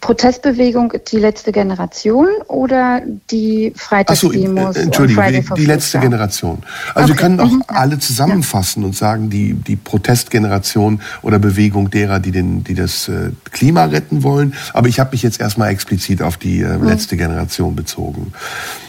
Protestbewegung 0.00 0.92
die 1.10 1.16
letzte 1.16 1.52
Generation 1.52 2.28
oder 2.48 3.02
die 3.30 3.72
Freitagsdemos? 3.74 4.74
So, 4.74 4.80
äh, 4.80 4.84
Entschuldigung, 4.84 5.24
die, 5.32 5.54
die, 5.54 5.64
letzte 5.64 5.98
Generation. 6.00 6.58
Also 6.94 7.00
okay. 7.00 7.08
wir 7.08 7.14
können 7.16 7.40
auch 7.40 7.50
mhm. 7.50 7.62
alle 7.68 7.98
zusammenfassen 7.98 8.82
ja. 8.82 8.88
und 8.88 8.96
sagen, 8.96 9.30
die, 9.30 9.54
die 9.54 9.76
Protestgeneration 9.76 11.00
oder 11.22 11.38
Bewegung 11.38 11.90
derer, 11.90 12.20
die, 12.20 12.32
den, 12.32 12.64
die 12.64 12.74
das 12.74 13.08
äh, 13.08 13.30
Klima 13.50 13.84
retten 13.84 14.22
wollen. 14.22 14.54
Aber 14.72 14.88
ich 14.88 15.00
habe 15.00 15.12
mich 15.12 15.22
jetzt 15.22 15.40
erstmal 15.40 15.70
explizit 15.70 16.22
auf 16.22 16.36
die 16.36 16.60
äh, 16.60 16.76
mhm. 16.76 16.88
letzte 16.88 17.16
Generation 17.16 17.76
bezogen. 17.76 18.32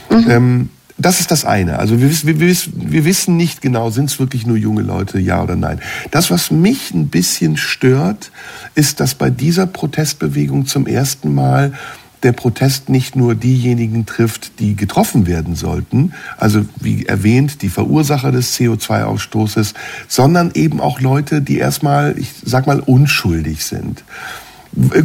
Mhm. 0.10 0.30
Ähm, 0.30 0.70
das 0.98 1.20
ist 1.20 1.32
das 1.32 1.44
eine. 1.44 1.80
Also 1.80 2.00
wir, 2.00 2.10
wissen, 2.10 2.40
wir, 2.40 2.56
wir 2.92 3.06
wissen 3.06 3.36
nicht 3.36 3.62
genau, 3.62 3.90
sind 3.90 4.10
es 4.10 4.20
wirklich 4.20 4.46
nur 4.46 4.58
junge 4.58 4.84
Leute, 4.84 5.20
ja 5.20 5.42
oder 5.42 5.56
nein. 5.56 5.80
Das, 6.12 6.30
was 6.30 6.52
mich 6.52 6.94
ein 6.94 7.08
bisschen 7.08 7.58
stört, 7.58 8.32
ist, 8.76 9.00
dass 9.00 9.16
bei 9.16 9.30
dieser 9.30 9.66
Protestbewegung 9.66 10.68
zum 10.68 10.86
ersten 10.86 11.34
Mal 11.34 11.74
der 12.22 12.32
Protest 12.32 12.90
nicht 12.90 13.16
nur 13.16 13.36
diejenigen 13.36 14.06
trifft, 14.06 14.60
die 14.60 14.76
getroffen 14.76 15.28
werden 15.28 15.56
sollten, 15.56 16.14
also 16.38 16.66
wie 16.80 17.06
erwähnt, 17.06 17.62
die 17.62 17.70
Verursacher 17.70 18.32
des 18.32 18.58
CO2-Ausstoßes, 18.58 19.74
sondern 20.08 20.52
eben 20.54 20.80
auch 20.80 21.02
Leute, 21.02 21.42
die 21.42 21.58
erstmal, 21.58 22.18
ich 22.18 22.30
sag 22.44 22.66
mal, 22.66 22.80
unschuldig 22.80 23.66
sind. 23.66 24.04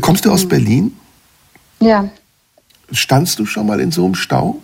Kommst 0.00 0.26
du 0.26 0.30
aus 0.30 0.44
mhm. 0.44 0.48
Berlin? 0.48 0.92
Ja. 1.80 2.08
Standst 2.92 3.38
du 3.38 3.46
schon 3.46 3.66
mal 3.66 3.80
in 3.80 3.90
so 3.90 4.04
einem 4.04 4.14
Stau? 4.14 4.62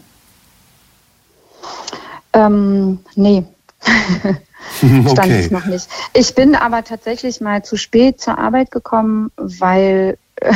Ähm, 2.35 2.99
nee. 3.15 3.45
Stand 4.79 5.19
okay. 5.19 5.41
ich 5.41 5.51
noch 5.51 5.67
nicht. 5.67 5.89
Ich 6.15 6.35
bin 6.35 6.55
aber 6.55 6.85
tatsächlich 6.85 7.41
mal 7.41 7.65
zu 7.65 7.77
spät 7.77 8.21
zur 8.21 8.39
Arbeit 8.39 8.71
gekommen, 8.71 9.31
weil, 9.37 10.19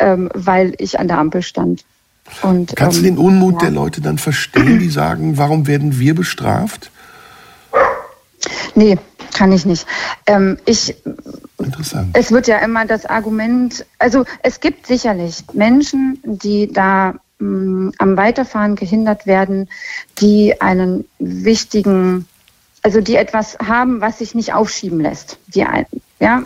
ähm, 0.00 0.30
weil 0.34 0.74
ich 0.78 0.98
an 0.98 1.08
der 1.08 1.18
Ampel 1.18 1.42
stand. 1.42 1.84
Und, 2.42 2.76
Kannst 2.76 2.98
ähm, 2.98 3.04
du 3.04 3.10
den 3.10 3.18
Unmut 3.18 3.54
ja. 3.54 3.58
der 3.60 3.70
Leute 3.70 4.00
dann 4.00 4.18
verstehen, 4.18 4.78
die 4.78 4.90
sagen, 4.90 5.38
warum 5.38 5.66
werden 5.66 5.98
wir 5.98 6.14
bestraft? 6.14 6.90
Nee, 8.74 8.98
kann 9.34 9.52
ich 9.52 9.64
nicht. 9.64 9.86
Ähm, 10.26 10.58
ich, 10.64 10.96
Interessant. 11.58 12.10
Es 12.14 12.30
wird 12.30 12.46
ja 12.46 12.58
immer 12.58 12.86
das 12.86 13.06
Argument, 13.06 13.84
also 13.98 14.24
es 14.42 14.60
gibt 14.60 14.86
sicherlich 14.86 15.44
Menschen, 15.52 16.18
die 16.24 16.72
da 16.72 17.14
mh, 17.40 17.92
am 17.98 18.16
Weiterfahren 18.16 18.76
gehindert 18.76 19.26
werden, 19.26 19.68
die 20.20 20.60
einen 20.60 21.08
wichtigen, 21.18 22.26
also 22.82 23.00
die 23.00 23.16
etwas 23.16 23.58
haben, 23.58 24.00
was 24.00 24.18
sich 24.18 24.34
nicht 24.34 24.54
aufschieben 24.54 25.00
lässt. 25.00 25.38
Die, 25.48 25.66
ja, 26.20 26.44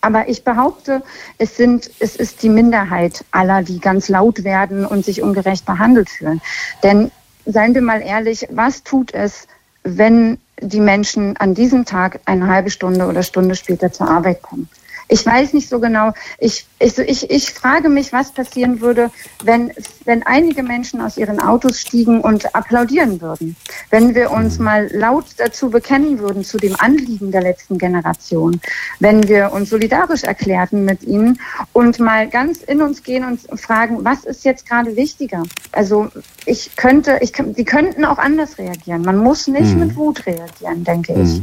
aber 0.00 0.28
ich 0.28 0.44
behaupte, 0.44 1.02
es 1.38 1.56
sind, 1.56 1.90
es 2.00 2.16
ist 2.16 2.42
die 2.42 2.48
Minderheit 2.48 3.24
aller, 3.30 3.62
die 3.62 3.78
ganz 3.78 4.08
laut 4.08 4.42
werden 4.44 4.84
und 4.84 5.04
sich 5.04 5.22
ungerecht 5.22 5.64
behandelt 5.64 6.10
fühlen. 6.10 6.42
Denn 6.82 7.12
seien 7.46 7.74
wir 7.74 7.82
mal 7.82 8.02
ehrlich, 8.02 8.48
was 8.50 8.82
tut 8.82 9.14
es, 9.14 9.46
wenn 9.84 10.38
die 10.60 10.80
Menschen 10.80 11.36
an 11.36 11.54
diesem 11.54 11.84
Tag 11.84 12.20
eine 12.24 12.48
halbe 12.48 12.70
Stunde 12.70 13.06
oder 13.06 13.22
Stunde 13.22 13.54
später 13.54 13.92
zur 13.92 14.08
Arbeit 14.08 14.42
kommen? 14.42 14.68
Ich 15.12 15.26
weiß 15.26 15.52
nicht 15.52 15.68
so 15.68 15.78
genau. 15.78 16.14
Ich, 16.38 16.66
ich, 16.78 16.98
ich, 16.98 17.30
ich 17.30 17.50
frage 17.50 17.90
mich, 17.90 18.14
was 18.14 18.32
passieren 18.32 18.80
würde, 18.80 19.10
wenn, 19.44 19.70
wenn 20.06 20.22
einige 20.22 20.62
Menschen 20.62 21.02
aus 21.02 21.18
ihren 21.18 21.38
Autos 21.38 21.78
stiegen 21.78 22.22
und 22.22 22.54
applaudieren 22.54 23.20
würden. 23.20 23.54
Wenn 23.90 24.14
wir 24.14 24.30
uns 24.30 24.58
mhm. 24.58 24.64
mal 24.64 24.90
laut 24.90 25.26
dazu 25.36 25.68
bekennen 25.68 26.18
würden, 26.18 26.44
zu 26.44 26.56
dem 26.56 26.76
Anliegen 26.80 27.30
der 27.30 27.42
letzten 27.42 27.76
Generation. 27.76 28.58
Wenn 29.00 29.28
wir 29.28 29.52
uns 29.52 29.68
solidarisch 29.68 30.24
erklärten 30.24 30.86
mit 30.86 31.02
ihnen 31.02 31.38
und 31.74 31.98
mal 31.98 32.26
ganz 32.30 32.62
in 32.62 32.80
uns 32.80 33.02
gehen 33.02 33.24
und 33.24 33.60
fragen, 33.60 34.02
was 34.06 34.24
ist 34.24 34.46
jetzt 34.46 34.66
gerade 34.66 34.96
wichtiger? 34.96 35.42
Also 35.72 36.08
ich 36.46 36.74
könnte, 36.76 37.18
ich, 37.20 37.32
die 37.32 37.64
könnten 37.66 38.06
auch 38.06 38.18
anders 38.18 38.56
reagieren. 38.56 39.02
Man 39.02 39.18
muss 39.18 39.46
nicht 39.46 39.74
mhm. 39.74 39.80
mit 39.80 39.96
Wut 39.96 40.24
reagieren, 40.24 40.84
denke 40.84 41.12
ich. 41.12 41.42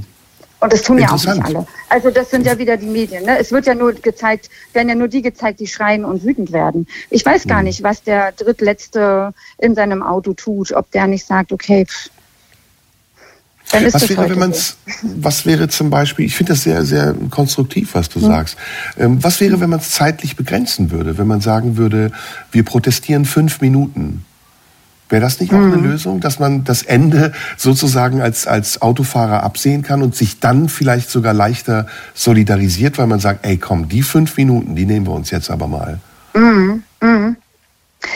Mhm. 0.59 0.65
Und 0.65 0.73
das 0.73 0.81
tun 0.81 0.97
ja 0.99 1.09
auch 1.09 1.13
nicht 1.13 1.43
alle. 1.43 1.65
Also 1.89 2.11
das 2.11 2.29
sind 2.31 2.45
ja 2.45 2.57
wieder 2.57 2.77
die 2.77 2.87
Medien. 2.87 3.25
Ne? 3.25 3.37
Es 3.39 3.51
wird 3.51 3.65
ja 3.65 3.75
nur 3.75 3.93
gezeigt, 3.93 4.49
werden 4.73 4.89
ja 4.89 4.95
nur 4.95 5.07
die 5.07 5.21
gezeigt, 5.21 5.59
die 5.59 5.67
schreien 5.67 6.05
und 6.05 6.23
wütend 6.23 6.51
werden. 6.51 6.87
Ich 7.09 7.25
weiß 7.25 7.47
gar 7.47 7.59
mhm. 7.59 7.65
nicht, 7.65 7.83
was 7.83 8.03
der 8.03 8.31
Drittletzte 8.33 9.33
in 9.57 9.75
seinem 9.75 10.03
Auto 10.03 10.33
tut, 10.33 10.73
ob 10.73 10.91
der 10.91 11.07
nicht 11.07 11.25
sagt, 11.25 11.51
okay, 11.51 11.85
pff, 11.85 12.09
dann 13.71 13.85
ist 13.85 13.93
was 13.93 14.09
wäre, 14.09 14.29
wenn 14.29 14.39
man's, 14.39 14.77
was 15.03 15.45
wäre 15.45 15.67
zum 15.69 15.89
Beispiel, 15.89 16.25
ich 16.25 16.35
finde 16.35 16.53
das 16.53 16.63
sehr, 16.63 16.85
sehr 16.85 17.15
konstruktiv, 17.29 17.93
was 17.93 18.09
du 18.09 18.19
hm. 18.19 18.27
sagst. 18.27 18.57
Ähm, 18.97 19.23
was 19.23 19.39
wäre, 19.39 19.59
wenn 19.59 19.69
man 19.69 19.79
es 19.79 19.91
zeitlich 19.91 20.35
begrenzen 20.35 20.91
würde? 20.91 21.17
Wenn 21.17 21.27
man 21.27 21.41
sagen 21.41 21.77
würde, 21.77 22.11
wir 22.51 22.63
protestieren 22.63 23.25
fünf 23.25 23.61
Minuten. 23.61 24.25
Wäre 25.09 25.21
das 25.21 25.39
nicht 25.39 25.51
auch 25.53 25.57
eine 25.57 25.75
Lösung, 25.75 26.19
dass 26.19 26.39
man 26.39 26.63
das 26.63 26.83
Ende 26.83 27.33
sozusagen 27.57 28.21
als, 28.21 28.45
als 28.45 28.81
Autofahrer 28.81 29.41
absehen 29.43 29.81
kann 29.81 30.03
und 30.03 30.15
sich 30.15 30.39
dann 30.39 30.69
vielleicht 30.69 31.09
sogar 31.09 31.33
leichter 31.33 31.87
solidarisiert, 32.13 32.99
weil 32.99 33.07
man 33.07 33.19
sagt, 33.19 33.45
ey 33.45 33.57
komm, 33.57 33.89
die 33.89 34.03
fünf 34.03 34.37
Minuten, 34.37 34.75
die 34.75 34.85
nehmen 34.85 35.07
wir 35.07 35.13
uns 35.13 35.31
jetzt 35.31 35.49
aber 35.49 35.67
mal. 35.67 35.99
Mhm. 36.35 36.83
Mhm. 37.01 37.37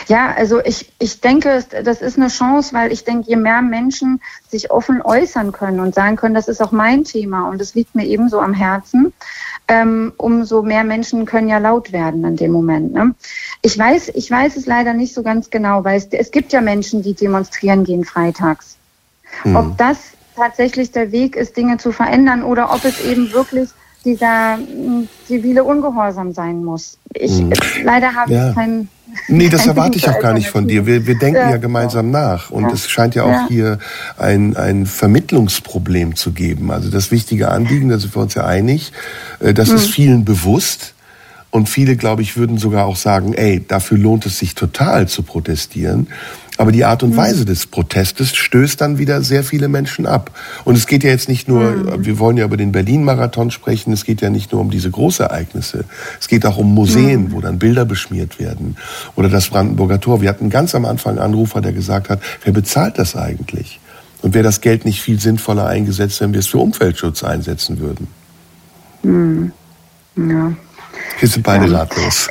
Ja, 0.08 0.34
also 0.34 0.62
ich, 0.64 0.94
ich 1.00 1.20
denke, 1.20 1.64
das 1.84 2.02
ist 2.02 2.18
eine 2.18 2.30
Chance, 2.30 2.74
weil 2.74 2.92
ich 2.92 3.04
denke, 3.04 3.30
je 3.30 3.36
mehr 3.36 3.62
Menschen 3.62 4.22
sich 4.48 4.72
offen 4.72 5.02
äußern 5.02 5.52
können 5.52 5.80
und 5.80 5.94
sagen 5.94 6.16
können, 6.16 6.36
das 6.36 6.48
ist 6.48 6.62
auch 6.62 6.72
mein 6.72 7.04
Thema 7.04 7.50
und 7.50 7.62
es 7.62 7.76
liegt 7.76 7.94
mir 7.94 8.06
ebenso 8.06 8.40
am 8.40 8.54
Herzen, 8.54 9.14
ähm, 9.68 10.14
umso 10.18 10.62
mehr 10.62 10.84
Menschen 10.84 11.26
können 11.26 11.50
ja 11.50 11.58
laut 11.58 11.92
werden 11.92 12.24
in 12.24 12.36
dem 12.36 12.52
Moment. 12.52 12.94
Ne? 12.94 13.14
Ich 13.62 13.78
weiß, 13.78 14.12
ich 14.16 14.30
weiß 14.30 14.56
es 14.56 14.66
leider 14.66 14.94
nicht 14.94 15.14
so 15.14 15.24
ganz 15.24 15.50
genau, 15.50 15.84
weil 15.84 15.98
es, 15.98 16.08
es 16.12 16.32
gibt 16.32 16.54
ja 16.54 16.62
Menschen, 16.62 17.02
die 17.02 17.14
demonstrieren 17.14 17.84
gehen 17.84 18.06
freitags. 18.06 18.78
Hm. 19.42 19.56
Ob 19.56 19.78
das 19.78 19.98
tatsächlich 20.36 20.92
der 20.92 21.12
Weg 21.12 21.36
ist, 21.36 21.58
Dinge 21.58 21.78
zu 21.78 21.92
verändern 21.92 22.44
oder 22.44 22.74
ob 22.74 22.86
es 22.86 23.04
eben 23.04 23.32
wirklich 23.34 23.70
dieser 24.06 24.58
hm, 24.58 25.08
zivile 25.28 25.64
Ungehorsam 25.64 26.34
sein 26.34 26.64
muss. 26.64 26.98
Ich, 27.14 27.40
hm. 27.40 27.54
Leider 27.84 28.14
habe 28.16 28.34
ja. 28.34 28.50
ich 28.50 28.56
keinen 28.56 28.90
Nee, 29.28 29.50
das 29.50 29.68
erwarte 29.68 29.98
ich 29.98 30.08
auch 30.10 30.20
gar 30.20 30.34
nicht 30.34 30.50
von 30.50 30.68
dir. 30.68 30.86
Wir, 30.86 31.06
wir 31.06 31.18
denken 31.18 31.40
ja, 31.40 31.52
ja 31.52 31.58
gemeinsam 31.58 32.12
nach. 32.12 32.50
Und 32.50 32.72
es 32.72 32.90
scheint 32.90 33.16
ja 33.16 33.24
auch 33.24 33.30
ja. 33.30 33.48
hier 33.48 33.80
ein, 34.18 34.56
ein 34.56 34.86
Vermittlungsproblem 34.86 36.16
zu 36.16 36.32
geben. 36.32 36.72
Also 36.72 36.90
das 36.90 37.12
wichtige 37.12 37.50
Anliegen, 37.50 37.90
da 37.90 37.98
sind 37.98 38.16
wir 38.16 38.22
uns 38.22 38.34
ja 38.34 38.46
einig, 38.46 38.92
äh, 39.40 39.54
das 39.54 39.70
hm. 39.70 39.76
ist 39.76 39.90
vielen 39.90 40.26
bewusst. 40.26 40.94
Und 41.52 41.70
viele, 41.70 41.96
glaube 41.96 42.24
ich, 42.24 42.36
würden 42.36 42.58
sogar 42.58 42.88
auch 42.88 42.96
sagen, 42.96 43.34
ey, 43.34 43.64
dafür 43.66 44.00
lohnt 44.00 44.26
es 44.26 44.40
sich 44.40 44.56
total 44.56 45.08
zu 45.08 45.22
protestieren. 45.22 46.08
Aber 46.58 46.72
die 46.72 46.86
Art 46.86 47.04
und 47.04 47.12
mhm. 47.12 47.18
Weise 47.18 47.46
des 47.46 47.66
Protestes 47.66 48.36
stößt 48.36 48.80
dann 48.80 48.98
wieder 48.98 49.22
sehr 49.22 49.44
viele 49.44 49.68
Menschen 49.68 50.06
ab. 50.06 50.32
Und 50.66 50.78
es 50.78 50.88
geht 50.88 51.04
ja 51.04 51.10
jetzt 51.10 51.30
nicht 51.30 51.48
nur, 51.48 51.72
mhm. 51.72 52.06
wir 52.06 52.20
wollen 52.20 52.38
ja 52.38 52.46
über 52.46 52.58
den 52.58 52.72
Berlin-Marathon 52.72 53.52
sprechen, 53.52 53.92
es 53.92 54.06
geht 54.06 54.22
ja 54.22 54.30
nicht 54.30 54.52
nur 54.52 54.62
um 54.62 54.70
diese 54.70 54.92
Großereignisse. 54.92 55.86
Es 56.20 56.28
geht 56.28 56.46
auch 56.46 56.58
um 56.58 56.74
Museen, 56.74 57.26
mhm. 57.26 57.32
wo 57.32 57.42
dann 57.42 57.60
Bilder 57.60 57.86
beschmiert 57.86 58.40
werden. 58.40 58.78
Oder 59.16 59.30
das 59.30 59.50
Brandenburger 59.50 60.00
Tor. 60.00 60.22
Wir 60.22 60.30
hatten 60.30 60.50
ganz 60.50 60.76
am 60.76 60.86
Anfang 60.86 61.14
einen 61.14 61.34
Anrufer, 61.34 61.62
der 61.62 61.74
gesagt 61.74 62.10
hat, 62.10 62.22
wer 62.44 62.54
bezahlt 62.54 63.00
das 63.00 63.16
eigentlich? 63.16 63.80
Und 64.22 64.34
wäre 64.34 64.44
das 64.44 64.62
Geld 64.62 64.86
nicht 64.86 65.02
viel 65.02 65.20
sinnvoller 65.20 65.66
eingesetzt, 65.66 66.22
wenn 66.22 66.32
wir 66.32 66.40
es 66.40 66.48
für 66.48 66.60
Umweltschutz 66.60 67.24
einsetzen 67.24 67.80
würden? 67.80 68.08
Ja. 70.16 70.54
Wir 71.20 71.28
sind 71.28 71.44
beide 71.44 71.72
ratlos. 71.72 72.28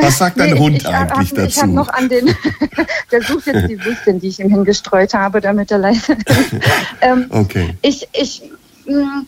Was 0.00 0.18
sagt 0.18 0.38
dein 0.38 0.52
nee, 0.52 0.58
Hund 0.58 0.76
ich, 0.76 0.86
eigentlich 0.86 1.30
hab, 1.30 1.36
dazu? 1.36 1.48
Ich 1.48 1.62
habe 1.62 1.72
noch 1.72 1.88
an 1.88 2.08
den, 2.08 2.34
der 3.10 3.22
sucht 3.22 3.46
jetzt 3.46 3.68
die 3.68 3.84
Würstchen, 3.84 4.20
die 4.20 4.28
ich 4.28 4.40
ihm 4.40 4.50
hingestreut 4.50 5.14
habe, 5.14 5.40
damit 5.40 5.70
er 5.70 5.78
leise 5.78 6.12
ist. 6.12 6.26
Ähm, 7.02 7.26
okay. 7.30 7.74
Ich, 7.82 8.08
ich, 8.12 8.42
mm, 8.86 9.26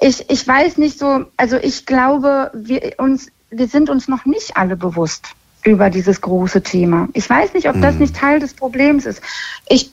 ich, 0.00 0.28
ich 0.28 0.46
weiß 0.46 0.76
nicht 0.76 0.98
so, 0.98 1.24
also 1.36 1.56
ich 1.56 1.86
glaube, 1.86 2.50
wir, 2.54 2.94
uns, 2.98 3.28
wir 3.50 3.68
sind 3.68 3.88
uns 3.88 4.08
noch 4.08 4.26
nicht 4.26 4.56
alle 4.56 4.76
bewusst 4.76 5.28
über 5.64 5.90
dieses 5.90 6.20
große 6.20 6.62
Thema. 6.62 7.08
Ich 7.12 7.28
weiß 7.28 7.54
nicht, 7.54 7.68
ob 7.68 7.80
das 7.80 7.94
hm. 7.94 8.00
nicht 8.00 8.16
Teil 8.16 8.38
des 8.38 8.54
Problems 8.54 9.06
ist. 9.06 9.20
Ich, 9.68 9.90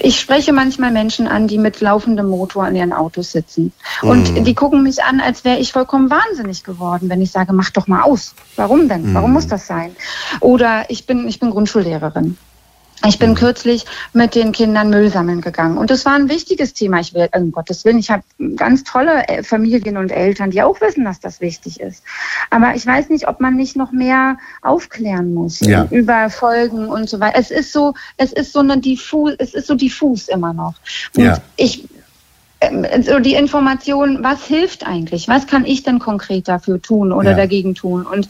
ich 0.00 0.20
spreche 0.20 0.52
manchmal 0.52 0.90
Menschen 0.90 1.26
an, 1.26 1.48
die 1.48 1.58
mit 1.58 1.80
laufendem 1.80 2.28
Motor 2.28 2.68
in 2.68 2.76
ihren 2.76 2.92
Autos 2.92 3.32
sitzen. 3.32 3.72
Und 4.02 4.34
mm. 4.34 4.44
die 4.44 4.54
gucken 4.54 4.82
mich 4.82 5.02
an, 5.02 5.20
als 5.20 5.44
wäre 5.44 5.58
ich 5.58 5.72
vollkommen 5.72 6.10
wahnsinnig 6.10 6.64
geworden, 6.64 7.08
wenn 7.08 7.22
ich 7.22 7.30
sage, 7.30 7.52
mach 7.52 7.70
doch 7.70 7.86
mal 7.86 8.02
aus. 8.02 8.34
Warum 8.56 8.88
denn? 8.88 9.12
Mm. 9.12 9.14
Warum 9.14 9.32
muss 9.32 9.46
das 9.46 9.66
sein? 9.66 9.96
Oder 10.40 10.88
ich 10.90 11.06
bin, 11.06 11.28
ich 11.28 11.40
bin 11.40 11.50
Grundschullehrerin. 11.50 12.36
Ich 13.04 13.18
bin 13.18 13.34
kürzlich 13.34 13.84
mit 14.12 14.34
den 14.34 14.52
Kindern 14.52 14.90
Müll 14.90 15.10
sammeln 15.10 15.40
gegangen 15.40 15.76
und 15.76 15.90
das 15.90 16.04
war 16.06 16.14
ein 16.14 16.28
wichtiges 16.28 16.72
Thema. 16.72 17.00
Ich 17.00 17.14
will, 17.14 17.28
um 17.34 17.52
Gottes 17.52 17.84
Willen, 17.84 17.98
ich 17.98 18.10
habe 18.10 18.22
ganz 18.56 18.84
tolle 18.84 19.28
äh, 19.28 19.42
Familien 19.42 19.96
und 19.96 20.10
Eltern, 20.10 20.50
die 20.50 20.62
auch 20.62 20.80
wissen, 20.80 21.04
dass 21.04 21.20
das 21.20 21.40
wichtig 21.40 21.80
ist. 21.80 22.02
Aber 22.50 22.74
ich 22.74 22.86
weiß 22.86 23.10
nicht, 23.10 23.28
ob 23.28 23.40
man 23.40 23.54
nicht 23.54 23.76
noch 23.76 23.92
mehr 23.92 24.38
aufklären 24.62 25.34
muss 25.34 25.60
ja. 25.60 25.86
über 25.90 26.30
Folgen 26.30 26.88
und 26.88 27.08
so 27.08 27.20
weiter. 27.20 27.38
Es 27.38 27.50
ist 27.50 27.72
so, 27.72 27.94
es 28.16 28.32
ist 28.32 28.52
so 28.52 28.60
eine 28.60 28.78
diffus, 28.78 29.34
es 29.38 29.54
ist 29.54 29.66
so 29.66 29.74
diffus 29.74 30.28
immer 30.28 30.52
noch. 30.52 30.74
Und 31.16 31.24
ja. 31.24 31.38
ich 31.56 31.88
ähm, 32.60 32.86
so 33.02 33.18
die 33.18 33.34
Information, 33.34 34.22
was 34.22 34.44
hilft 34.46 34.86
eigentlich? 34.86 35.28
Was 35.28 35.46
kann 35.46 35.66
ich 35.66 35.82
denn 35.82 35.98
konkret 35.98 36.48
dafür 36.48 36.80
tun 36.80 37.12
oder 37.12 37.32
ja. 37.32 37.36
dagegen 37.36 37.74
tun? 37.74 38.06
Und 38.06 38.28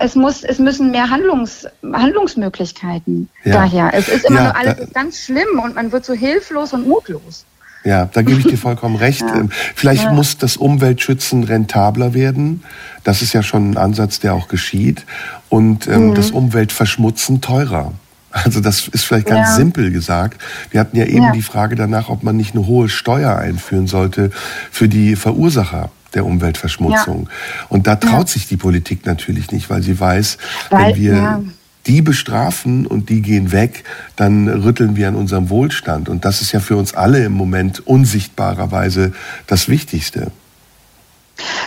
es 0.00 0.14
muss, 0.14 0.42
es 0.44 0.58
müssen 0.58 0.90
mehr 0.90 1.10
Handlungs, 1.10 1.66
Handlungsmöglichkeiten 1.82 3.28
ja. 3.44 3.54
daher. 3.54 3.90
Es 3.94 4.08
ist 4.08 4.24
immer 4.24 4.40
ja, 4.40 4.44
nur 4.44 4.56
alles 4.56 4.92
ganz 4.92 5.18
schlimm 5.18 5.58
und 5.62 5.74
man 5.74 5.92
wird 5.92 6.04
so 6.04 6.12
hilflos 6.12 6.72
und 6.72 6.86
mutlos. 6.86 7.44
Ja, 7.84 8.06
da 8.06 8.22
gebe 8.22 8.40
ich 8.40 8.46
dir 8.46 8.58
vollkommen 8.58 8.96
recht. 8.96 9.22
Ja. 9.22 9.36
Ähm, 9.36 9.50
vielleicht 9.74 10.04
ja. 10.04 10.12
muss 10.12 10.38
das 10.38 10.56
Umweltschützen 10.56 11.44
rentabler 11.44 12.14
werden. 12.14 12.62
Das 13.04 13.22
ist 13.22 13.32
ja 13.32 13.42
schon 13.42 13.72
ein 13.72 13.76
Ansatz, 13.76 14.20
der 14.20 14.34
auch 14.34 14.48
geschieht. 14.48 15.04
Und 15.48 15.86
ähm, 15.86 16.08
mhm. 16.08 16.14
das 16.14 16.30
Umweltverschmutzen 16.30 17.40
teurer. 17.40 17.92
Also 18.30 18.60
das 18.60 18.88
ist 18.88 19.04
vielleicht 19.04 19.28
ganz 19.28 19.50
ja. 19.50 19.54
simpel 19.54 19.92
gesagt. 19.92 20.40
Wir 20.70 20.80
hatten 20.80 20.96
ja 20.96 21.04
eben 21.04 21.32
die 21.34 21.42
Frage 21.42 21.76
danach, 21.76 22.08
ob 22.08 22.24
man 22.24 22.36
nicht 22.36 22.54
eine 22.54 22.66
hohe 22.66 22.88
Steuer 22.88 23.36
einführen 23.36 23.86
sollte 23.86 24.30
für 24.72 24.88
die 24.88 25.14
Verursacher 25.14 25.90
der 26.14 26.24
Umweltverschmutzung. 26.24 27.24
Ja. 27.24 27.66
Und 27.68 27.86
da 27.86 27.96
traut 27.96 28.28
ja. 28.28 28.32
sich 28.34 28.48
die 28.48 28.56
Politik 28.56 29.06
natürlich 29.06 29.50
nicht, 29.50 29.70
weil 29.70 29.82
sie 29.82 29.98
weiß, 29.98 30.38
weil, 30.70 30.88
wenn 30.88 30.96
wir 30.96 31.14
ja. 31.14 31.42
die 31.86 32.02
bestrafen 32.02 32.86
und 32.86 33.08
die 33.08 33.22
gehen 33.22 33.52
weg, 33.52 33.84
dann 34.16 34.48
rütteln 34.48 34.96
wir 34.96 35.08
an 35.08 35.16
unserem 35.16 35.50
Wohlstand. 35.50 36.08
Und 36.08 36.24
das 36.24 36.40
ist 36.40 36.52
ja 36.52 36.60
für 36.60 36.76
uns 36.76 36.94
alle 36.94 37.24
im 37.24 37.32
Moment 37.32 37.86
unsichtbarerweise 37.86 39.12
das 39.46 39.68
Wichtigste. 39.68 40.30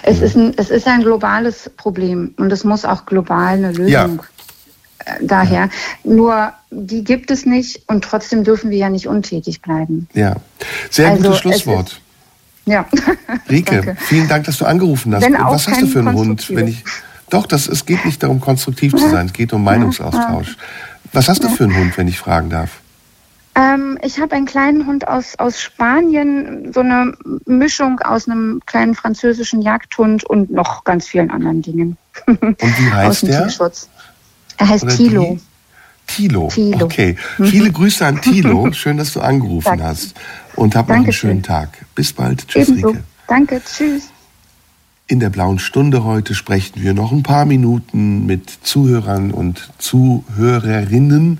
Es 0.03 0.21
ist 0.21 0.35
ein, 0.35 0.53
es 0.57 0.69
ist 0.69 0.87
ein 0.87 1.01
globales 1.01 1.69
Problem 1.75 2.33
und 2.37 2.51
es 2.51 2.63
muss 2.63 2.85
auch 2.85 3.05
global 3.05 3.55
eine 3.57 3.71
Lösung 3.73 4.21
äh, 4.99 5.11
daher. 5.21 5.69
Nur 6.03 6.53
die 6.71 7.03
gibt 7.03 7.31
es 7.31 7.45
nicht 7.45 7.81
und 7.87 8.03
trotzdem 8.03 8.43
dürfen 8.43 8.69
wir 8.69 8.77
ja 8.77 8.89
nicht 8.89 9.07
untätig 9.07 9.61
bleiben. 9.61 10.07
Ja, 10.13 10.37
sehr 10.89 11.11
also 11.11 11.23
gutes 11.23 11.39
Schlusswort. 11.39 12.01
Ja. 12.67 12.85
Rike, 13.49 13.95
vielen 13.99 14.27
Dank, 14.27 14.45
dass 14.45 14.57
du 14.57 14.65
angerufen 14.65 15.15
hast. 15.15 15.23
Was 15.23 15.67
hast 15.67 15.81
du 15.81 15.87
für 15.87 15.99
einen 15.99 16.13
Hund? 16.13 16.49
Wenn 16.53 16.67
ich, 16.67 16.83
doch, 17.29 17.47
das, 17.47 17.67
es 17.67 17.85
geht 17.85 18.05
nicht 18.05 18.21
darum, 18.21 18.39
konstruktiv 18.39 18.93
zu 18.93 19.09
sein. 19.09 19.27
Es 19.27 19.33
geht 19.33 19.53
um 19.53 19.63
Meinungsaustausch. 19.63 20.57
Was 21.13 21.29
hast 21.29 21.43
du 21.43 21.49
für 21.49 21.63
einen 21.63 21.75
Hund, 21.75 21.97
wenn 21.97 22.07
ich 22.07 22.19
fragen 22.19 22.49
darf? 22.49 22.81
Ähm, 23.55 23.97
ich 24.03 24.19
habe 24.19 24.35
einen 24.35 24.45
kleinen 24.45 24.85
Hund 24.85 25.07
aus, 25.07 25.33
aus 25.39 25.59
Spanien, 25.59 26.71
so 26.73 26.81
eine 26.81 27.13
Mischung 27.45 27.99
aus 28.01 28.27
einem 28.27 28.61
kleinen 28.67 28.93
französischen 28.93 29.61
Jagdhund 29.61 30.23
und 30.25 30.51
noch 30.51 30.83
ganz 30.83 31.07
vielen 31.07 31.31
anderen 31.31 31.63
Dingen. 31.63 31.97
Und 32.27 32.61
wie 32.61 32.91
heißt 32.93 33.23
der? 33.23 33.43
Tierschutz. 33.43 33.89
Er 34.57 34.69
heißt 34.69 34.83
Oder 34.83 34.95
Tilo. 34.95 35.39
Tilo. 36.07 36.47
Tilo. 36.47 36.85
Okay. 36.85 37.15
Mhm. 37.37 37.45
Viele 37.45 37.71
Grüße 37.71 38.05
an 38.05 38.21
Tilo. 38.21 38.71
Schön, 38.73 38.97
dass 38.97 39.13
du 39.13 39.21
angerufen 39.21 39.65
Danke. 39.65 39.83
hast. 39.83 40.15
Und 40.55 40.75
hab 40.75 40.87
noch 40.89 40.95
einen 40.95 41.13
schönen 41.13 41.43
Tag. 41.43 41.85
Bis 41.93 42.13
bald. 42.13 42.47
Tschüss, 42.47 42.69
Ebenso. 42.69 42.87
Rike. 42.89 43.03
Danke. 43.27 43.61
Tschüss. 43.63 44.09
In 45.09 45.19
der 45.19 45.29
blauen 45.29 45.59
Stunde 45.59 46.03
heute 46.03 46.35
sprechen 46.35 46.81
wir 46.81 46.93
noch 46.93 47.11
ein 47.11 47.23
paar 47.23 47.45
Minuten 47.45 48.25
mit 48.25 48.49
Zuhörern 48.63 49.31
und 49.31 49.69
Zuhörerinnen 49.77 51.39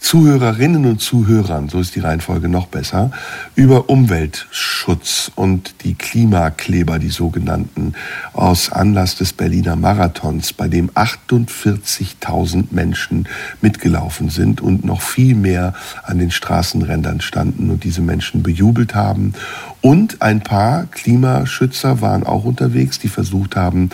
Zuhörerinnen 0.00 0.86
und 0.86 1.00
Zuhörern, 1.00 1.68
so 1.68 1.80
ist 1.80 1.94
die 1.94 2.00
Reihenfolge 2.00 2.48
noch 2.48 2.66
besser, 2.66 3.10
über 3.56 3.90
Umweltschutz 3.90 5.30
und 5.34 5.84
die 5.84 5.94
Klimakleber, 5.94 6.98
die 6.98 7.10
sogenannten, 7.10 7.94
aus 8.32 8.70
Anlass 8.70 9.16
des 9.16 9.32
Berliner 9.32 9.76
Marathons, 9.76 10.52
bei 10.52 10.68
dem 10.68 10.90
48.000 10.90 12.66
Menschen 12.70 13.28
mitgelaufen 13.60 14.30
sind 14.30 14.60
und 14.60 14.84
noch 14.84 15.02
viel 15.02 15.34
mehr 15.34 15.74
an 16.04 16.18
den 16.18 16.30
Straßenrändern 16.30 17.20
standen 17.20 17.68
und 17.70 17.84
diese 17.84 18.00
Menschen 18.00 18.42
bejubelt 18.42 18.94
haben. 18.94 19.34
Und 19.80 20.22
ein 20.22 20.40
paar 20.40 20.86
Klimaschützer 20.86 22.00
waren 22.00 22.24
auch 22.24 22.44
unterwegs, 22.44 22.98
die 22.98 23.08
versucht 23.08 23.56
haben, 23.56 23.90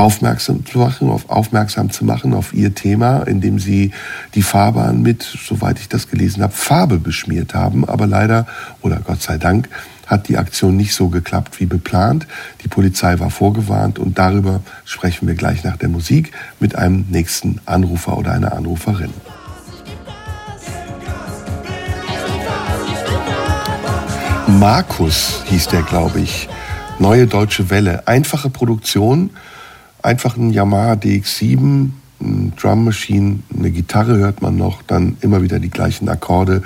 aufmerksam 0.00 0.64
zu 0.64 0.78
machen, 0.78 1.10
auf, 1.10 1.28
aufmerksam 1.28 1.90
zu 1.90 2.06
machen 2.06 2.32
auf 2.32 2.54
ihr 2.54 2.74
Thema, 2.74 3.22
indem 3.24 3.58
sie 3.58 3.92
die 4.34 4.40
Fahrbahn 4.42 5.02
mit, 5.02 5.22
soweit 5.22 5.78
ich 5.78 5.90
das 5.90 6.08
gelesen 6.08 6.42
habe, 6.42 6.54
Farbe 6.54 6.98
beschmiert 6.98 7.52
haben. 7.52 7.86
Aber 7.86 8.06
leider, 8.06 8.46
oder 8.80 9.00
Gott 9.04 9.20
sei 9.20 9.36
Dank, 9.36 9.68
hat 10.06 10.28
die 10.28 10.38
Aktion 10.38 10.76
nicht 10.76 10.94
so 10.94 11.08
geklappt 11.08 11.60
wie 11.60 11.66
geplant. 11.66 12.26
Die 12.64 12.68
Polizei 12.68 13.20
war 13.20 13.30
vorgewarnt 13.30 13.98
und 13.98 14.18
darüber 14.18 14.62
sprechen 14.86 15.28
wir 15.28 15.34
gleich 15.34 15.64
nach 15.64 15.76
der 15.76 15.90
Musik 15.90 16.32
mit 16.58 16.76
einem 16.76 17.04
nächsten 17.10 17.60
Anrufer 17.66 18.16
oder 18.16 18.32
einer 18.32 18.54
Anruferin. 18.54 19.12
Markus 24.48 25.42
hieß 25.44 25.68
der, 25.68 25.82
glaube 25.82 26.20
ich. 26.20 26.48
Neue 26.98 27.26
Deutsche 27.26 27.70
Welle. 27.70 28.08
Einfache 28.08 28.50
Produktion, 28.50 29.30
einfach 30.02 30.36
ein 30.36 30.50
Yamaha 30.50 30.94
DX7, 30.94 31.90
ein 32.20 32.52
Drum 32.56 32.84
Machine, 32.84 33.40
eine 33.56 33.70
Gitarre 33.70 34.16
hört 34.18 34.42
man 34.42 34.56
noch, 34.56 34.82
dann 34.82 35.16
immer 35.20 35.42
wieder 35.42 35.58
die 35.58 35.70
gleichen 35.70 36.08
Akkorde. 36.08 36.62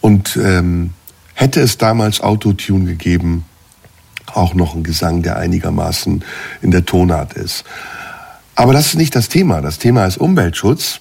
Und 0.00 0.38
ähm, 0.42 0.90
hätte 1.34 1.60
es 1.60 1.78
damals 1.78 2.20
Autotune 2.20 2.84
gegeben, 2.84 3.44
auch 4.32 4.54
noch 4.54 4.74
ein 4.74 4.82
Gesang, 4.82 5.22
der 5.22 5.36
einigermaßen 5.36 6.24
in 6.62 6.70
der 6.70 6.84
Tonart 6.84 7.34
ist. 7.34 7.64
Aber 8.54 8.72
das 8.72 8.88
ist 8.88 8.96
nicht 8.96 9.14
das 9.14 9.28
Thema. 9.28 9.60
Das 9.60 9.78
Thema 9.78 10.06
ist 10.06 10.18
Umweltschutz 10.18 11.00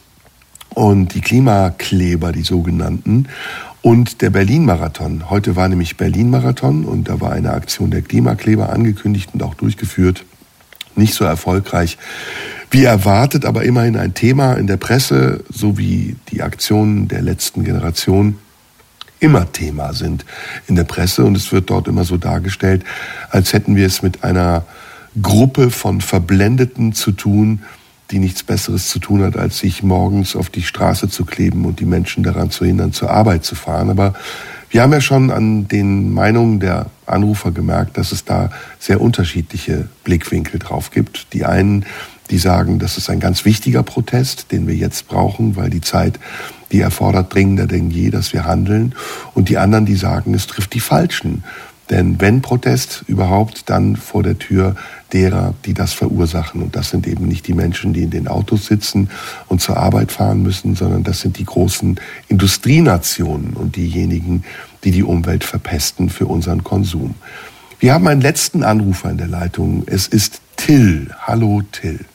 und 0.73 1.13
die 1.13 1.21
Klimakleber, 1.21 2.31
die 2.31 2.43
sogenannten 2.43 3.27
und 3.81 4.21
der 4.21 4.29
Berlin-Marathon. 4.29 5.29
Heute 5.29 5.55
war 5.55 5.67
nämlich 5.67 5.97
Berlin-Marathon 5.97 6.85
und 6.85 7.09
da 7.09 7.21
war 7.21 7.31
eine 7.31 7.51
Aktion 7.51 7.91
der 7.91 8.01
Klimakleber 8.01 8.69
angekündigt 8.69 9.29
und 9.33 9.43
auch 9.43 9.55
durchgeführt. 9.55 10.25
Nicht 10.99 11.15
so 11.15 11.25
erfolgreich 11.25 11.97
wie 12.71 12.83
erwartet, 12.83 13.45
aber 13.45 13.63
immerhin 13.63 13.97
ein 13.97 14.13
Thema 14.13 14.53
in 14.53 14.67
der 14.67 14.77
Presse, 14.77 15.43
so 15.49 15.77
wie 15.77 16.15
die 16.31 16.43
Aktionen 16.43 17.07
der 17.07 17.21
letzten 17.21 17.63
Generation 17.63 18.37
immer 19.19 19.51
Thema 19.51 19.93
sind 19.93 20.25
in 20.67 20.75
der 20.75 20.83
Presse 20.83 21.25
und 21.25 21.35
es 21.35 21.51
wird 21.51 21.69
dort 21.69 21.87
immer 21.87 22.03
so 22.03 22.17
dargestellt, 22.17 22.83
als 23.29 23.53
hätten 23.53 23.75
wir 23.75 23.85
es 23.85 24.01
mit 24.01 24.23
einer 24.23 24.65
Gruppe 25.21 25.71
von 25.71 26.01
Verblendeten 26.01 26.93
zu 26.93 27.11
tun, 27.11 27.63
die 28.11 28.19
nichts 28.19 28.43
Besseres 28.43 28.89
zu 28.89 28.99
tun 28.99 29.23
hat, 29.23 29.37
als 29.37 29.59
sich 29.59 29.83
morgens 29.83 30.35
auf 30.35 30.49
die 30.49 30.63
Straße 30.63 31.09
zu 31.09 31.25
kleben 31.25 31.65
und 31.65 31.79
die 31.79 31.85
Menschen 31.85 32.23
daran 32.23 32.49
zu 32.49 32.65
hindern, 32.65 32.93
zur 32.93 33.11
Arbeit 33.11 33.45
zu 33.45 33.55
fahren. 33.55 33.89
Aber 33.89 34.13
wir 34.69 34.81
haben 34.83 34.93
ja 34.93 35.01
schon 35.01 35.31
an 35.31 35.67
den 35.67 36.13
Meinungen 36.13 36.59
der 36.59 36.87
Anrufer 37.05 37.51
gemerkt, 37.51 37.97
dass 37.97 38.11
es 38.11 38.23
da 38.23 38.51
sehr 38.77 39.01
unterschiedliche 39.01 39.89
Blickwinkel 40.03 40.59
drauf 40.59 40.91
gibt. 40.91 41.33
Die 41.33 41.45
einen, 41.45 41.85
die 42.29 42.37
sagen, 42.37 42.77
das 42.77 42.97
ist 42.97 43.09
ein 43.09 43.19
ganz 43.19 43.45
wichtiger 43.45 43.81
Protest, 43.81 44.51
den 44.51 44.67
wir 44.67 44.75
jetzt 44.75 45.07
brauchen, 45.07 45.55
weil 45.55 45.71
die 45.71 45.81
Zeit, 45.81 46.19
die 46.71 46.81
erfordert 46.81 47.33
dringender 47.33 47.65
denn 47.65 47.89
je, 47.89 48.11
dass 48.11 48.31
wir 48.31 48.45
handeln. 48.45 48.93
Und 49.33 49.49
die 49.49 49.57
anderen, 49.57 49.87
die 49.87 49.95
sagen, 49.95 50.35
es 50.35 50.45
trifft 50.45 50.73
die 50.75 50.79
Falschen. 50.79 51.43
Denn 51.89 52.21
wenn 52.21 52.41
Protest 52.41 53.03
überhaupt, 53.07 53.69
dann 53.69 53.95
vor 53.95 54.21
der 54.21 54.37
Tür 54.37 54.75
derer, 55.11 55.55
die 55.65 55.73
das 55.73 55.93
verursachen. 55.93 56.61
Und 56.61 56.75
das 56.75 56.91
sind 56.91 57.07
eben 57.07 57.27
nicht 57.27 57.47
die 57.47 57.53
Menschen, 57.53 57.93
die 57.93 58.03
in 58.03 58.11
den 58.11 58.27
Autos 58.27 58.67
sitzen 58.67 59.09
und 59.47 59.61
zur 59.61 59.77
Arbeit 59.77 60.11
fahren 60.11 60.43
müssen, 60.43 60.75
sondern 60.75 61.03
das 61.03 61.21
sind 61.21 61.39
die 61.39 61.45
großen 61.45 61.99
Industrienationen 62.27 63.53
und 63.53 63.75
diejenigen, 63.75 64.43
die 64.83 64.91
die 64.91 65.03
Umwelt 65.03 65.43
verpesten 65.43 66.09
für 66.09 66.27
unseren 66.27 66.63
Konsum. 66.63 67.15
Wir 67.79 67.93
haben 67.93 68.07
einen 68.07 68.21
letzten 68.21 68.63
Anrufer 68.63 69.09
in 69.09 69.17
der 69.17 69.27
Leitung. 69.27 69.83
Es 69.87 70.07
ist 70.07 70.41
Till. 70.57 71.07
Hallo 71.25 71.63
Till. 71.71 72.05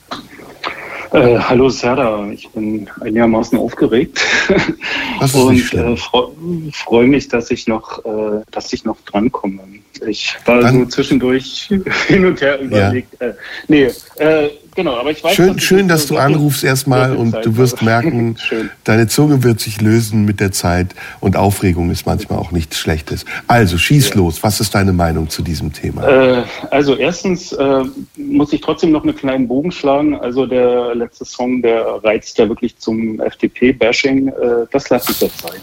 Äh, 1.14 1.38
hallo 1.38 1.68
Serda, 1.68 2.28
ich 2.32 2.48
bin 2.48 2.90
einigermaßen 3.00 3.56
aufgeregt 3.56 4.20
und 5.32 5.72
äh, 5.72 5.96
freue 5.96 6.32
freu 6.72 7.06
mich, 7.06 7.28
dass 7.28 7.52
ich 7.52 7.68
noch, 7.68 8.04
äh, 8.04 8.42
dass 8.50 8.72
ich 8.72 8.84
noch 8.84 9.00
drankomme. 9.02 9.62
Ich 10.08 10.36
war 10.44 10.60
Dann, 10.60 10.80
so 10.80 10.86
zwischendurch 10.86 11.68
hin 12.08 12.26
und 12.26 12.40
her 12.40 12.58
überlegt. 12.60 13.16
Ja. 13.20 13.28
Äh, 13.28 13.34
nee, 13.68 13.90
äh, 14.16 14.48
genau, 14.74 14.96
aber 14.96 15.10
ich 15.10 15.22
weiß. 15.22 15.34
Schön, 15.34 15.54
dass, 15.54 15.62
schön, 15.62 15.88
dass 15.88 16.06
du 16.06 16.16
anrufst 16.16 16.64
erstmal 16.64 17.16
und 17.16 17.32
Zeit 17.32 17.46
du 17.46 17.56
wirst 17.56 17.82
merken, 17.82 18.36
deine 18.84 19.06
Zunge 19.06 19.42
wird 19.42 19.60
sich 19.60 19.80
lösen 19.80 20.24
mit 20.24 20.40
der 20.40 20.52
Zeit 20.52 20.94
und 21.20 21.36
Aufregung 21.36 21.90
ist 21.90 22.06
manchmal 22.06 22.38
auch 22.38 22.50
nichts 22.50 22.78
Schlechtes. 22.78 23.24
Also 23.46 23.78
schieß 23.78 24.10
ja. 24.10 24.16
los. 24.16 24.42
Was 24.42 24.60
ist 24.60 24.74
deine 24.74 24.92
Meinung 24.92 25.28
zu 25.28 25.42
diesem 25.42 25.72
Thema? 25.72 26.06
Äh, 26.08 26.42
also 26.70 26.96
erstens 26.96 27.52
äh, 27.52 27.82
muss 28.16 28.52
ich 28.52 28.60
trotzdem 28.60 28.92
noch 28.92 29.02
einen 29.02 29.16
kleinen 29.16 29.48
Bogen 29.48 29.72
schlagen. 29.72 30.16
Also 30.16 30.46
der 30.46 30.94
letzte 30.94 31.24
Song, 31.24 31.62
der 31.62 31.84
reizt 32.02 32.38
ja 32.38 32.48
wirklich 32.48 32.76
zum 32.78 33.20
FDP-Bashing. 33.20 34.28
Äh, 34.28 34.32
das 34.70 34.90
lasse 34.90 35.12
ich 35.12 35.20
jetzt 35.20 35.42
sein. 35.42 35.60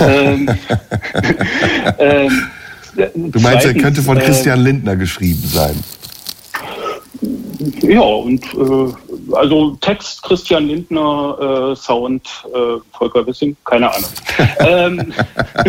ähm, 0.00 0.48
ähm, 1.98 2.30
Du 2.96 3.10
meinst, 3.12 3.42
Zweitens, 3.42 3.64
er 3.64 3.74
könnte 3.74 4.02
von 4.02 4.16
äh, 4.16 4.20
Christian 4.20 4.60
Lindner 4.60 4.96
geschrieben 4.96 5.42
sein? 5.44 5.74
Ja, 7.82 8.00
und 8.00 8.44
äh, 8.54 9.34
also 9.34 9.76
Text 9.80 10.22
Christian 10.22 10.66
Lindner, 10.66 11.72
äh, 11.72 11.76
Sound 11.76 12.26
äh, 12.52 12.78
Volker 12.92 13.26
Wissing, 13.26 13.56
keine 13.64 13.94
Ahnung. 13.94 14.10
ähm, 14.60 15.12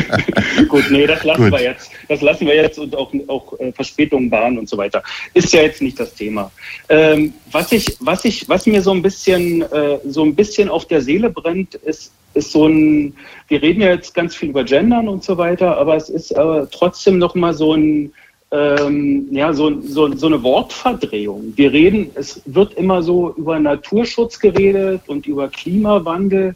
gut, 0.68 0.86
nee, 0.90 1.06
das 1.06 1.24
lassen 1.24 1.44
gut. 1.44 1.52
wir 1.52 1.62
jetzt. 1.62 1.92
Das 2.10 2.22
lassen 2.22 2.48
wir 2.48 2.56
jetzt 2.56 2.80
und 2.80 2.96
auch, 2.96 3.12
auch 3.28 3.60
äh, 3.60 3.72
Verspätungen 3.72 4.30
bahnen 4.30 4.58
und 4.58 4.68
so 4.68 4.78
weiter. 4.78 5.04
Ist 5.34 5.54
ja 5.54 5.62
jetzt 5.62 5.82
nicht 5.82 6.00
das 6.00 6.14
Thema. 6.14 6.52
Ähm, 6.90 7.34
was 7.52 7.72
ich, 7.72 7.96
was 8.00 8.26
ich, 8.26 8.50
was 8.50 8.66
mir 8.66 8.82
so 8.82 8.92
ein 8.92 9.02
bisschen, 9.02 9.62
äh, 9.62 10.00
so 10.06 10.24
ein 10.24 10.36
bisschen 10.36 10.70
auf 10.70 10.86
der 10.86 11.02
Seele 11.02 11.30
brennt, 11.30 11.76
ist, 11.76 12.12
ist 12.34 12.52
so 12.52 12.68
ein, 12.68 13.16
wir 13.48 13.62
reden 13.62 13.82
ja 13.82 13.90
jetzt 13.90 14.14
ganz 14.14 14.36
viel 14.36 14.50
über 14.50 14.64
Gendern 14.64 15.08
und 15.08 15.24
so 15.24 15.38
weiter, 15.38 15.78
aber 15.78 15.96
es 15.96 16.10
ist 16.10 16.32
äh, 16.32 16.66
trotzdem 16.72 17.18
noch 17.18 17.36
mal 17.36 17.54
so 17.54 17.74
ein 17.74 18.12
ähm, 18.52 19.28
ja, 19.32 19.54
so, 19.54 19.82
so, 19.82 20.16
so 20.16 20.28
eine 20.28 20.42
Wortverdrehung. 20.44 21.54
Wir 21.56 21.72
reden, 21.72 22.12
es 22.16 22.42
wird 22.46 22.74
immer 22.76 23.02
so 23.02 23.34
über 23.36 23.60
Naturschutz 23.60 24.40
geredet 24.40 25.02
und 25.08 25.26
über 25.26 25.50
Klimawandel. 25.50 26.56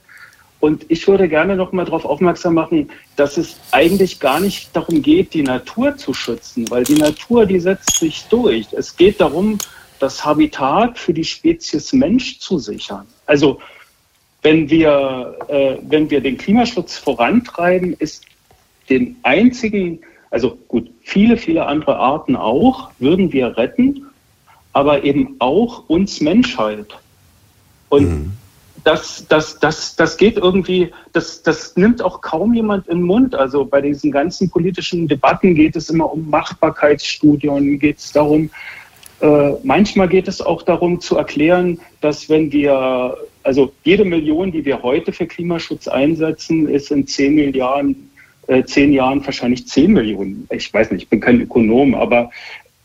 Und 0.60 0.86
ich 0.90 1.08
würde 1.08 1.30
gerne 1.30 1.56
noch 1.56 1.72
mal 1.72 1.86
darauf 1.86 2.06
aufmerksam 2.06 2.54
machen, 2.54 2.90
dass 3.16 3.38
es 3.38 3.58
eigentlich 3.72 4.20
gar 4.20 4.40
nicht 4.40 4.76
darum 4.76 5.02
geht, 5.02 5.34
die 5.34 5.42
Natur 5.44 5.96
zu 5.96 6.14
schützen, 6.14 6.70
weil 6.70 6.84
die 6.84 6.98
Natur, 6.98 7.46
die 7.46 7.60
setzt 7.60 7.98
sich 7.98 8.26
durch. 8.30 8.68
Es 8.74 8.96
geht 8.96 9.22
darum, 9.22 9.58
das 10.00 10.24
Habitat 10.24 10.98
für 10.98 11.14
die 11.14 11.24
Spezies 11.24 11.94
Mensch 11.94 12.40
zu 12.40 12.60
sichern. 12.60 13.06
Also 13.26 13.60
wenn 14.42 14.70
wir, 14.70 15.38
äh, 15.48 15.78
wenn 15.82 16.10
wir 16.10 16.22
den 16.22 16.38
Klimaschutz 16.38 16.98
vorantreiben, 16.98 17.94
ist 18.00 18.26
den 18.90 19.18
einzigen 19.24 20.00
also 20.32 20.58
gut, 20.68 20.90
viele, 21.02 21.38
viele 21.38 21.66
andere 21.66 21.98
Arten 21.98 22.36
auch 22.36 22.92
würden 23.00 23.34
wir 23.34 23.58
retten, 23.58 24.06
aber 24.74 25.04
eben 25.04 25.36
auch 25.40 25.90
uns 25.90 26.22
Menschheit. 26.22 26.88
Und 27.90 28.10
mhm. 28.10 28.32
das, 28.84 29.26
das, 29.28 29.60
das, 29.60 29.96
das 29.96 30.18
geht 30.18 30.38
irgendwie, 30.38 30.92
das, 31.14 31.42
das 31.42 31.76
nimmt 31.76 32.02
auch 32.02 32.22
kaum 32.22 32.54
jemand 32.54 32.88
in 32.88 33.00
den 33.00 33.06
Mund. 33.06 33.34
Also 33.34 33.66
bei 33.66 33.82
diesen 33.82 34.12
ganzen 34.12 34.50
politischen 34.50 35.08
Debatten 35.08 35.56
geht 35.56 35.76
es 35.76 35.90
immer 35.90 36.12
um 36.12 36.30
Machbarkeitsstudien, 36.30 37.80
geht 37.80 37.98
es 37.98 38.12
darum, 38.12 38.52
äh, 39.22 39.52
manchmal 39.64 40.08
geht 40.08 40.28
es 40.28 40.42
auch 40.42 40.62
darum 40.62 41.02
zu 41.02 41.18
erklären, 41.18 41.80
dass 42.00 42.30
wenn 42.30 42.52
wir, 42.52 43.18
also 43.44 43.74
jede 43.84 44.06
Million, 44.06 44.52
die 44.52 44.64
wir 44.64 44.82
heute 44.82 45.12
für 45.12 45.26
Klimaschutz 45.26 45.88
einsetzen, 45.88 46.70
ist 46.70 46.92
in 46.92 47.06
zehn 47.06 47.36
Milliarden 47.36 48.09
äh, 48.50 48.64
zehn 48.66 48.92
Jahren 48.92 49.24
wahrscheinlich 49.26 49.68
zehn 49.68 49.94
Millionen. 49.94 50.48
Ich 50.52 50.74
weiß 50.74 50.92
nicht, 50.92 51.04
ich 51.04 51.10
bin 51.10 51.20
kein 51.20 51.40
Ökonom, 51.40 51.94
aber 51.94 52.32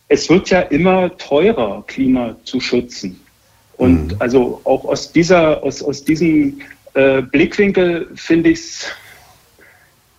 es 0.09 0.29
wird 0.29 0.51
ja 0.51 0.61
immer 0.61 1.17
teurer, 1.17 1.83
Klima 1.87 2.37
zu 2.45 2.61
schützen. 2.61 3.19
Und 3.79 4.13
mhm. 4.13 4.17
also 4.19 4.61
auch 4.65 4.85
aus 4.85 5.11
dieser, 5.11 5.63
aus, 5.63 5.83
aus 5.83 6.05
diesem 6.05 6.61
äh, 6.93 7.23
Blickwinkel 7.23 8.09
finde 8.15 8.51
ich 8.51 8.59
es 8.59 8.87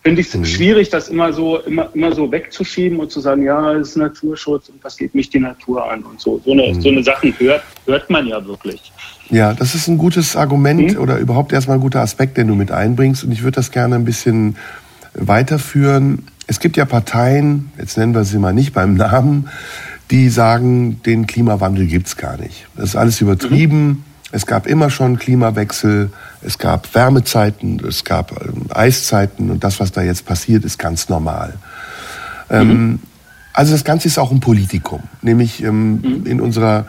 finde 0.02 0.22
ich 0.22 0.28
es 0.28 0.36
mhm. 0.36 0.46
schwierig, 0.46 0.90
das 0.90 1.10
immer 1.10 1.34
so, 1.34 1.60
immer, 1.62 1.90
immer 1.96 2.14
so 2.14 2.32
wegzuschieben 2.32 3.00
und 3.00 3.12
zu 3.12 3.20
sagen, 3.22 3.44
ja, 3.44 3.74
es 3.74 3.90
ist 3.90 3.98
Naturschutz 3.98 4.70
und 4.70 4.84
was 4.84 4.98
geht 4.98 5.16
mich 5.16 5.32
die 5.32 5.40
Natur 5.40 5.92
an 5.92 6.04
und 6.04 6.22
so. 6.22 6.40
So 6.46 6.52
eine, 6.52 6.74
mhm. 6.74 6.82
so 6.82 6.90
eine 6.90 7.04
Sachen 7.04 7.34
hört, 7.40 7.64
hört 7.88 8.08
man 8.12 8.28
ja 8.28 8.46
wirklich. 8.46 8.92
Ja, 9.32 9.54
das 9.54 9.74
ist 9.74 9.88
ein 9.88 9.98
gutes 9.98 10.36
Argument 10.36 10.94
mhm. 10.94 11.00
oder 11.00 11.18
überhaupt 11.18 11.54
erstmal 11.54 11.78
ein 11.78 11.82
guter 11.82 12.02
Aspekt, 12.02 12.38
den 12.38 12.48
du 12.48 12.54
mit 12.54 12.72
einbringst. 12.72 13.24
Und 13.24 13.32
ich 13.32 13.42
würde 13.42 13.56
das 13.56 13.72
gerne 13.72 13.96
ein 13.96 14.06
bisschen 14.06 14.58
weiterführen. 15.16 16.28
Es 16.48 16.60
gibt 16.60 16.78
ja 16.78 16.86
Parteien, 16.86 17.72
jetzt 17.78 17.98
nennen 17.98 18.14
wir 18.14 18.24
sie 18.24 18.38
mal 18.38 18.54
nicht 18.54 18.74
beim 18.74 18.96
Namen, 18.96 19.50
die 20.12 20.30
sagen, 20.30 21.02
den 21.04 21.26
Klimawandel 21.26 21.88
gibt's 21.88 22.18
gar 22.18 22.38
nicht. 22.38 22.68
Das 22.76 22.90
ist 22.90 22.96
alles 22.96 23.22
übertrieben. 23.22 23.88
Mhm. 23.88 24.04
Es 24.32 24.46
gab 24.46 24.68
immer 24.68 24.90
schon 24.90 25.18
Klimawechsel, 25.18 26.12
es 26.42 26.58
gab 26.58 26.94
Wärmezeiten, 26.94 27.82
es 27.88 28.04
gab 28.04 28.32
ähm, 28.32 28.66
Eiszeiten 28.70 29.50
und 29.50 29.64
das, 29.64 29.80
was 29.80 29.92
da 29.92 30.02
jetzt 30.02 30.26
passiert, 30.26 30.66
ist 30.66 30.78
ganz 30.78 31.10
normal. 31.10 31.54
Ähm, 32.50 32.68
mhm. 32.68 32.72
Ähm, 32.72 33.00
also 33.54 33.72
das 33.72 33.86
Ganze 33.86 34.10
ist 34.10 34.18
auch 34.18 34.32
ein 34.32 34.42
Politikum, 34.42 35.04
nämlich 35.22 35.64
ähm, 35.64 36.02
mhm. 36.02 36.26
in 36.26 36.42
unserer 36.42 36.86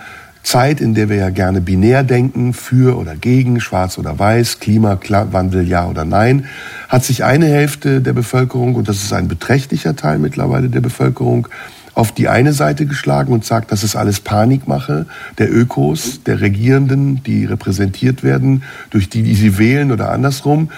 Zeit, 0.46 0.80
in 0.80 0.94
der 0.94 1.08
wir 1.08 1.16
ja 1.16 1.30
gerne 1.30 1.60
binär 1.60 2.04
denken, 2.04 2.52
für 2.52 2.96
oder 2.96 3.16
gegen, 3.16 3.58
schwarz 3.60 3.98
oder 3.98 4.16
weiß, 4.16 4.60
Klimawandel 4.60 5.66
ja 5.66 5.88
oder 5.88 6.04
nein, 6.04 6.44
hat 6.88 7.04
sich 7.04 7.24
eine 7.24 7.46
Hälfte 7.46 8.00
der 8.00 8.12
Bevölkerung, 8.12 8.76
und 8.76 8.88
das 8.88 9.02
ist 9.02 9.12
ein 9.12 9.26
beträchtlicher 9.26 9.96
Teil 9.96 10.20
mittlerweile 10.20 10.68
der 10.68 10.80
Bevölkerung, 10.80 11.48
auf 11.94 12.12
die 12.12 12.28
eine 12.28 12.52
Seite 12.52 12.86
geschlagen 12.86 13.32
und 13.32 13.44
sagt, 13.44 13.72
das 13.72 13.82
ist 13.82 13.96
alles 13.96 14.20
Panikmache 14.20 15.06
der 15.38 15.52
Ökos, 15.52 16.22
der 16.22 16.40
Regierenden, 16.40 17.24
die 17.24 17.44
repräsentiert 17.44 18.22
werden 18.22 18.62
durch 18.90 19.10
die, 19.10 19.24
die 19.24 19.34
sie 19.34 19.58
wählen 19.58 19.90
oder 19.90 20.12
andersrum. 20.12 20.70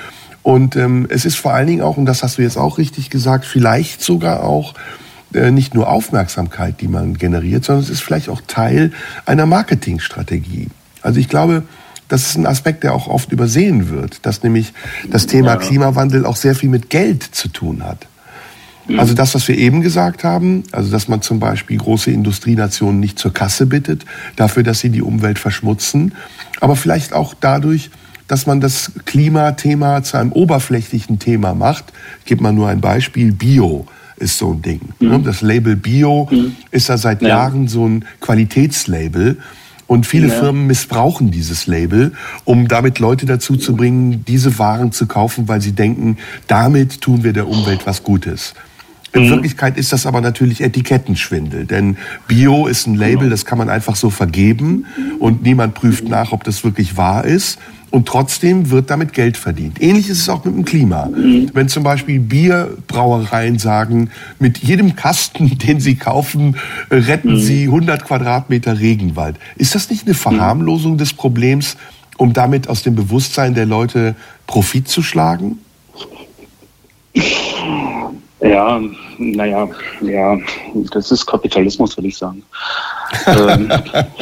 Und 0.42 0.76
ähm, 0.76 1.06
es 1.10 1.26
ist 1.26 1.36
vor 1.36 1.52
allen 1.52 1.66
Dingen 1.66 1.82
auch, 1.82 1.98
und 1.98 2.06
das 2.06 2.22
hast 2.22 2.38
du 2.38 2.42
jetzt 2.42 2.56
auch 2.56 2.78
richtig 2.78 3.10
gesagt, 3.10 3.44
vielleicht 3.44 4.00
sogar 4.00 4.44
auch 4.44 4.72
nicht 5.30 5.74
nur 5.74 5.88
Aufmerksamkeit, 5.88 6.80
die 6.80 6.88
man 6.88 7.14
generiert, 7.14 7.64
sondern 7.64 7.84
es 7.84 7.90
ist 7.90 8.02
vielleicht 8.02 8.28
auch 8.28 8.40
Teil 8.46 8.92
einer 9.26 9.46
Marketingstrategie. 9.46 10.68
Also 11.02 11.20
ich 11.20 11.28
glaube, 11.28 11.64
das 12.08 12.30
ist 12.30 12.36
ein 12.36 12.46
Aspekt, 12.46 12.84
der 12.84 12.94
auch 12.94 13.06
oft 13.06 13.32
übersehen 13.32 13.90
wird, 13.90 14.24
dass 14.24 14.42
nämlich 14.42 14.72
das 15.10 15.26
Thema. 15.26 15.56
Klimawandel 15.56 16.24
auch 16.24 16.36
sehr 16.36 16.54
viel 16.54 16.70
mit 16.70 16.88
Geld 16.88 17.22
zu 17.22 17.48
tun 17.48 17.84
hat. 17.84 18.06
Mhm. 18.88 18.98
Also 18.98 19.12
das, 19.12 19.34
was 19.34 19.46
wir 19.46 19.58
eben 19.58 19.82
gesagt 19.82 20.24
haben, 20.24 20.64
also 20.72 20.90
dass 20.90 21.08
man 21.08 21.20
zum 21.20 21.38
Beispiel 21.38 21.76
große 21.76 22.10
Industrienationen 22.10 22.98
nicht 22.98 23.18
zur 23.18 23.34
Kasse 23.34 23.66
bittet, 23.66 24.06
dafür, 24.36 24.62
dass 24.62 24.80
sie 24.80 24.90
die 24.90 25.02
Umwelt 25.02 25.38
verschmutzen, 25.38 26.14
aber 26.60 26.76
vielleicht 26.76 27.12
auch 27.12 27.34
dadurch, 27.38 27.90
dass 28.26 28.46
man 28.46 28.60
das 28.60 28.92
Klimathema 29.04 30.02
zu 30.02 30.16
einem 30.16 30.32
oberflächlichen 30.32 31.18
Thema 31.18 31.54
macht. 31.54 31.92
Ich 32.20 32.26
gebe 32.26 32.42
mal 32.42 32.52
nur 32.52 32.68
ein 32.68 32.80
Beispiel, 32.80 33.32
Bio 33.32 33.86
ist 34.18 34.38
so 34.38 34.52
ein 34.52 34.62
Ding. 34.62 34.80
Mhm. 35.00 35.24
Das 35.24 35.40
Label 35.42 35.76
Bio 35.76 36.28
mhm. 36.30 36.56
ist 36.70 36.88
ja 36.88 36.96
seit 36.96 37.22
ja. 37.22 37.28
Jahren 37.28 37.68
so 37.68 37.86
ein 37.86 38.04
Qualitätslabel. 38.20 39.38
Und 39.86 40.06
viele 40.06 40.28
ja. 40.28 40.34
Firmen 40.34 40.66
missbrauchen 40.66 41.30
dieses 41.30 41.66
Label, 41.66 42.12
um 42.44 42.68
damit 42.68 42.98
Leute 42.98 43.24
dazu 43.24 43.56
zu 43.56 43.74
bringen, 43.74 44.22
diese 44.28 44.58
Waren 44.58 44.92
zu 44.92 45.06
kaufen, 45.06 45.48
weil 45.48 45.62
sie 45.62 45.72
denken, 45.72 46.18
damit 46.46 47.00
tun 47.00 47.24
wir 47.24 47.32
der 47.32 47.48
Umwelt 47.48 47.86
was 47.86 48.02
Gutes. 48.02 48.52
In 49.14 49.24
mhm. 49.24 49.30
Wirklichkeit 49.30 49.78
ist 49.78 49.92
das 49.92 50.04
aber 50.04 50.20
natürlich 50.20 50.60
Etikettenschwindel, 50.60 51.64
denn 51.64 51.96
Bio 52.26 52.66
ist 52.66 52.86
ein 52.86 52.94
Label, 52.94 53.20
genau. 53.20 53.30
das 53.30 53.46
kann 53.46 53.56
man 53.56 53.70
einfach 53.70 53.96
so 53.96 54.10
vergeben 54.10 54.84
und 55.18 55.42
niemand 55.42 55.74
prüft 55.74 56.08
nach, 56.08 56.32
ob 56.32 56.44
das 56.44 56.62
wirklich 56.62 56.98
wahr 56.98 57.24
ist. 57.24 57.58
Und 57.90 58.06
trotzdem 58.06 58.70
wird 58.70 58.90
damit 58.90 59.14
Geld 59.14 59.36
verdient. 59.36 59.80
Ähnlich 59.80 60.10
ist 60.10 60.20
es 60.20 60.28
auch 60.28 60.44
mit 60.44 60.54
dem 60.54 60.64
Klima. 60.64 61.06
Mhm. 61.06 61.50
Wenn 61.54 61.68
zum 61.68 61.84
Beispiel 61.84 62.20
Bierbrauereien 62.20 63.58
sagen, 63.58 64.10
mit 64.38 64.58
jedem 64.58 64.94
Kasten, 64.94 65.56
den 65.66 65.80
sie 65.80 65.96
kaufen, 65.96 66.56
retten 66.90 67.32
mhm. 67.32 67.40
sie 67.40 67.64
100 67.64 68.04
Quadratmeter 68.04 68.78
Regenwald. 68.78 69.36
Ist 69.56 69.74
das 69.74 69.88
nicht 69.90 70.06
eine 70.06 70.14
Verharmlosung 70.14 70.98
des 70.98 71.14
Problems, 71.14 71.76
um 72.18 72.32
damit 72.32 72.68
aus 72.68 72.82
dem 72.82 72.94
Bewusstsein 72.94 73.54
der 73.54 73.66
Leute 73.66 74.16
Profit 74.46 74.88
zu 74.88 75.02
schlagen? 75.02 75.58
Ja, 78.40 78.80
naja, 79.18 79.68
ja, 80.00 80.38
das 80.92 81.10
ist 81.10 81.26
Kapitalismus, 81.26 81.96
würde 81.96 82.08
ich 82.08 82.16
sagen. 82.16 82.42
ähm, 83.26 83.70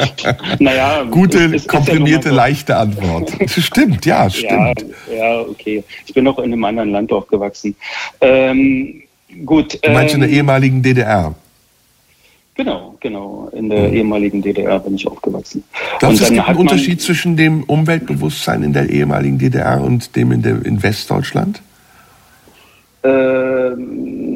naja, 0.59 1.03
Gute, 1.03 1.55
es, 1.55 1.67
komprimierte, 1.67 2.29
ja 2.29 2.31
so. 2.31 2.35
leichte 2.35 2.77
Antwort. 2.77 3.31
stimmt, 3.49 4.05
ja, 4.05 4.29
stimmt. 4.29 4.85
Ja, 5.09 5.15
ja, 5.15 5.41
okay. 5.41 5.83
Ich 6.05 6.13
bin 6.13 6.23
noch 6.23 6.37
in 6.39 6.45
einem 6.45 6.63
anderen 6.63 6.91
Land 6.91 7.11
aufgewachsen. 7.11 7.75
Ähm, 8.21 9.03
gut. 9.45 9.79
Du 9.83 9.91
meinst 9.91 10.15
ähm, 10.15 10.21
in 10.21 10.27
der 10.27 10.29
ähm, 10.29 10.35
ehemaligen 10.35 10.81
DDR? 10.81 11.35
Genau, 12.57 12.95
genau. 12.99 13.49
In 13.53 13.69
der 13.69 13.89
mhm. 13.89 13.93
ehemaligen 13.93 14.41
DDR 14.41 14.79
bin 14.79 14.95
ich 14.95 15.07
aufgewachsen. 15.07 15.63
Glaubst 15.99 16.21
du, 16.21 16.23
es 16.23 16.31
gibt 16.31 16.47
einen 16.47 16.57
Unterschied 16.57 16.99
zwischen 17.01 17.37
dem 17.37 17.63
Umweltbewusstsein 17.63 18.63
in 18.63 18.73
der 18.73 18.89
ehemaligen 18.89 19.37
DDR 19.37 19.79
und 19.79 20.15
dem 20.15 20.31
in, 20.31 20.41
der, 20.41 20.65
in 20.65 20.81
Westdeutschland? 20.81 21.61
Ähm, 23.03 24.26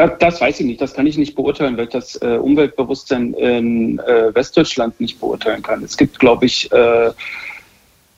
das, 0.00 0.18
das, 0.18 0.40
weiß 0.40 0.60
ich 0.60 0.66
nicht, 0.66 0.80
das 0.80 0.94
kann 0.94 1.06
ich 1.06 1.18
nicht 1.18 1.34
beurteilen, 1.34 1.76
weil 1.76 1.84
ich 1.84 1.90
das 1.90 2.16
äh, 2.22 2.36
Umweltbewusstsein 2.36 3.34
in 3.34 3.98
äh, 3.98 4.34
Westdeutschland 4.34 4.98
nicht 5.00 5.20
beurteilen 5.20 5.62
kann. 5.62 5.82
Es 5.84 5.96
gibt, 5.96 6.18
glaube 6.18 6.46
ich, 6.46 6.70
äh, 6.72 7.10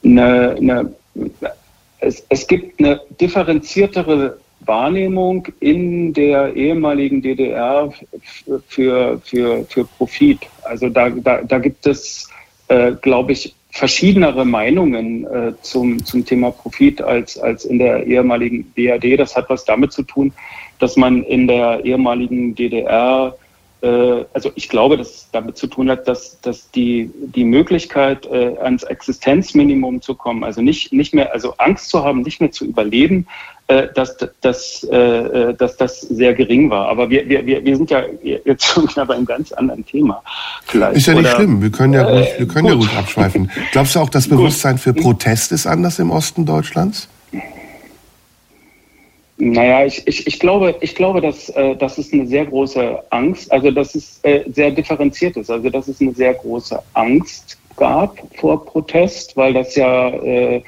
eine, 0.05 0.57
eine, 0.59 0.95
es, 2.01 2.25
es 2.29 2.47
gibt 2.47 2.79
eine 2.79 3.01
differenziertere 3.21 4.39
Wahrnehmung 4.61 5.49
in 5.59 6.13
der 6.13 6.55
ehemaligen 6.55 7.21
DDR 7.21 7.93
für, 8.69 9.21
für, 9.25 9.65
für 9.65 9.85
Profit. 9.85 10.41
Also 10.63 10.89
da, 10.89 11.11
da, 11.11 11.43
da 11.43 11.59
gibt 11.59 11.87
es, 11.87 12.29
äh, 12.69 12.93
glaube 12.93 13.33
ich, 13.33 13.55
verschiedenere 13.73 14.45
Meinungen 14.45 15.25
äh, 15.25 15.53
zum, 15.63 16.05
zum 16.05 16.25
Thema 16.25 16.51
Profit 16.51 17.01
als, 17.01 17.39
als 17.39 17.65
in 17.65 17.79
der 17.79 18.07
ehemaligen 18.07 18.65
BRD. 18.75 19.19
Das 19.19 19.35
hat 19.35 19.49
was 19.49 19.65
damit 19.65 19.93
zu 19.93 20.03
tun, 20.03 20.33
dass 20.79 20.97
man 20.97 21.23
in 21.25 21.49
der 21.49 21.83
ehemaligen 21.85 22.55
DDR, 22.55 23.35
also 23.83 24.53
ich 24.55 24.69
glaube, 24.69 24.97
dass 24.97 25.09
es 25.09 25.29
damit 25.33 25.57
zu 25.57 25.67
tun 25.67 25.91
hat, 25.91 26.07
dass, 26.07 26.41
dass 26.41 26.71
die, 26.71 27.11
die 27.35 27.45
Möglichkeit, 27.45 28.27
äh, 28.27 28.57
ans 28.59 28.85
Existenzminimum 28.85 30.01
zu 30.03 30.15
kommen, 30.15 30.45
also 30.45 30.63
nicht, 30.63 30.93
nicht 30.93 31.15
mehr, 31.15 31.33
also 31.33 31.55
Angst 31.59 31.89
zu 31.89 32.05
haben, 32.05 32.23
nicht 32.23 32.41
mehr 32.41 32.53
zu 32.53 32.65
überleben, 32.65 33.27
äh, 33.69 33.89
dass, 33.95 34.17
dass, 34.41 34.87
äh, 34.91 34.97
äh, 34.97 35.55
dass 35.55 35.77
das 35.77 36.01
sehr 36.01 36.35
gering 36.35 36.69
war. 36.69 36.89
Aber 36.89 37.09
wir, 37.09 37.29
wir, 37.29 37.47
wir 37.47 37.77
sind 37.77 37.91
ja 37.91 38.03
jetzt 38.25 38.65
schon 38.67 38.89
wieder 38.89 39.07
bei 39.07 39.15
einem 39.15 39.25
ganz 39.25 39.53
anderen 39.53 39.87
Thema. 39.87 40.23
Vielleicht. 40.67 40.97
Ist 40.97 41.07
ja 41.07 41.15
nicht 41.15 41.27
Oder, 41.27 41.37
schlimm, 41.37 41.63
wir 41.63 41.71
können 41.71 41.95
ja 41.95 42.07
ruhig, 42.07 42.29
wir 42.39 42.49
können 42.49 42.67
ja 42.67 42.75
ruhig 42.75 42.93
abschweifen. 42.97 43.51
Glaubst 43.71 43.95
du 43.95 44.01
auch, 44.01 44.09
das 44.11 44.29
Bewusstsein 44.29 44.79
für 44.79 44.93
Protest 44.93 45.53
ist 45.53 45.67
anders 45.67 45.99
im 45.99 46.11
Osten 46.11 46.45
Deutschlands? 46.45 47.09
Naja, 49.45 49.85
ich, 49.85 50.07
ich, 50.07 50.25
ich 50.25 50.39
glaube, 50.39 50.77
ich 50.83 50.95
glaube, 50.95 51.21
dass 51.21 51.49
äh, 51.49 51.75
das 51.75 51.99
ist 51.99 52.13
eine 52.13 52.29
sehr 52.29 52.47
große 52.47 53.03
Angst, 53.11 53.51
also 53.51 53.73
dass 53.73 53.97
es 53.97 54.21
äh, 54.23 54.45
sehr 54.49 54.71
differenziert 54.71 55.37
ist, 55.37 55.51
also 55.51 55.69
dass 55.69 55.89
es 55.89 56.01
eine 56.01 56.15
sehr 56.15 56.35
große 56.35 56.81
Angst 56.95 57.59
gab 57.77 58.19
vor 58.37 58.65
Protest, 58.65 59.37
weil 59.37 59.53
das 59.53 59.75
ja 59.75 60.11
äh, 60.11 60.63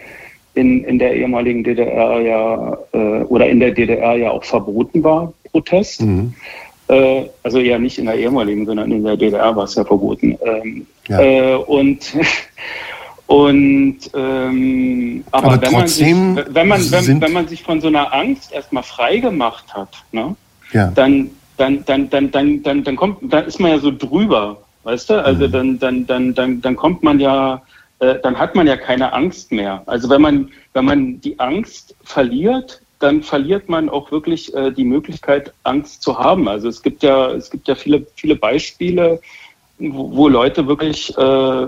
in, 0.55 0.83
in 0.83 0.99
der 0.99 1.15
ehemaligen 1.15 1.63
DDR 1.63 2.21
ja 2.21 2.79
äh, 2.93 3.23
oder 3.23 3.49
in 3.49 3.61
der 3.61 3.71
DDR 3.71 4.17
ja 4.17 4.33
auch 4.33 4.43
verboten 4.43 5.05
war, 5.05 5.33
Protest. 5.53 6.03
Mhm. 6.03 6.35
Äh, 6.89 7.27
also 7.45 7.61
eher 7.61 7.79
nicht 7.79 7.99
in 7.99 8.07
der 8.07 8.17
ehemaligen, 8.17 8.67
sondern 8.67 8.91
in 8.91 9.05
der 9.05 9.17
DDR 9.17 9.55
war 9.55 9.65
es 9.65 9.77
ja 9.77 9.85
verboten. 9.85 10.37
Ähm, 10.45 10.85
ja. 11.07 11.21
Äh, 11.21 11.55
und 11.55 12.13
und 13.27 13.99
ähm, 14.15 15.25
aber, 15.31 15.53
aber 15.53 15.63
wenn, 15.63 15.73
man 15.73 15.89
sich, 15.89 16.07
wenn, 16.07 16.69
man, 16.69 16.91
wenn, 16.91 17.21
wenn 17.21 17.33
man 17.33 17.49
sich 17.49 17.63
von 17.63 17.81
so 17.81 17.89
einer 17.89 18.13
Angst 18.13 18.53
erstmal 18.53 18.83
frei 18.83 19.19
gemacht 19.19 19.73
hat, 19.73 19.89
ne, 20.13 20.37
ja. 20.73 20.91
dann, 20.95 21.31
dann, 21.57 21.85
dann, 21.87 22.11
dann, 22.11 22.31
dann, 22.31 22.63
dann, 22.63 22.85
dann 22.85 22.97
kommt, 22.97 23.19
dann 23.23 23.47
ist 23.47 23.61
man 23.61 23.71
ja 23.71 23.79
so 23.79 23.91
drüber, 23.91 24.59
weißt 24.83 25.11
du? 25.11 25.25
Also 25.25 25.47
mhm. 25.47 25.53
dann, 25.53 25.79
dann, 25.79 26.07
dann, 26.07 26.35
dann, 26.35 26.61
dann 26.61 26.77
kommt 26.77 27.03
man 27.03 27.19
ja 27.19 27.63
äh, 28.01 28.19
dann 28.23 28.39
hat 28.39 28.55
man 28.55 28.67
ja 28.67 28.77
keine 28.77 29.13
Angst 29.13 29.53
mehr. 29.53 29.83
Also 29.87 30.09
wenn 30.11 30.21
man, 30.21 30.51
wenn 30.73 30.85
man 30.85 31.21
die 31.21 31.39
Angst 31.39 31.95
verliert, 32.03 32.81
dann 32.99 33.23
verliert 33.23 33.69
man 33.69 33.89
auch 33.89 34.11
wirklich 34.11 34.55
äh, 34.55 34.71
die 34.71 34.85
Möglichkeit, 34.85 35.53
Angst 35.63 36.03
zu 36.03 36.19
haben. 36.19 36.49
Also 36.49 36.69
es 36.69 36.83
gibt 36.83 37.03
ja, 37.03 37.31
es 37.33 37.51
gibt 37.51 37.69
ja 37.69 37.75
viele, 37.75 38.07
viele 38.17 38.37
Beispiele, 38.37 39.21
wo, 39.79 40.29
Leute 40.29 40.67
wirklich 40.67 41.17
äh, 41.17 41.67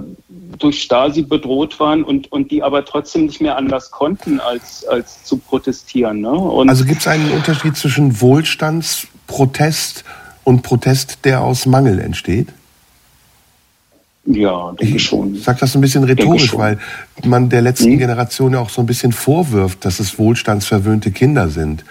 durch 0.59 0.83
Stasi 0.83 1.23
bedroht 1.23 1.78
waren 1.81 2.05
und, 2.05 2.31
und 2.31 2.51
die 2.51 2.62
aber 2.62 2.85
trotzdem 2.85 3.27
nicht 3.27 3.41
mehr 3.41 3.57
anders 3.57 3.91
konnten, 3.91 4.41
als, 4.41 4.87
als 4.87 5.24
zu 5.24 5.39
protestieren. 5.39 6.20
Ne? 6.20 6.31
also 6.69 6.85
gibt 6.85 7.01
es 7.01 7.09
einen 7.09 7.31
Unterschied 7.33 7.77
zwischen 7.77 8.20
Wohlstandsprotest 8.20 10.05
und 10.45 10.62
Protest, 10.62 11.24
der 11.24 11.43
aus 11.43 11.66
Mangel 11.66 11.99
entsteht? 11.99 12.49
Ja, 14.24 14.73
denke 14.73 14.97
ich 14.97 15.05
schon. 15.05 15.37
Ich 15.37 15.45
sage 15.45 15.61
das 15.61 15.74
ein 15.74 15.81
bisschen 15.81 16.03
rhetorisch, 16.05 16.57
weil 16.57 16.78
man 17.24 17.49
der 17.49 17.62
letzten 17.62 17.93
hm? 17.93 17.99
Generation 17.99 18.53
ja 18.53 18.61
auch 18.61 18.70
so 18.70 18.83
ein 18.83 18.87
bisschen 18.87 19.12
vorwirft, 19.12 19.85
dass 19.85 20.01
es 20.01 20.19
wohlstandsverwöhnte 20.19 21.12
Kinder 21.12 21.49
sind, 21.49 21.85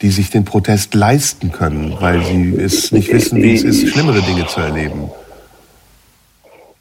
die 0.00 0.10
sich 0.10 0.30
den 0.30 0.44
Protest 0.44 0.94
leisten 0.94 1.52
können, 1.52 1.94
weil 2.00 2.24
sie 2.24 2.56
es 2.56 2.92
nicht 2.92 3.12
wissen, 3.12 3.42
wie 3.42 3.54
es 3.54 3.62
ist, 3.62 3.88
schlimmere 3.88 4.22
Dinge 4.22 4.46
zu 4.46 4.60
erleben. 4.60 5.10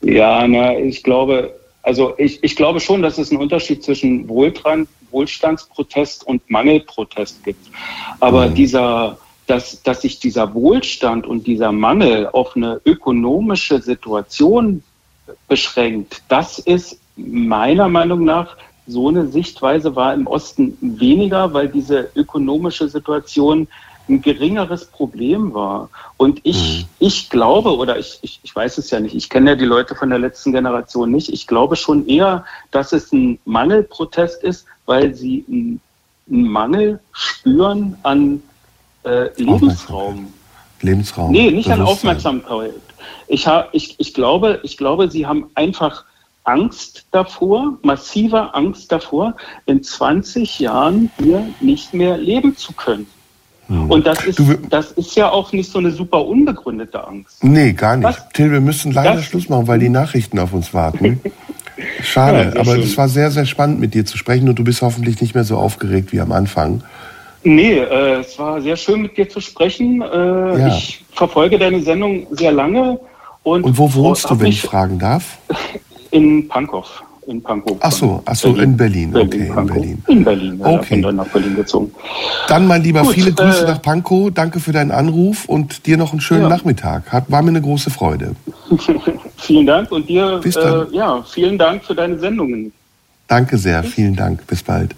Ja, 0.01 0.47
na, 0.47 0.77
ich 0.77 1.03
glaube, 1.03 1.53
also 1.83 2.13
ich, 2.17 2.43
ich 2.43 2.55
glaube 2.55 2.79
schon, 2.79 3.01
dass 3.01 3.17
es 3.17 3.31
einen 3.31 3.41
Unterschied 3.41 3.83
zwischen 3.83 4.27
Wohltrand, 4.27 4.87
Wohlstandsprotest 5.11 6.25
und 6.25 6.47
Mangelprotest 6.49 7.43
gibt. 7.43 7.69
Aber 8.19 8.47
mhm. 8.47 8.55
dieser, 8.55 9.17
dass, 9.47 9.81
dass 9.83 10.01
sich 10.01 10.19
dieser 10.19 10.53
Wohlstand 10.53 11.25
und 11.25 11.47
dieser 11.47 11.71
Mangel 11.71 12.27
auf 12.27 12.55
eine 12.55 12.79
ökonomische 12.85 13.81
Situation 13.81 14.83
beschränkt. 15.47 16.23
Das 16.29 16.59
ist 16.59 16.99
meiner 17.15 17.89
Meinung 17.89 18.23
nach 18.23 18.55
so 18.87 19.09
eine 19.09 19.27
Sichtweise 19.27 19.95
war 19.95 20.13
im 20.13 20.27
Osten 20.27 20.77
weniger, 20.81 21.53
weil 21.53 21.69
diese 21.69 22.09
ökonomische 22.15 22.89
Situation 22.89 23.67
ein 24.11 24.21
geringeres 24.21 24.85
Problem 24.85 25.53
war. 25.53 25.89
Und 26.17 26.41
ich, 26.43 26.83
mhm. 26.83 26.85
ich 26.99 27.29
glaube, 27.29 27.75
oder 27.75 27.97
ich, 27.97 28.19
ich, 28.21 28.39
ich 28.43 28.55
weiß 28.55 28.77
es 28.77 28.91
ja 28.91 28.99
nicht, 28.99 29.15
ich 29.15 29.29
kenne 29.29 29.51
ja 29.51 29.55
die 29.55 29.65
Leute 29.65 29.95
von 29.95 30.09
der 30.09 30.19
letzten 30.19 30.51
Generation 30.51 31.09
nicht, 31.09 31.29
ich 31.29 31.47
glaube 31.47 31.75
schon 31.75 32.07
eher, 32.07 32.45
dass 32.69 32.91
es 32.91 33.11
ein 33.11 33.39
Mangelprotest 33.45 34.43
ist, 34.43 34.65
weil 34.85 35.15
sie 35.15 35.45
einen, 35.47 35.81
einen 36.29 36.47
Mangel 36.47 36.99
spüren 37.11 37.97
an 38.03 38.43
äh, 39.03 39.29
Lebensraum. 39.41 40.31
Lebensraum. 40.81 41.31
Nee, 41.31 41.51
nicht 41.51 41.71
an 41.71 41.81
Aufmerksamkeit. 41.81 42.73
Ich, 43.27 43.47
ha, 43.47 43.67
ich, 43.71 43.99
ich, 43.99 44.13
glaube, 44.13 44.59
ich 44.63 44.77
glaube, 44.77 45.09
sie 45.09 45.25
haben 45.25 45.49
einfach 45.55 46.05
Angst 46.43 47.05
davor, 47.11 47.77
massiver 47.83 48.55
Angst 48.55 48.91
davor, 48.91 49.35
in 49.65 49.83
20 49.83 50.59
Jahren 50.59 51.11
hier 51.19 51.47
nicht 51.59 51.93
mehr 51.93 52.17
leben 52.17 52.57
zu 52.57 52.73
können. 52.73 53.07
Hm. 53.71 53.89
Und 53.89 54.05
das 54.05 54.25
ist, 54.25 54.37
du, 54.37 54.53
das 54.69 54.91
ist 54.91 55.15
ja 55.15 55.29
auch 55.29 55.53
nicht 55.53 55.71
so 55.71 55.79
eine 55.79 55.91
super 55.91 56.25
unbegründete 56.25 57.07
Angst. 57.07 57.41
Nee, 57.41 57.71
gar 57.71 57.95
nicht. 57.95 58.03
Was? 58.03 58.27
Till, 58.33 58.51
wir 58.51 58.59
müssen 58.59 58.91
leider 58.91 59.15
das? 59.15 59.23
Schluss 59.23 59.47
machen, 59.47 59.65
weil 59.67 59.79
die 59.79 59.87
Nachrichten 59.87 60.39
auf 60.39 60.51
uns 60.51 60.73
warten. 60.73 61.21
Schade, 62.03 62.51
ja, 62.53 62.59
aber 62.59 62.77
es 62.77 62.97
war 62.97 63.07
sehr, 63.07 63.31
sehr 63.31 63.45
spannend 63.45 63.79
mit 63.79 63.93
dir 63.93 64.05
zu 64.05 64.17
sprechen 64.17 64.49
und 64.49 64.59
du 64.59 64.65
bist 64.65 64.81
hoffentlich 64.81 65.21
nicht 65.21 65.35
mehr 65.35 65.45
so 65.45 65.55
aufgeregt 65.55 66.11
wie 66.11 66.19
am 66.19 66.33
Anfang. 66.33 66.83
Nee, 67.43 67.77
äh, 67.77 68.19
es 68.19 68.37
war 68.37 68.61
sehr 68.61 68.75
schön 68.75 69.03
mit 69.03 69.15
dir 69.15 69.29
zu 69.29 69.39
sprechen. 69.39 70.01
Äh, 70.01 70.59
ja. 70.59 70.67
Ich 70.67 71.05
verfolge 71.13 71.57
deine 71.57 71.81
Sendung 71.81 72.27
sehr 72.31 72.51
lange. 72.51 72.99
Und, 73.43 73.63
und 73.63 73.77
wo 73.77 73.91
wohnst 73.93 74.29
du, 74.29 74.37
wenn 74.37 74.47
ich 74.47 74.61
fragen 74.61 74.99
darf? 74.99 75.37
In 76.11 76.49
Pankow. 76.49 77.03
In 77.27 77.41
Pankow. 77.41 77.77
Ach 77.79 77.91
so, 77.91 78.21
ach 78.25 78.35
so 78.35 78.55
in 78.55 78.75
Berlin. 78.75 79.11
Berlin 79.11 79.27
okay, 79.27 79.47
in 79.47 79.67
Berlin. 79.67 80.03
In 80.07 80.23
Berlin, 80.23 80.59
ja, 80.59 80.65
okay. 80.65 80.95
bin 80.95 81.01
dann 81.03 81.15
nach 81.17 81.27
Berlin 81.27 81.55
gezogen. 81.55 81.91
Dann, 82.47 82.65
mein 82.65 82.81
Lieber, 82.81 83.03
Gut, 83.03 83.13
viele 83.13 83.31
Grüße 83.31 83.63
äh, 83.63 83.67
nach 83.67 83.81
Pankow. 83.81 84.31
Danke 84.33 84.59
für 84.59 84.71
deinen 84.71 84.91
Anruf 84.91 85.45
und 85.45 85.85
dir 85.85 85.97
noch 85.97 86.13
einen 86.13 86.21
schönen 86.21 86.43
ja. 86.43 86.49
Nachmittag. 86.49 87.11
Hat, 87.11 87.29
war 87.29 87.43
mir 87.43 87.49
eine 87.49 87.61
große 87.61 87.91
Freude. 87.91 88.35
vielen 89.37 89.67
Dank 89.67 89.91
und 89.91 90.09
dir. 90.09 90.41
Äh, 90.43 90.95
ja, 90.95 91.23
vielen 91.23 91.57
Dank 91.59 91.83
für 91.83 91.93
deine 91.93 92.17
Sendungen. 92.17 92.71
Danke 93.27 93.57
sehr, 93.57 93.83
vielen 93.83 94.15
Dank. 94.15 94.45
Bis 94.47 94.63
bald. 94.63 94.95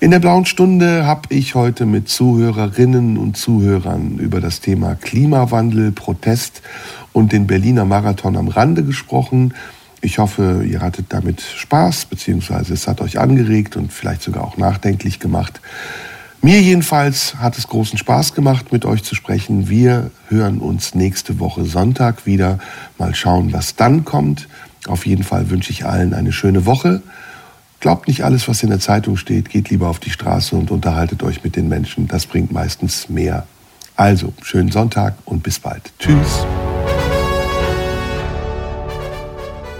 In 0.00 0.10
der 0.10 0.18
blauen 0.18 0.44
Stunde 0.44 1.06
habe 1.06 1.22
ich 1.30 1.54
heute 1.54 1.86
mit 1.86 2.10
Zuhörerinnen 2.10 3.16
und 3.16 3.38
Zuhörern 3.38 4.18
über 4.18 4.40
das 4.40 4.60
Thema 4.60 4.96
Klimawandel, 4.96 5.92
Protest 5.92 6.60
und 7.14 7.32
den 7.32 7.46
Berliner 7.46 7.86
Marathon 7.86 8.36
am 8.36 8.48
Rande 8.48 8.82
gesprochen. 8.82 9.54
Ich 10.04 10.18
hoffe, 10.18 10.62
ihr 10.68 10.82
hattet 10.82 11.06
damit 11.08 11.40
Spaß, 11.40 12.04
beziehungsweise 12.04 12.74
es 12.74 12.86
hat 12.86 13.00
euch 13.00 13.18
angeregt 13.18 13.74
und 13.74 13.90
vielleicht 13.90 14.20
sogar 14.20 14.44
auch 14.44 14.58
nachdenklich 14.58 15.18
gemacht. 15.18 15.62
Mir 16.42 16.60
jedenfalls 16.60 17.36
hat 17.36 17.56
es 17.56 17.68
großen 17.68 17.96
Spaß 17.96 18.34
gemacht, 18.34 18.70
mit 18.70 18.84
euch 18.84 19.02
zu 19.02 19.14
sprechen. 19.14 19.70
Wir 19.70 20.10
hören 20.28 20.58
uns 20.58 20.94
nächste 20.94 21.40
Woche 21.40 21.64
Sonntag 21.64 22.26
wieder. 22.26 22.58
Mal 22.98 23.14
schauen, 23.14 23.54
was 23.54 23.76
dann 23.76 24.04
kommt. 24.04 24.46
Auf 24.86 25.06
jeden 25.06 25.24
Fall 25.24 25.48
wünsche 25.48 25.70
ich 25.70 25.86
allen 25.86 26.12
eine 26.12 26.32
schöne 26.32 26.66
Woche. 26.66 27.00
Glaubt 27.80 28.06
nicht 28.06 28.24
alles, 28.24 28.46
was 28.46 28.62
in 28.62 28.68
der 28.68 28.80
Zeitung 28.80 29.16
steht. 29.16 29.48
Geht 29.48 29.70
lieber 29.70 29.88
auf 29.88 30.00
die 30.00 30.10
Straße 30.10 30.54
und 30.54 30.70
unterhaltet 30.70 31.22
euch 31.22 31.42
mit 31.42 31.56
den 31.56 31.70
Menschen. 31.70 32.08
Das 32.08 32.26
bringt 32.26 32.52
meistens 32.52 33.08
mehr. 33.08 33.46
Also, 33.96 34.34
schönen 34.42 34.70
Sonntag 34.70 35.14
und 35.24 35.42
bis 35.42 35.58
bald. 35.58 35.94
Tschüss. 35.98 36.44